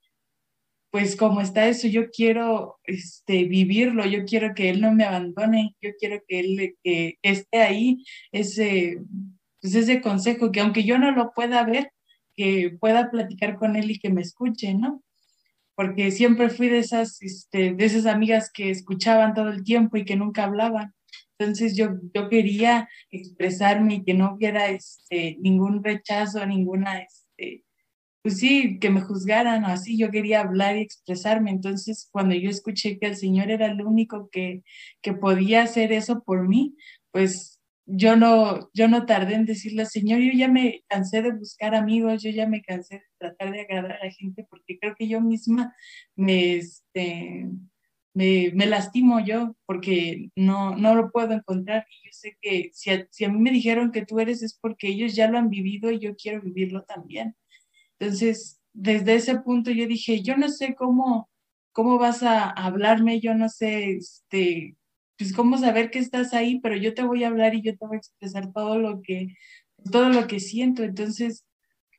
pues 0.90 1.16
como 1.16 1.40
está 1.40 1.68
eso, 1.68 1.88
yo 1.88 2.10
quiero 2.10 2.80
este, 2.86 3.44
vivirlo, 3.44 4.04
yo 4.08 4.26
quiero 4.26 4.56
que 4.56 4.70
Él 4.70 4.82
no 4.82 4.94
me 4.94 5.04
abandone, 5.04 5.76
yo 5.80 5.92
quiero 6.00 6.24
que 6.28 6.40
Él 6.40 6.76
que 6.84 7.20
esté 7.22 7.60
ahí, 7.62 8.04
ese, 8.32 9.00
pues 9.62 9.76
ese 9.76 10.02
consejo, 10.02 10.52
que 10.52 10.62
aunque 10.62 10.84
yo 10.84 10.98
no 10.98 11.12
lo 11.12 11.32
pueda 11.32 11.64
ver, 11.64 11.92
que 12.36 12.76
pueda 12.80 13.12
platicar 13.12 13.58
con 13.58 13.76
Él 13.76 13.92
y 13.92 14.00
que 14.00 14.10
me 14.10 14.22
escuche, 14.22 14.74
¿no? 14.74 15.04
Porque 15.76 16.10
siempre 16.10 16.50
fui 16.50 16.68
de 16.68 16.80
esas, 16.80 17.22
este, 17.22 17.76
de 17.76 17.86
esas 17.86 18.08
amigas 18.08 18.52
que 18.52 18.72
escuchaban 18.72 19.36
todo 19.36 19.50
el 19.50 19.64
tiempo 19.64 19.98
y 19.98 20.06
que 20.06 20.16
nunca 20.16 20.46
hablaban. 20.46 20.96
Entonces 21.40 21.76
yo, 21.78 21.92
yo 22.14 22.28
quería 22.30 22.90
expresarme 23.12 23.96
y 23.96 24.04
que 24.04 24.14
no 24.14 24.34
hubiera 24.34 24.68
este, 24.68 25.38
ningún 25.40 25.84
rechazo, 25.84 26.46
ninguna, 26.46 27.00
este, 27.00 27.64
pues 28.22 28.40
sí, 28.40 28.78
que 28.80 28.90
me 28.90 29.02
juzgaran 29.02 29.64
o 29.64 29.68
así, 29.68 29.98
yo 29.98 30.12
quería 30.12 30.42
hablar 30.42 30.78
y 30.78 30.82
expresarme. 30.82 31.52
Entonces 31.52 32.10
cuando 32.12 32.36
yo 32.36 32.50
escuché 32.50 33.00
que 33.00 33.08
el 33.08 33.16
Señor 33.16 33.52
era 33.52 33.68
el 33.68 33.82
único 33.82 34.30
que, 34.30 34.64
que 35.02 35.14
podía 35.14 35.64
hacer 35.64 35.94
eso 35.94 36.24
por 36.24 36.48
mí, 36.48 36.76
pues 37.12 37.60
yo 37.86 38.16
no, 38.18 38.70
yo 38.74 38.88
no 38.88 39.06
tardé 39.06 39.36
en 39.36 39.46
decirle, 39.46 39.86
Señor, 39.86 40.20
yo 40.20 40.32
ya 40.34 40.50
me 40.50 40.84
cansé 40.90 41.22
de 41.22 41.32
buscar 41.32 41.74
amigos, 41.74 42.22
yo 42.22 42.32
ya 42.32 42.48
me 42.48 42.62
cansé 42.62 42.96
de 42.96 43.04
tratar 43.18 43.52
de 43.52 43.62
agradar 43.62 43.94
a 43.94 44.06
la 44.06 44.12
gente 44.12 44.46
porque 44.50 44.78
creo 44.78 44.94
que 44.96 45.08
yo 45.08 45.22
misma 45.22 45.74
me, 46.16 46.56
este, 46.58 47.48
me, 48.20 48.52
me, 48.54 48.66
lastimo 48.66 49.22
yo 49.22 49.56
porque 49.66 50.30
no, 50.36 50.76
no 50.76 50.94
lo 50.94 51.10
puedo 51.10 51.32
encontrar. 51.34 51.86
Y 51.90 52.08
yo 52.08 52.12
sé 52.12 52.38
que 52.42 52.70
si 52.74 52.90
a, 52.92 53.08
si 53.10 53.24
a 53.24 53.30
mí 53.30 53.40
me 53.40 53.52
dijeron 53.52 53.92
que 53.94 54.06
tú 54.06 54.20
eres 54.20 54.44
es 54.44 54.58
porque 54.60 54.90
ellos 54.90 55.16
ya 55.16 55.30
lo 55.30 55.38
han 55.38 55.50
vivido 55.50 55.90
y 55.90 56.00
yo 56.00 56.16
quiero 56.18 56.42
vivirlo 56.42 56.84
también. 56.84 57.36
Entonces, 57.98 58.60
desde 58.74 59.16
ese 59.16 59.40
punto 59.40 59.72
yo 59.72 59.88
dije, 59.88 60.22
yo 60.22 60.36
no 60.36 60.50
sé 60.50 60.76
cómo, 60.76 61.30
cómo 61.72 61.98
vas 61.98 62.22
a 62.24 62.50
hablarme, 62.50 63.22
yo 63.22 63.36
no 63.36 63.48
sé, 63.48 63.94
este, 63.94 64.76
pues 65.18 65.34
cómo 65.34 65.58
saber 65.58 65.90
que 65.90 66.00
estás 66.00 66.34
ahí, 66.34 66.60
pero 66.60 66.76
yo 66.76 66.94
te 66.94 67.04
voy 67.04 67.24
a 67.24 67.30
hablar 67.30 67.56
y 67.56 67.62
yo 67.62 67.78
te 67.78 67.86
voy 67.88 67.96
a 67.96 68.00
expresar 68.00 68.52
todo 68.52 68.80
lo 68.80 69.02
que, 69.02 69.36
todo 69.92 70.10
lo 70.10 70.28
que 70.28 70.42
siento. 70.42 70.84
Entonces, 70.84 71.46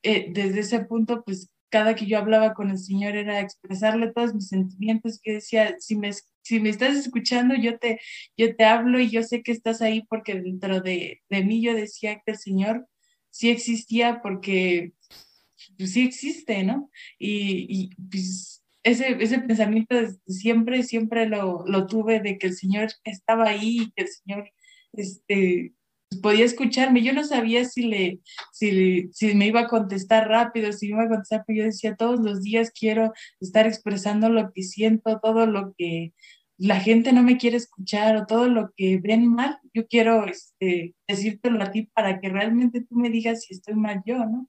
eh, 0.03 0.27
desde 0.31 0.59
ese 0.59 0.85
punto, 0.85 1.23
pues 1.23 1.49
cada 1.71 1.95
que 1.95 2.05
yo 2.05 2.17
hablaba 2.17 2.53
con 2.53 2.69
el 2.69 2.77
Señor 2.77 3.15
era 3.15 3.39
expresarle 3.39 4.11
todos 4.11 4.35
mis 4.35 4.49
sentimientos, 4.49 5.19
que 5.23 5.33
decía, 5.33 5.75
si 5.79 5.95
me, 5.95 6.11
si 6.43 6.59
me 6.59 6.69
estás 6.69 6.95
escuchando, 6.97 7.55
yo 7.55 7.79
te, 7.79 7.99
yo 8.37 8.55
te 8.55 8.65
hablo 8.65 8.99
y 8.99 9.09
yo 9.09 9.23
sé 9.23 9.41
que 9.41 9.53
estás 9.53 9.81
ahí 9.81 10.03
porque 10.09 10.35
dentro 10.35 10.81
de, 10.81 11.21
de 11.29 11.43
mí 11.43 11.61
yo 11.63 11.73
decía 11.73 12.21
que 12.25 12.33
el 12.33 12.37
Señor 12.37 12.87
sí 13.29 13.49
existía 13.49 14.21
porque 14.21 14.93
pues, 15.77 15.93
sí 15.93 16.03
existe, 16.03 16.63
¿no? 16.63 16.91
Y, 17.17 17.65
y 17.69 17.95
pues, 18.09 18.63
ese, 18.83 19.17
ese 19.23 19.39
pensamiento 19.39 19.95
siempre, 20.27 20.83
siempre 20.83 21.27
lo, 21.27 21.63
lo 21.65 21.87
tuve 21.87 22.19
de 22.19 22.37
que 22.37 22.47
el 22.47 22.55
Señor 22.55 22.89
estaba 23.05 23.47
ahí, 23.47 23.91
que 23.95 24.03
el 24.03 24.09
Señor 24.09 24.51
este, 24.93 25.73
podía 26.21 26.45
escucharme. 26.45 27.03
Yo 27.03 27.13
no 27.13 27.23
sabía 27.23 27.65
si, 27.65 27.83
le, 27.83 28.19
si, 28.51 29.09
si 29.11 29.33
me 29.35 29.47
iba 29.47 29.61
a 29.61 29.67
contestar 29.67 30.27
rápido, 30.27 30.71
si 30.73 30.87
me 30.87 30.93
iba 30.93 31.03
a 31.03 31.09
contestar, 31.09 31.43
pero 31.45 31.59
yo 31.59 31.65
decía, 31.65 31.95
todos 31.95 32.19
los 32.19 32.41
días 32.41 32.71
quiero 32.71 33.13
estar 33.39 33.67
expresando 33.67 34.29
lo 34.29 34.51
que 34.51 34.63
siento, 34.63 35.19
todo 35.21 35.45
lo 35.45 35.73
que 35.77 36.13
la 36.57 36.79
gente 36.79 37.11
no 37.11 37.23
me 37.23 37.37
quiere 37.37 37.57
escuchar 37.57 38.15
o 38.17 38.25
todo 38.25 38.47
lo 38.47 38.71
que 38.77 38.99
ven 38.99 39.27
mal, 39.27 39.57
yo 39.73 39.87
quiero 39.87 40.27
este, 40.27 40.93
decírtelo 41.07 41.63
a 41.63 41.71
ti 41.71 41.89
para 41.93 42.19
que 42.19 42.29
realmente 42.29 42.81
tú 42.81 42.95
me 42.95 43.09
digas 43.09 43.43
si 43.43 43.55
estoy 43.55 43.75
mal 43.75 44.03
yo, 44.05 44.17
¿no? 44.25 44.47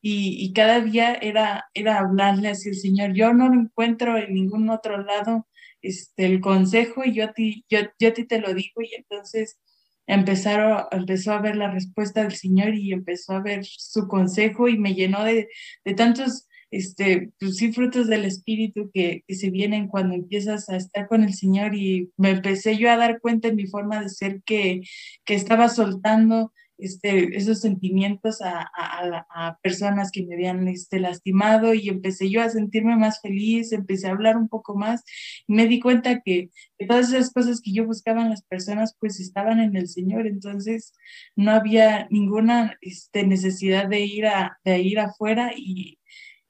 Y, 0.00 0.36
y 0.44 0.52
cada 0.52 0.80
día 0.80 1.14
era, 1.14 1.66
era 1.74 1.98
hablarle 1.98 2.48
así 2.48 2.70
al 2.70 2.74
Señor, 2.76 3.12
yo 3.14 3.32
no 3.34 3.48
lo 3.48 3.60
encuentro 3.60 4.16
en 4.16 4.34
ningún 4.34 4.70
otro 4.70 5.02
lado 5.02 5.46
este, 5.82 6.24
el 6.24 6.40
consejo 6.40 7.04
y 7.04 7.12
yo 7.14 7.24
a 7.24 7.32
ti, 7.34 7.64
yo, 7.68 7.80
yo 7.98 8.08
a 8.08 8.12
ti 8.14 8.24
te 8.24 8.40
lo 8.40 8.54
digo 8.54 8.80
y 8.80 8.94
entonces 8.94 9.58
empezaron, 10.06 10.84
empezó 10.90 11.32
a 11.32 11.40
ver 11.40 11.56
la 11.56 11.70
respuesta 11.70 12.22
del 12.22 12.34
Señor 12.34 12.74
y 12.74 12.92
empezó 12.92 13.32
a 13.32 13.42
ver 13.42 13.64
su 13.64 14.06
consejo 14.08 14.68
y 14.68 14.78
me 14.78 14.94
llenó 14.94 15.24
de, 15.24 15.48
de 15.84 15.94
tantos, 15.94 16.48
este, 16.70 17.30
pues 17.38 17.60
frutos 17.74 18.08
del 18.08 18.24
Espíritu 18.24 18.90
que, 18.92 19.22
que, 19.26 19.34
se 19.34 19.50
vienen 19.50 19.88
cuando 19.88 20.14
empiezas 20.14 20.68
a 20.68 20.76
estar 20.76 21.06
con 21.08 21.22
el 21.24 21.34
Señor 21.34 21.74
y 21.74 22.10
me 22.16 22.30
empecé 22.30 22.76
yo 22.76 22.90
a 22.90 22.96
dar 22.96 23.20
cuenta 23.20 23.48
en 23.48 23.56
mi 23.56 23.66
forma 23.66 24.00
de 24.00 24.08
ser 24.08 24.42
que, 24.44 24.82
que 25.24 25.34
estaba 25.34 25.68
soltando 25.68 26.52
este, 26.78 27.36
esos 27.36 27.60
sentimientos 27.60 28.42
a, 28.42 28.60
a, 28.60 29.26
a, 29.30 29.58
personas 29.58 30.10
que 30.10 30.24
me 30.24 30.34
habían 30.34 30.66
este, 30.68 30.98
lastimado 30.98 31.74
y 31.74 31.88
empecé 31.88 32.30
yo 32.30 32.42
a 32.42 32.50
sentirme 32.50 32.96
más 32.96 33.20
feliz, 33.20 33.72
empecé 33.72 34.08
a 34.08 34.12
hablar 34.12 34.36
un 34.36 34.48
poco 34.48 34.76
más 34.76 35.04
y 35.46 35.54
me 35.54 35.66
di 35.66 35.80
cuenta 35.80 36.20
que, 36.20 36.50
que, 36.78 36.86
todas 36.86 37.08
esas 37.12 37.32
cosas 37.32 37.60
que 37.60 37.72
yo 37.72 37.86
buscaba 37.86 38.22
en 38.22 38.30
las 38.30 38.42
personas 38.42 38.96
pues 38.98 39.20
estaban 39.20 39.60
en 39.60 39.76
el 39.76 39.88
Señor, 39.88 40.26
entonces 40.26 40.92
no 41.36 41.52
había 41.52 42.08
ninguna 42.10 42.76
este, 42.80 43.24
necesidad 43.26 43.88
de 43.88 44.00
ir, 44.00 44.26
a, 44.26 44.58
de 44.64 44.80
ir 44.80 44.98
afuera 44.98 45.52
y, 45.56 45.98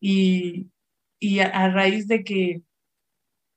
y, 0.01 0.70
y 1.20 1.40
a, 1.40 1.68
raíz 1.68 2.09
de 2.09 2.24
que 2.24 2.62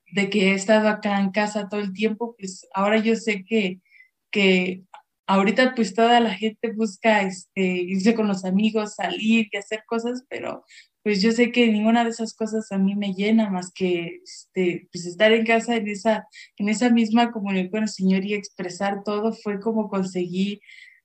de 0.10 0.30
que 0.30 0.52
he 0.52 0.54
estado 0.54 0.88
acá 0.88 1.20
en 1.20 1.32
casa 1.32 1.68
todo 1.68 1.82
el 1.82 1.92
tiempo, 1.92 2.34
pues 2.38 2.66
ahora 2.74 2.98
yo 2.98 3.16
sé 3.18 3.44
que, 3.44 3.82
que 4.32 4.84
ahorita 5.28 5.76
pues 5.76 5.94
toda 5.94 6.20
la 6.20 6.34
gente 6.34 6.72
busca 6.72 7.22
este, 7.22 7.62
irse 7.62 8.16
con 8.16 8.28
los 8.28 8.46
amigos, 8.46 8.96
salir 8.96 9.48
y 9.52 9.58
hacer 9.58 9.84
cosas, 9.86 10.24
pero 10.30 10.64
pues 11.04 11.22
yo 11.22 11.32
sé 11.32 11.52
que 11.52 11.72
ninguna 11.72 12.04
de 12.04 12.10
esas 12.10 12.34
cosas 12.34 12.72
a 12.72 12.78
mí 12.78 12.96
me 12.96 13.14
llena 13.14 13.50
más 13.50 13.72
que 13.74 14.22
este, 14.24 14.88
pues 14.92 15.06
estar 15.06 15.32
en 15.32 15.46
casa 15.46 15.76
en 15.76 15.88
esa, 15.88 16.28
en 16.58 16.70
esa 16.70 16.90
misma 16.90 17.32
comunión 17.32 17.70
con 17.70 17.84
el 17.84 17.90
Señor 17.90 18.26
y 18.26 18.34
expresar 18.34 19.04
todo 19.04 19.34
fue 19.34 19.60
como 19.60 19.90
conseguí 19.90 20.62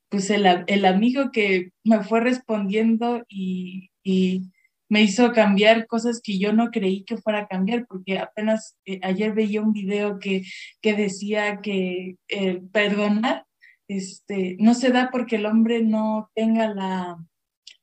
pues 0.08 0.28
el, 0.30 0.46
el 0.66 0.84
amigo 0.84 1.30
que 1.32 1.70
me 1.84 2.02
fue 2.04 2.20
respondiendo 2.20 3.24
y, 3.28 3.90
y, 4.04 4.50
me 4.88 5.00
hizo 5.00 5.32
cambiar 5.32 5.86
cosas 5.86 6.20
que 6.22 6.38
yo 6.38 6.52
no 6.52 6.70
creí 6.70 7.04
que 7.04 7.16
fuera 7.16 7.38
a 7.40 7.46
cambiar, 7.46 7.86
porque 7.86 8.18
apenas 8.18 8.76
eh, 8.84 9.00
ayer 9.02 9.32
veía 9.32 9.62
un 9.62 9.72
video 9.72 10.18
que, 10.18 10.42
que 10.82 10.92
decía 10.92 11.60
que 11.62 12.16
eh, 12.28 12.60
perdonar 12.72 13.46
este, 13.88 14.56
no 14.60 14.74
se 14.74 14.90
da 14.90 15.10
porque 15.10 15.36
el 15.36 15.46
hombre 15.46 15.82
no 15.82 16.30
tenga 16.34 16.72
la, 16.74 17.18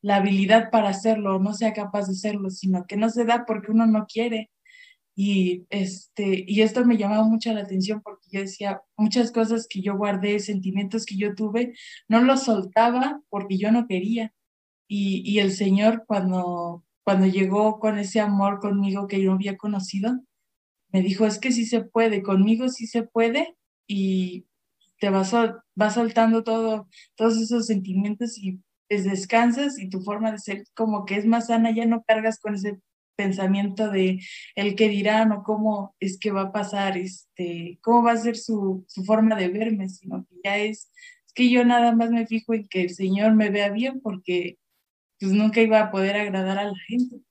la 0.02 0.18
habilidad 0.18 0.70
para 0.72 0.90
hacerlo, 0.90 1.40
no 1.40 1.54
sea 1.54 1.74
capaz 1.74 2.08
de 2.08 2.14
hacerlo, 2.14 2.50
sino 2.50 2.86
que 2.86 2.98
no 2.98 3.10
se 3.10 3.26
da 3.26 3.46
porque 3.46 3.72
uno 3.72 3.86
no 3.86 4.06
quiere. 4.06 4.50
Y, 5.16 5.66
este, 5.70 6.46
y 6.48 6.62
esto 6.62 6.86
me 6.86 6.98
llamaba 6.98 7.24
mucho 7.24 7.54
la 7.54 7.62
atención 7.62 8.02
porque 8.02 8.30
yo 8.32 8.40
decía, 8.40 8.82
muchas 8.96 9.32
cosas 9.32 9.68
que 9.70 9.82
yo 9.82 9.98
guardé, 9.98 10.40
sentimientos 10.40 11.06
que 11.06 11.18
yo 11.18 11.36
tuve, 11.36 11.74
no 12.08 12.22
los 12.22 12.44
soltaba 12.44 13.22
porque 13.30 13.58
yo 13.58 13.72
no 13.72 13.86
quería. 13.88 14.34
Y, 14.88 15.22
y 15.30 15.40
el 15.40 15.52
Señor 15.52 16.06
cuando, 16.08 16.86
cuando 17.04 17.28
llegó 17.28 17.80
con 17.80 18.00
ese 18.00 18.22
amor 18.22 18.60
conmigo 18.60 19.08
que 19.08 19.22
yo 19.22 19.30
no 19.30 19.36
había 19.36 19.58
conocido, 19.58 20.22
me 20.92 21.02
dijo, 21.02 21.26
es 21.26 21.40
que 21.40 21.52
sí 21.52 21.66
se 21.66 21.82
puede, 21.82 22.24
conmigo 22.24 22.70
sí 22.70 22.88
se 22.88 23.04
puede 23.04 23.56
y 23.88 24.46
te 25.00 25.10
vas 25.10 25.34
a 25.34 25.64
vas 25.80 25.94
soltando 25.94 26.44
todo, 26.44 26.90
todos 27.16 27.38
esos 27.38 27.66
sentimientos 27.68 28.38
y 28.38 28.60
pues 28.90 29.06
descansas 29.06 29.80
y 29.80 29.90
tu 29.90 30.02
forma 30.02 30.32
de 30.32 30.38
ser 30.38 30.64
como 30.76 31.06
que 31.06 31.16
es 31.16 31.26
más 31.26 31.48
sana, 31.48 31.72
ya 31.72 31.86
no 31.86 32.04
cargas 32.04 32.38
con 32.40 32.56
ese 32.56 32.82
pensamiento 33.16 33.90
de 33.90 34.20
el 34.56 34.76
que 34.76 34.90
dirán 34.90 35.32
o 35.32 35.44
cómo 35.44 35.96
es 36.02 36.20
que 36.20 36.32
va 36.32 36.42
a 36.42 36.52
pasar, 36.52 36.98
este, 36.98 37.80
cómo 37.82 38.04
va 38.04 38.12
a 38.12 38.18
ser 38.18 38.36
su, 38.36 38.84
su 38.90 39.06
forma 39.06 39.38
de 39.38 39.48
verme, 39.48 39.88
sino 39.88 40.26
que 40.26 40.36
ya 40.44 40.58
es, 40.58 40.92
que 41.34 41.50
yo 41.50 41.64
nada 41.64 41.96
más 41.96 42.12
me 42.12 42.28
fijo 42.28 42.54
en 42.54 42.68
que 42.68 42.82
el 42.82 42.90
Señor 42.90 43.34
me 43.36 43.50
vea 43.50 43.70
bien 43.70 44.02
porque 44.02 44.58
pues 45.18 45.32
nunca 45.32 45.62
iba 45.62 45.80
a 45.80 45.92
poder 45.92 46.18
agradar 46.18 46.58
a 46.58 46.66
la 46.66 46.80
gente. 46.88 47.22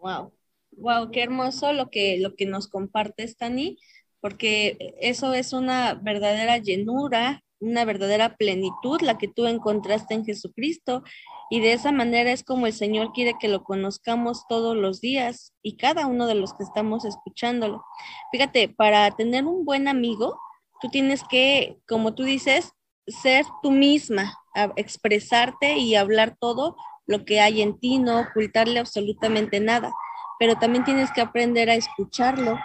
Wow, 0.00 0.32
wow, 0.72 1.10
qué 1.10 1.22
hermoso 1.22 1.74
lo 1.74 1.90
que, 1.90 2.18
lo 2.18 2.34
que 2.34 2.46
nos 2.46 2.68
compartes, 2.68 3.36
Tani, 3.36 3.78
porque 4.22 4.94
eso 5.00 5.34
es 5.34 5.52
una 5.52 5.94
verdadera 5.94 6.56
llenura, 6.58 7.42
una 7.58 7.84
verdadera 7.84 8.36
plenitud, 8.36 9.00
la 9.02 9.18
que 9.18 9.26
tú 9.26 9.46
encontraste 9.46 10.14
en 10.14 10.24
Jesucristo. 10.24 11.02
Y 11.50 11.60
de 11.60 11.72
esa 11.72 11.90
manera 11.90 12.30
es 12.30 12.44
como 12.44 12.66
el 12.66 12.72
Señor 12.72 13.12
quiere 13.12 13.34
que 13.38 13.48
lo 13.48 13.64
conozcamos 13.64 14.46
todos 14.48 14.76
los 14.76 15.00
días 15.00 15.52
y 15.60 15.76
cada 15.76 16.06
uno 16.06 16.26
de 16.26 16.36
los 16.36 16.54
que 16.54 16.62
estamos 16.62 17.04
escuchándolo. 17.04 17.84
Fíjate, 18.30 18.68
para 18.68 19.10
tener 19.10 19.44
un 19.44 19.64
buen 19.64 19.88
amigo, 19.88 20.38
tú 20.80 20.88
tienes 20.88 21.24
que, 21.24 21.78
como 21.88 22.14
tú 22.14 22.22
dices, 22.22 22.72
ser 23.08 23.44
tú 23.60 23.72
misma, 23.72 24.38
expresarte 24.76 25.78
y 25.78 25.96
hablar 25.96 26.36
todo 26.38 26.76
lo 27.06 27.24
que 27.24 27.40
hay 27.40 27.60
en 27.60 27.78
ti, 27.80 27.98
no 27.98 28.20
ocultarle 28.20 28.78
absolutamente 28.78 29.58
nada. 29.58 29.92
Pero 30.38 30.54
también 30.56 30.84
tienes 30.84 31.10
que 31.12 31.20
aprender 31.20 31.70
a 31.70 31.74
escucharlo, 31.74 32.58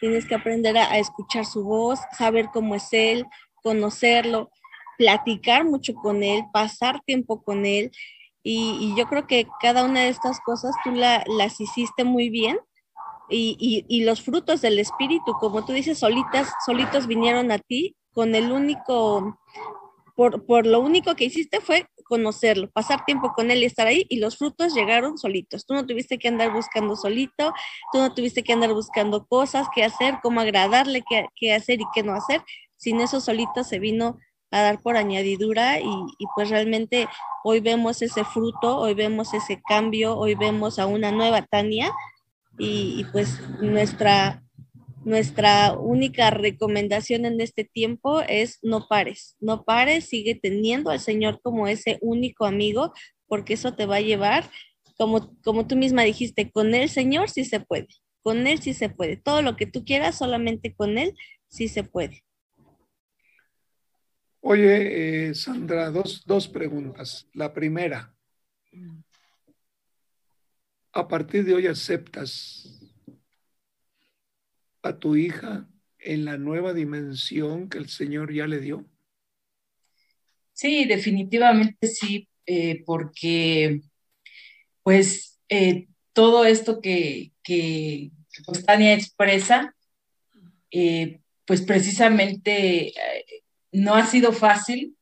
tienes 0.00 0.26
que 0.26 0.34
aprender 0.34 0.76
a, 0.76 0.98
escuchar 0.98 1.44
su 1.44 1.64
voz, 1.64 2.00
saber 2.16 2.48
cómo 2.52 2.74
es 2.74 2.88
él, 2.92 3.26
conocerlo, 3.62 4.50
platicar 4.98 5.64
mucho 5.64 5.94
con 5.94 6.22
él, 6.22 6.42
pasar 6.52 7.00
tiempo 7.04 7.42
con 7.42 7.66
él. 7.66 7.90
Y, 8.42 8.94
yo 8.96 9.06
creo 9.06 9.26
que 9.26 9.46
cada 9.60 9.84
una 9.84 10.00
de 10.00 10.08
estas 10.08 10.40
cosas 10.40 10.74
tú 10.82 10.92
las 10.92 11.60
hiciste 11.60 12.04
muy 12.04 12.30
bien. 12.30 12.58
Y, 13.28 13.84
y, 13.88 14.04
los 14.04 14.22
frutos 14.22 14.60
del 14.60 14.78
espíritu, 14.78 15.34
como 15.34 15.64
tú 15.64 15.72
dices, 15.72 15.98
solitas, 15.98 16.50
solitos 16.66 17.06
vinieron 17.06 17.52
a 17.52 17.58
ti 17.58 17.94
con 18.12 18.34
el 18.34 18.50
único, 18.50 19.38
por, 20.14 20.46
por 20.46 20.66
lo 20.66 20.80
único 20.80 21.14
que 21.14 21.24
hiciste 21.24 21.60
fue 21.60 21.86
conocerlo, 22.04 22.68
pasar 22.70 23.04
tiempo 23.04 23.32
con 23.34 23.50
él 23.50 23.62
y 23.62 23.66
estar 23.66 23.86
ahí 23.86 24.04
y 24.08 24.18
los 24.18 24.36
frutos 24.36 24.74
llegaron 24.74 25.16
solitos. 25.16 25.64
Tú 25.64 25.74
no 25.74 25.86
tuviste 25.86 26.18
que 26.18 26.28
andar 26.28 26.52
buscando 26.52 26.96
solito, 26.96 27.52
tú 27.92 27.98
no 27.98 28.12
tuviste 28.14 28.42
que 28.42 28.52
andar 28.52 28.72
buscando 28.72 29.26
cosas, 29.26 29.68
qué 29.74 29.84
hacer, 29.84 30.18
cómo 30.22 30.40
agradarle, 30.40 31.02
qué, 31.08 31.26
qué 31.36 31.54
hacer 31.54 31.80
y 31.80 31.84
qué 31.94 32.02
no 32.02 32.14
hacer. 32.14 32.42
Sin 32.76 33.00
eso 33.00 33.20
solito 33.20 33.62
se 33.62 33.78
vino 33.78 34.18
a 34.50 34.62
dar 34.62 34.80
por 34.80 34.96
añadidura 34.96 35.80
y, 35.80 36.06
pues 36.34 36.50
realmente 36.50 37.08
hoy 37.44 37.60
vemos 37.60 38.02
ese 38.02 38.24
fruto, 38.24 38.78
hoy 38.78 38.94
vemos 38.94 39.32
ese 39.34 39.62
cambio, 39.62 40.16
hoy 40.16 40.34
vemos 40.34 40.78
a 40.78 40.86
una 40.86 41.12
nueva 41.12 41.42
Tania 41.42 41.92
y, 42.58 43.04
pues 43.12 43.40
nuestra, 43.60 44.42
nuestra 45.04 45.72
única 45.72 46.30
recomendación 46.30 47.24
en 47.24 47.40
este 47.40 47.64
tiempo 47.64 48.20
es 48.20 48.58
no 48.62 48.86
pares, 48.88 49.36
no 49.40 49.64
pares, 49.64 50.06
sigue 50.06 50.34
teniendo 50.34 50.90
al 50.90 51.00
Señor 51.00 51.40
como 51.42 51.66
ese 51.66 51.98
único 52.02 52.44
amigo 52.44 52.92
porque 53.26 53.54
eso 53.54 53.74
te 53.74 53.86
va 53.86 53.96
a 53.96 54.00
llevar, 54.00 54.50
como, 54.98 55.36
como 55.42 55.66
tú 55.66 55.76
misma 55.76 56.02
dijiste, 56.02 56.50
con 56.50 56.74
el 56.74 56.88
Señor 56.88 57.30
sí 57.30 57.44
se 57.44 57.60
puede, 57.60 57.88
con 58.22 58.46
Él 58.46 58.60
sí 58.60 58.74
se 58.74 58.88
puede, 58.88 59.16
todo 59.16 59.40
lo 59.40 59.56
que 59.56 59.66
tú 59.66 59.84
quieras, 59.84 60.18
solamente 60.18 60.74
con 60.74 60.98
Él 60.98 61.14
sí 61.48 61.68
se 61.68 61.84
puede. 61.84 62.24
Oye, 64.40 65.28
eh, 65.28 65.34
Sandra, 65.34 65.90
dos, 65.90 66.24
dos 66.26 66.48
preguntas. 66.48 67.28
La 67.34 67.52
primera, 67.52 68.14
a 70.92 71.06
partir 71.06 71.44
de 71.44 71.54
hoy 71.54 71.66
aceptas 71.66 72.79
a 74.82 74.98
tu 74.98 75.16
hija 75.16 75.68
en 75.98 76.24
la 76.24 76.38
nueva 76.38 76.72
dimensión 76.72 77.68
que 77.68 77.78
el 77.78 77.88
Señor 77.88 78.32
ya 78.32 78.46
le 78.46 78.60
dio. 78.60 78.86
Sí, 80.52 80.84
definitivamente 80.84 81.86
sí, 81.86 82.28
eh, 82.46 82.82
porque 82.84 83.80
pues 84.82 85.40
eh, 85.48 85.88
todo 86.12 86.44
esto 86.44 86.80
que, 86.80 87.32
que 87.42 88.10
pues, 88.46 88.64
Tania 88.64 88.94
expresa, 88.94 89.74
pues 91.46 91.62
precisamente 91.62 92.92
no 93.72 93.94
ha 93.94 94.06
sido 94.06 94.32
fácil, 94.32 94.96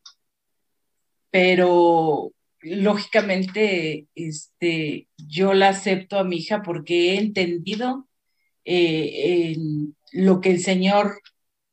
pero 1.30 2.32
lógicamente 2.60 4.06
este, 4.14 5.08
yo 5.16 5.54
la 5.54 5.68
acepto 5.70 6.18
a 6.18 6.24
mi 6.24 6.36
hija 6.36 6.62
porque 6.62 7.12
he 7.12 7.18
entendido 7.18 8.07
eh, 8.70 9.56
lo 10.12 10.40
que 10.40 10.50
el 10.50 10.62
Señor 10.62 11.20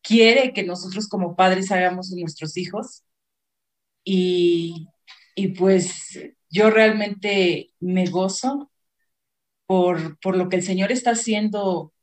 quiere 0.02 0.54
que 0.54 0.64
nosotros 0.64 1.08
como 1.08 1.36
padres 1.36 1.72
hagamos 1.72 2.10
con 2.10 2.20
nuestros 2.20 2.58
hijos. 2.58 3.04
Y, 4.04 4.88
pues 5.58 6.20
yo 6.50 6.70
realmente 6.70 7.72
me 7.80 8.06
gozo 8.08 8.72
por, 9.66 10.20
por, 10.20 10.38
lo 10.38 10.50
que 10.50 10.58
el 10.58 10.64
Señor 10.64 10.92
está 10.92 11.12
haciendo 11.12 11.94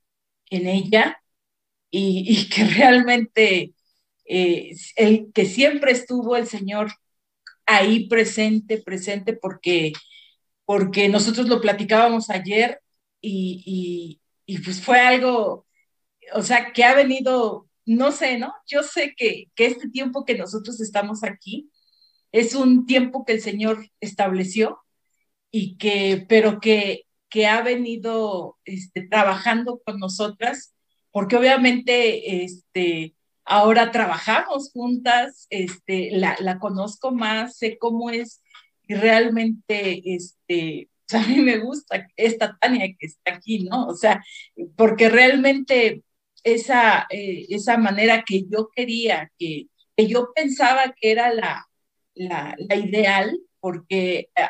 en 0.51 0.66
ella 0.66 1.23
y, 1.90 2.24
y 2.28 2.48
que 2.48 2.64
realmente 2.64 3.74
eh, 4.24 4.74
el 4.97 5.32
que 5.32 5.47
siempre 5.47 5.93
estuvo 5.93 6.36
el 6.36 6.47
Señor 6.47 6.93
ahí 7.66 8.09
presente, 8.09 8.81
presente, 8.82 9.35
porque, 9.35 9.93
porque 10.64 11.09
nosotros 11.09 11.48
lo 11.48 11.60
platicábamos 11.60 12.31
ayer 12.31 12.81
y, 13.20 14.22
pues 14.47 14.82
fue 14.82 15.01
algo, 15.01 15.66
o 16.35 16.43
sea, 16.43 16.73
que 16.73 16.85
ha 16.85 16.94
venido, 16.94 17.69
no 17.86 18.12
sé, 18.12 18.39
¿no? 18.39 18.52
Yo 18.66 18.82
sé 18.82 19.14
que, 19.16 19.48
este 19.56 19.89
tiempo 19.89 20.24
que 20.24 20.36
nosotros 20.36 20.81
estamos 20.81 21.24
aquí 21.24 21.70
es 22.32 22.55
un 22.55 22.86
tiempo 22.86 23.24
que 23.24 23.35
el 23.35 23.43
Señor 23.43 23.86
estableció 24.01 24.81
y 25.51 25.77
que, 25.77 26.24
pero 26.28 26.60
que, 26.60 27.06
que 27.28 27.47
ha 27.47 27.62
venido 27.62 28.59
este, 28.64 29.02
trabajando 29.02 29.81
con 29.85 29.98
nosotras, 29.98 30.74
porque 31.10 31.36
obviamente, 31.36 32.44
este, 32.44 33.14
ahora 33.44 33.90
trabajamos 33.90 34.70
juntas, 34.73 35.47
este, 35.51 36.10
la, 36.12 36.59
conozco 36.59 37.12
más, 37.12 37.59
sé 37.59 37.78
cómo 37.78 38.10
es 38.10 38.43
y 38.89 38.94
realmente, 38.94 40.14
este, 40.14 40.89
a 41.18 41.26
mí 41.26 41.40
me 41.40 41.59
gusta 41.59 42.09
esta 42.16 42.56
Tania 42.60 42.86
que 42.98 43.06
está 43.06 43.34
aquí, 43.34 43.64
¿no? 43.64 43.86
O 43.86 43.94
sea, 43.94 44.22
porque 44.76 45.09
realmente 45.09 46.02
esa, 46.44 47.06
eh, 47.10 47.47
esa 47.51 47.76
manera 47.78 48.24
que 48.26 48.44
yo 48.48 48.70
quería, 48.74 49.30
que, 49.39 49.66
que, 49.97 50.06
yo 50.06 50.32
pensaba 50.34 50.94
que 50.98 51.12
era 51.12 51.32
la, 51.32 51.66
la, 52.14 52.56
ideal, 52.76 53.39
porque 53.60 54.30
eh, 54.34 54.48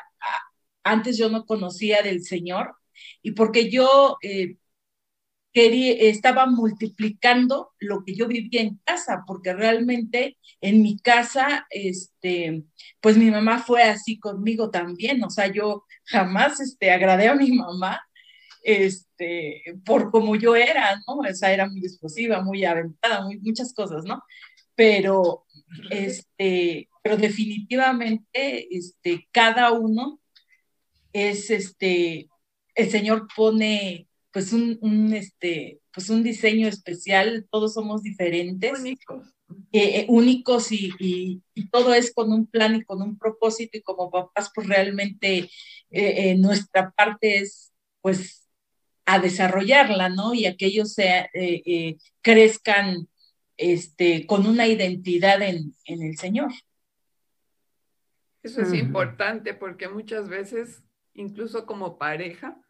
antes 0.82 1.18
yo 1.18 1.28
no 1.28 1.44
conocía 1.44 2.02
del 2.02 2.22
Señor 2.22 2.74
y 3.22 3.32
porque 3.32 3.70
yo 3.70 4.16
eh, 4.22 4.56
estaba 5.54 6.46
multiplicando 6.46 7.72
lo 7.78 8.04
que 8.04 8.14
yo 8.14 8.26
vivía 8.26 8.62
en 8.62 8.78
casa, 8.84 9.24
porque 9.26 9.52
realmente 9.52 10.38
en 10.60 10.82
mi 10.82 10.98
casa, 10.98 11.66
este, 11.70 12.64
pues 13.00 13.16
mi 13.16 13.30
mamá 13.30 13.58
fue 13.58 13.82
así 13.82 14.18
conmigo 14.18 14.70
también, 14.70 15.22
o 15.24 15.30
sea, 15.30 15.48
yo 15.48 15.84
jamás 16.04 16.60
este, 16.60 16.90
agradé 16.90 17.28
a 17.28 17.34
mi 17.34 17.52
mamá, 17.52 18.00
este, 18.62 19.62
por 19.84 20.10
como 20.10 20.36
yo 20.36 20.54
era, 20.54 20.96
¿no? 21.06 21.16
O 21.16 21.34
sea, 21.34 21.52
era 21.52 21.68
muy 21.68 21.80
explosiva, 21.80 22.42
muy 22.42 22.64
aventada, 22.64 23.26
muchas 23.40 23.74
cosas, 23.74 24.04
¿no? 24.04 24.22
Pero, 24.74 25.44
este, 25.90 26.88
pero 27.02 27.16
definitivamente, 27.16 28.68
este, 28.74 29.28
cada 29.32 29.72
uno 29.72 30.20
es, 31.12 31.50
este, 31.50 32.28
el 32.74 32.90
Señor 32.90 33.26
pone 33.34 34.08
pues 34.32 34.52
un, 34.52 35.12
este, 35.12 35.80
pues 35.92 36.08
un 36.08 36.22
diseño 36.22 36.66
especial, 36.66 37.46
todos 37.50 37.74
somos 37.74 38.02
diferentes. 38.02 38.78
Únicos. 38.80 39.28
Eh, 39.70 40.00
eh, 40.00 40.06
únicos 40.08 40.72
y, 40.72 41.42
todo 41.70 41.92
es 41.92 42.12
con 42.14 42.32
un 42.32 42.46
plan 42.46 42.74
y 42.74 42.84
con 42.84 43.02
un 43.02 43.18
propósito 43.18 43.76
y 43.76 43.82
como 43.82 44.10
papás 44.10 44.50
pues 44.54 44.66
realmente 44.66 45.50
eh, 45.90 46.34
nuestra 46.36 46.90
parte 46.90 47.38
es 47.38 47.72
pues 48.00 48.48
a 49.04 49.18
desarrollarla, 49.18 50.08
¿no? 50.08 50.32
Y 50.32 50.46
a 50.46 50.56
que 50.56 50.66
ellos 50.66 50.94
se, 50.94 51.28
crezcan 52.22 53.08
este, 53.56 54.26
con 54.26 54.46
una 54.46 54.66
identidad 54.66 55.42
en, 55.42 55.74
en 55.84 56.02
el 56.02 56.16
Señor. 56.16 56.50
Eso 58.42 58.62
es 58.62 58.72
importante 58.72 59.54
porque 59.54 59.88
muchas 59.88 60.28
veces, 60.28 60.82
incluso 61.14 61.66
como 61.66 61.98
pareja, 61.98 62.60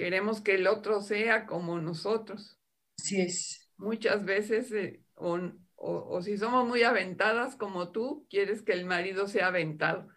queremos 0.00 0.40
que 0.40 0.54
el 0.54 0.66
otro 0.66 1.02
sea 1.02 1.44
como 1.44 1.78
nosotros. 1.78 2.58
Así 2.98 3.20
es. 3.20 3.70
Muchas 3.76 4.24
veces, 4.24 4.72
eh, 4.72 5.04
o, 5.14 5.38
o, 5.76 6.22
si 6.22 6.38
somos 6.38 6.66
muy 6.66 6.84
aventadas 6.84 7.54
como 7.54 7.92
tú, 7.92 8.26
quieres 8.30 8.62
que 8.62 8.72
el 8.72 8.86
marido 8.86 9.28
sea 9.28 9.48
aventado. 9.48 10.08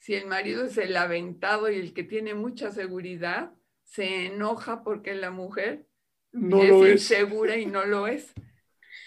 Si 0.00 0.14
el 0.14 0.26
marido 0.26 0.64
es 0.64 0.76
el 0.76 0.96
aventado 0.96 1.70
y 1.70 1.76
el 1.78 1.94
que 1.94 2.02
tiene 2.02 2.34
mucha 2.34 2.72
seguridad, 2.72 3.52
se 3.84 4.26
enoja 4.26 4.82
porque 4.82 5.14
la 5.14 5.30
mujer 5.30 5.86
no 6.32 6.64
es 6.64 6.68
lo 6.70 6.84
es. 6.84 6.94
insegura 6.94 7.56
y 7.56 7.66
no 7.66 7.86
lo 7.86 8.08
es. 8.08 8.34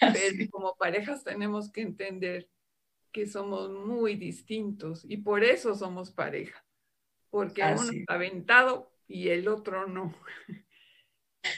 Pero 0.00 0.50
como 0.50 0.76
parejas 0.76 1.24
tenemos 1.24 1.70
que 1.70 1.82
entender 1.82 2.48
que 3.12 3.26
somos 3.26 3.70
muy 3.70 4.16
distintos 4.16 5.04
y 5.06 5.18
por 5.18 5.44
eso 5.44 5.74
somos 5.74 6.10
pareja, 6.10 6.64
porque 7.28 7.60
uno 7.66 7.82
Así. 7.82 7.98
está 7.98 8.14
aventado 8.14 8.91
y 9.12 9.28
el 9.30 9.48
otro 9.48 9.86
no. 9.86 10.14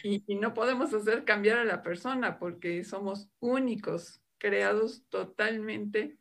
Y, 0.02 0.22
y 0.26 0.36
no 0.36 0.54
podemos 0.54 0.92
hacer 0.92 1.24
cambiar 1.24 1.58
a 1.58 1.64
la 1.64 1.82
persona 1.82 2.38
porque 2.38 2.84
somos 2.84 3.28
únicos, 3.40 4.22
creados 4.38 5.04
totalmente 5.08 6.18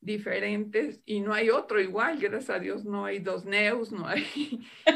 diferentes 0.00 1.00
y 1.04 1.20
no 1.20 1.32
hay 1.32 1.50
otro 1.50 1.80
igual, 1.80 2.18
gracias 2.20 2.50
a 2.50 2.58
Dios 2.60 2.84
no 2.84 3.04
hay 3.06 3.18
dos 3.20 3.44
neos, 3.44 3.90
no 3.90 4.06
hay, 4.06 4.24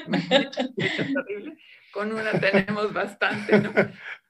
con 1.93 2.13
una 2.13 2.39
tenemos 2.39 2.93
bastante, 2.93 3.59
¿no? 3.59 3.73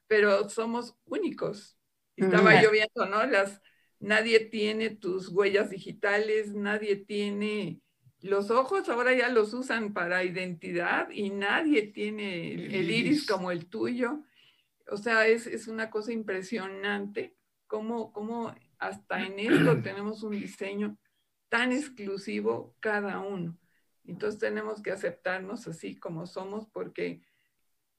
Pero 0.07 0.49
somos 0.49 0.95
únicos. 1.05 1.77
Estaba 2.15 2.55
Ujú. 2.55 2.63
yo 2.63 2.71
viendo, 2.71 3.05
¿no? 3.05 3.25
Las, 3.25 3.61
nadie 3.99 4.39
tiene 4.39 4.89
tus 4.89 5.29
huellas 5.29 5.69
digitales, 5.69 6.53
nadie 6.53 6.95
tiene 6.95 7.81
los 8.21 8.51
ojos, 8.51 8.89
ahora 8.89 9.13
ya 9.13 9.29
los 9.29 9.53
usan 9.53 9.93
para 9.93 10.23
identidad 10.23 11.09
y 11.09 11.29
nadie 11.29 11.83
tiene 11.83 12.53
el, 12.53 12.91
iris. 12.91 13.25
como 13.25 13.51
el 13.51 13.67
tuyo. 13.67 14.23
O 14.87 14.97
sea, 14.97 15.27
es, 15.27 15.47
es 15.47 15.67
una 15.67 15.89
cosa 15.89 16.11
impresionante 16.11 17.35
cómo, 17.67 18.11
cómo 18.11 18.53
hasta 18.77 19.23
en 19.25 19.39
esto 19.39 19.81
tenemos 19.83 20.23
un 20.23 20.31
diseño 20.31 20.97
tan 21.47 21.71
exclusivo 21.71 22.75
cada 22.79 23.19
uno. 23.19 23.57
Entonces 24.05 24.39
tenemos 24.39 24.81
que 24.81 24.91
aceptarnos 24.91 25.67
así 25.67 25.95
como 25.95 26.25
somos 26.25 26.67
porque 26.67 27.21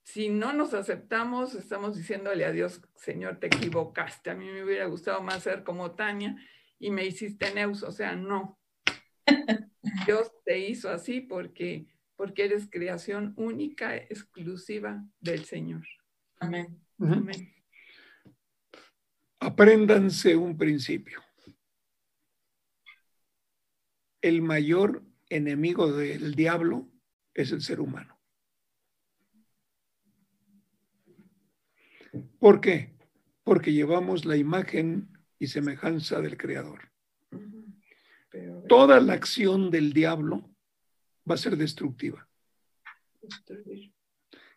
si 0.03 0.29
no 0.29 0.51
nos 0.51 0.73
aceptamos, 0.73 1.55
estamos 1.55 1.95
diciéndole 1.95 2.43
a 2.45 2.51
Dios, 2.51 2.81
Señor, 2.95 3.39
te 3.39 3.47
equivocaste. 3.47 4.31
A 4.31 4.35
mí 4.35 4.45
me 4.45 4.63
hubiera 4.63 4.85
gustado 4.85 5.21
más 5.21 5.43
ser 5.43 5.63
como 5.63 5.91
Tania 5.91 6.35
y 6.79 6.91
me 6.91 7.05
hiciste 7.05 7.53
Neus. 7.53 7.83
O 7.83 7.91
sea, 7.91 8.15
no. 8.15 8.59
Dios 10.05 10.31
te 10.45 10.59
hizo 10.59 10.89
así 10.89 11.21
porque, 11.21 11.87
porque 12.15 12.45
eres 12.45 12.67
creación 12.69 13.33
única, 13.37 13.95
exclusiva 13.95 15.03
del 15.19 15.45
Señor. 15.45 15.85
Amén. 16.39 16.79
Amén. 16.99 17.53
Apréndanse 19.39 20.35
un 20.35 20.57
principio. 20.57 21.21
El 24.21 24.41
mayor 24.43 25.03
enemigo 25.29 25.91
del 25.91 26.35
diablo 26.35 26.87
es 27.33 27.51
el 27.51 27.61
ser 27.61 27.79
humano. 27.79 28.19
¿Por 32.39 32.61
qué? 32.61 32.95
Porque 33.43 33.73
llevamos 33.73 34.25
la 34.25 34.37
imagen 34.37 35.09
y 35.39 35.47
semejanza 35.47 36.21
del 36.21 36.37
Creador. 36.37 36.90
Toda 38.67 38.99
la 38.99 39.13
acción 39.13 39.69
del 39.69 39.93
diablo 39.93 40.49
va 41.29 41.35
a 41.35 41.37
ser 41.37 41.57
destructiva. 41.57 42.27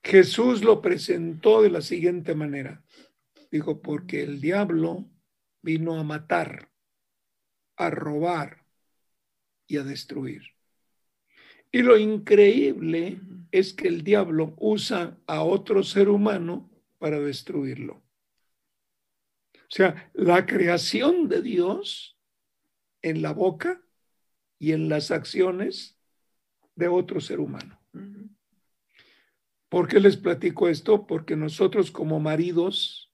Jesús 0.02 0.62
lo 0.62 0.80
presentó 0.80 1.62
de 1.62 1.70
la 1.70 1.80
siguiente 1.80 2.34
manera. 2.34 2.84
Dijo, 3.50 3.80
porque 3.80 4.22
el 4.22 4.40
diablo 4.40 5.08
vino 5.62 5.98
a 5.98 6.04
matar, 6.04 6.70
a 7.76 7.90
robar 7.90 8.66
y 9.66 9.78
a 9.78 9.82
destruir. 9.82 10.42
Y 11.72 11.82
lo 11.82 11.96
increíble 11.96 13.20
es 13.50 13.72
que 13.72 13.88
el 13.88 14.04
diablo 14.04 14.54
usa 14.58 15.18
a 15.26 15.42
otro 15.42 15.82
ser 15.82 16.08
humano 16.08 16.70
para 16.98 17.18
destruirlo. 17.18 18.04
O 19.54 19.70
sea, 19.76 20.10
la 20.14 20.46
creación 20.46 21.28
de 21.28 21.42
Dios 21.42 22.13
en 23.04 23.20
la 23.20 23.32
boca 23.32 23.82
y 24.58 24.72
en 24.72 24.88
las 24.88 25.10
acciones 25.10 26.00
de 26.74 26.88
otro 26.88 27.20
ser 27.20 27.38
humano. 27.38 27.78
¿Por 29.68 29.88
qué 29.88 30.00
les 30.00 30.16
platico 30.16 30.68
esto? 30.68 31.06
Porque 31.06 31.36
nosotros 31.36 31.90
como 31.90 32.18
maridos 32.18 33.12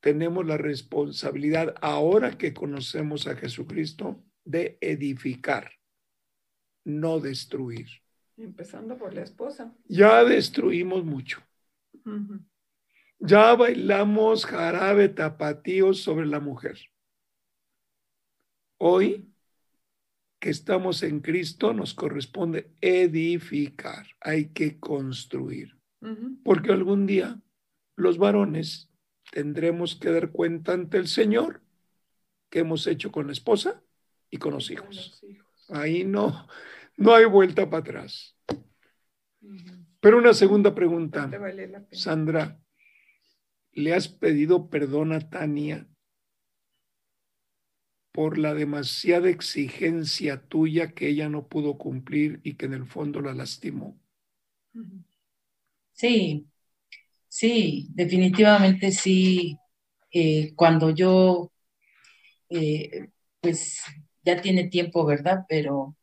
tenemos 0.00 0.44
la 0.44 0.56
responsabilidad, 0.56 1.74
ahora 1.80 2.36
que 2.36 2.52
conocemos 2.52 3.28
a 3.28 3.36
Jesucristo, 3.36 4.22
de 4.44 4.78
edificar, 4.80 5.70
no 6.84 7.20
destruir. 7.20 7.86
Empezando 8.36 8.98
por 8.98 9.14
la 9.14 9.22
esposa. 9.22 9.72
Ya 9.86 10.24
destruimos 10.24 11.04
mucho. 11.04 11.40
Ya 13.20 13.54
bailamos 13.54 14.44
jarabe 14.44 15.08
tapatío 15.08 15.94
sobre 15.94 16.26
la 16.26 16.40
mujer. 16.40 16.78
Hoy 18.78 19.30
que 20.38 20.50
estamos 20.50 21.02
en 21.02 21.20
Cristo 21.20 21.72
nos 21.72 21.94
corresponde 21.94 22.70
edificar, 22.80 24.06
hay 24.20 24.50
que 24.50 24.78
construir. 24.78 25.76
Porque 26.44 26.70
algún 26.70 27.06
día 27.06 27.40
los 27.96 28.18
varones 28.18 28.90
tendremos 29.32 29.96
que 29.96 30.10
dar 30.10 30.30
cuenta 30.32 30.74
ante 30.74 30.98
el 30.98 31.08
Señor 31.08 31.62
que 32.50 32.58
hemos 32.58 32.86
hecho 32.86 33.10
con 33.10 33.26
la 33.26 33.32
esposa 33.32 33.82
y 34.30 34.36
con 34.36 34.52
los 34.52 34.68
Con 34.68 34.74
hijos. 34.74 34.96
los 34.96 35.24
hijos. 35.30 35.70
Ahí 35.70 36.04
no, 36.04 36.46
no 36.98 37.14
hay 37.14 37.24
vuelta 37.24 37.70
para 37.70 37.80
atrás. 37.80 38.36
Pero 40.00 40.18
una 40.18 40.34
segunda 40.34 40.74
pregunta, 40.74 41.26
vale. 41.26 41.86
Sandra, 41.90 42.60
¿le 43.72 43.94
has 43.94 44.08
pedido 44.08 44.68
perdón 44.68 45.12
a 45.12 45.30
Tania 45.30 45.88
por 48.14 48.38
la 48.38 48.54
demasiada 48.54 49.28
exigencia 49.28 50.40
tuya 50.40 50.92
que 50.92 51.08
ella 51.08 51.28
no 51.28 51.48
pudo 51.48 51.78
cumplir 51.78 52.40
y 52.44 52.54
que 52.54 52.66
en 52.66 52.74
el 52.74 52.86
fondo 52.86 53.20
la 53.20 53.34
lastimó? 53.34 53.98
Sí, 55.92 56.46
sí, 57.28 57.88
definitivamente 57.90 58.92
sí. 58.92 59.58
Eh, 60.12 60.54
cuando 60.56 60.90
yo, 60.90 61.52
eh, 62.50 63.08
pues 63.40 63.82
ya 64.24 64.40
tiene 64.40 64.68
tiempo, 64.68 65.04
¿verdad? 65.04 65.44
Pero 65.48 65.96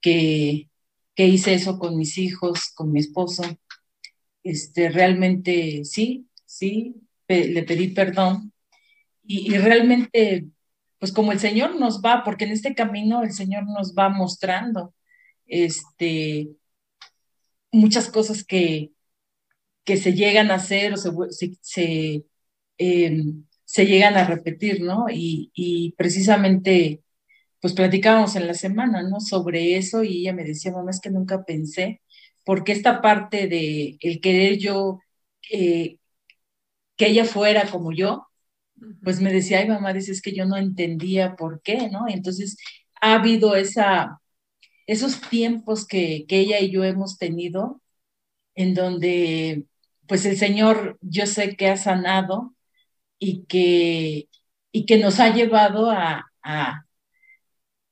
que, 0.00 0.70
que 1.14 1.26
hice 1.28 1.54
eso 1.54 1.78
con 1.78 1.96
mis 1.96 2.18
hijos, 2.18 2.72
con 2.74 2.92
mi 2.92 3.00
esposo, 3.00 3.44
este, 4.42 4.90
realmente 4.90 5.84
sí, 5.84 6.28
sí, 6.46 6.96
le 7.28 7.62
pedí 7.64 7.88
perdón 7.88 8.52
y 9.26 9.56
realmente, 9.56 10.48
pues 11.04 11.12
como 11.12 11.32
el 11.32 11.38
Señor 11.38 11.76
nos 11.78 12.00
va, 12.02 12.24
porque 12.24 12.46
en 12.46 12.52
este 12.52 12.74
camino 12.74 13.22
el 13.22 13.32
Señor 13.32 13.64
nos 13.66 13.94
va 13.94 14.08
mostrando, 14.08 14.94
este, 15.46 16.48
muchas 17.72 18.08
cosas 18.08 18.42
que 18.42 18.94
que 19.84 19.96
se 19.96 20.14
llegan 20.14 20.50
a 20.50 20.56
hacer 20.56 20.94
o 20.94 20.96
se, 20.96 21.10
se, 21.60 22.24
eh, 22.78 23.22
se 23.64 23.86
llegan 23.86 24.16
a 24.16 24.26
repetir, 24.26 24.82
¿no? 24.82 25.06
Y, 25.10 25.50
y 25.54 25.92
precisamente, 25.92 27.02
pues 27.60 27.74
platicábamos 27.74 28.36
en 28.36 28.46
la 28.46 28.54
semana, 28.54 29.02
¿no? 29.02 29.20
Sobre 29.20 29.76
eso 29.76 30.04
y 30.04 30.20
ella 30.22 30.32
me 30.32 30.44
decía, 30.44 30.72
mamá, 30.72 30.90
es 30.90 31.00
que 31.00 31.10
nunca 31.10 31.44
pensé, 31.44 32.02
porque 32.44 32.72
esta 32.72 33.02
parte 33.02 33.48
de 33.48 33.98
el 34.00 34.20
querer 34.20 34.58
yo 34.58 35.00
eh, 35.50 35.98
que 36.96 37.08
ella 37.08 37.24
fuera 37.24 37.70
como 37.70 37.92
yo. 37.92 38.26
Pues 39.02 39.20
me 39.20 39.32
decía, 39.32 39.58
ay 39.60 39.68
mamá, 39.68 39.92
dices 39.92 40.22
que 40.22 40.34
yo 40.34 40.46
no 40.46 40.56
entendía 40.56 41.36
por 41.36 41.62
qué, 41.62 41.88
¿no? 41.90 42.06
Entonces 42.08 42.56
ha 43.00 43.14
habido 43.14 43.56
esa, 43.56 44.20
esos 44.86 45.20
tiempos 45.30 45.86
que, 45.86 46.26
que 46.28 46.40
ella 46.40 46.60
y 46.60 46.70
yo 46.72 46.84
hemos 46.84 47.18
tenido 47.18 47.82
en 48.54 48.74
donde 48.74 49.66
pues 50.08 50.26
el 50.26 50.36
Señor 50.38 50.98
yo 51.02 51.26
sé 51.26 51.56
que 51.56 51.68
ha 51.68 51.76
sanado 51.76 52.54
y 53.18 53.44
que, 53.46 54.28
y 54.72 54.86
que 54.86 54.98
nos 54.98 55.20
ha 55.20 55.34
llevado 55.34 55.90
a, 55.90 56.26
a 56.44 56.86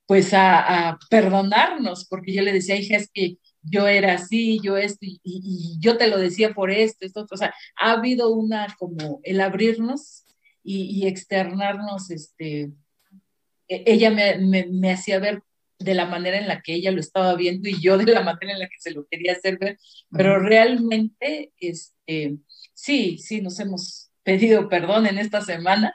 pues 0.06 0.34
a, 0.34 0.90
a 0.90 0.98
perdonarnos, 1.10 2.06
porque 2.08 2.32
yo 2.34 2.42
le 2.42 2.52
decía, 2.52 2.76
hija, 2.76 2.96
es 2.96 3.10
que 3.12 3.38
yo 3.62 3.86
era 3.86 4.14
así, 4.14 4.60
yo 4.62 4.76
esto, 4.76 4.98
y, 5.06 5.20
y- 5.24 5.76
yo 5.80 5.96
te 5.96 6.08
lo 6.08 6.18
decía 6.18 6.52
por 6.54 6.70
esto, 6.70 7.06
esto, 7.06 7.26
o 7.30 7.36
sea, 7.36 7.54
ha 7.80 7.92
habido 7.92 8.30
una 8.32 8.74
como 8.78 9.20
el 9.22 9.40
abrirnos 9.40 10.21
y, 10.62 10.84
y 10.98 11.06
externarnos, 11.06 12.10
este, 12.10 12.72
e- 13.68 13.84
ella 13.86 14.10
me, 14.10 14.38
me, 14.38 14.66
me 14.66 14.92
hacía 14.92 15.18
ver 15.18 15.42
de 15.78 15.94
la 15.94 16.06
manera 16.06 16.38
en 16.38 16.48
la 16.48 16.62
que 16.62 16.74
ella 16.74 16.92
lo 16.92 17.00
estaba 17.00 17.34
viendo 17.34 17.68
y 17.68 17.80
yo 17.80 17.98
de 17.98 18.12
la 18.12 18.22
manera 18.22 18.52
en 18.52 18.60
la 18.60 18.68
que 18.68 18.78
se 18.78 18.92
lo 18.92 19.06
quería 19.06 19.32
hacer 19.32 19.58
ver, 19.58 19.78
pero 20.10 20.38
realmente, 20.38 21.52
este, 21.58 22.36
sí, 22.74 23.18
sí, 23.18 23.40
nos 23.40 23.58
hemos 23.60 24.10
pedido 24.22 24.68
perdón 24.68 25.06
en 25.06 25.18
esta 25.18 25.40
semana 25.40 25.92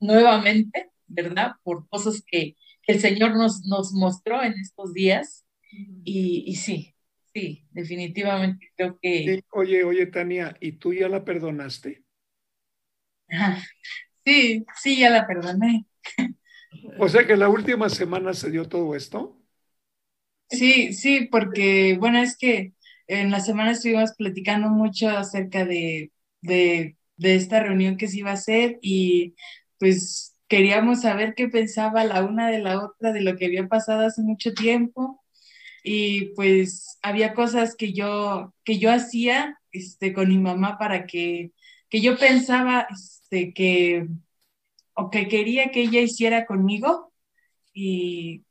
nuevamente, 0.00 0.90
¿verdad? 1.06 1.52
Por 1.62 1.88
cosas 1.88 2.22
que, 2.26 2.56
el 2.86 3.00
Señor 3.00 3.36
nos, 3.36 3.66
nos 3.66 3.92
mostró 3.92 4.42
en 4.42 4.54
estos 4.54 4.94
días. 4.94 5.44
Y, 6.04 6.44
y 6.46 6.54
sí, 6.56 6.94
sí, 7.34 7.66
definitivamente 7.70 8.72
creo 8.74 8.98
que... 8.98 9.42
Oye, 9.52 9.84
oye, 9.84 10.06
Tania, 10.06 10.56
¿y 10.58 10.72
tú 10.72 10.94
ya 10.94 11.06
la 11.10 11.22
perdonaste? 11.22 12.02
Sí, 14.24 14.64
sí, 14.76 14.98
ya 14.98 15.10
la 15.10 15.26
perdoné. 15.26 15.86
O 16.98 17.08
sea 17.08 17.26
que 17.26 17.36
la 17.36 17.48
última 17.48 17.88
semana 17.88 18.34
se 18.34 18.50
dio 18.50 18.68
todo 18.68 18.94
esto. 18.94 19.40
Sí, 20.50 20.94
sí, 20.94 21.28
porque 21.30 21.96
bueno, 21.98 22.18
es 22.20 22.36
que 22.36 22.72
en 23.06 23.30
la 23.30 23.40
semana 23.40 23.72
estuvimos 23.72 24.12
platicando 24.14 24.68
mucho 24.70 25.08
acerca 25.10 25.64
de, 25.66 26.10
de, 26.40 26.96
de 27.16 27.34
esta 27.34 27.60
reunión 27.62 27.96
que 27.98 28.08
se 28.08 28.18
iba 28.18 28.30
a 28.30 28.34
hacer 28.34 28.78
y 28.80 29.34
pues 29.78 30.36
queríamos 30.48 31.02
saber 31.02 31.34
qué 31.34 31.48
pensaba 31.48 32.04
la 32.04 32.24
una 32.24 32.48
de 32.50 32.60
la 32.60 32.82
otra 32.82 33.12
de 33.12 33.20
lo 33.20 33.36
que 33.36 33.46
había 33.46 33.68
pasado 33.68 34.06
hace 34.06 34.22
mucho 34.22 34.54
tiempo 34.54 35.22
y 35.84 36.34
pues 36.36 36.98
había 37.02 37.34
cosas 37.34 37.76
que 37.76 37.92
yo, 37.92 38.54
que 38.64 38.78
yo 38.78 38.92
hacía 38.92 39.58
este, 39.72 40.12
con 40.14 40.28
mi 40.28 40.38
mamá 40.38 40.78
para 40.78 41.06
que, 41.06 41.52
que 41.90 42.00
yo 42.02 42.18
pensaba 42.18 42.88
este, 43.30 43.52
que, 43.52 44.08
o 44.94 45.10
que 45.10 45.28
quería 45.28 45.70
que 45.70 45.82
ella 45.82 46.00
hiciera 46.00 46.46
conmigo 46.46 47.12
y, 47.74 48.44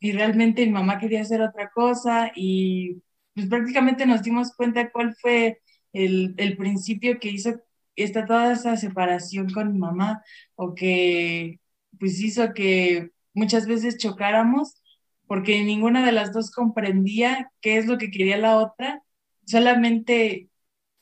y 0.00 0.12
realmente 0.12 0.66
mi 0.66 0.72
mamá 0.72 0.98
quería 1.00 1.22
hacer 1.22 1.42
otra 1.42 1.70
cosa 1.70 2.32
y 2.36 3.02
pues 3.34 3.48
prácticamente 3.48 4.06
nos 4.06 4.22
dimos 4.22 4.54
cuenta 4.56 4.90
cuál 4.92 5.14
fue 5.16 5.60
el, 5.92 6.34
el 6.38 6.56
principio 6.56 7.18
que 7.20 7.30
hizo 7.30 7.60
esta 7.96 8.26
toda 8.26 8.52
esa 8.52 8.76
separación 8.76 9.50
con 9.50 9.72
mi 9.72 9.78
mamá 9.78 10.22
o 10.56 10.74
que 10.74 11.60
pues 11.98 12.20
hizo 12.20 12.54
que 12.54 13.10
muchas 13.34 13.66
veces 13.66 13.98
chocáramos 13.98 14.82
porque 15.26 15.62
ninguna 15.64 16.04
de 16.06 16.12
las 16.12 16.32
dos 16.32 16.50
comprendía 16.52 17.52
qué 17.62 17.78
es 17.78 17.86
lo 17.86 17.98
que 17.98 18.10
quería 18.10 18.36
la 18.38 18.58
otra, 18.58 19.02
solamente 19.46 20.49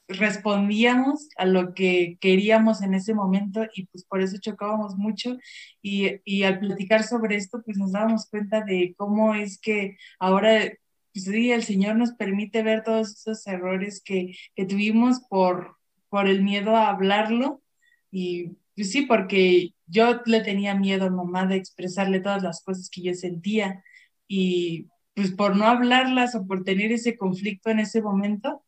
respondíamos 0.09 1.29
a 1.37 1.45
lo 1.45 1.75
que 1.75 2.17
queríamos 2.21 2.83
en 2.83 2.95
ese 2.95 3.15
momento 3.15 3.67
y 3.75 3.87
pues 3.87 4.05
por 4.05 4.23
eso 4.23 4.39
chocábamos 4.41 4.97
mucho. 4.97 5.37
Y, 5.83 6.21
y 6.25 6.45
al 6.45 6.59
platicar 6.61 7.05
sobre 7.05 7.37
esto 7.37 7.63
pues 7.65 7.77
nos 7.77 7.93
dábamos 7.93 8.27
cuenta 8.31 8.63
de 8.63 8.95
cómo 8.97 9.35
es 9.35 9.61
que 9.61 9.97
ahora 10.19 10.73
pues 11.13 11.25
sí, 11.25 11.51
el 11.51 11.65
Señor 11.65 11.97
nos 11.97 12.13
permite 12.13 12.63
ver 12.63 12.83
todos 12.85 13.11
esos 13.11 13.47
errores 13.47 14.03
que, 14.05 14.35
que 14.55 14.65
tuvimos 14.65 15.21
por, 15.29 15.77
por 16.09 16.29
el 16.29 16.43
miedo 16.43 16.77
a 16.77 16.89
hablarlo. 16.91 17.63
Y 18.11 18.51
pues 18.77 18.93
sí, 18.93 19.03
porque 19.03 19.75
yo 19.87 20.21
le 20.27 20.43
tenía 20.43 20.75
miedo 20.75 21.07
a 21.07 21.11
mamá 21.11 21.47
de 21.47 21.57
expresarle 21.57 22.21
todas 22.21 22.43
las 22.43 22.63
cosas 22.63 22.91
que 22.91 23.03
yo 23.03 23.15
sentía. 23.15 23.83
Y 24.29 24.89
pues 25.15 25.33
por 25.33 25.57
no 25.57 25.67
hablarlas 25.67 26.35
o 26.35 26.47
por 26.47 26.65
tener 26.65 26.93
ese 26.93 27.17
conflicto 27.17 27.71
en 27.71 27.81
ese 27.81 28.03
momento, 28.03 28.63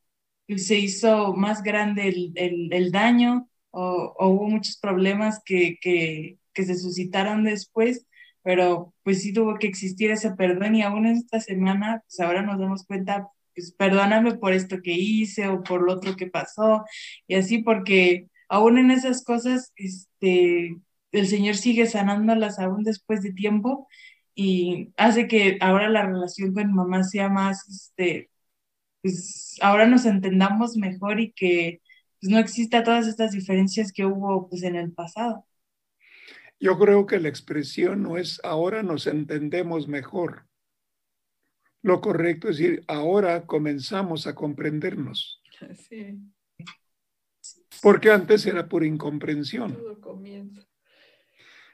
se 0.58 0.78
hizo 0.78 1.34
más 1.34 1.62
grande 1.62 2.08
el, 2.08 2.32
el, 2.36 2.72
el 2.72 2.92
daño 2.92 3.48
o, 3.70 4.14
hubo 4.18 4.48
muchos 4.48 4.76
problemas 4.78 5.40
que, 5.44 5.78
que, 5.80 6.38
que, 6.52 6.64
se 6.64 6.76
suscitaron 6.76 7.44
después, 7.44 8.06
pero 8.42 8.94
pues 9.02 9.22
sí 9.22 9.32
tuvo 9.32 9.58
que 9.58 9.66
existir 9.66 10.10
ese 10.10 10.32
perdón 10.32 10.74
y 10.76 10.82
aún 10.82 11.06
en 11.06 11.16
esta 11.16 11.40
semana, 11.40 12.02
pues 12.06 12.20
ahora 12.20 12.42
nos 12.42 12.58
damos 12.58 12.84
cuenta, 12.84 13.28
pues 13.54 13.72
perdóname 13.72 14.34
por 14.36 14.52
esto 14.52 14.80
que 14.82 14.92
hice 14.92 15.48
o 15.48 15.62
por 15.62 15.82
lo 15.82 15.94
otro 15.94 16.16
que 16.16 16.26
pasó 16.26 16.84
y 17.26 17.34
así 17.36 17.58
porque 17.58 18.28
aún 18.48 18.78
en 18.78 18.90
esas 18.90 19.24
cosas, 19.24 19.72
este, 19.76 20.76
el 21.12 21.26
Señor 21.28 21.56
sigue 21.56 21.86
sanándolas 21.86 22.58
aún 22.58 22.84
después 22.84 23.22
de 23.22 23.32
tiempo 23.32 23.88
y 24.34 24.92
hace 24.96 25.28
que 25.28 25.58
ahora 25.60 25.88
la 25.88 26.06
relación 26.06 26.52
con 26.54 26.72
mamá 26.72 27.04
sea 27.04 27.28
más, 27.28 27.68
este, 27.68 28.30
pues 29.02 29.56
ahora 29.60 29.86
nos 29.86 30.06
entendamos 30.06 30.76
mejor 30.76 31.20
y 31.20 31.32
que 31.32 31.80
pues, 32.20 32.30
no 32.30 32.38
exista 32.38 32.82
todas 32.82 33.06
estas 33.06 33.32
diferencias 33.32 33.92
que 33.92 34.04
hubo 34.04 34.48
pues 34.48 34.62
en 34.62 34.76
el 34.76 34.92
pasado. 34.92 35.46
Yo 36.58 36.78
creo 36.78 37.06
que 37.06 37.18
la 37.18 37.28
expresión 37.28 38.02
no 38.02 38.18
es 38.18 38.40
ahora 38.44 38.82
nos 38.82 39.06
entendemos 39.06 39.88
mejor. 39.88 40.46
Lo 41.82 42.02
correcto 42.02 42.50
es 42.50 42.58
decir, 42.58 42.84
ahora 42.88 43.46
comenzamos 43.46 44.26
a 44.26 44.34
comprendernos. 44.34 45.40
Sí. 45.88 46.18
Porque 47.82 48.10
antes 48.10 48.44
era 48.44 48.68
por 48.68 48.84
incomprensión. 48.84 49.74
Todo 49.74 50.00
comienza. 50.00 50.69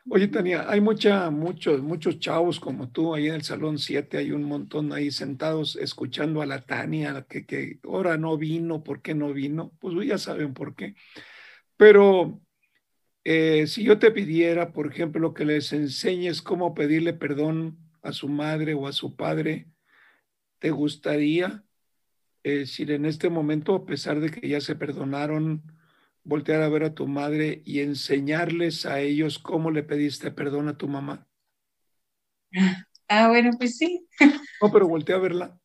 Oye, 0.09 0.28
Tania, 0.28 0.70
hay 0.70 0.81
mucha, 0.81 1.31
muchos, 1.31 1.83
muchos 1.83 2.20
chavos 2.20 2.61
como 2.61 2.91
tú 2.91 3.12
ahí 3.12 3.27
en 3.27 3.35
el 3.35 3.43
Salón 3.43 3.77
7, 3.77 4.19
hay 4.19 4.31
un 4.31 4.45
montón 4.45 4.93
ahí 4.93 5.11
sentados 5.11 5.74
escuchando 5.74 6.43
a 6.43 6.47
la 6.47 6.62
Tania, 6.65 7.27
que, 7.28 7.45
que 7.45 7.81
ahora 7.83 8.16
no 8.16 8.39
vino, 8.39 8.85
¿por 8.85 9.03
qué 9.03 9.15
no 9.15 9.33
vino? 9.33 9.73
Pues 9.81 9.95
ya 10.07 10.16
saben 10.16 10.55
por 10.55 10.77
qué. 10.77 10.95
Pero 11.77 12.41
eh, 13.24 13.66
si 13.66 13.83
yo 13.83 13.99
te 13.99 14.12
pidiera, 14.12 14.73
por 14.73 14.87
ejemplo, 14.93 15.35
que 15.35 15.45
les 15.45 15.73
enseñes 15.73 16.41
cómo 16.41 16.74
pedirle 16.74 17.12
perdón 17.12 17.77
a 18.03 18.12
su 18.12 18.28
madre 18.28 18.74
o 18.74 18.87
a 18.87 18.93
su 18.93 19.16
padre, 19.16 19.66
¿te 20.61 20.70
gustaría 20.70 21.65
eh, 22.45 22.59
decir 22.59 22.93
en 22.93 23.07
este 23.07 23.28
momento, 23.28 23.74
a 23.74 23.87
pesar 23.87 24.20
de 24.20 24.31
que 24.31 24.49
ya 24.49 24.61
se 24.61 24.77
perdonaron, 24.77 25.65
voltear 26.27 26.61
a 26.62 26.69
ver 26.69 26.82
a 26.82 26.94
tu 26.94 27.07
madre 27.07 27.62
y 27.65 27.81
enseñarles 27.81 28.85
a 28.85 29.01
ellos 29.01 29.39
cómo 29.39 29.70
le 29.70 29.85
pediste 29.85 30.32
perdón 30.32 30.69
a 30.69 30.77
tu 30.77 30.89
mamá? 30.89 31.27
Ah, 33.09 33.28
bueno, 33.28 33.53
pues 33.57 33.78
sí. 33.78 34.07
No, 34.61 34.73
pero 34.73 34.89
voltea 34.89 35.16
a 35.16 35.20
verla. 35.20 35.59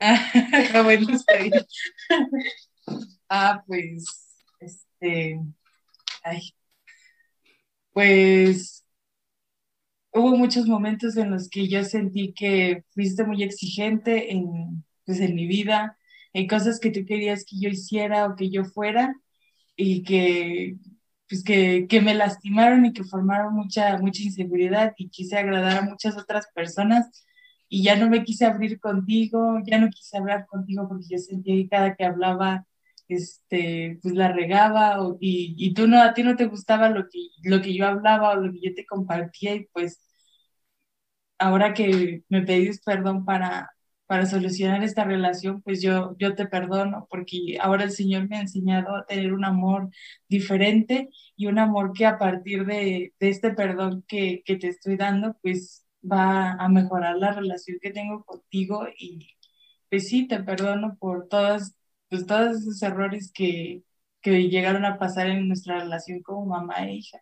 Ah, 0.74 0.82
bueno, 0.82 1.14
está 1.14 1.36
bien. 1.36 1.52
Ah, 3.28 3.62
pues, 3.66 4.04
este, 4.60 5.40
ay, 6.24 6.54
pues 7.92 8.84
hubo 10.12 10.36
muchos 10.36 10.66
momentos 10.66 11.16
en 11.16 11.30
los 11.30 11.48
que 11.48 11.68
yo 11.68 11.84
sentí 11.84 12.32
que 12.34 12.84
fuiste 12.90 13.24
muy 13.24 13.42
exigente 13.42 14.32
en, 14.32 14.84
pues, 15.06 15.20
en 15.20 15.34
mi 15.34 15.46
vida, 15.46 15.96
en 16.32 16.46
cosas 16.46 16.78
que 16.80 16.90
tú 16.90 17.04
querías 17.06 17.44
que 17.44 17.58
yo 17.58 17.68
hiciera 17.68 18.26
o 18.26 18.36
que 18.36 18.50
yo 18.50 18.64
fuera, 18.64 19.14
y 19.82 20.02
que, 20.04 20.76
pues 21.28 21.42
que, 21.44 21.86
que, 21.88 22.00
me 22.00 22.14
lastimaron 22.14 22.86
y 22.86 22.92
que 22.92 23.04
formaron 23.04 23.54
mucha, 23.54 23.98
mucha 23.98 24.22
inseguridad 24.22 24.94
y 24.96 25.08
quise 25.10 25.36
agradar 25.38 25.78
a 25.78 25.82
muchas 25.82 26.16
otras 26.16 26.46
personas 26.54 27.24
y 27.68 27.82
ya 27.84 27.96
no 27.96 28.08
me 28.08 28.24
quise 28.24 28.44
abrir 28.46 28.78
contigo, 28.80 29.58
ya 29.66 29.78
no 29.78 29.88
quise 29.90 30.18
hablar 30.18 30.46
contigo 30.46 30.88
porque 30.88 31.06
yo 31.10 31.18
sentía 31.18 31.56
que 31.56 31.68
cada 31.68 31.94
que 31.96 32.04
hablaba, 32.04 32.66
este, 33.08 33.98
pues 34.02 34.14
la 34.14 34.32
regaba 34.32 34.98
y, 35.20 35.54
y 35.58 35.74
tú 35.74 35.88
no, 35.88 36.00
a 36.02 36.14
ti 36.14 36.22
no 36.22 36.36
te 36.36 36.46
gustaba 36.46 36.88
lo 36.90 37.08
que, 37.08 37.18
lo 37.44 37.60
que 37.62 37.74
yo 37.74 37.86
hablaba 37.86 38.30
o 38.32 38.36
lo 38.36 38.52
que 38.52 38.60
yo 38.60 38.74
te 38.74 38.86
compartía 38.86 39.54
y 39.54 39.66
pues 39.72 40.00
ahora 41.38 41.74
que 41.74 42.22
me 42.28 42.42
pedís 42.42 42.80
perdón 42.82 43.24
para, 43.24 43.70
para 44.12 44.26
solucionar 44.26 44.84
esta 44.84 45.04
relación, 45.04 45.62
pues 45.62 45.80
yo, 45.80 46.14
yo 46.18 46.34
te 46.34 46.46
perdono, 46.46 47.06
porque 47.08 47.56
ahora 47.58 47.84
el 47.84 47.92
Señor 47.92 48.28
me 48.28 48.36
ha 48.36 48.42
enseñado 48.42 48.94
a 48.94 49.06
tener 49.06 49.32
un 49.32 49.42
amor 49.42 49.88
diferente 50.28 51.08
y 51.34 51.46
un 51.46 51.58
amor 51.58 51.94
que 51.94 52.04
a 52.04 52.18
partir 52.18 52.66
de, 52.66 53.14
de 53.18 53.28
este 53.30 53.54
perdón 53.54 54.04
que, 54.06 54.42
que, 54.44 54.56
te 54.56 54.68
estoy 54.68 54.98
dando, 54.98 55.38
pues 55.40 55.86
va 56.04 56.52
a 56.52 56.68
mejorar 56.68 57.16
la 57.16 57.32
relación 57.32 57.78
que 57.80 57.90
tengo 57.90 58.22
contigo 58.24 58.86
y 58.98 59.30
pues 59.88 60.08
sí, 60.08 60.28
te 60.28 60.42
perdono 60.42 60.98
por 61.00 61.28
todas, 61.28 61.74
pues 62.10 62.26
todos 62.26 62.60
esos 62.60 62.82
errores 62.82 63.32
que, 63.32 63.82
que 64.20 64.50
llegaron 64.50 64.84
a 64.84 64.98
pasar 64.98 65.28
en 65.28 65.48
nuestra 65.48 65.78
relación 65.78 66.20
como 66.20 66.44
mamá 66.44 66.86
e 66.86 66.96
hija. 66.96 67.18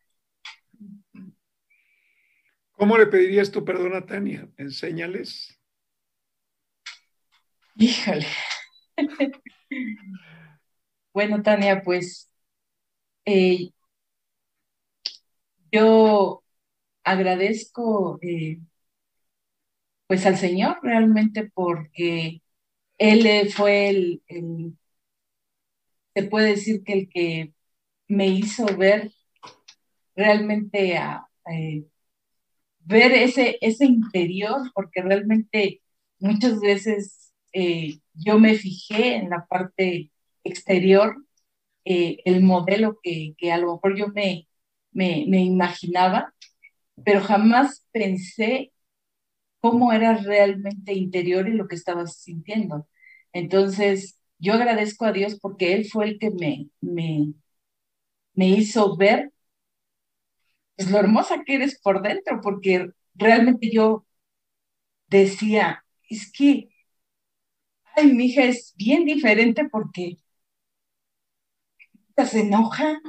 ¿Cómo 2.73 2.99
le 2.99 3.07
pedirías 3.07 3.53
tu 3.53 3.65
perdón 3.65 3.95
a 3.95 4.05
Tania? 4.05 4.49
Enséñales. 4.57 5.60
Híjole. 7.81 8.27
bueno, 11.13 11.43
Tania, 11.43 11.83
pues 11.83 12.31
eh, 13.27 13.73
yo 15.73 16.43
agradezco 17.05 18.19
eh, 18.23 18.61
pues 20.07 20.27
al 20.27 20.37
Señor 20.39 20.79
realmente 20.83 21.51
porque 21.55 22.43
Él 22.99 23.51
fue 23.53 23.91
el, 23.91 24.23
se 26.15 26.23
puede 26.25 26.51
decir 26.51 26.83
que 26.85 26.93
el 26.93 27.09
que 27.09 27.55
me 28.09 28.29
hizo 28.29 28.67
ver 28.77 29.13
realmente 30.17 30.97
a, 30.97 31.27
eh, 31.51 31.85
ver 32.81 33.13
ese, 33.13 33.59
ese 33.61 33.87
interior, 33.87 34.71
porque 34.75 35.03
realmente 35.03 35.83
muchas 36.19 36.61
veces 36.61 37.20
eh, 37.53 38.01
yo 38.15 38.39
me 38.39 38.55
fijé 38.55 39.17
en 39.17 39.31
la 39.31 39.47
parte 39.47 40.11
exterior, 40.45 41.17
eh, 41.85 42.19
el 42.25 42.43
modelo 42.43 42.99
que, 43.03 43.35
que, 43.39 43.53
a 43.53 43.59
lo 43.59 43.75
mejor 43.75 43.97
yo 43.99 44.09
me, 44.09 44.49
me, 44.93 45.25
me 45.29 45.43
imaginaba, 45.45 46.35
pero 47.05 47.23
jamás 47.23 47.87
pensé 47.93 48.73
cómo 49.61 49.93
era 49.93 50.17
realmente 50.19 50.95
interior 50.95 51.49
y 51.49 51.53
lo 51.53 51.69
que 51.69 51.77
estaba 51.77 52.07
sintiendo. 52.07 52.89
Entonces, 53.33 54.19
yo 54.39 54.55
agradezco 54.55 55.05
a 55.07 55.13
Dios 55.13 55.39
porque 55.41 55.75
Él 55.75 55.87
fue 55.87 56.07
el 56.07 56.19
que 56.19 56.31
me, 56.31 56.69
me, 56.81 57.35
me 58.35 58.49
hizo 58.49 58.97
ver 58.97 59.33
pues, 60.77 60.91
lo 60.91 60.99
hermosa 60.99 61.43
que 61.45 61.55
eres 61.57 61.81
por 61.81 62.03
dentro, 62.03 62.41
porque 62.43 62.91
realmente 63.15 63.71
yo 63.73 64.05
decía, 65.09 65.85
es 66.09 66.31
que, 66.33 66.69
ay, 68.01 68.13
mi 68.13 68.27
hija 68.27 68.45
es 68.45 68.73
bien 68.77 69.05
diferente 69.05 69.69
porque 69.71 70.19
se 72.27 72.41
enoja. 72.41 73.01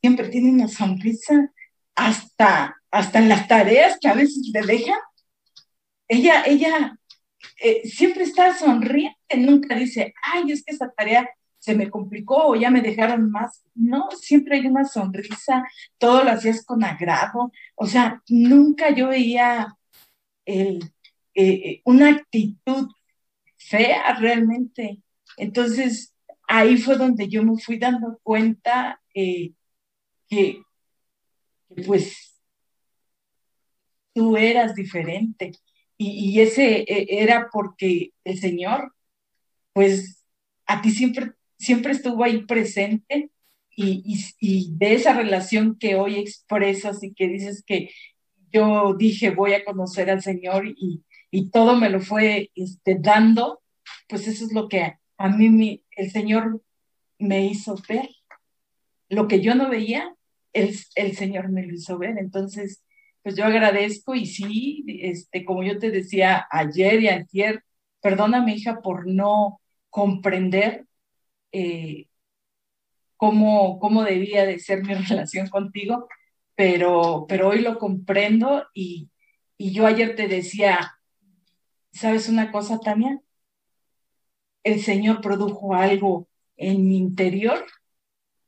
Siempre 0.00 0.28
tiene 0.28 0.50
una 0.50 0.68
sonrisa, 0.68 1.52
hasta, 1.94 2.76
hasta 2.90 3.18
en 3.18 3.28
las 3.28 3.46
tareas 3.48 3.98
que 4.00 4.08
a 4.08 4.14
veces 4.14 4.50
le 4.52 4.62
dejan. 4.62 4.98
Ella, 6.08 6.42
ella 6.46 6.98
eh, 7.62 7.88
siempre 7.88 8.24
está 8.24 8.54
sonriente, 8.56 9.16
nunca 9.38 9.76
dice, 9.76 10.14
ay, 10.24 10.52
es 10.52 10.64
que 10.64 10.74
esa 10.74 10.90
tarea 10.92 11.28
se 11.60 11.74
me 11.76 11.90
complicó 11.90 12.48
o 12.48 12.56
ya 12.56 12.70
me 12.70 12.80
dejaron 12.80 13.30
más. 13.30 13.62
No, 13.74 14.08
siempre 14.12 14.56
hay 14.56 14.66
una 14.66 14.84
sonrisa, 14.86 15.64
todo 15.98 16.24
lo 16.24 16.30
hacías 16.30 16.64
con 16.64 16.82
agrado. 16.82 17.52
O 17.76 17.86
sea, 17.86 18.22
nunca 18.28 18.90
yo 18.94 19.08
veía 19.08 19.76
el, 20.46 20.92
eh, 21.34 21.82
una 21.84 22.10
actitud 22.10 22.88
fea 23.58 24.14
realmente. 24.18 25.02
Entonces, 25.36 26.14
ahí 26.48 26.78
fue 26.78 26.96
donde 26.96 27.28
yo 27.28 27.44
me 27.44 27.58
fui 27.58 27.78
dando 27.78 28.18
cuenta 28.22 29.00
eh, 29.14 29.52
que, 30.28 30.62
pues 31.86 32.40
tú 34.14 34.36
eras 34.36 34.74
diferente. 34.74 35.52
Y, 35.98 36.30
y, 36.30 36.40
ese 36.40 36.84
e, 36.88 37.22
era 37.22 37.48
porque 37.52 38.12
el 38.24 38.38
Señor, 38.38 38.94
pues 39.74 40.24
a 40.66 40.80
ti 40.82 40.90
siempre, 40.90 41.32
siempre 41.60 41.92
estuvo 41.92 42.24
ahí 42.24 42.44
presente 42.46 43.30
y, 43.76 44.18
y, 44.40 44.72
de 44.76 44.94
esa 44.94 45.12
relación 45.12 45.78
que 45.78 45.94
hoy 45.94 46.16
expresas 46.16 47.02
y 47.02 47.12
que 47.12 47.28
dices 47.28 47.62
que 47.64 47.90
yo 48.50 48.94
dije 48.94 49.30
voy 49.30 49.52
a 49.52 49.64
conocer 49.64 50.10
al 50.10 50.22
Señor 50.22 50.66
y, 50.66 51.04
y 51.30 51.50
todo 51.50 51.76
me 51.76 51.90
lo 51.90 52.00
fue 52.00 52.50
este, 52.54 52.96
dando, 52.98 53.62
pues 54.08 54.26
eso 54.26 54.44
es 54.44 54.52
lo 54.52 54.68
que 54.68 54.96
a 55.18 55.28
mí 55.28 55.82
el 55.96 56.10
Señor 56.10 56.62
me 57.18 57.46
hizo 57.46 57.76
ver. 57.88 58.08
Lo 59.08 59.28
que 59.28 59.40
yo 59.40 59.54
no 59.54 59.68
veía, 59.68 60.14
el, 60.52 60.74
el 60.94 61.16
Señor 61.16 61.50
me 61.50 61.66
lo 61.66 61.74
hizo 61.74 61.98
ver. 61.98 62.16
Entonces, 62.18 62.82
pues 63.22 63.36
yo 63.36 63.44
agradezco 63.44 64.14
y 64.14 64.26
sí, 64.26 64.84
este, 65.02 65.44
como 65.44 65.62
yo 65.62 65.78
te 65.78 65.90
decía 65.90 66.46
ayer 66.50 67.02
y 67.02 67.08
ayer, 67.08 67.62
perdona 68.00 68.42
mi 68.42 68.54
hija 68.54 68.80
por 68.80 69.06
no 69.06 69.60
comprender 69.90 70.86
eh, 71.52 72.06
cómo, 73.16 73.78
cómo 73.78 74.04
debía 74.04 74.46
de 74.46 74.58
ser 74.58 74.82
mi 74.84 74.94
relación 75.08 75.48
contigo, 75.48 76.08
pero, 76.54 77.26
pero 77.28 77.48
hoy 77.48 77.60
lo 77.60 77.78
comprendo 77.78 78.66
y, 78.74 79.10
y 79.56 79.72
yo 79.72 79.86
ayer 79.86 80.16
te 80.16 80.28
decía, 80.28 81.00
¿Sabes 81.92 82.28
una 82.28 82.52
cosa, 82.52 82.78
Tania? 82.78 83.20
El 84.62 84.80
Señor 84.80 85.20
produjo 85.20 85.74
algo 85.74 86.28
en 86.56 86.86
mi 86.86 86.98
interior 86.98 87.64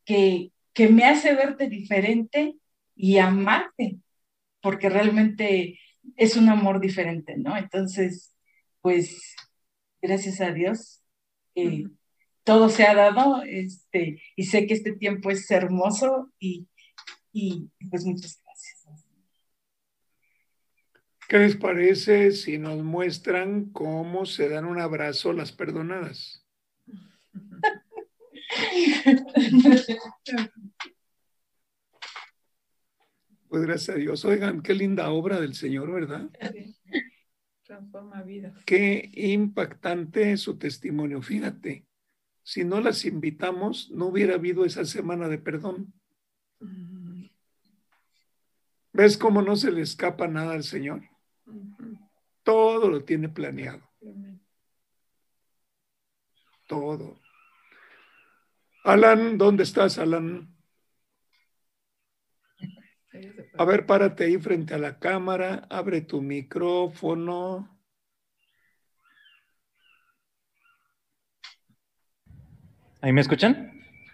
que, 0.05 0.53
que 0.73 0.89
me 0.89 1.05
hace 1.05 1.35
verte 1.35 1.69
diferente 1.69 2.57
y 2.95 3.19
amarte, 3.19 3.99
porque 4.61 4.89
realmente 4.89 5.79
es 6.17 6.37
un 6.37 6.49
amor 6.49 6.81
diferente, 6.81 7.37
¿no? 7.37 7.57
Entonces, 7.57 8.35
pues, 8.81 9.35
gracias 10.01 10.41
a 10.41 10.53
Dios, 10.53 11.03
eh, 11.55 11.85
todo 12.45 12.69
se 12.69 12.85
ha 12.85 12.95
dado, 12.95 13.43
este, 13.43 14.23
y 14.37 14.45
sé 14.45 14.67
que 14.67 14.75
este 14.75 14.93
tiempo 14.93 15.31
es 15.31 15.51
hermoso 15.51 16.33
y, 16.39 16.67
y 17.33 17.69
pues 17.91 18.05
muchas 18.05 18.43
¿Qué 21.33 21.39
les 21.39 21.57
parece 21.57 22.33
si 22.33 22.59
nos 22.59 22.85
muestran 22.85 23.71
cómo 23.71 24.27
se 24.27 24.51
dan 24.51 24.67
un 24.67 24.79
abrazo 24.79 25.33
las 25.33 25.51
perdonadas? 25.51 26.47
Pues 33.49 33.63
gracias 33.63 33.97
a 33.97 33.99
Dios. 33.99 34.25
Oigan, 34.27 34.63
qué 34.63 34.75
linda 34.75 35.11
obra 35.11 35.41
del 35.41 35.55
Señor, 35.55 35.91
¿verdad? 35.91 36.29
Sí. 36.53 36.77
Transforma 37.63 38.23
vidas. 38.23 38.63
Qué 38.67 39.11
impactante 39.13 40.37
su 40.37 40.59
testimonio. 40.59 41.23
Fíjate, 41.23 41.87
si 42.43 42.65
no 42.65 42.81
las 42.81 43.05
invitamos, 43.05 43.91
no 43.91 44.07
hubiera 44.07 44.35
habido 44.35 44.65
esa 44.65 44.85
semana 44.85 45.29
de 45.29 45.39
perdón. 45.39 45.93
¿Ves 48.93 49.17
cómo 49.17 49.43
no 49.43 49.57
se 49.57 49.71
le 49.71 49.81
escapa 49.81 50.29
nada 50.29 50.53
al 50.53 50.65
Señor? 50.65 51.03
Todo 52.43 52.91
lo 52.91 53.05
tiene 53.05 53.29
planeado. 53.29 53.83
Todo. 56.67 57.21
Alan, 58.85 59.39
¿dónde 59.39 59.63
estás, 59.63 59.99
Alan? 59.99 60.53
A 63.57 63.65
ver, 63.65 63.87
párate 63.87 64.25
ahí 64.25 64.39
frente 64.39 64.75
a 64.75 64.79
la 64.79 64.99
cámara, 64.99 65.67
abre 65.71 66.01
tu 66.01 66.21
micrófono. 66.21 67.72
¿Ahí 73.03 73.13
me 73.13 73.21
escuchan? 73.21 73.73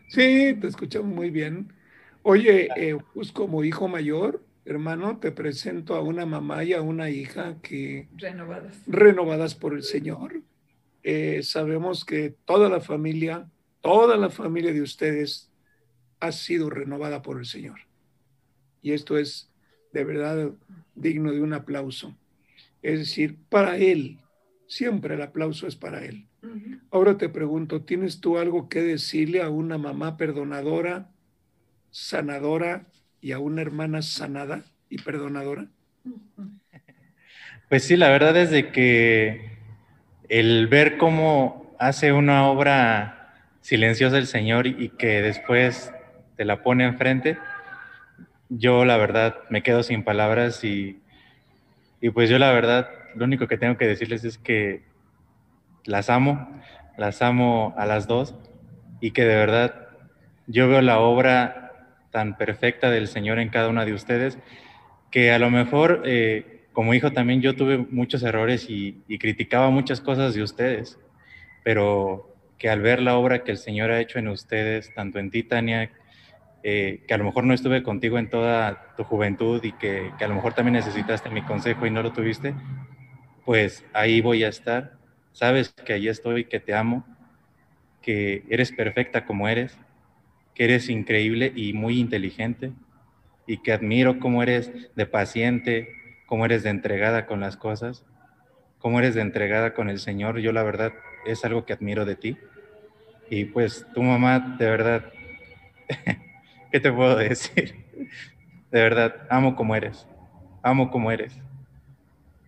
Sí, 0.09 0.57
te 0.59 0.67
escuchamos 0.67 1.15
muy 1.15 1.29
bien. 1.29 1.75
Oye, 2.23 2.71
eh, 2.75 2.97
pues 3.13 3.33
como 3.33 3.63
hijo 3.63 3.87
mayor, 3.87 4.43
hermano, 4.65 5.19
te 5.19 5.31
presento 5.31 5.95
a 5.95 6.01
una 6.01 6.25
mamá 6.25 6.65
y 6.65 6.73
a 6.73 6.81
una 6.81 7.11
hija 7.11 7.59
que 7.61 8.09
renovadas, 8.17 8.81
renovadas 8.87 9.55
por 9.55 9.75
el 9.75 9.83
Señor. 9.83 10.41
Eh, 11.03 11.43
sabemos 11.43 12.07
que 12.07 12.35
toda 12.47 12.71
la 12.71 12.81
familia, 12.81 13.51
toda 13.83 14.17
la 14.17 14.31
familia 14.31 14.73
de 14.73 14.81
ustedes 14.81 15.51
ha 16.19 16.33
sido 16.33 16.71
renovada 16.71 17.21
por 17.21 17.39
el 17.39 17.45
Señor. 17.45 17.81
Y 18.81 18.93
esto 18.93 19.19
es 19.19 19.51
de 19.93 20.05
verdad 20.05 20.53
digno 20.95 21.31
de 21.31 21.43
un 21.43 21.53
aplauso. 21.53 22.17
Es 22.81 23.01
decir, 23.01 23.37
para 23.51 23.77
Él, 23.77 24.19
siempre 24.67 25.15
el 25.15 25.21
aplauso 25.21 25.67
es 25.67 25.77
para 25.77 26.07
Él. 26.07 26.28
Ahora 26.91 27.19
te 27.19 27.29
pregunto, 27.29 27.83
¿tienes 27.83 28.21
tú 28.21 28.39
algo 28.39 28.69
que 28.69 28.83
decirle 28.83 29.43
a 29.43 29.51
una 29.51 29.79
mamá 29.79 30.17
perdonadora, 30.17 31.11
sanadora, 31.91 32.87
y 33.21 33.33
a 33.33 33.39
una 33.39 33.63
hermana 33.63 34.03
sanada 34.03 34.65
y 34.89 34.99
perdonadora? 34.99 35.67
Pues 37.69 37.85
sí, 37.85 37.97
la 37.97 38.09
verdad 38.09 38.37
es 38.37 38.51
de 38.51 38.71
que 38.71 39.59
el 40.29 40.69
ver 40.69 40.97
cómo 40.97 41.77
hace 41.79 42.13
una 42.13 42.47
obra 42.49 43.35
silenciosa 43.61 44.17
el 44.19 44.27
Señor 44.27 44.67
y 44.67 44.91
que 44.91 45.21
después 45.21 45.93
te 46.37 46.45
la 46.45 46.63
pone 46.63 46.85
enfrente, 46.85 47.39
yo 48.49 48.85
la 48.85 48.97
verdad 48.97 49.37
me 49.51 49.63
quedo 49.63 49.83
sin 49.83 50.05
palabras 50.05 50.65
y, 50.65 51.03
y 52.01 52.11
pues 52.11 52.31
yo 52.31 52.39
la 52.39 52.53
verdad 52.53 52.89
lo 53.15 53.25
único 53.25 53.49
que 53.49 53.59
tengo 53.59 53.77
que 53.77 53.87
decirles 53.87 54.25
es 54.25 54.39
que 54.39 54.88
las 55.85 56.11
amo, 56.11 56.61
las 56.97 57.23
amo 57.23 57.75
a 57.77 57.87
las 57.87 58.07
dos 58.07 58.35
y 59.01 59.13
que 59.13 59.25
de 59.25 59.37
verdad 59.37 59.89
yo 60.47 60.69
veo 60.69 60.81
la 60.81 60.99
obra 60.99 61.69
tan 62.11 62.37
perfecta 62.37 62.91
del 62.91 63.07
Señor 63.07 63.39
en 63.39 63.51
cada 63.51 63.69
una 63.69 63.85
de 63.85 63.93
ustedes, 63.93 64.39
que 65.11 65.33
a 65.33 65.39
lo 65.39 65.51
mejor 65.51 66.03
eh, 66.05 66.67
como 66.73 66.95
hijo 66.95 67.13
también 67.13 67.41
yo 67.41 67.55
tuve 67.55 67.79
muchos 67.79 68.23
errores 68.23 68.67
y, 68.69 69.03
criticaba 69.19 69.71
muchas 69.71 70.01
cosas 70.01 70.35
de 70.35 70.43
ustedes, 70.43 70.99
pero 71.65 72.35
que 72.57 72.69
al 72.71 72.81
ver 72.81 73.01
la 73.01 73.17
obra 73.17 73.45
que 73.45 73.51
el 73.51 73.59
Señor 73.59 73.91
ha 73.91 74.01
hecho 74.01 74.19
en 74.19 74.29
ustedes, 74.29 74.93
tanto 74.95 75.19
en 75.19 75.31
ti, 75.31 75.43
Tania, 75.43 75.91
eh, 76.63 77.05
que 77.07 77.15
a 77.15 77.19
lo 77.19 77.25
mejor 77.25 77.45
no 77.45 77.55
estuve 77.55 77.83
contigo 77.83 78.19
en 78.19 78.31
toda 78.31 78.95
tu 78.97 79.05
juventud 79.05 79.63
y 79.63 79.73
que, 79.73 80.13
que 80.19 80.25
a 80.25 80.29
lo 80.29 80.35
mejor 80.35 80.55
también 80.55 80.75
necesitaste 80.75 81.31
mi 81.31 81.43
consejo 81.43 81.87
y 81.87 81.91
no 81.91 82.03
lo 82.03 82.13
tuviste, 82.13 82.55
pues 83.45 83.85
ahí 83.93 84.21
voy 84.21 84.45
a 84.45 84.49
estar. 84.49 84.98
Sabes 85.39 85.71
que 85.71 85.93
ahí 85.93 86.09
estoy, 86.09 86.47
que 86.47 86.59
te 86.59 86.75
amo, 86.75 87.07
que 88.03 88.43
eres 88.51 88.73
perfecta 88.73 89.25
como 89.25 89.47
eres 89.47 89.79
que 90.59 90.65
eres 90.65 90.89
increíble 90.89 91.53
y 91.55 91.73
muy 91.73 92.01
inteligente 92.01 92.73
y 93.47 93.59
que 93.59 93.73
admiro 93.73 94.19
cómo 94.19 94.43
eres 94.43 94.73
de 94.97 95.07
paciente, 95.07 95.89
cómo 96.27 96.47
eres 96.47 96.65
de 96.65 96.71
entregada 96.71 97.27
con 97.27 97.39
las 97.39 97.57
cosas, 97.57 98.05
cómo 98.81 98.99
eres 98.99 99.15
de 99.15 99.21
entregada 99.21 99.75
con 99.75 99.89
el 99.89 100.01
Señor. 100.01 100.41
Yo 100.41 100.51
la 100.51 100.65
verdad 100.65 100.93
es 101.27 101.45
algo 101.45 101.65
que 101.65 101.75
admiro 101.75 102.05
de 102.05 102.17
ti. 102.17 102.37
Y 103.31 103.45
pues 103.45 103.87
tu 103.95 104.03
mamá, 104.03 104.57
de 104.59 104.67
verdad, 104.69 105.13
¿qué 106.73 106.81
te 106.81 106.91
puedo 106.93 107.15
decir? 107.15 107.77
De 108.73 108.83
verdad, 108.83 109.29
amo 109.31 109.55
como 109.55 109.77
eres, 109.77 110.09
amo 110.65 110.91
como 110.91 111.13
eres. 111.13 111.39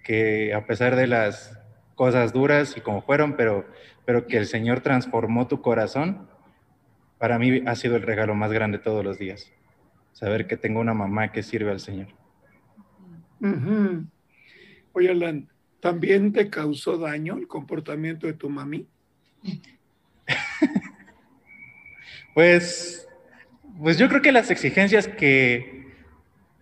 Que 0.02 0.52
a 0.52 0.66
pesar 0.66 0.96
de 0.96 1.06
las 1.06 1.59
cosas 2.00 2.32
duras 2.32 2.78
y 2.78 2.80
como 2.80 3.02
fueron, 3.02 3.36
pero, 3.36 3.66
pero 4.06 4.26
que 4.26 4.38
el 4.38 4.46
Señor 4.46 4.80
transformó 4.80 5.48
tu 5.48 5.60
corazón, 5.60 6.26
para 7.18 7.38
mí 7.38 7.60
ha 7.66 7.76
sido 7.76 7.96
el 7.96 8.02
regalo 8.04 8.34
más 8.34 8.50
grande 8.50 8.78
todos 8.78 9.04
los 9.04 9.18
días. 9.18 9.52
Saber 10.14 10.46
que 10.46 10.56
tengo 10.56 10.80
una 10.80 10.94
mamá 10.94 11.30
que 11.30 11.42
sirve 11.42 11.70
al 11.70 11.78
Señor. 11.78 12.06
Oye, 14.94 15.10
Alan, 15.10 15.46
¿también 15.80 16.32
te 16.32 16.48
causó 16.48 16.96
daño 16.96 17.36
el 17.36 17.46
comportamiento 17.46 18.26
de 18.26 18.32
tu 18.32 18.48
mami? 18.48 18.86
pues, 22.34 23.06
pues 23.78 23.98
yo 23.98 24.08
creo 24.08 24.22
que 24.22 24.32
las 24.32 24.50
exigencias 24.50 25.06
que, 25.06 25.92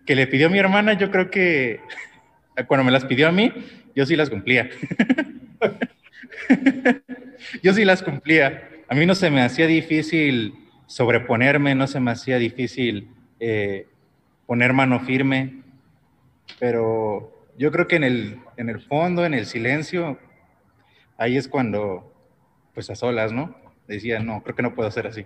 que 0.05 0.15
le 0.15 0.27
pidió 0.27 0.49
mi 0.49 0.59
hermana, 0.59 0.95
yo 0.95 1.11
creo 1.11 1.31
que 1.31 1.79
cuando 2.67 2.83
me 2.83 2.91
las 2.91 3.05
pidió 3.05 3.29
a 3.29 3.31
mí, 3.31 3.53
yo 3.95 4.05
sí 4.05 4.15
las 4.15 4.29
cumplía. 4.29 4.69
yo 7.63 7.73
sí 7.73 7.85
las 7.85 8.03
cumplía. 8.03 8.69
A 8.87 8.95
mí 8.95 9.05
no 9.05 9.15
se 9.15 9.29
me 9.29 9.41
hacía 9.41 9.67
difícil 9.67 10.53
sobreponerme, 10.87 11.75
no 11.75 11.87
se 11.87 11.99
me 11.99 12.11
hacía 12.11 12.37
difícil 12.37 13.09
eh, 13.39 13.87
poner 14.47 14.73
mano 14.73 14.99
firme, 15.01 15.61
pero 16.59 17.47
yo 17.57 17.71
creo 17.71 17.87
que 17.87 17.97
en 17.97 18.03
el, 18.03 18.39
en 18.57 18.69
el 18.69 18.79
fondo, 18.79 19.25
en 19.25 19.33
el 19.33 19.45
silencio, 19.45 20.17
ahí 21.17 21.37
es 21.37 21.47
cuando, 21.47 22.11
pues 22.73 22.89
a 22.89 22.95
solas, 22.95 23.31
¿no? 23.31 23.55
Decía, 23.87 24.19
no, 24.19 24.41
creo 24.41 24.55
que 24.55 24.63
no 24.63 24.73
puedo 24.73 24.87
hacer 24.87 25.05
así. 25.05 25.25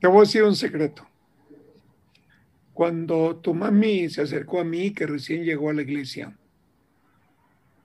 Te 0.00 0.06
voy 0.06 0.18
a 0.18 0.20
decir 0.20 0.42
un 0.42 0.56
secreto. 0.56 1.06
Cuando 2.74 3.36
tu 3.36 3.54
mami 3.54 4.10
se 4.10 4.22
acercó 4.22 4.60
a 4.60 4.64
mí, 4.64 4.92
que 4.92 5.06
recién 5.06 5.44
llegó 5.44 5.70
a 5.70 5.74
la 5.74 5.82
iglesia, 5.82 6.36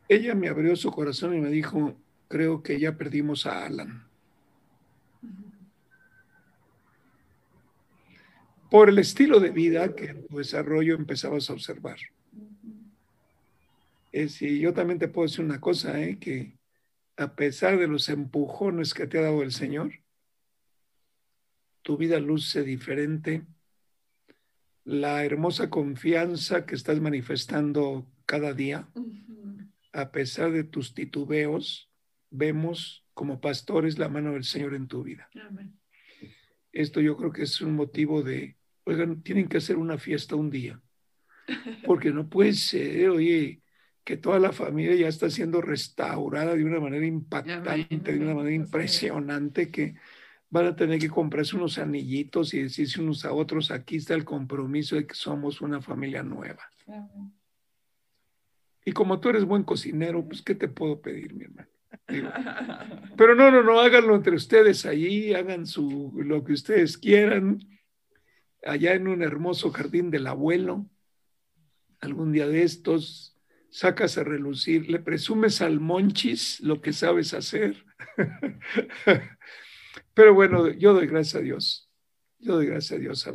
ella 0.07 0.33
me 0.33 0.49
abrió 0.49 0.75
su 0.75 0.91
corazón 0.91 1.35
y 1.35 1.39
me 1.39 1.49
dijo, 1.49 1.95
creo 2.27 2.63
que 2.63 2.79
ya 2.79 2.97
perdimos 2.97 3.45
a 3.45 3.67
Alan. 3.67 4.07
Por 8.71 8.89
el 8.89 8.97
estilo 8.97 9.39
de 9.39 9.51
vida 9.51 9.95
que 9.95 10.05
en 10.05 10.27
tu 10.27 10.39
desarrollo 10.39 10.95
empezabas 10.95 11.49
a 11.49 11.53
observar. 11.53 11.97
Es, 14.11 14.41
y 14.41 14.59
yo 14.59 14.73
también 14.73 14.97
te 14.97 15.07
puedo 15.07 15.27
decir 15.27 15.45
una 15.45 15.61
cosa, 15.61 16.01
¿eh? 16.01 16.17
que 16.17 16.57
a 17.15 17.35
pesar 17.35 17.77
de 17.77 17.87
los 17.87 18.09
empujones 18.09 18.95
que 18.95 19.05
te 19.05 19.19
ha 19.19 19.21
dado 19.21 19.43
el 19.43 19.51
Señor, 19.51 19.91
tu 21.83 21.95
vida 21.97 22.19
luce 22.19 22.63
diferente. 22.63 23.43
La 24.89 25.23
hermosa 25.23 25.69
confianza 25.69 26.65
que 26.65 26.73
estás 26.73 26.99
manifestando 26.99 28.09
cada 28.25 28.55
día, 28.55 28.89
a 29.93 30.11
pesar 30.11 30.51
de 30.51 30.63
tus 30.63 30.95
titubeos, 30.95 31.91
vemos 32.31 33.05
como 33.13 33.39
pastores 33.39 33.99
la 33.99 34.09
mano 34.09 34.33
del 34.33 34.45
Señor 34.45 34.73
en 34.73 34.87
tu 34.87 35.03
vida. 35.03 35.29
Esto 36.71 37.01
yo 37.01 37.15
creo 37.17 37.31
que 37.31 37.43
es 37.43 37.61
un 37.61 37.75
motivo 37.75 38.23
de, 38.23 38.57
oigan, 38.83 39.21
tienen 39.21 39.47
que 39.47 39.57
hacer 39.57 39.77
una 39.77 39.99
fiesta 39.99 40.35
un 40.35 40.49
día, 40.49 40.81
porque 41.85 42.09
no 42.09 42.27
puede 42.27 42.53
ser, 42.53 43.09
oye, 43.09 43.61
que 44.03 44.17
toda 44.17 44.39
la 44.39 44.51
familia 44.51 44.95
ya 44.95 45.07
está 45.07 45.29
siendo 45.29 45.61
restaurada 45.61 46.55
de 46.55 46.63
una 46.63 46.79
manera 46.79 47.05
impactante, 47.05 48.13
de 48.13 48.19
una 48.19 48.33
manera 48.33 48.55
impresionante, 48.55 49.69
que 49.69 49.97
van 50.49 50.65
a 50.65 50.75
tener 50.75 50.99
que 50.99 51.09
comprarse 51.09 51.55
unos 51.55 51.77
anillitos 51.77 52.53
y 52.53 52.63
decirse 52.63 53.01
unos 53.01 53.25
a 53.25 53.33
otros, 53.33 53.71
aquí 53.71 53.97
está 53.97 54.15
el 54.15 54.25
compromiso 54.25 54.95
de 54.95 55.05
que 55.05 55.13
somos 55.13 55.61
una 55.61 55.81
familia 55.81 56.23
nueva. 56.23 56.69
Y 58.83 58.91
como 58.91 59.19
tú 59.19 59.29
eres 59.29 59.45
buen 59.45 59.63
cocinero, 59.63 60.25
pues, 60.27 60.41
¿qué 60.41 60.55
te 60.55 60.67
puedo 60.67 61.01
pedir, 61.01 61.33
mi 61.33 61.45
hermano? 61.45 61.69
pero 63.17 63.35
no, 63.35 63.51
no, 63.51 63.63
no, 63.63 63.79
háganlo 63.79 64.15
entre 64.15 64.35
ustedes 64.35 64.85
allí, 64.85 65.33
hagan 65.33 65.67
su, 65.67 66.11
lo 66.15 66.43
que 66.43 66.53
ustedes 66.53 66.97
quieran, 66.97 67.59
allá 68.65 68.93
en 68.93 69.07
un 69.07 69.21
hermoso 69.21 69.71
jardín 69.71 70.09
del 70.09 70.27
abuelo, 70.27 70.87
algún 71.99 72.31
día 72.31 72.47
de 72.47 72.63
estos, 72.63 73.37
sacas 73.69 74.17
a 74.17 74.23
relucir, 74.23 74.89
le 74.89 74.99
presumes 74.99 75.61
al 75.61 75.79
monchis 75.79 76.59
lo 76.61 76.81
que 76.81 76.93
sabes 76.93 77.35
hacer. 77.35 77.85
Pero 80.13 80.33
bueno, 80.33 80.69
yo 80.69 80.93
doy 80.93 81.07
gracias 81.07 81.35
a 81.35 81.43
Dios. 81.43 81.89
Yo 82.39 82.55
doy 82.55 82.67
gracias 82.67 82.97
a 82.97 83.01
Dios. 83.01 83.29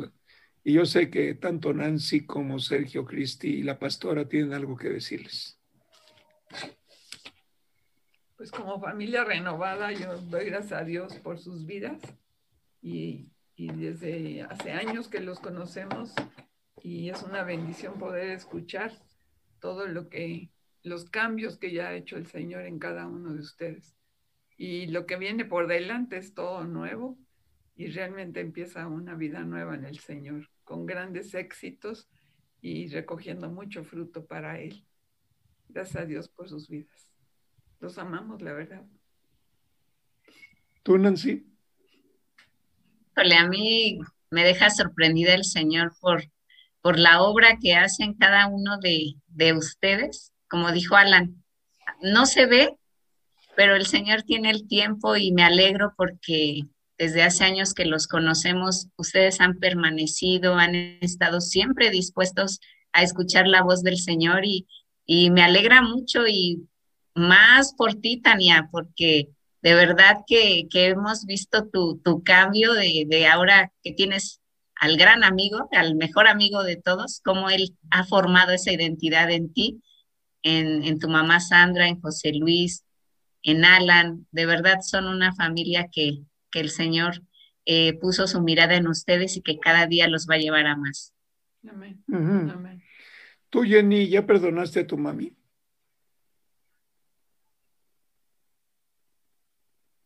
Y 0.62 0.72
yo 0.72 0.86
sé 0.86 1.10
que 1.10 1.34
tanto 1.34 1.72
Nancy 1.72 2.24
como 2.24 2.58
Sergio 2.58 3.04
Cristi 3.04 3.48
y 3.48 3.62
la 3.62 3.78
pastora 3.78 4.28
tienen 4.28 4.54
algo 4.54 4.76
que 4.76 4.88
decirles. 4.88 5.60
Pues 8.36 8.50
como 8.50 8.80
familia 8.80 9.24
renovada, 9.24 9.92
yo 9.92 10.16
doy 10.16 10.46
gracias 10.46 10.80
a 10.80 10.84
Dios 10.84 11.14
por 11.16 11.38
sus 11.38 11.66
vidas 11.66 12.00
y, 12.82 13.28
y 13.56 13.72
desde 13.72 14.42
hace 14.42 14.72
años 14.72 15.08
que 15.08 15.20
los 15.20 15.38
conocemos 15.38 16.12
y 16.82 17.08
es 17.08 17.22
una 17.22 17.44
bendición 17.44 17.98
poder 17.98 18.30
escuchar 18.30 18.92
todo 19.58 19.86
lo 19.86 20.10
que, 20.10 20.50
los 20.82 21.08
cambios 21.08 21.56
que 21.56 21.72
ya 21.72 21.88
ha 21.88 21.94
hecho 21.94 22.16
el 22.16 22.26
Señor 22.26 22.66
en 22.66 22.78
cada 22.78 23.06
uno 23.06 23.32
de 23.32 23.40
ustedes. 23.40 23.96
Y 24.56 24.86
lo 24.86 25.06
que 25.06 25.16
viene 25.16 25.44
por 25.44 25.66
delante 25.66 26.16
es 26.16 26.34
todo 26.34 26.64
nuevo 26.64 27.18
y 27.76 27.88
realmente 27.88 28.40
empieza 28.40 28.86
una 28.86 29.14
vida 29.14 29.44
nueva 29.44 29.74
en 29.74 29.84
el 29.84 29.98
Señor, 29.98 30.48
con 30.62 30.86
grandes 30.86 31.34
éxitos 31.34 32.08
y 32.60 32.88
recogiendo 32.88 33.50
mucho 33.50 33.84
fruto 33.84 34.26
para 34.26 34.60
Él. 34.60 34.84
Gracias 35.68 36.02
a 36.02 36.06
Dios 36.06 36.28
por 36.28 36.48
sus 36.48 36.68
vidas. 36.68 37.10
Los 37.80 37.98
amamos, 37.98 38.42
la 38.42 38.52
verdad. 38.52 38.84
¿Tú, 40.82 40.98
Nancy? 40.98 41.50
a 43.16 43.48
mí 43.48 44.00
me 44.30 44.44
deja 44.44 44.70
sorprendida 44.70 45.34
el 45.34 45.44
Señor 45.44 45.92
por, 46.00 46.24
por 46.80 46.98
la 46.98 47.22
obra 47.22 47.58
que 47.60 47.74
hacen 47.74 48.14
cada 48.14 48.48
uno 48.48 48.78
de, 48.78 49.14
de 49.28 49.52
ustedes 49.52 50.34
como 50.54 50.70
dijo 50.70 50.94
Alan, 50.94 51.42
no 52.00 52.26
se 52.26 52.46
ve, 52.46 52.78
pero 53.56 53.76
el 53.76 53.86
Señor 53.86 54.22
tiene 54.22 54.50
el 54.50 54.66
tiempo 54.66 55.16
y 55.16 55.32
me 55.32 55.42
alegro 55.42 55.92
porque 55.96 56.62
desde 56.98 57.22
hace 57.22 57.44
años 57.44 57.74
que 57.74 57.84
los 57.84 58.06
conocemos, 58.06 58.88
ustedes 58.96 59.40
han 59.40 59.58
permanecido, 59.58 60.54
han 60.56 60.74
estado 60.74 61.40
siempre 61.40 61.90
dispuestos 61.90 62.60
a 62.92 63.02
escuchar 63.02 63.48
la 63.48 63.62
voz 63.62 63.82
del 63.82 63.98
Señor 63.98 64.42
y, 64.44 64.66
me 65.06 65.42
alegra 65.42 65.82
mucho 65.82 66.26
y 66.26 66.66
más 67.14 67.74
por 67.74 67.94
ti, 67.94 68.20
Tania, 68.22 68.68
porque 68.70 69.28
de 69.60 69.74
verdad 69.74 70.18
que, 70.26 70.66
hemos 70.72 71.26
visto 71.26 71.68
tu, 71.68 72.22
cambio 72.24 72.72
de, 72.72 73.04
de, 73.08 73.26
ahora 73.26 73.72
que 73.82 73.92
tienes 73.92 74.40
al 74.76 74.96
gran 74.96 75.24
amigo, 75.24 75.68
al 75.72 75.94
mejor 75.96 76.26
amigo 76.28 76.62
de 76.62 76.76
todos, 76.76 77.20
cómo 77.24 77.50
él 77.50 77.76
ha 77.90 78.04
formado 78.04 78.52
esa 78.52 78.72
identidad 78.72 79.30
en 79.30 79.52
ti 79.52 79.82
en, 80.44 80.98
tu 80.98 81.08
mamá 81.08 81.40
Sandra, 81.40 81.88
en 81.88 82.00
José 82.00 82.32
Luis, 82.32 82.84
en 83.44 83.64
Alan. 83.64 84.26
De 84.32 84.46
verdad 84.46 84.80
son 84.82 85.06
una 85.06 85.32
familia 85.34 85.88
que, 85.92 86.22
el 86.52 86.70
Señor 86.70 87.20
eh, 87.64 87.98
puso 87.98 88.28
su 88.28 88.40
mirada 88.40 88.76
en 88.76 88.86
ustedes 88.86 89.36
y 89.36 89.42
que 89.42 89.58
cada 89.58 89.88
día 89.88 90.06
los 90.06 90.28
va 90.30 90.36
a 90.36 90.38
llevar 90.38 90.66
a 90.68 90.76
más. 90.76 91.12
Amén. 91.68 92.00
Amén. 92.12 92.80
Tú, 93.50 93.62
Jenny, 93.62 94.08
¿ya 94.08 94.24
perdonaste 94.24 94.80
a 94.80 94.86
tu 94.86 94.96
mami? 94.96 95.36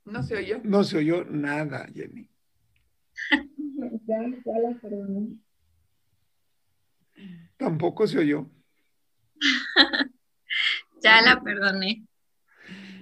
No 0.06 0.22
se 0.22 0.36
oyó. 0.36 0.60
No 0.64 0.84
se 0.84 0.96
oyó 0.96 1.24
nada, 1.26 1.86
Jenny. 1.94 2.30
ya, 4.06 4.20
ya 4.46 4.58
la 4.58 4.80
perdoné. 4.80 5.36
Tampoco 7.58 8.06
se 8.06 8.18
oyó. 8.18 8.50
Ya 11.00 11.22
la 11.22 11.40
perdoné. 11.40 12.07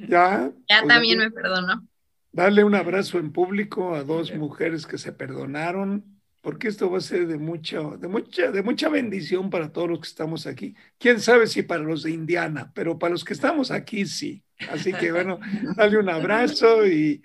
Ya. 0.01 0.51
Ya 0.69 0.81
pues, 0.81 0.89
también 0.89 1.19
me 1.19 1.31
perdonó. 1.31 1.87
Darle 2.33 2.65
un 2.65 2.75
abrazo 2.75 3.19
en 3.19 3.33
público 3.33 3.95
a 3.95 4.05
dos 4.05 4.35
mujeres 4.35 4.87
que 4.87 4.99
se 4.99 5.13
perdonaron, 5.13 6.05
porque 6.43 6.69
esto 6.69 6.91
va 6.91 6.99
a 6.99 7.01
ser 7.01 7.27
de 7.27 7.39
mucha, 7.39 7.81
de 7.81 8.09
mucha, 8.09 8.51
de 8.51 8.63
mucha 8.63 8.89
bendición 8.89 9.49
para 9.51 9.73
todos 9.73 9.89
los 9.89 10.01
que 10.01 10.09
estamos 10.09 10.47
aquí. 10.47 10.75
Quién 10.99 11.21
sabe 11.21 11.47
si 11.47 11.63
para 11.63 11.83
los 11.83 12.03
de 12.03 12.11
Indiana, 12.11 12.73
pero 12.75 12.99
para 12.99 13.13
los 13.13 13.25
que 13.25 13.33
estamos 13.33 13.71
aquí 13.71 14.07
sí. 14.07 14.43
Así 14.71 14.93
que 14.93 15.13
bueno, 15.13 15.41
dale 15.77 15.99
un 15.99 16.09
abrazo 16.09 16.87
y, 16.87 17.23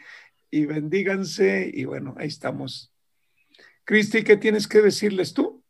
y 0.49 0.65
bendíganse 0.65 1.69
y 1.73 1.85
bueno, 1.85 2.15
ahí 2.17 2.27
estamos. 2.27 2.93
Cristi, 3.83 4.23
¿qué 4.23 4.37
tienes 4.37 4.67
que 4.67 4.81
decirles 4.81 5.33
tú? 5.33 5.61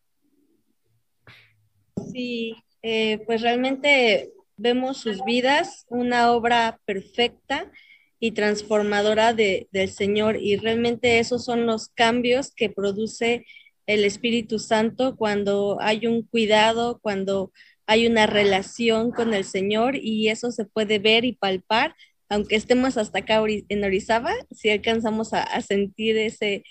Sí, 2.12 2.56
eh, 2.82 3.20
pues 3.26 3.42
realmente 3.42 4.34
vemos 4.62 4.98
sus 4.98 5.24
vidas, 5.26 5.86
una 5.90 6.32
obra 6.32 6.80
perfecta 6.86 7.72
y 8.20 8.32
transformadora 8.32 9.34
de, 9.34 9.68
del 9.72 9.90
Señor. 9.90 10.38
Y 10.40 10.56
realmente 10.58 11.20
esos 11.20 11.44
son 11.44 11.66
los 11.66 11.90
cambios 11.90 12.54
que 12.56 12.70
produce 12.70 13.46
el 13.88 14.06
Espíritu 14.06 14.60
Santo 14.60 15.16
cuando 15.16 15.78
hay 15.82 16.06
un 16.06 16.24
cuidado, 16.24 17.00
cuando 17.02 17.52
hay 17.88 18.08
una 18.08 18.28
relación 18.28 19.12
con 19.12 19.34
el 19.34 19.44
Señor 19.44 19.96
y 19.96 20.30
eso 20.30 20.52
se 20.52 20.66
puede 20.66 21.00
ver 21.00 21.26
y 21.26 21.34
palpar, 21.34 21.96
aunque 22.30 22.56
estemos 22.56 22.96
hasta 22.96 23.20
acá 23.20 23.44
en 23.48 23.84
Orizaba, 23.84 24.34
si 24.52 24.70
alcanzamos 24.70 25.34
a, 25.34 25.62
sentir 25.62 26.16
ese, 26.18 26.64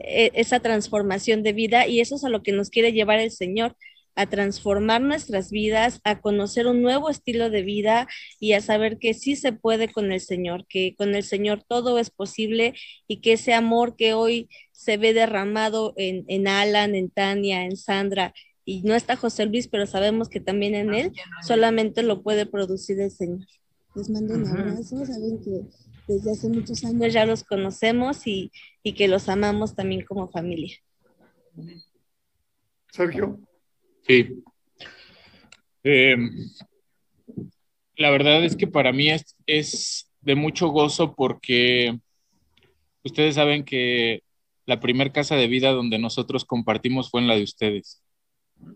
e, 0.00 0.30
esa 0.34 0.60
transformación 0.60 1.42
de 1.42 1.54
vida 1.54 1.86
y 1.86 2.00
eso 2.00 2.16
es 2.16 2.24
a 2.24 2.28
lo 2.28 2.42
que 2.42 2.52
nos 2.52 2.68
quiere 2.68 2.92
llevar 2.92 3.20
el 3.20 3.30
Señor 3.30 3.76
a 4.18 4.26
transformar 4.26 5.00
nuestras 5.00 5.52
vidas, 5.52 6.00
a 6.02 6.20
conocer 6.20 6.66
un 6.66 6.82
nuevo 6.82 7.08
estilo 7.08 7.50
de 7.50 7.62
vida 7.62 8.08
y 8.40 8.54
a 8.54 8.60
saber 8.60 8.98
que 8.98 9.14
sí 9.14 9.36
se 9.36 9.52
puede 9.52 9.92
con 9.92 10.10
el 10.10 10.20
Señor, 10.20 10.66
que 10.68 10.96
con 10.96 11.14
el 11.14 11.22
Señor 11.22 11.62
todo 11.62 12.00
es 12.00 12.10
posible 12.10 12.74
y 13.06 13.20
que 13.20 13.34
ese 13.34 13.54
amor 13.54 13.94
que 13.94 14.14
hoy 14.14 14.48
se 14.72 14.96
ve 14.96 15.14
derramado 15.14 15.94
en, 15.96 16.24
en 16.26 16.48
Alan, 16.48 16.96
en 16.96 17.10
Tania, 17.10 17.64
en 17.64 17.76
Sandra, 17.76 18.34
y 18.64 18.82
no 18.82 18.96
está 18.96 19.14
José 19.14 19.46
Luis, 19.46 19.68
pero 19.68 19.86
sabemos 19.86 20.28
que 20.28 20.40
también 20.40 20.74
en 20.74 20.92
él 20.94 21.12
solamente 21.46 22.02
lo 22.02 22.22
puede 22.22 22.44
producir 22.44 23.00
el 23.00 23.12
Señor. 23.12 23.46
Les 23.94 24.10
mando 24.10 24.34
un 24.34 24.48
abrazo, 24.48 25.06
saben 25.06 25.40
que 25.42 25.62
desde 26.08 26.32
hace 26.32 26.48
muchos 26.48 26.84
años 26.84 27.12
ya 27.12 27.24
los 27.24 27.44
conocemos 27.44 28.26
y, 28.26 28.50
y 28.82 28.94
que 28.94 29.06
los 29.06 29.28
amamos 29.28 29.76
también 29.76 30.04
como 30.04 30.28
familia. 30.28 30.76
Sergio. 32.90 33.38
Sí. 34.08 34.42
Eh, 35.84 36.16
la 37.96 38.10
verdad 38.10 38.42
es 38.42 38.56
que 38.56 38.66
para 38.66 38.92
mí 38.92 39.10
es, 39.10 39.36
es, 39.46 40.10
de 40.22 40.34
mucho 40.34 40.68
gozo 40.68 41.14
porque 41.14 41.98
ustedes 43.04 43.34
saben 43.34 43.64
que 43.64 44.22
la 44.66 44.80
primera 44.80 45.12
casa 45.12 45.36
de 45.36 45.46
vida 45.46 45.72
donde 45.72 45.98
nosotros 45.98 46.44
compartimos 46.44 47.10
fue 47.10 47.20
en 47.20 47.28
la 47.28 47.36
de 47.36 47.42
ustedes, 47.42 48.02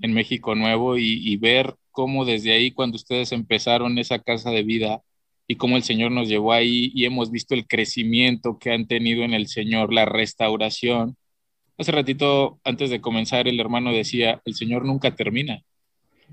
en 0.02 0.12
México 0.12 0.54
Nuevo, 0.54 0.98
y, 0.98 1.20
y 1.26 1.36
ver 1.36 1.74
cómo 1.90 2.24
desde 2.24 2.52
ahí, 2.52 2.70
cuando 2.70 2.96
ustedes 2.96 3.32
empezaron 3.32 3.98
esa 3.98 4.18
casa 4.18 4.50
de 4.50 4.62
vida 4.62 5.02
y 5.46 5.56
cómo 5.56 5.76
el 5.76 5.82
Señor 5.82 6.12
nos 6.12 6.28
llevó 6.28 6.52
ahí 6.52 6.92
y 6.94 7.04
hemos 7.06 7.30
visto 7.30 7.54
el 7.54 7.66
crecimiento 7.66 8.58
que 8.58 8.70
han 8.70 8.86
tenido 8.86 9.24
en 9.24 9.34
el 9.34 9.48
Señor, 9.48 9.92
la 9.92 10.04
restauración, 10.04 11.16
Hace 11.82 11.90
ratito, 11.90 12.60
antes 12.62 12.90
de 12.90 13.00
comenzar, 13.00 13.48
el 13.48 13.58
hermano 13.58 13.92
decía, 13.92 14.40
el 14.44 14.54
Señor 14.54 14.84
nunca 14.84 15.16
termina. 15.16 15.64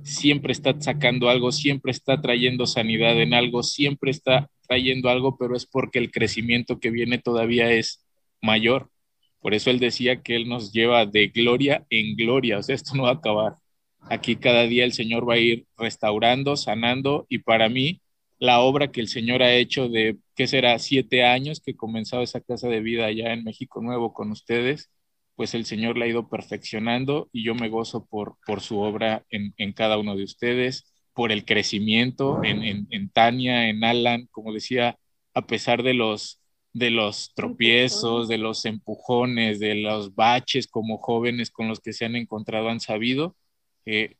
Siempre 0.03 0.51
está 0.51 0.79
sacando 0.79 1.27
algo, 1.27 1.51
siempre 1.51 1.91
está 1.91 2.21
trayendo 2.21 2.67
sanidad 2.67 3.19
en 3.19 3.33
algo, 3.33 3.63
siempre 3.63 4.11
está 4.11 4.47
trayendo 4.67 5.09
algo, 5.09 5.39
pero 5.39 5.55
es 5.55 5.65
porque 5.65 5.97
el 5.97 6.11
crecimiento 6.11 6.79
que 6.79 6.91
viene 6.91 7.17
todavía 7.17 7.71
es 7.71 8.05
mayor. 8.43 8.91
Por 9.39 9.55
eso 9.55 9.71
él 9.71 9.79
decía 9.79 10.21
que 10.21 10.35
él 10.35 10.47
nos 10.47 10.71
lleva 10.71 11.07
de 11.07 11.29
gloria 11.29 11.83
en 11.89 12.15
gloria, 12.15 12.59
o 12.59 12.61
sea, 12.61 12.75
esto 12.75 12.93
no 12.93 13.03
va 13.05 13.09
a 13.09 13.13
acabar. 13.13 13.55
Aquí 14.01 14.35
cada 14.35 14.67
día 14.67 14.85
el 14.85 14.93
Señor 14.93 15.27
va 15.27 15.33
a 15.33 15.39
ir 15.39 15.65
restaurando, 15.79 16.57
sanando, 16.57 17.25
y 17.27 17.39
para 17.39 17.69
mí, 17.69 18.01
la 18.37 18.59
obra 18.59 18.91
que 18.91 19.01
el 19.01 19.07
Señor 19.07 19.41
ha 19.41 19.55
hecho 19.55 19.89
de, 19.89 20.17
¿qué 20.35 20.45
será? 20.45 20.77
Siete 20.77 21.23
años 21.23 21.59
que 21.59 21.75
comenzado 21.75 22.21
esa 22.21 22.39
casa 22.39 22.67
de 22.67 22.81
vida 22.81 23.07
allá 23.07 23.33
en 23.33 23.43
México 23.43 23.81
Nuevo 23.81 24.13
con 24.13 24.29
ustedes, 24.29 24.91
pues 25.39 25.53
el 25.53 25.63
Señor 25.63 25.97
la 25.97 26.03
ha 26.03 26.09
ido 26.09 26.27
perfeccionando 26.27 27.29
y 27.31 27.45
yo 27.45 27.55
me 27.55 27.69
gozo 27.69 28.05
por, 28.05 28.35
por 28.45 28.59
su 28.59 28.81
obra 28.81 29.23
en, 29.29 29.53
en 29.55 29.71
cada 29.71 29.97
uno 29.97 30.17
de 30.17 30.25
ustedes, 30.25 30.93
por 31.13 31.31
el 31.31 31.45
crecimiento 31.45 32.43
en, 32.43 32.61
en, 32.61 32.87
en, 32.89 33.09
Tania, 33.09 33.69
en 33.69 33.85
Alan, 33.85 34.27
como 34.31 34.51
decía, 34.51 34.97
a 35.33 35.47
pesar 35.47 35.81
de 35.81 35.93
los, 35.93 36.41
de 36.73 36.89
los 36.89 37.33
tropiezos, 37.35 38.27
de 38.27 38.37
los 38.37 38.65
empujones, 38.65 39.61
de 39.61 39.75
los 39.75 40.13
baches 40.13 40.67
como 40.67 40.97
jóvenes 40.97 41.51
con 41.51 41.69
los 41.69 41.79
que 41.79 41.93
se 41.93 42.03
han 42.03 42.17
encontrado, 42.17 42.67
han 42.67 42.81
sabido, 42.81 43.37
eh, 43.85 44.15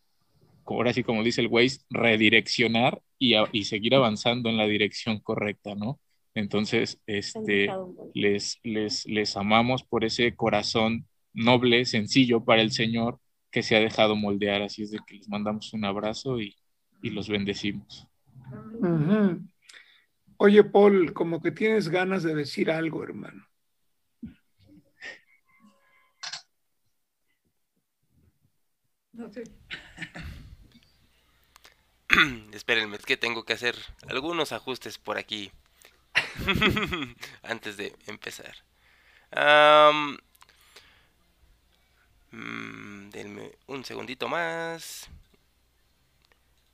ahora 0.66 0.94
sí 0.94 1.04
como 1.04 1.22
dice 1.22 1.42
el 1.42 1.48
Waze, 1.48 1.80
redireccionar 1.90 3.02
y, 3.18 3.34
y 3.52 3.66
seguir 3.66 3.94
avanzando 3.94 4.50
en 4.50 4.56
la 4.56 4.68
dirección 4.68 5.20
correcta, 5.20 5.76
¿no? 5.76 6.00
Entonces, 6.40 7.02
este, 7.06 7.70
les, 8.14 8.60
les, 8.64 9.06
les 9.06 9.36
amamos 9.36 9.84
por 9.84 10.06
ese 10.06 10.36
corazón 10.36 11.06
noble, 11.34 11.84
sencillo 11.84 12.46
para 12.46 12.62
el 12.62 12.72
Señor 12.72 13.20
que 13.52 13.62
se 13.62 13.76
ha 13.76 13.82
dejado 13.82 14.16
moldear. 14.16 14.62
Así 14.62 14.84
es 14.84 14.92
de 14.92 15.00
que 15.06 15.16
les 15.16 15.28
mandamos 15.28 15.74
un 15.74 15.84
abrazo 15.84 16.40
y, 16.40 16.56
y 17.02 17.10
los 17.10 17.28
bendecimos. 17.28 18.08
Uh 18.80 18.86
-huh. 18.86 19.50
Oye, 20.38 20.64
Paul, 20.64 21.14
como 21.14 21.42
que 21.42 21.52
tienes 21.52 21.90
ganas 21.90 22.24
de 22.24 22.34
decir 22.34 22.72
algo, 22.72 23.04
hermano. 23.04 23.46
No 29.12 29.30
sé. 29.30 29.44
Espérenme, 32.54 32.96
es 32.96 33.06
que 33.06 33.18
tengo 33.18 33.44
que 33.44 33.52
hacer 33.52 33.76
algunos 34.08 34.54
ajustes 34.54 34.98
por 34.98 35.18
aquí 35.18 35.52
antes 37.44 37.78
de 37.78 37.96
empezar. 38.08 38.56
Mm, 42.32 43.10
denme 43.10 43.52
un 43.68 43.84
segundito 43.86 44.28
más. 44.28 45.08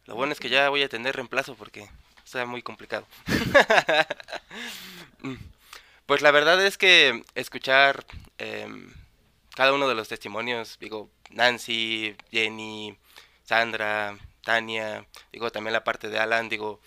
Lo 0.06 0.16
bueno 0.16 0.34
es 0.34 0.40
que 0.40 0.50
ya 0.50 0.70
voy 0.70 0.84
a 0.84 0.90
tener 0.90 1.16
reemplazo 1.16 1.56
porque 1.56 1.90
está 2.24 2.46
muy 2.46 2.62
complicado. 2.62 3.08
pues 6.06 6.22
la 6.22 6.32
verdad 6.32 6.64
es 6.66 6.78
que 6.78 7.24
escuchar 7.36 8.06
eh, 8.38 8.68
cada 9.56 9.74
uno 9.74 9.88
de 9.88 9.96
los 9.96 10.10
testimonios, 10.10 10.78
digo, 10.80 11.10
Nancy, 11.32 12.16
Jenny, 12.32 12.98
Sandra, 13.44 14.18
Tania, 14.44 15.06
digo, 15.32 15.52
también 15.52 15.74
la 15.74 15.84
parte 15.84 16.10
de 16.10 16.20
Alan, 16.20 16.50
digo, 16.50 16.82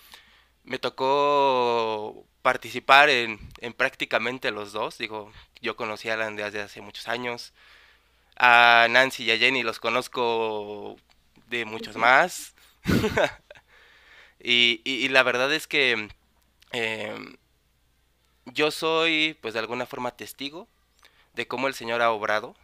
me 0.63 0.79
tocó 0.79 2.25
participar 2.41 3.09
en, 3.09 3.39
en 3.59 3.73
prácticamente 3.73 4.51
los 4.51 4.71
dos, 4.71 4.97
digo, 4.97 5.31
yo 5.61 5.75
conocí 5.75 6.09
a 6.09 6.13
Alan 6.13 6.35
desde 6.35 6.61
hace 6.61 6.81
muchos 6.81 7.07
años, 7.07 7.53
a 8.37 8.87
Nancy 8.89 9.23
y 9.25 9.31
a 9.31 9.37
Jenny 9.37 9.63
los 9.63 9.79
conozco 9.79 10.95
de 11.47 11.65
muchos 11.65 11.97
más. 11.97 12.55
y, 14.39 14.81
y, 14.83 15.05
y, 15.05 15.09
la 15.09 15.23
verdad 15.23 15.53
es 15.53 15.67
que 15.67 16.09
eh, 16.71 17.37
yo 18.45 18.71
soy, 18.71 19.37
pues 19.41 19.53
de 19.53 19.59
alguna 19.59 19.85
forma, 19.85 20.15
testigo 20.15 20.67
de 21.33 21.47
cómo 21.47 21.67
el 21.67 21.73
Señor 21.73 22.01
ha 22.01 22.11
obrado 22.11 22.55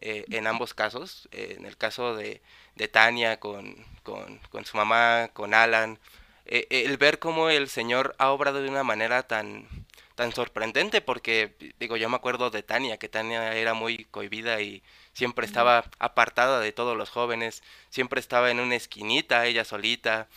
eh, 0.00 0.24
en 0.30 0.46
ambos 0.46 0.74
casos. 0.74 1.28
Eh, 1.32 1.56
en 1.58 1.66
el 1.66 1.76
caso 1.76 2.16
de, 2.16 2.42
de 2.76 2.88
Tania 2.88 3.38
con, 3.38 3.76
con, 4.02 4.38
con, 4.50 4.64
su 4.64 4.76
mamá, 4.76 5.30
con 5.32 5.54
Alan. 5.54 5.98
El 6.44 6.96
ver 6.96 7.18
cómo 7.18 7.48
el 7.50 7.68
Señor 7.68 8.14
ha 8.18 8.30
obrado 8.30 8.62
de 8.62 8.68
una 8.68 8.82
manera 8.82 9.22
tan, 9.22 9.68
tan 10.14 10.32
sorprendente 10.32 11.00
porque 11.00 11.54
digo 11.78 11.96
yo 11.96 12.08
me 12.08 12.16
acuerdo 12.16 12.50
de 12.50 12.62
Tania 12.62 12.98
que 12.98 13.08
Tania 13.08 13.54
era 13.54 13.74
muy 13.74 14.04
cohibida 14.04 14.60
y 14.60 14.82
siempre 15.12 15.46
estaba 15.46 15.84
apartada 15.98 16.60
de 16.60 16.72
todos 16.72 16.96
los 16.96 17.10
jóvenes, 17.10 17.62
siempre 17.90 18.20
estaba 18.20 18.50
en 18.50 18.60
una 18.60 18.76
esquinita, 18.76 19.46
ella 19.46 19.64
solita, 19.64 20.28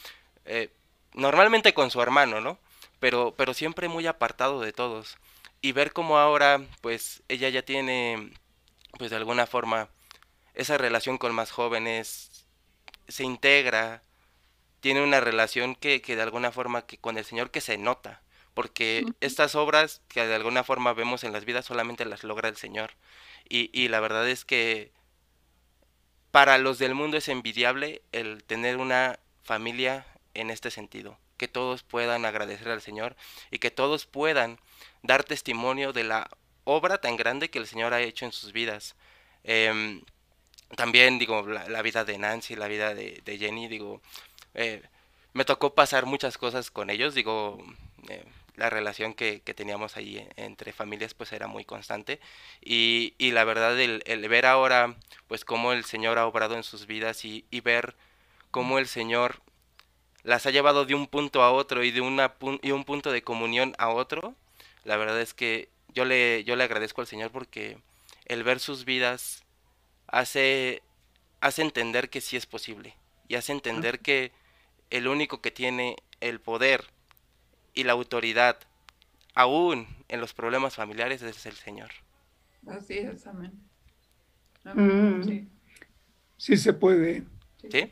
eh, 0.46 0.70
normalmente 1.14 1.74
con 1.74 1.92
su 1.92 2.02
hermano, 2.02 2.42
¿no? 2.42 2.58
Pero, 3.00 3.34
pero 3.38 3.54
siempre 3.54 3.88
muy 3.88 4.08
apartado 4.08 4.62
de 4.62 4.74
todos. 4.74 5.18
Y 5.62 5.72
ver 5.72 5.94
cómo 5.94 6.18
ahora, 6.20 6.62
pues, 6.82 7.24
ella 7.28 7.50
ya 7.50 7.64
tiene, 7.64 8.32
pues, 8.98 9.12
de 9.12 9.18
alguna 9.18 9.48
forma, 9.48 9.90
esa 10.54 10.78
relación 10.78 11.18
con 11.18 11.34
más 11.34 11.52
jóvenes, 11.52 12.46
se 13.08 13.24
integra, 13.24 14.02
tiene 14.86 15.02
una 15.02 15.20
relación 15.20 15.74
que, 15.74 16.00
que 16.00 16.16
de 16.16 16.22
alguna 16.22 16.52
forma, 16.52 16.86
que 16.86 17.00
con 17.00 17.18
el 17.18 17.26
Señor 17.26 17.50
que 17.50 17.60
se 17.60 17.76
nota, 17.76 18.22
porque 18.54 19.04
estas 19.20 19.56
obras 19.56 20.04
que 20.08 20.28
de 20.28 20.36
alguna 20.36 20.64
forma 20.64 20.94
vemos 20.94 21.24
en 21.24 21.34
las 21.34 21.44
vidas 21.44 21.66
solamente 21.66 22.06
las 22.06 22.24
logra 22.24 22.50
el 22.50 22.56
Señor. 22.56 22.92
Y, 23.50 23.72
y, 23.74 23.88
la 23.88 24.00
verdad 24.00 24.30
es 24.30 24.46
que 24.46 24.92
para 26.30 26.60
los 26.60 26.78
del 26.78 26.94
mundo 26.94 27.18
es 27.18 27.30
envidiable 27.30 28.04
el 28.12 28.44
tener 28.44 28.78
una 28.78 29.18
familia 29.42 30.06
en 30.36 30.52
este 30.52 30.70
sentido, 30.70 31.18
que 31.38 31.48
todos 31.48 31.82
puedan 31.82 32.24
agradecer 32.24 32.70
al 32.70 32.84
Señor 32.84 33.16
y 33.50 33.58
que 33.58 33.72
todos 33.72 34.06
puedan 34.06 34.60
dar 35.02 35.24
testimonio 35.24 35.94
de 35.94 36.04
la 36.04 36.30
obra 36.64 37.00
tan 37.00 37.18
grande 37.18 37.50
que 37.50 37.58
el 37.58 37.66
Señor 37.66 37.96
ha 37.96 38.02
hecho 38.02 38.26
en 38.26 38.32
sus 38.32 38.54
vidas. 38.54 38.96
Eh, 39.46 40.04
también 40.76 41.18
digo, 41.18 41.42
la, 41.48 41.68
la, 41.70 41.82
vida 41.82 42.06
de 42.06 42.20
Nancy, 42.20 42.56
la 42.56 42.68
vida 42.68 42.94
de, 42.94 43.22
de 43.24 43.38
Jenny, 43.40 43.68
digo, 43.68 44.02
eh, 44.56 44.82
me 45.34 45.46
tocó 45.46 45.74
pasar 45.74 46.06
muchas 46.06 46.38
cosas 46.38 46.72
con 46.72 46.90
ellos, 46.90 47.14
digo, 47.14 47.58
eh, 48.10 48.24
la 48.56 48.70
relación 48.70 49.14
que, 49.14 49.42
que 49.42 49.54
teníamos 49.54 49.98
ahí 49.98 50.26
entre 50.38 50.72
familias 50.74 51.14
pues 51.14 51.34
era 51.34 51.48
muy 51.48 51.66
constante. 51.66 52.20
Y, 52.62 53.14
y 53.18 53.32
la 53.32 53.44
verdad 53.44 53.80
el, 53.80 54.02
el, 54.06 54.28
ver 54.30 54.46
ahora 54.46 54.96
pues 55.28 55.46
cómo 55.46 55.74
el 55.74 55.84
Señor 55.86 56.18
ha 56.18 56.26
obrado 56.26 56.56
en 56.56 56.64
sus 56.64 56.86
vidas 56.86 57.26
y, 57.26 57.46
y 57.52 57.60
ver 57.62 57.96
cómo 58.52 58.80
el 58.80 58.88
Señor 58.88 59.42
las 60.24 60.46
ha 60.46 60.52
llevado 60.52 60.86
de 60.86 60.96
un 60.96 61.08
punto 61.08 61.44
a 61.44 61.52
otro 61.52 61.84
y 61.84 61.92
de 61.92 62.02
una 62.02 62.34
y 62.62 62.72
un 62.72 62.84
punto 62.84 63.12
de 63.12 63.22
comunión 63.22 63.76
a 63.78 63.90
otro, 63.90 64.34
la 64.84 64.98
verdad 64.98 65.22
es 65.22 65.34
que 65.34 65.70
yo 65.94 66.06
le, 66.06 66.44
yo 66.46 66.56
le 66.56 66.64
agradezco 66.64 67.02
al 67.02 67.08
Señor 67.08 67.32
porque 67.32 67.78
el 68.26 68.44
ver 68.44 68.60
sus 68.60 68.86
vidas 68.86 69.44
hace, 70.08 70.82
hace 71.42 71.62
entender 71.62 72.10
que 72.10 72.22
sí 72.22 72.38
es 72.38 72.46
posible 72.46 72.96
y 73.28 73.36
hace 73.36 73.52
entender 73.52 74.00
que 74.00 74.32
el 74.90 75.08
único 75.08 75.42
que 75.42 75.52
tiene 75.52 75.96
el 76.22 76.40
poder 76.40 76.86
y 77.74 77.84
la 77.84 77.94
autoridad 77.94 78.58
aún 79.34 79.88
en 80.08 80.22
los 80.22 80.34
problemas 80.34 80.76
familiares 80.76 81.22
es 81.22 81.46
el 81.46 81.54
Señor. 81.54 81.90
Así 82.68 82.98
es, 82.98 83.28
amén. 83.28 83.54
Mm. 84.64 85.24
Sí. 85.24 85.50
sí. 86.38 86.58
se 86.58 86.74
puede. 86.74 87.24
¿Sí? 87.70 87.92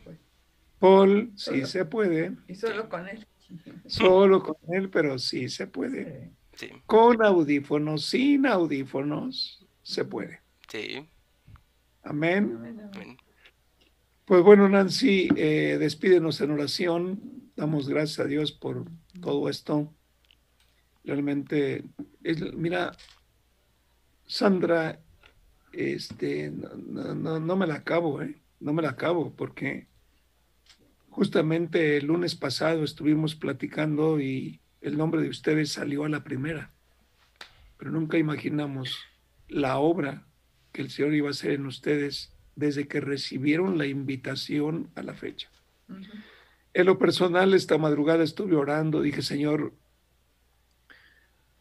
Paul, 0.79 1.31
sí 1.35 1.65
se 1.65 1.85
puede. 1.85 2.31
Y 2.47 2.55
solo 2.55 2.89
con 2.89 3.07
él. 3.07 3.25
Solo 3.85 4.41
con 4.41 4.55
él, 4.73 4.89
pero 4.89 5.19
sí 5.19 5.49
se 5.49 5.67
puede. 5.67 6.31
Sí. 6.55 6.69
Con 6.85 7.23
audífonos, 7.23 8.05
sin 8.05 8.47
audífonos, 8.47 9.65
se 9.83 10.05
puede. 10.05 10.41
Sí. 10.67 11.07
Amén. 12.03 13.17
Pues 14.25 14.41
bueno, 14.43 14.69
Nancy, 14.69 15.29
eh, 15.35 15.77
despídenos 15.79 16.39
en 16.41 16.51
oración. 16.51 17.51
Damos 17.55 17.89
gracias 17.89 18.19
a 18.19 18.27
Dios 18.27 18.51
por 18.51 18.85
todo 19.21 19.49
esto. 19.49 19.93
Realmente, 21.03 21.83
mira, 22.55 22.95
Sandra, 24.25 24.99
este, 25.73 26.51
no, 26.51 27.13
no, 27.15 27.39
no 27.39 27.55
me 27.55 27.67
la 27.67 27.75
acabo, 27.75 28.21
¿eh? 28.21 28.41
No 28.59 28.73
me 28.73 28.81
la 28.81 28.91
acabo 28.91 29.33
porque 29.35 29.87
Justamente 31.13 31.97
el 31.97 32.07
lunes 32.07 32.33
pasado 32.33 32.83
estuvimos 32.83 33.35
platicando 33.35 34.19
y 34.19 34.59
el 34.81 34.97
nombre 34.97 35.21
de 35.21 35.29
ustedes 35.29 35.71
salió 35.71 36.05
a 36.05 36.09
la 36.09 36.23
primera, 36.23 36.71
pero 37.77 37.91
nunca 37.91 38.17
imaginamos 38.17 38.97
la 39.47 39.77
obra 39.77 40.25
que 40.71 40.81
el 40.81 40.89
Señor 40.89 41.13
iba 41.13 41.27
a 41.27 41.31
hacer 41.31 41.51
en 41.51 41.67
ustedes 41.67 42.32
desde 42.55 42.87
que 42.87 43.01
recibieron 43.01 43.77
la 43.77 43.85
invitación 43.85 44.89
a 44.95 45.03
la 45.03 45.13
fecha. 45.13 45.49
En 46.73 46.85
lo 46.85 46.97
personal, 46.97 47.53
esta 47.53 47.77
madrugada 47.77 48.23
estuve 48.23 48.55
orando, 48.55 49.01
dije, 49.01 49.21
Señor, 49.21 49.73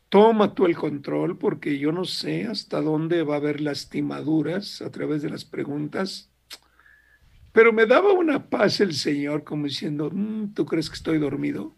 toma 0.09 0.55
tú 0.55 0.67
el 0.67 0.77
control 0.77 1.39
porque 1.39 1.79
yo 1.79 1.93
no 1.93 2.05
sé 2.05 2.47
hasta 2.47 2.81
dónde 2.81 3.23
va 3.23 3.35
a 3.35 3.39
haber 3.39 3.61
lastimaduras 3.61 4.83
a 4.83 4.91
través 4.91 5.23
de 5.23 5.31
las 5.31 5.45
preguntas 5.45 6.33
pero 7.53 7.73
me 7.73 7.87
daba 7.87 8.13
una 8.13 8.49
paz 8.49 8.81
el 8.81 8.95
Señor 8.95 9.45
como 9.45 9.67
diciendo, 9.67 10.11
mm, 10.11 10.55
¿tú 10.55 10.65
crees 10.65 10.89
que 10.89 10.97
estoy 10.97 11.19
dormido? 11.19 11.77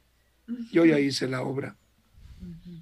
Yo 0.70 0.84
ya 0.84 1.00
hice 1.00 1.26
la 1.26 1.42
obra. 1.42 1.76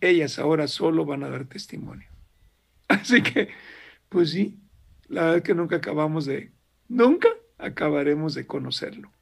Ellas 0.00 0.38
ahora 0.38 0.68
solo 0.68 1.06
van 1.06 1.22
a 1.22 1.30
dar 1.30 1.46
testimonio. 1.46 2.09
Así 2.88 3.22
que, 3.22 3.48
pues 4.09 4.30
sí, 4.30 4.59
la 5.12 5.22
verdad 5.22 5.36
es 5.36 5.43
que 5.43 5.55
nunca 5.55 5.76
acabamos 5.76 6.24
de, 6.24 6.52
nunca 6.89 7.28
acabaremos 7.59 8.34
de 8.34 8.47
conocerlo. 8.47 9.12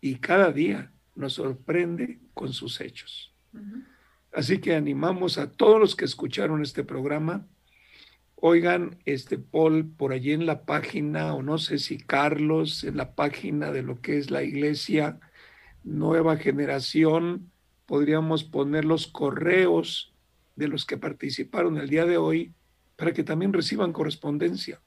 Y 0.00 0.16
cada 0.16 0.50
día 0.50 0.92
nos 1.14 1.34
sorprende 1.34 2.18
con 2.34 2.52
sus 2.52 2.80
hechos. 2.80 3.32
Así 4.32 4.58
que 4.58 4.74
animamos 4.74 5.38
a 5.38 5.52
todos 5.52 5.78
los 5.78 5.94
que 5.94 6.04
escucharon 6.04 6.60
este 6.62 6.82
programa 6.82 7.46
Oigan, 8.44 8.98
este 9.04 9.38
Paul, 9.38 9.92
por 9.96 10.12
allí 10.12 10.32
en 10.32 10.46
la 10.46 10.64
página, 10.64 11.32
o 11.32 11.44
no 11.44 11.58
sé 11.58 11.78
si 11.78 11.98
Carlos, 11.98 12.82
en 12.82 12.96
la 12.96 13.14
página 13.14 13.70
de 13.70 13.82
lo 13.82 14.00
que 14.00 14.18
es 14.18 14.32
la 14.32 14.42
iglesia 14.42 15.20
Nueva 15.84 16.36
Generación, 16.36 17.52
podríamos 17.86 18.42
poner 18.42 18.84
los 18.84 19.06
correos 19.06 20.12
de 20.56 20.66
los 20.66 20.84
que 20.86 20.96
participaron 20.96 21.78
el 21.78 21.88
día 21.88 22.04
de 22.04 22.16
hoy 22.16 22.52
para 22.96 23.12
que 23.12 23.22
también 23.22 23.52
reciban 23.52 23.92
correspondencia. 23.92 24.80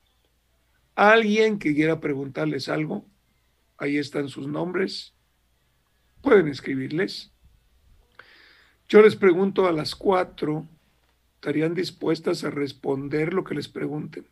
Alguien 0.96 1.60
que 1.60 1.76
quiera 1.76 2.00
preguntarles 2.00 2.70
algo, 2.70 3.06
ahí 3.78 3.98
están 3.98 4.30
sus 4.30 4.48
nombres, 4.48 5.14
pueden 6.22 6.48
escribirles. 6.48 7.32
Yo 8.88 9.02
les 9.02 9.16
pregunto 9.16 9.68
a 9.68 9.72
las 9.72 9.96
cuatro 9.96 10.68
estarían 11.46 11.76
dispuestas 11.76 12.44
a 12.44 12.50
responder 12.50 13.32
lo 13.32 13.44
que 13.44 13.54
les 13.54 13.68
pregunten. 13.68 14.28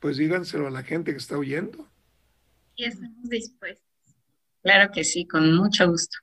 Pues 0.00 0.18
díganselo 0.18 0.66
a 0.66 0.70
la 0.70 0.82
gente 0.82 1.12
que 1.12 1.16
está 1.16 1.38
oyendo. 1.38 1.88
Y 2.76 2.84
estamos 2.84 3.30
dispuestos. 3.30 3.82
Claro 4.62 4.92
que 4.92 5.02
sí, 5.02 5.26
con 5.26 5.56
mucho 5.56 5.88
gusto. 5.88 6.18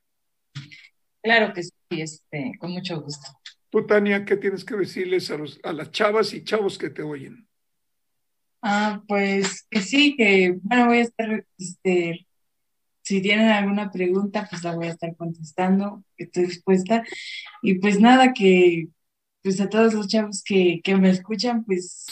Claro 1.24 1.52
que 1.52 1.64
sí, 1.64 1.72
este, 1.90 2.52
con 2.60 2.74
mucho 2.74 3.02
gusto. 3.02 3.28
Tú, 3.72 3.88
Tania, 3.88 4.26
¿qué 4.26 4.36
tienes 4.36 4.66
que 4.66 4.76
decirles 4.76 5.32
a, 5.32 5.38
los, 5.38 5.60
a 5.64 5.72
las 5.72 5.92
chavas 5.92 6.34
y 6.34 6.44
chavos 6.44 6.78
que 6.78 6.90
te 6.90 7.04
oyen? 7.04 7.48
Ah, 8.62 9.02
pues 9.08 9.66
que 9.72 9.82
sí, 9.82 10.16
que 10.18 10.60
bueno, 10.62 10.88
voy 10.88 10.98
a 10.98 11.02
estar 11.02 11.46
este, 11.58 12.28
si 13.02 13.22
tienen 13.22 13.48
alguna 13.48 13.90
pregunta, 13.90 14.46
pues 14.50 14.64
la 14.64 14.76
voy 14.76 14.88
a 14.88 14.92
estar 14.92 15.16
contestando, 15.16 16.04
estoy 16.18 16.48
dispuesta. 16.48 17.04
Y 17.62 17.76
pues 17.76 18.00
nada, 18.00 18.34
que 18.34 18.90
pues 19.42 19.62
a 19.62 19.70
todos 19.70 19.94
los 19.94 20.08
chavos 20.08 20.44
que, 20.44 20.82
me 21.00 21.10
escuchan, 21.10 21.64
pues 21.64 22.06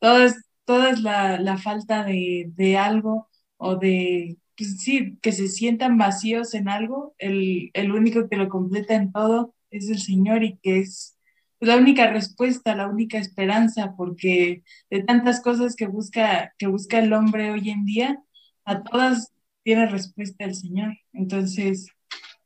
es, 0.00 0.44
toda 0.64 0.90
es 0.90 1.00
la, 1.02 1.56
falta 1.58 2.04
de, 2.04 2.76
algo 2.76 3.28
o 3.58 3.76
de, 3.76 4.38
pues 4.56 4.78
sí, 4.80 5.18
que 5.22 5.30
se 5.30 5.46
sientan 5.46 5.98
vacíos 5.98 6.52
en 6.54 6.68
algo, 6.68 7.14
el, 7.18 7.70
el 7.74 7.92
único 7.92 8.28
que 8.28 8.36
lo 8.36 8.48
completa 8.48 8.94
en 8.96 9.12
todo 9.12 9.54
es 9.70 9.88
el 9.88 9.98
Señor 9.98 10.42
y 10.44 10.58
que 10.58 10.80
es 10.80 11.16
la 11.60 11.76
única 11.76 12.10
respuesta, 12.10 12.74
la 12.74 12.88
única 12.88 13.18
esperanza, 13.18 13.94
porque 13.96 14.62
de 14.90 15.02
tantas 15.02 15.40
cosas 15.40 15.76
que 15.76 15.86
busca, 15.86 16.54
que 16.58 16.66
busca 16.66 16.98
el 16.98 17.12
hombre 17.12 17.50
hoy 17.50 17.70
en 17.70 17.84
día, 17.84 18.22
a 18.64 18.82
todas 18.82 19.32
tiene 19.62 19.86
respuesta 19.86 20.44
el 20.44 20.54
Señor. 20.54 20.96
Entonces, 21.12 21.88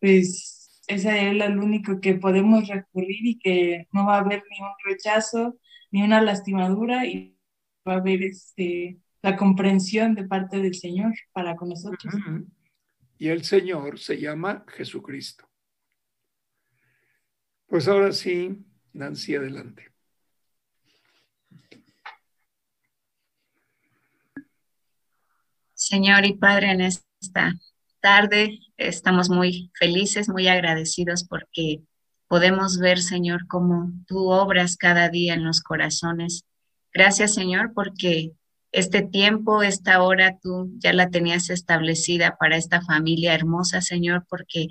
pues 0.00 0.82
ese 0.86 1.30
es 1.30 1.42
el 1.42 1.58
único 1.58 2.00
que 2.00 2.14
podemos 2.14 2.68
recurrir 2.68 3.26
y 3.26 3.38
que 3.38 3.88
no 3.92 4.06
va 4.06 4.16
a 4.16 4.20
haber 4.20 4.42
ni 4.50 4.60
un 4.60 4.72
rechazo, 4.84 5.58
ni 5.90 6.02
una 6.02 6.20
lastimadura 6.20 7.06
y 7.06 7.36
va 7.86 7.94
a 7.94 7.98
haber 7.98 8.22
este, 8.22 8.98
la 9.22 9.36
comprensión 9.36 10.14
de 10.14 10.24
parte 10.24 10.60
del 10.60 10.74
Señor 10.74 11.14
para 11.32 11.56
con 11.56 11.68
nosotros. 11.68 12.14
Y 13.16 13.28
el 13.28 13.44
Señor 13.44 13.98
se 13.98 14.18
llama 14.18 14.64
Jesucristo. 14.68 15.48
Pues 17.74 17.88
ahora 17.88 18.12
sí, 18.12 18.64
Nancy, 18.92 19.34
adelante. 19.34 19.90
Señor 25.72 26.24
y 26.24 26.34
Padre, 26.34 26.70
en 26.70 26.82
esta 26.82 27.52
tarde 27.98 28.60
estamos 28.76 29.28
muy 29.28 29.72
felices, 29.74 30.28
muy 30.28 30.46
agradecidos 30.46 31.24
porque 31.24 31.80
podemos 32.28 32.78
ver, 32.78 33.00
Señor, 33.00 33.48
cómo 33.48 33.90
tú 34.06 34.30
obras 34.30 34.76
cada 34.76 35.08
día 35.08 35.34
en 35.34 35.42
los 35.42 35.60
corazones. 35.60 36.44
Gracias, 36.92 37.34
Señor, 37.34 37.72
porque 37.74 38.34
este 38.70 39.02
tiempo, 39.02 39.64
esta 39.64 40.00
hora, 40.00 40.38
tú 40.40 40.70
ya 40.78 40.92
la 40.92 41.10
tenías 41.10 41.50
establecida 41.50 42.36
para 42.38 42.56
esta 42.56 42.82
familia 42.82 43.34
hermosa, 43.34 43.80
Señor, 43.80 44.24
porque 44.28 44.68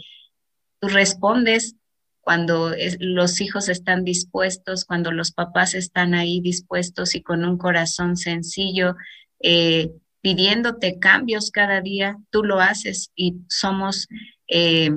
tú 0.80 0.88
respondes 0.88 1.76
cuando 2.24 2.72
los 3.00 3.42
hijos 3.42 3.68
están 3.68 4.06
dispuestos, 4.06 4.86
cuando 4.86 5.12
los 5.12 5.32
papás 5.34 5.74
están 5.74 6.14
ahí 6.14 6.40
dispuestos 6.40 7.16
y 7.16 7.22
con 7.22 7.44
un 7.44 7.58
corazón 7.58 8.16
sencillo, 8.16 8.96
eh, 9.42 9.92
pidiéndote 10.22 11.00
cambios 11.00 11.52
cada 11.52 11.82
día, 11.82 12.18
tú 12.30 12.46
lo 12.46 12.62
haces 12.62 13.12
y 13.14 13.42
somos, 13.50 14.08
eh, 14.48 14.92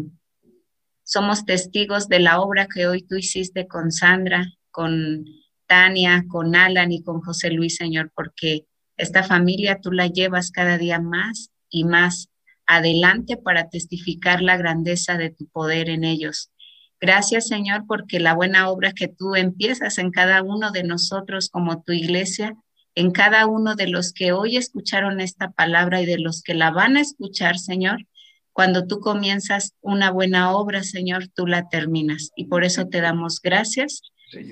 somos 1.03 1.45
testigos 1.45 2.07
de 2.07 2.21
la 2.21 2.41
obra 2.41 2.69
que 2.73 2.87
hoy 2.87 3.03
tú 3.03 3.17
hiciste 3.17 3.67
con 3.67 3.91
Sandra, 3.91 4.47
con 4.71 5.25
Tania, 5.67 6.25
con 6.29 6.55
Alan 6.55 6.93
y 6.93 7.03
con 7.03 7.23
José 7.23 7.51
Luis, 7.51 7.75
Señor, 7.75 8.13
porque 8.15 8.67
esta 8.97 9.25
familia 9.25 9.81
tú 9.81 9.91
la 9.91 10.07
llevas 10.07 10.53
cada 10.53 10.79
día 10.79 11.01
más 11.01 11.51
y 11.69 11.83
más 11.83 12.29
adelante 12.67 13.37
para 13.37 13.69
testificar 13.69 14.43
la 14.43 14.57
grandeza 14.57 15.19
de 15.19 15.31
tu 15.31 15.49
poder 15.49 15.89
en 15.89 16.05
ellos. 16.05 16.53
Gracias, 17.01 17.49
Señor, 17.49 17.85
porque 17.87 18.21
la 18.21 18.35
buena 18.35 18.71
obra 18.71 18.93
que 18.93 19.09
tú 19.09 19.35
empiezas 19.35 19.99
en 19.99 20.11
cada 20.11 20.43
uno 20.43 20.71
de 20.71 20.83
nosotros 20.83 21.51
como 21.51 21.83
tu 21.83 21.93
iglesia, 21.93 22.57
en 22.95 23.11
cada 23.11 23.47
uno 23.47 23.75
de 23.75 23.89
los 23.89 24.13
que 24.13 24.33
hoy 24.33 24.57
escucharon 24.57 25.21
esta 25.21 25.51
palabra 25.51 26.01
y 26.01 26.07
de 26.07 26.19
los 26.19 26.43
que 26.43 26.55
la 26.55 26.71
van 26.71 26.97
a 26.97 27.03
escuchar, 27.03 27.59
Señor. 27.59 28.07
Cuando 28.53 28.87
tú 28.87 29.01
comienzas 29.01 29.75
una 29.83 30.11
buena 30.11 30.53
obra, 30.53 30.83
Señor, 30.83 31.29
tú 31.29 31.47
la 31.47 31.69
terminas. 31.69 32.31
Y 32.37 32.47
por 32.47 32.65
eso 32.65 32.89
te 32.89 33.03
damos 33.03 33.43
gracias, 33.43 34.01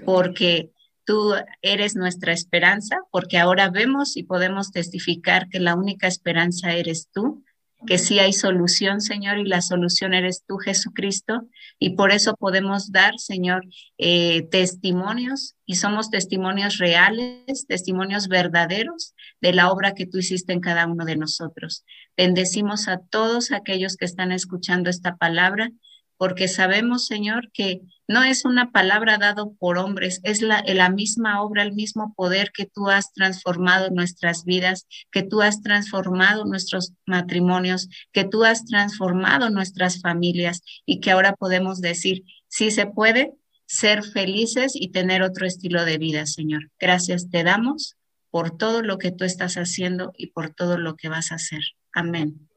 porque 0.04 0.70
tú 1.06 1.32
eres 1.62 1.96
nuestra 1.96 2.34
esperanza, 2.34 2.98
porque 3.10 3.38
ahora 3.38 3.70
vemos 3.70 4.18
y 4.18 4.24
podemos 4.24 4.72
testificar 4.72 5.48
que 5.48 5.58
la 5.60 5.74
única 5.74 6.06
esperanza 6.06 6.74
eres 6.74 7.08
tú. 7.14 7.42
Que 7.86 7.98
sí 7.98 8.18
hay 8.18 8.32
solución, 8.32 9.00
Señor, 9.00 9.38
y 9.38 9.44
la 9.44 9.60
solución 9.60 10.14
eres 10.14 10.42
tú, 10.46 10.56
Jesucristo, 10.56 11.48
y 11.78 11.90
por 11.90 12.12
eso 12.12 12.34
podemos 12.36 12.92
dar, 12.92 13.18
Señor, 13.18 13.66
eh, 13.98 14.42
testimonios, 14.50 15.54
y 15.66 15.76
somos 15.76 16.10
testimonios 16.10 16.78
reales, 16.78 17.66
testimonios 17.66 18.28
verdaderos 18.28 19.14
de 19.40 19.52
la 19.52 19.70
obra 19.70 19.94
que 19.94 20.06
tú 20.06 20.18
hiciste 20.18 20.52
en 20.52 20.60
cada 20.60 20.86
uno 20.86 21.04
de 21.04 21.16
nosotros. 21.16 21.84
Bendecimos 22.16 22.88
a 22.88 22.98
todos 22.98 23.52
aquellos 23.52 23.96
que 23.96 24.04
están 24.04 24.32
escuchando 24.32 24.88
esta 24.88 25.16
palabra 25.16 25.70
porque 26.16 26.48
sabemos, 26.48 27.06
Señor, 27.06 27.50
que 27.52 27.80
no 28.06 28.22
es 28.22 28.44
una 28.44 28.70
palabra 28.70 29.18
dado 29.18 29.54
por 29.54 29.78
hombres, 29.78 30.20
es 30.24 30.42
la, 30.42 30.62
misma 30.90 31.42
obra, 31.42 31.62
el 31.62 31.72
mismo 31.72 32.14
poder 32.14 32.52
que 32.52 32.66
tú 32.66 32.88
has 32.88 33.12
transformado 33.12 33.90
nuestras 33.90 34.44
vidas, 34.44 34.86
que 35.10 35.22
tú 35.22 35.42
has 35.42 35.62
transformado 35.62 36.44
nuestros 36.44 36.92
matrimonios, 37.06 37.88
que 38.12 38.24
tú 38.24 38.44
has 38.44 38.64
transformado 38.66 39.50
nuestras 39.50 40.00
familias 40.00 40.62
y 40.84 41.00
que 41.00 41.10
ahora 41.10 41.34
podemos 41.34 41.80
decir, 41.80 42.24
sí 42.48 42.70
se 42.70 42.86
puede 42.86 43.32
ser 43.66 44.02
felices 44.04 44.72
y 44.74 44.90
tener 44.90 45.22
otro 45.22 45.46
estilo 45.46 45.84
de 45.84 45.98
vida, 45.98 46.26
Señor. 46.26 46.70
Gracias 46.78 47.30
te 47.30 47.42
damos 47.42 47.96
por 48.30 48.56
todo 48.56 48.82
lo 48.82 48.98
que 48.98 49.12
tú 49.12 49.24
estás 49.24 49.54
haciendo 49.54 50.12
y 50.16 50.28
por 50.28 50.52
todo 50.52 50.76
lo 50.76 50.96
que 50.96 51.08
vas 51.08 51.32
a 51.32 51.36
hacer. 51.36 51.62
Amén. 51.92 52.48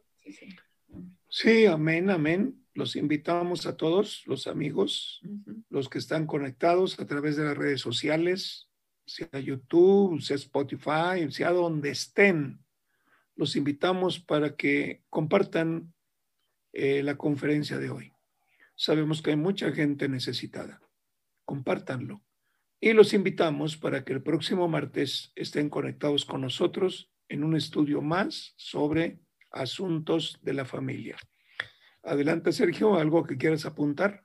Sí, 1.30 1.66
amén, 1.66 2.10
amén. 2.10 2.67
Los 2.78 2.96
invitamos 2.96 3.66
a 3.66 3.76
todos, 3.76 4.22
los 4.28 4.46
amigos, 4.46 5.20
los 5.68 5.90
que 5.90 5.98
están 5.98 6.28
conectados 6.28 7.00
a 7.00 7.08
través 7.08 7.36
de 7.36 7.44
las 7.44 7.58
redes 7.58 7.82
sociales, 7.82 8.70
sea 9.04 9.40
YouTube, 9.40 10.22
sea 10.22 10.36
Spotify, 10.36 11.32
sea 11.32 11.54
donde 11.54 11.90
estén. 11.90 12.64
Los 13.36 13.56
invitamos 13.56 14.20
para 14.20 14.56
que 14.56 15.02
compartan 15.10 15.92
eh, 16.72 17.02
la 17.02 17.18
conferencia 17.18 17.80
de 17.80 17.90
hoy. 17.90 18.14
Sabemos 18.76 19.24
que 19.24 19.32
hay 19.32 19.38
mucha 19.38 19.72
gente 19.72 20.08
necesitada. 20.08 20.80
Compártanlo. 21.46 22.22
Y 22.80 22.94
los 22.94 23.12
invitamos 23.16 23.76
para 23.76 24.06
que 24.06 24.14
el 24.14 24.22
próximo 24.22 24.68
martes 24.68 25.32
estén 25.34 25.72
conectados 25.72 26.26
con 26.26 26.42
nosotros 26.42 27.12
en 27.28 27.44
un 27.44 27.56
estudio 27.56 28.04
más 28.04 28.54
sobre 28.56 29.20
asuntos 29.50 30.38
de 30.44 30.54
la 30.54 30.66
familia. 30.66 31.18
Adelante, 32.04 32.52
Sergio, 32.52 32.96
algo 32.96 33.24
que 33.24 33.38
quieras 33.38 33.66
apuntar. 33.66 34.24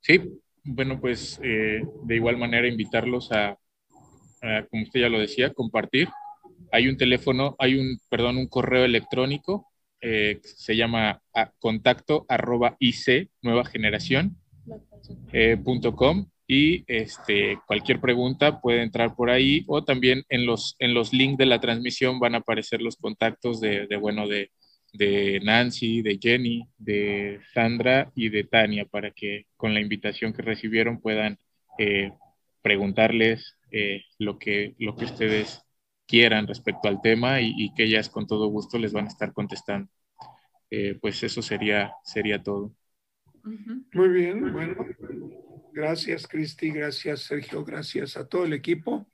Sí, 0.00 0.40
bueno, 0.64 1.00
pues 1.00 1.40
eh, 1.42 1.82
de 2.04 2.14
igual 2.14 2.36
manera 2.36 2.68
invitarlos 2.68 3.30
a, 3.32 3.58
como 4.70 4.82
usted 4.82 5.00
ya 5.00 5.08
lo 5.08 5.18
decía, 5.18 5.52
compartir. 5.52 6.08
Hay 6.72 6.88
un 6.88 6.96
teléfono, 6.96 7.56
hay 7.58 7.78
un, 7.78 7.98
perdón, 8.08 8.36
un 8.36 8.48
correo 8.48 8.84
electrónico, 8.84 9.66
eh, 10.00 10.40
se 10.42 10.76
llama 10.76 11.22
contacto 11.58 12.24
arroba 12.28 12.76
ic, 12.78 13.30
nueva 13.42 13.64
generación, 13.64 14.36
eh, 15.32 15.56
punto 15.56 15.96
com, 15.96 16.28
y 16.50 16.82
este, 16.86 17.60
cualquier 17.66 18.00
pregunta 18.00 18.60
puede 18.62 18.82
entrar 18.82 19.14
por 19.14 19.28
ahí 19.28 19.64
o 19.68 19.84
también 19.84 20.24
en 20.30 20.46
los, 20.46 20.76
en 20.78 20.94
los 20.94 21.12
links 21.12 21.36
de 21.36 21.46
la 21.46 21.60
transmisión 21.60 22.18
van 22.18 22.34
a 22.34 22.38
aparecer 22.38 22.80
los 22.80 22.96
contactos 22.96 23.60
de, 23.60 23.86
de 23.86 23.96
bueno, 23.98 24.26
de, 24.26 24.50
de, 24.94 25.40
Nancy, 25.44 26.00
de 26.00 26.18
Jenny, 26.20 26.66
de 26.78 27.40
Sandra 27.52 28.10
y 28.14 28.30
de 28.30 28.44
Tania 28.44 28.86
para 28.86 29.10
que 29.10 29.46
con 29.58 29.74
la 29.74 29.80
invitación 29.80 30.32
que 30.32 30.40
recibieron 30.40 31.02
puedan 31.02 31.38
eh, 31.78 32.12
preguntarles 32.62 33.54
eh, 33.70 34.04
lo, 34.18 34.38
que, 34.38 34.74
lo 34.78 34.96
que 34.96 35.04
ustedes 35.04 35.62
quieran 36.06 36.46
respecto 36.46 36.88
al 36.88 37.02
tema 37.02 37.42
y, 37.42 37.74
que 37.74 37.84
ellas 37.84 38.08
con 38.08 38.26
todo 38.26 38.48
gusto 38.48 38.78
les 38.78 38.94
van 38.94 39.04
a 39.04 39.08
estar 39.08 39.34
contestando. 39.34 39.90
Eh, 40.70 40.98
pues 40.98 41.22
eso 41.22 41.42
sería, 41.42 41.92
sería 42.02 42.42
todo. 42.42 42.72
Muy 43.92 44.08
bien, 44.08 44.52
bueno. 44.52 44.74
Gracias, 45.78 46.26
Cristi. 46.26 46.72
Gracias, 46.72 47.20
Sergio. 47.20 47.64
Gracias 47.64 48.16
a 48.16 48.26
todo 48.26 48.44
el 48.44 48.52
equipo. 48.52 49.06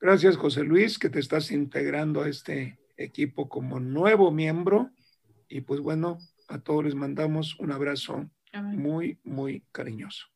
Gracias, 0.00 0.36
José 0.36 0.62
Luis, 0.62 0.96
que 0.96 1.10
te 1.10 1.18
estás 1.18 1.50
integrando 1.50 2.22
a 2.22 2.28
este 2.28 2.78
equipo 2.96 3.48
como 3.48 3.80
nuevo 3.80 4.30
miembro. 4.30 4.92
Y 5.48 5.62
pues 5.62 5.80
bueno, 5.80 6.18
a 6.46 6.60
todos 6.60 6.84
les 6.84 6.94
mandamos 6.94 7.58
un 7.58 7.72
abrazo 7.72 8.30
muy, 8.52 9.18
muy 9.24 9.64
cariñoso. 9.72 10.28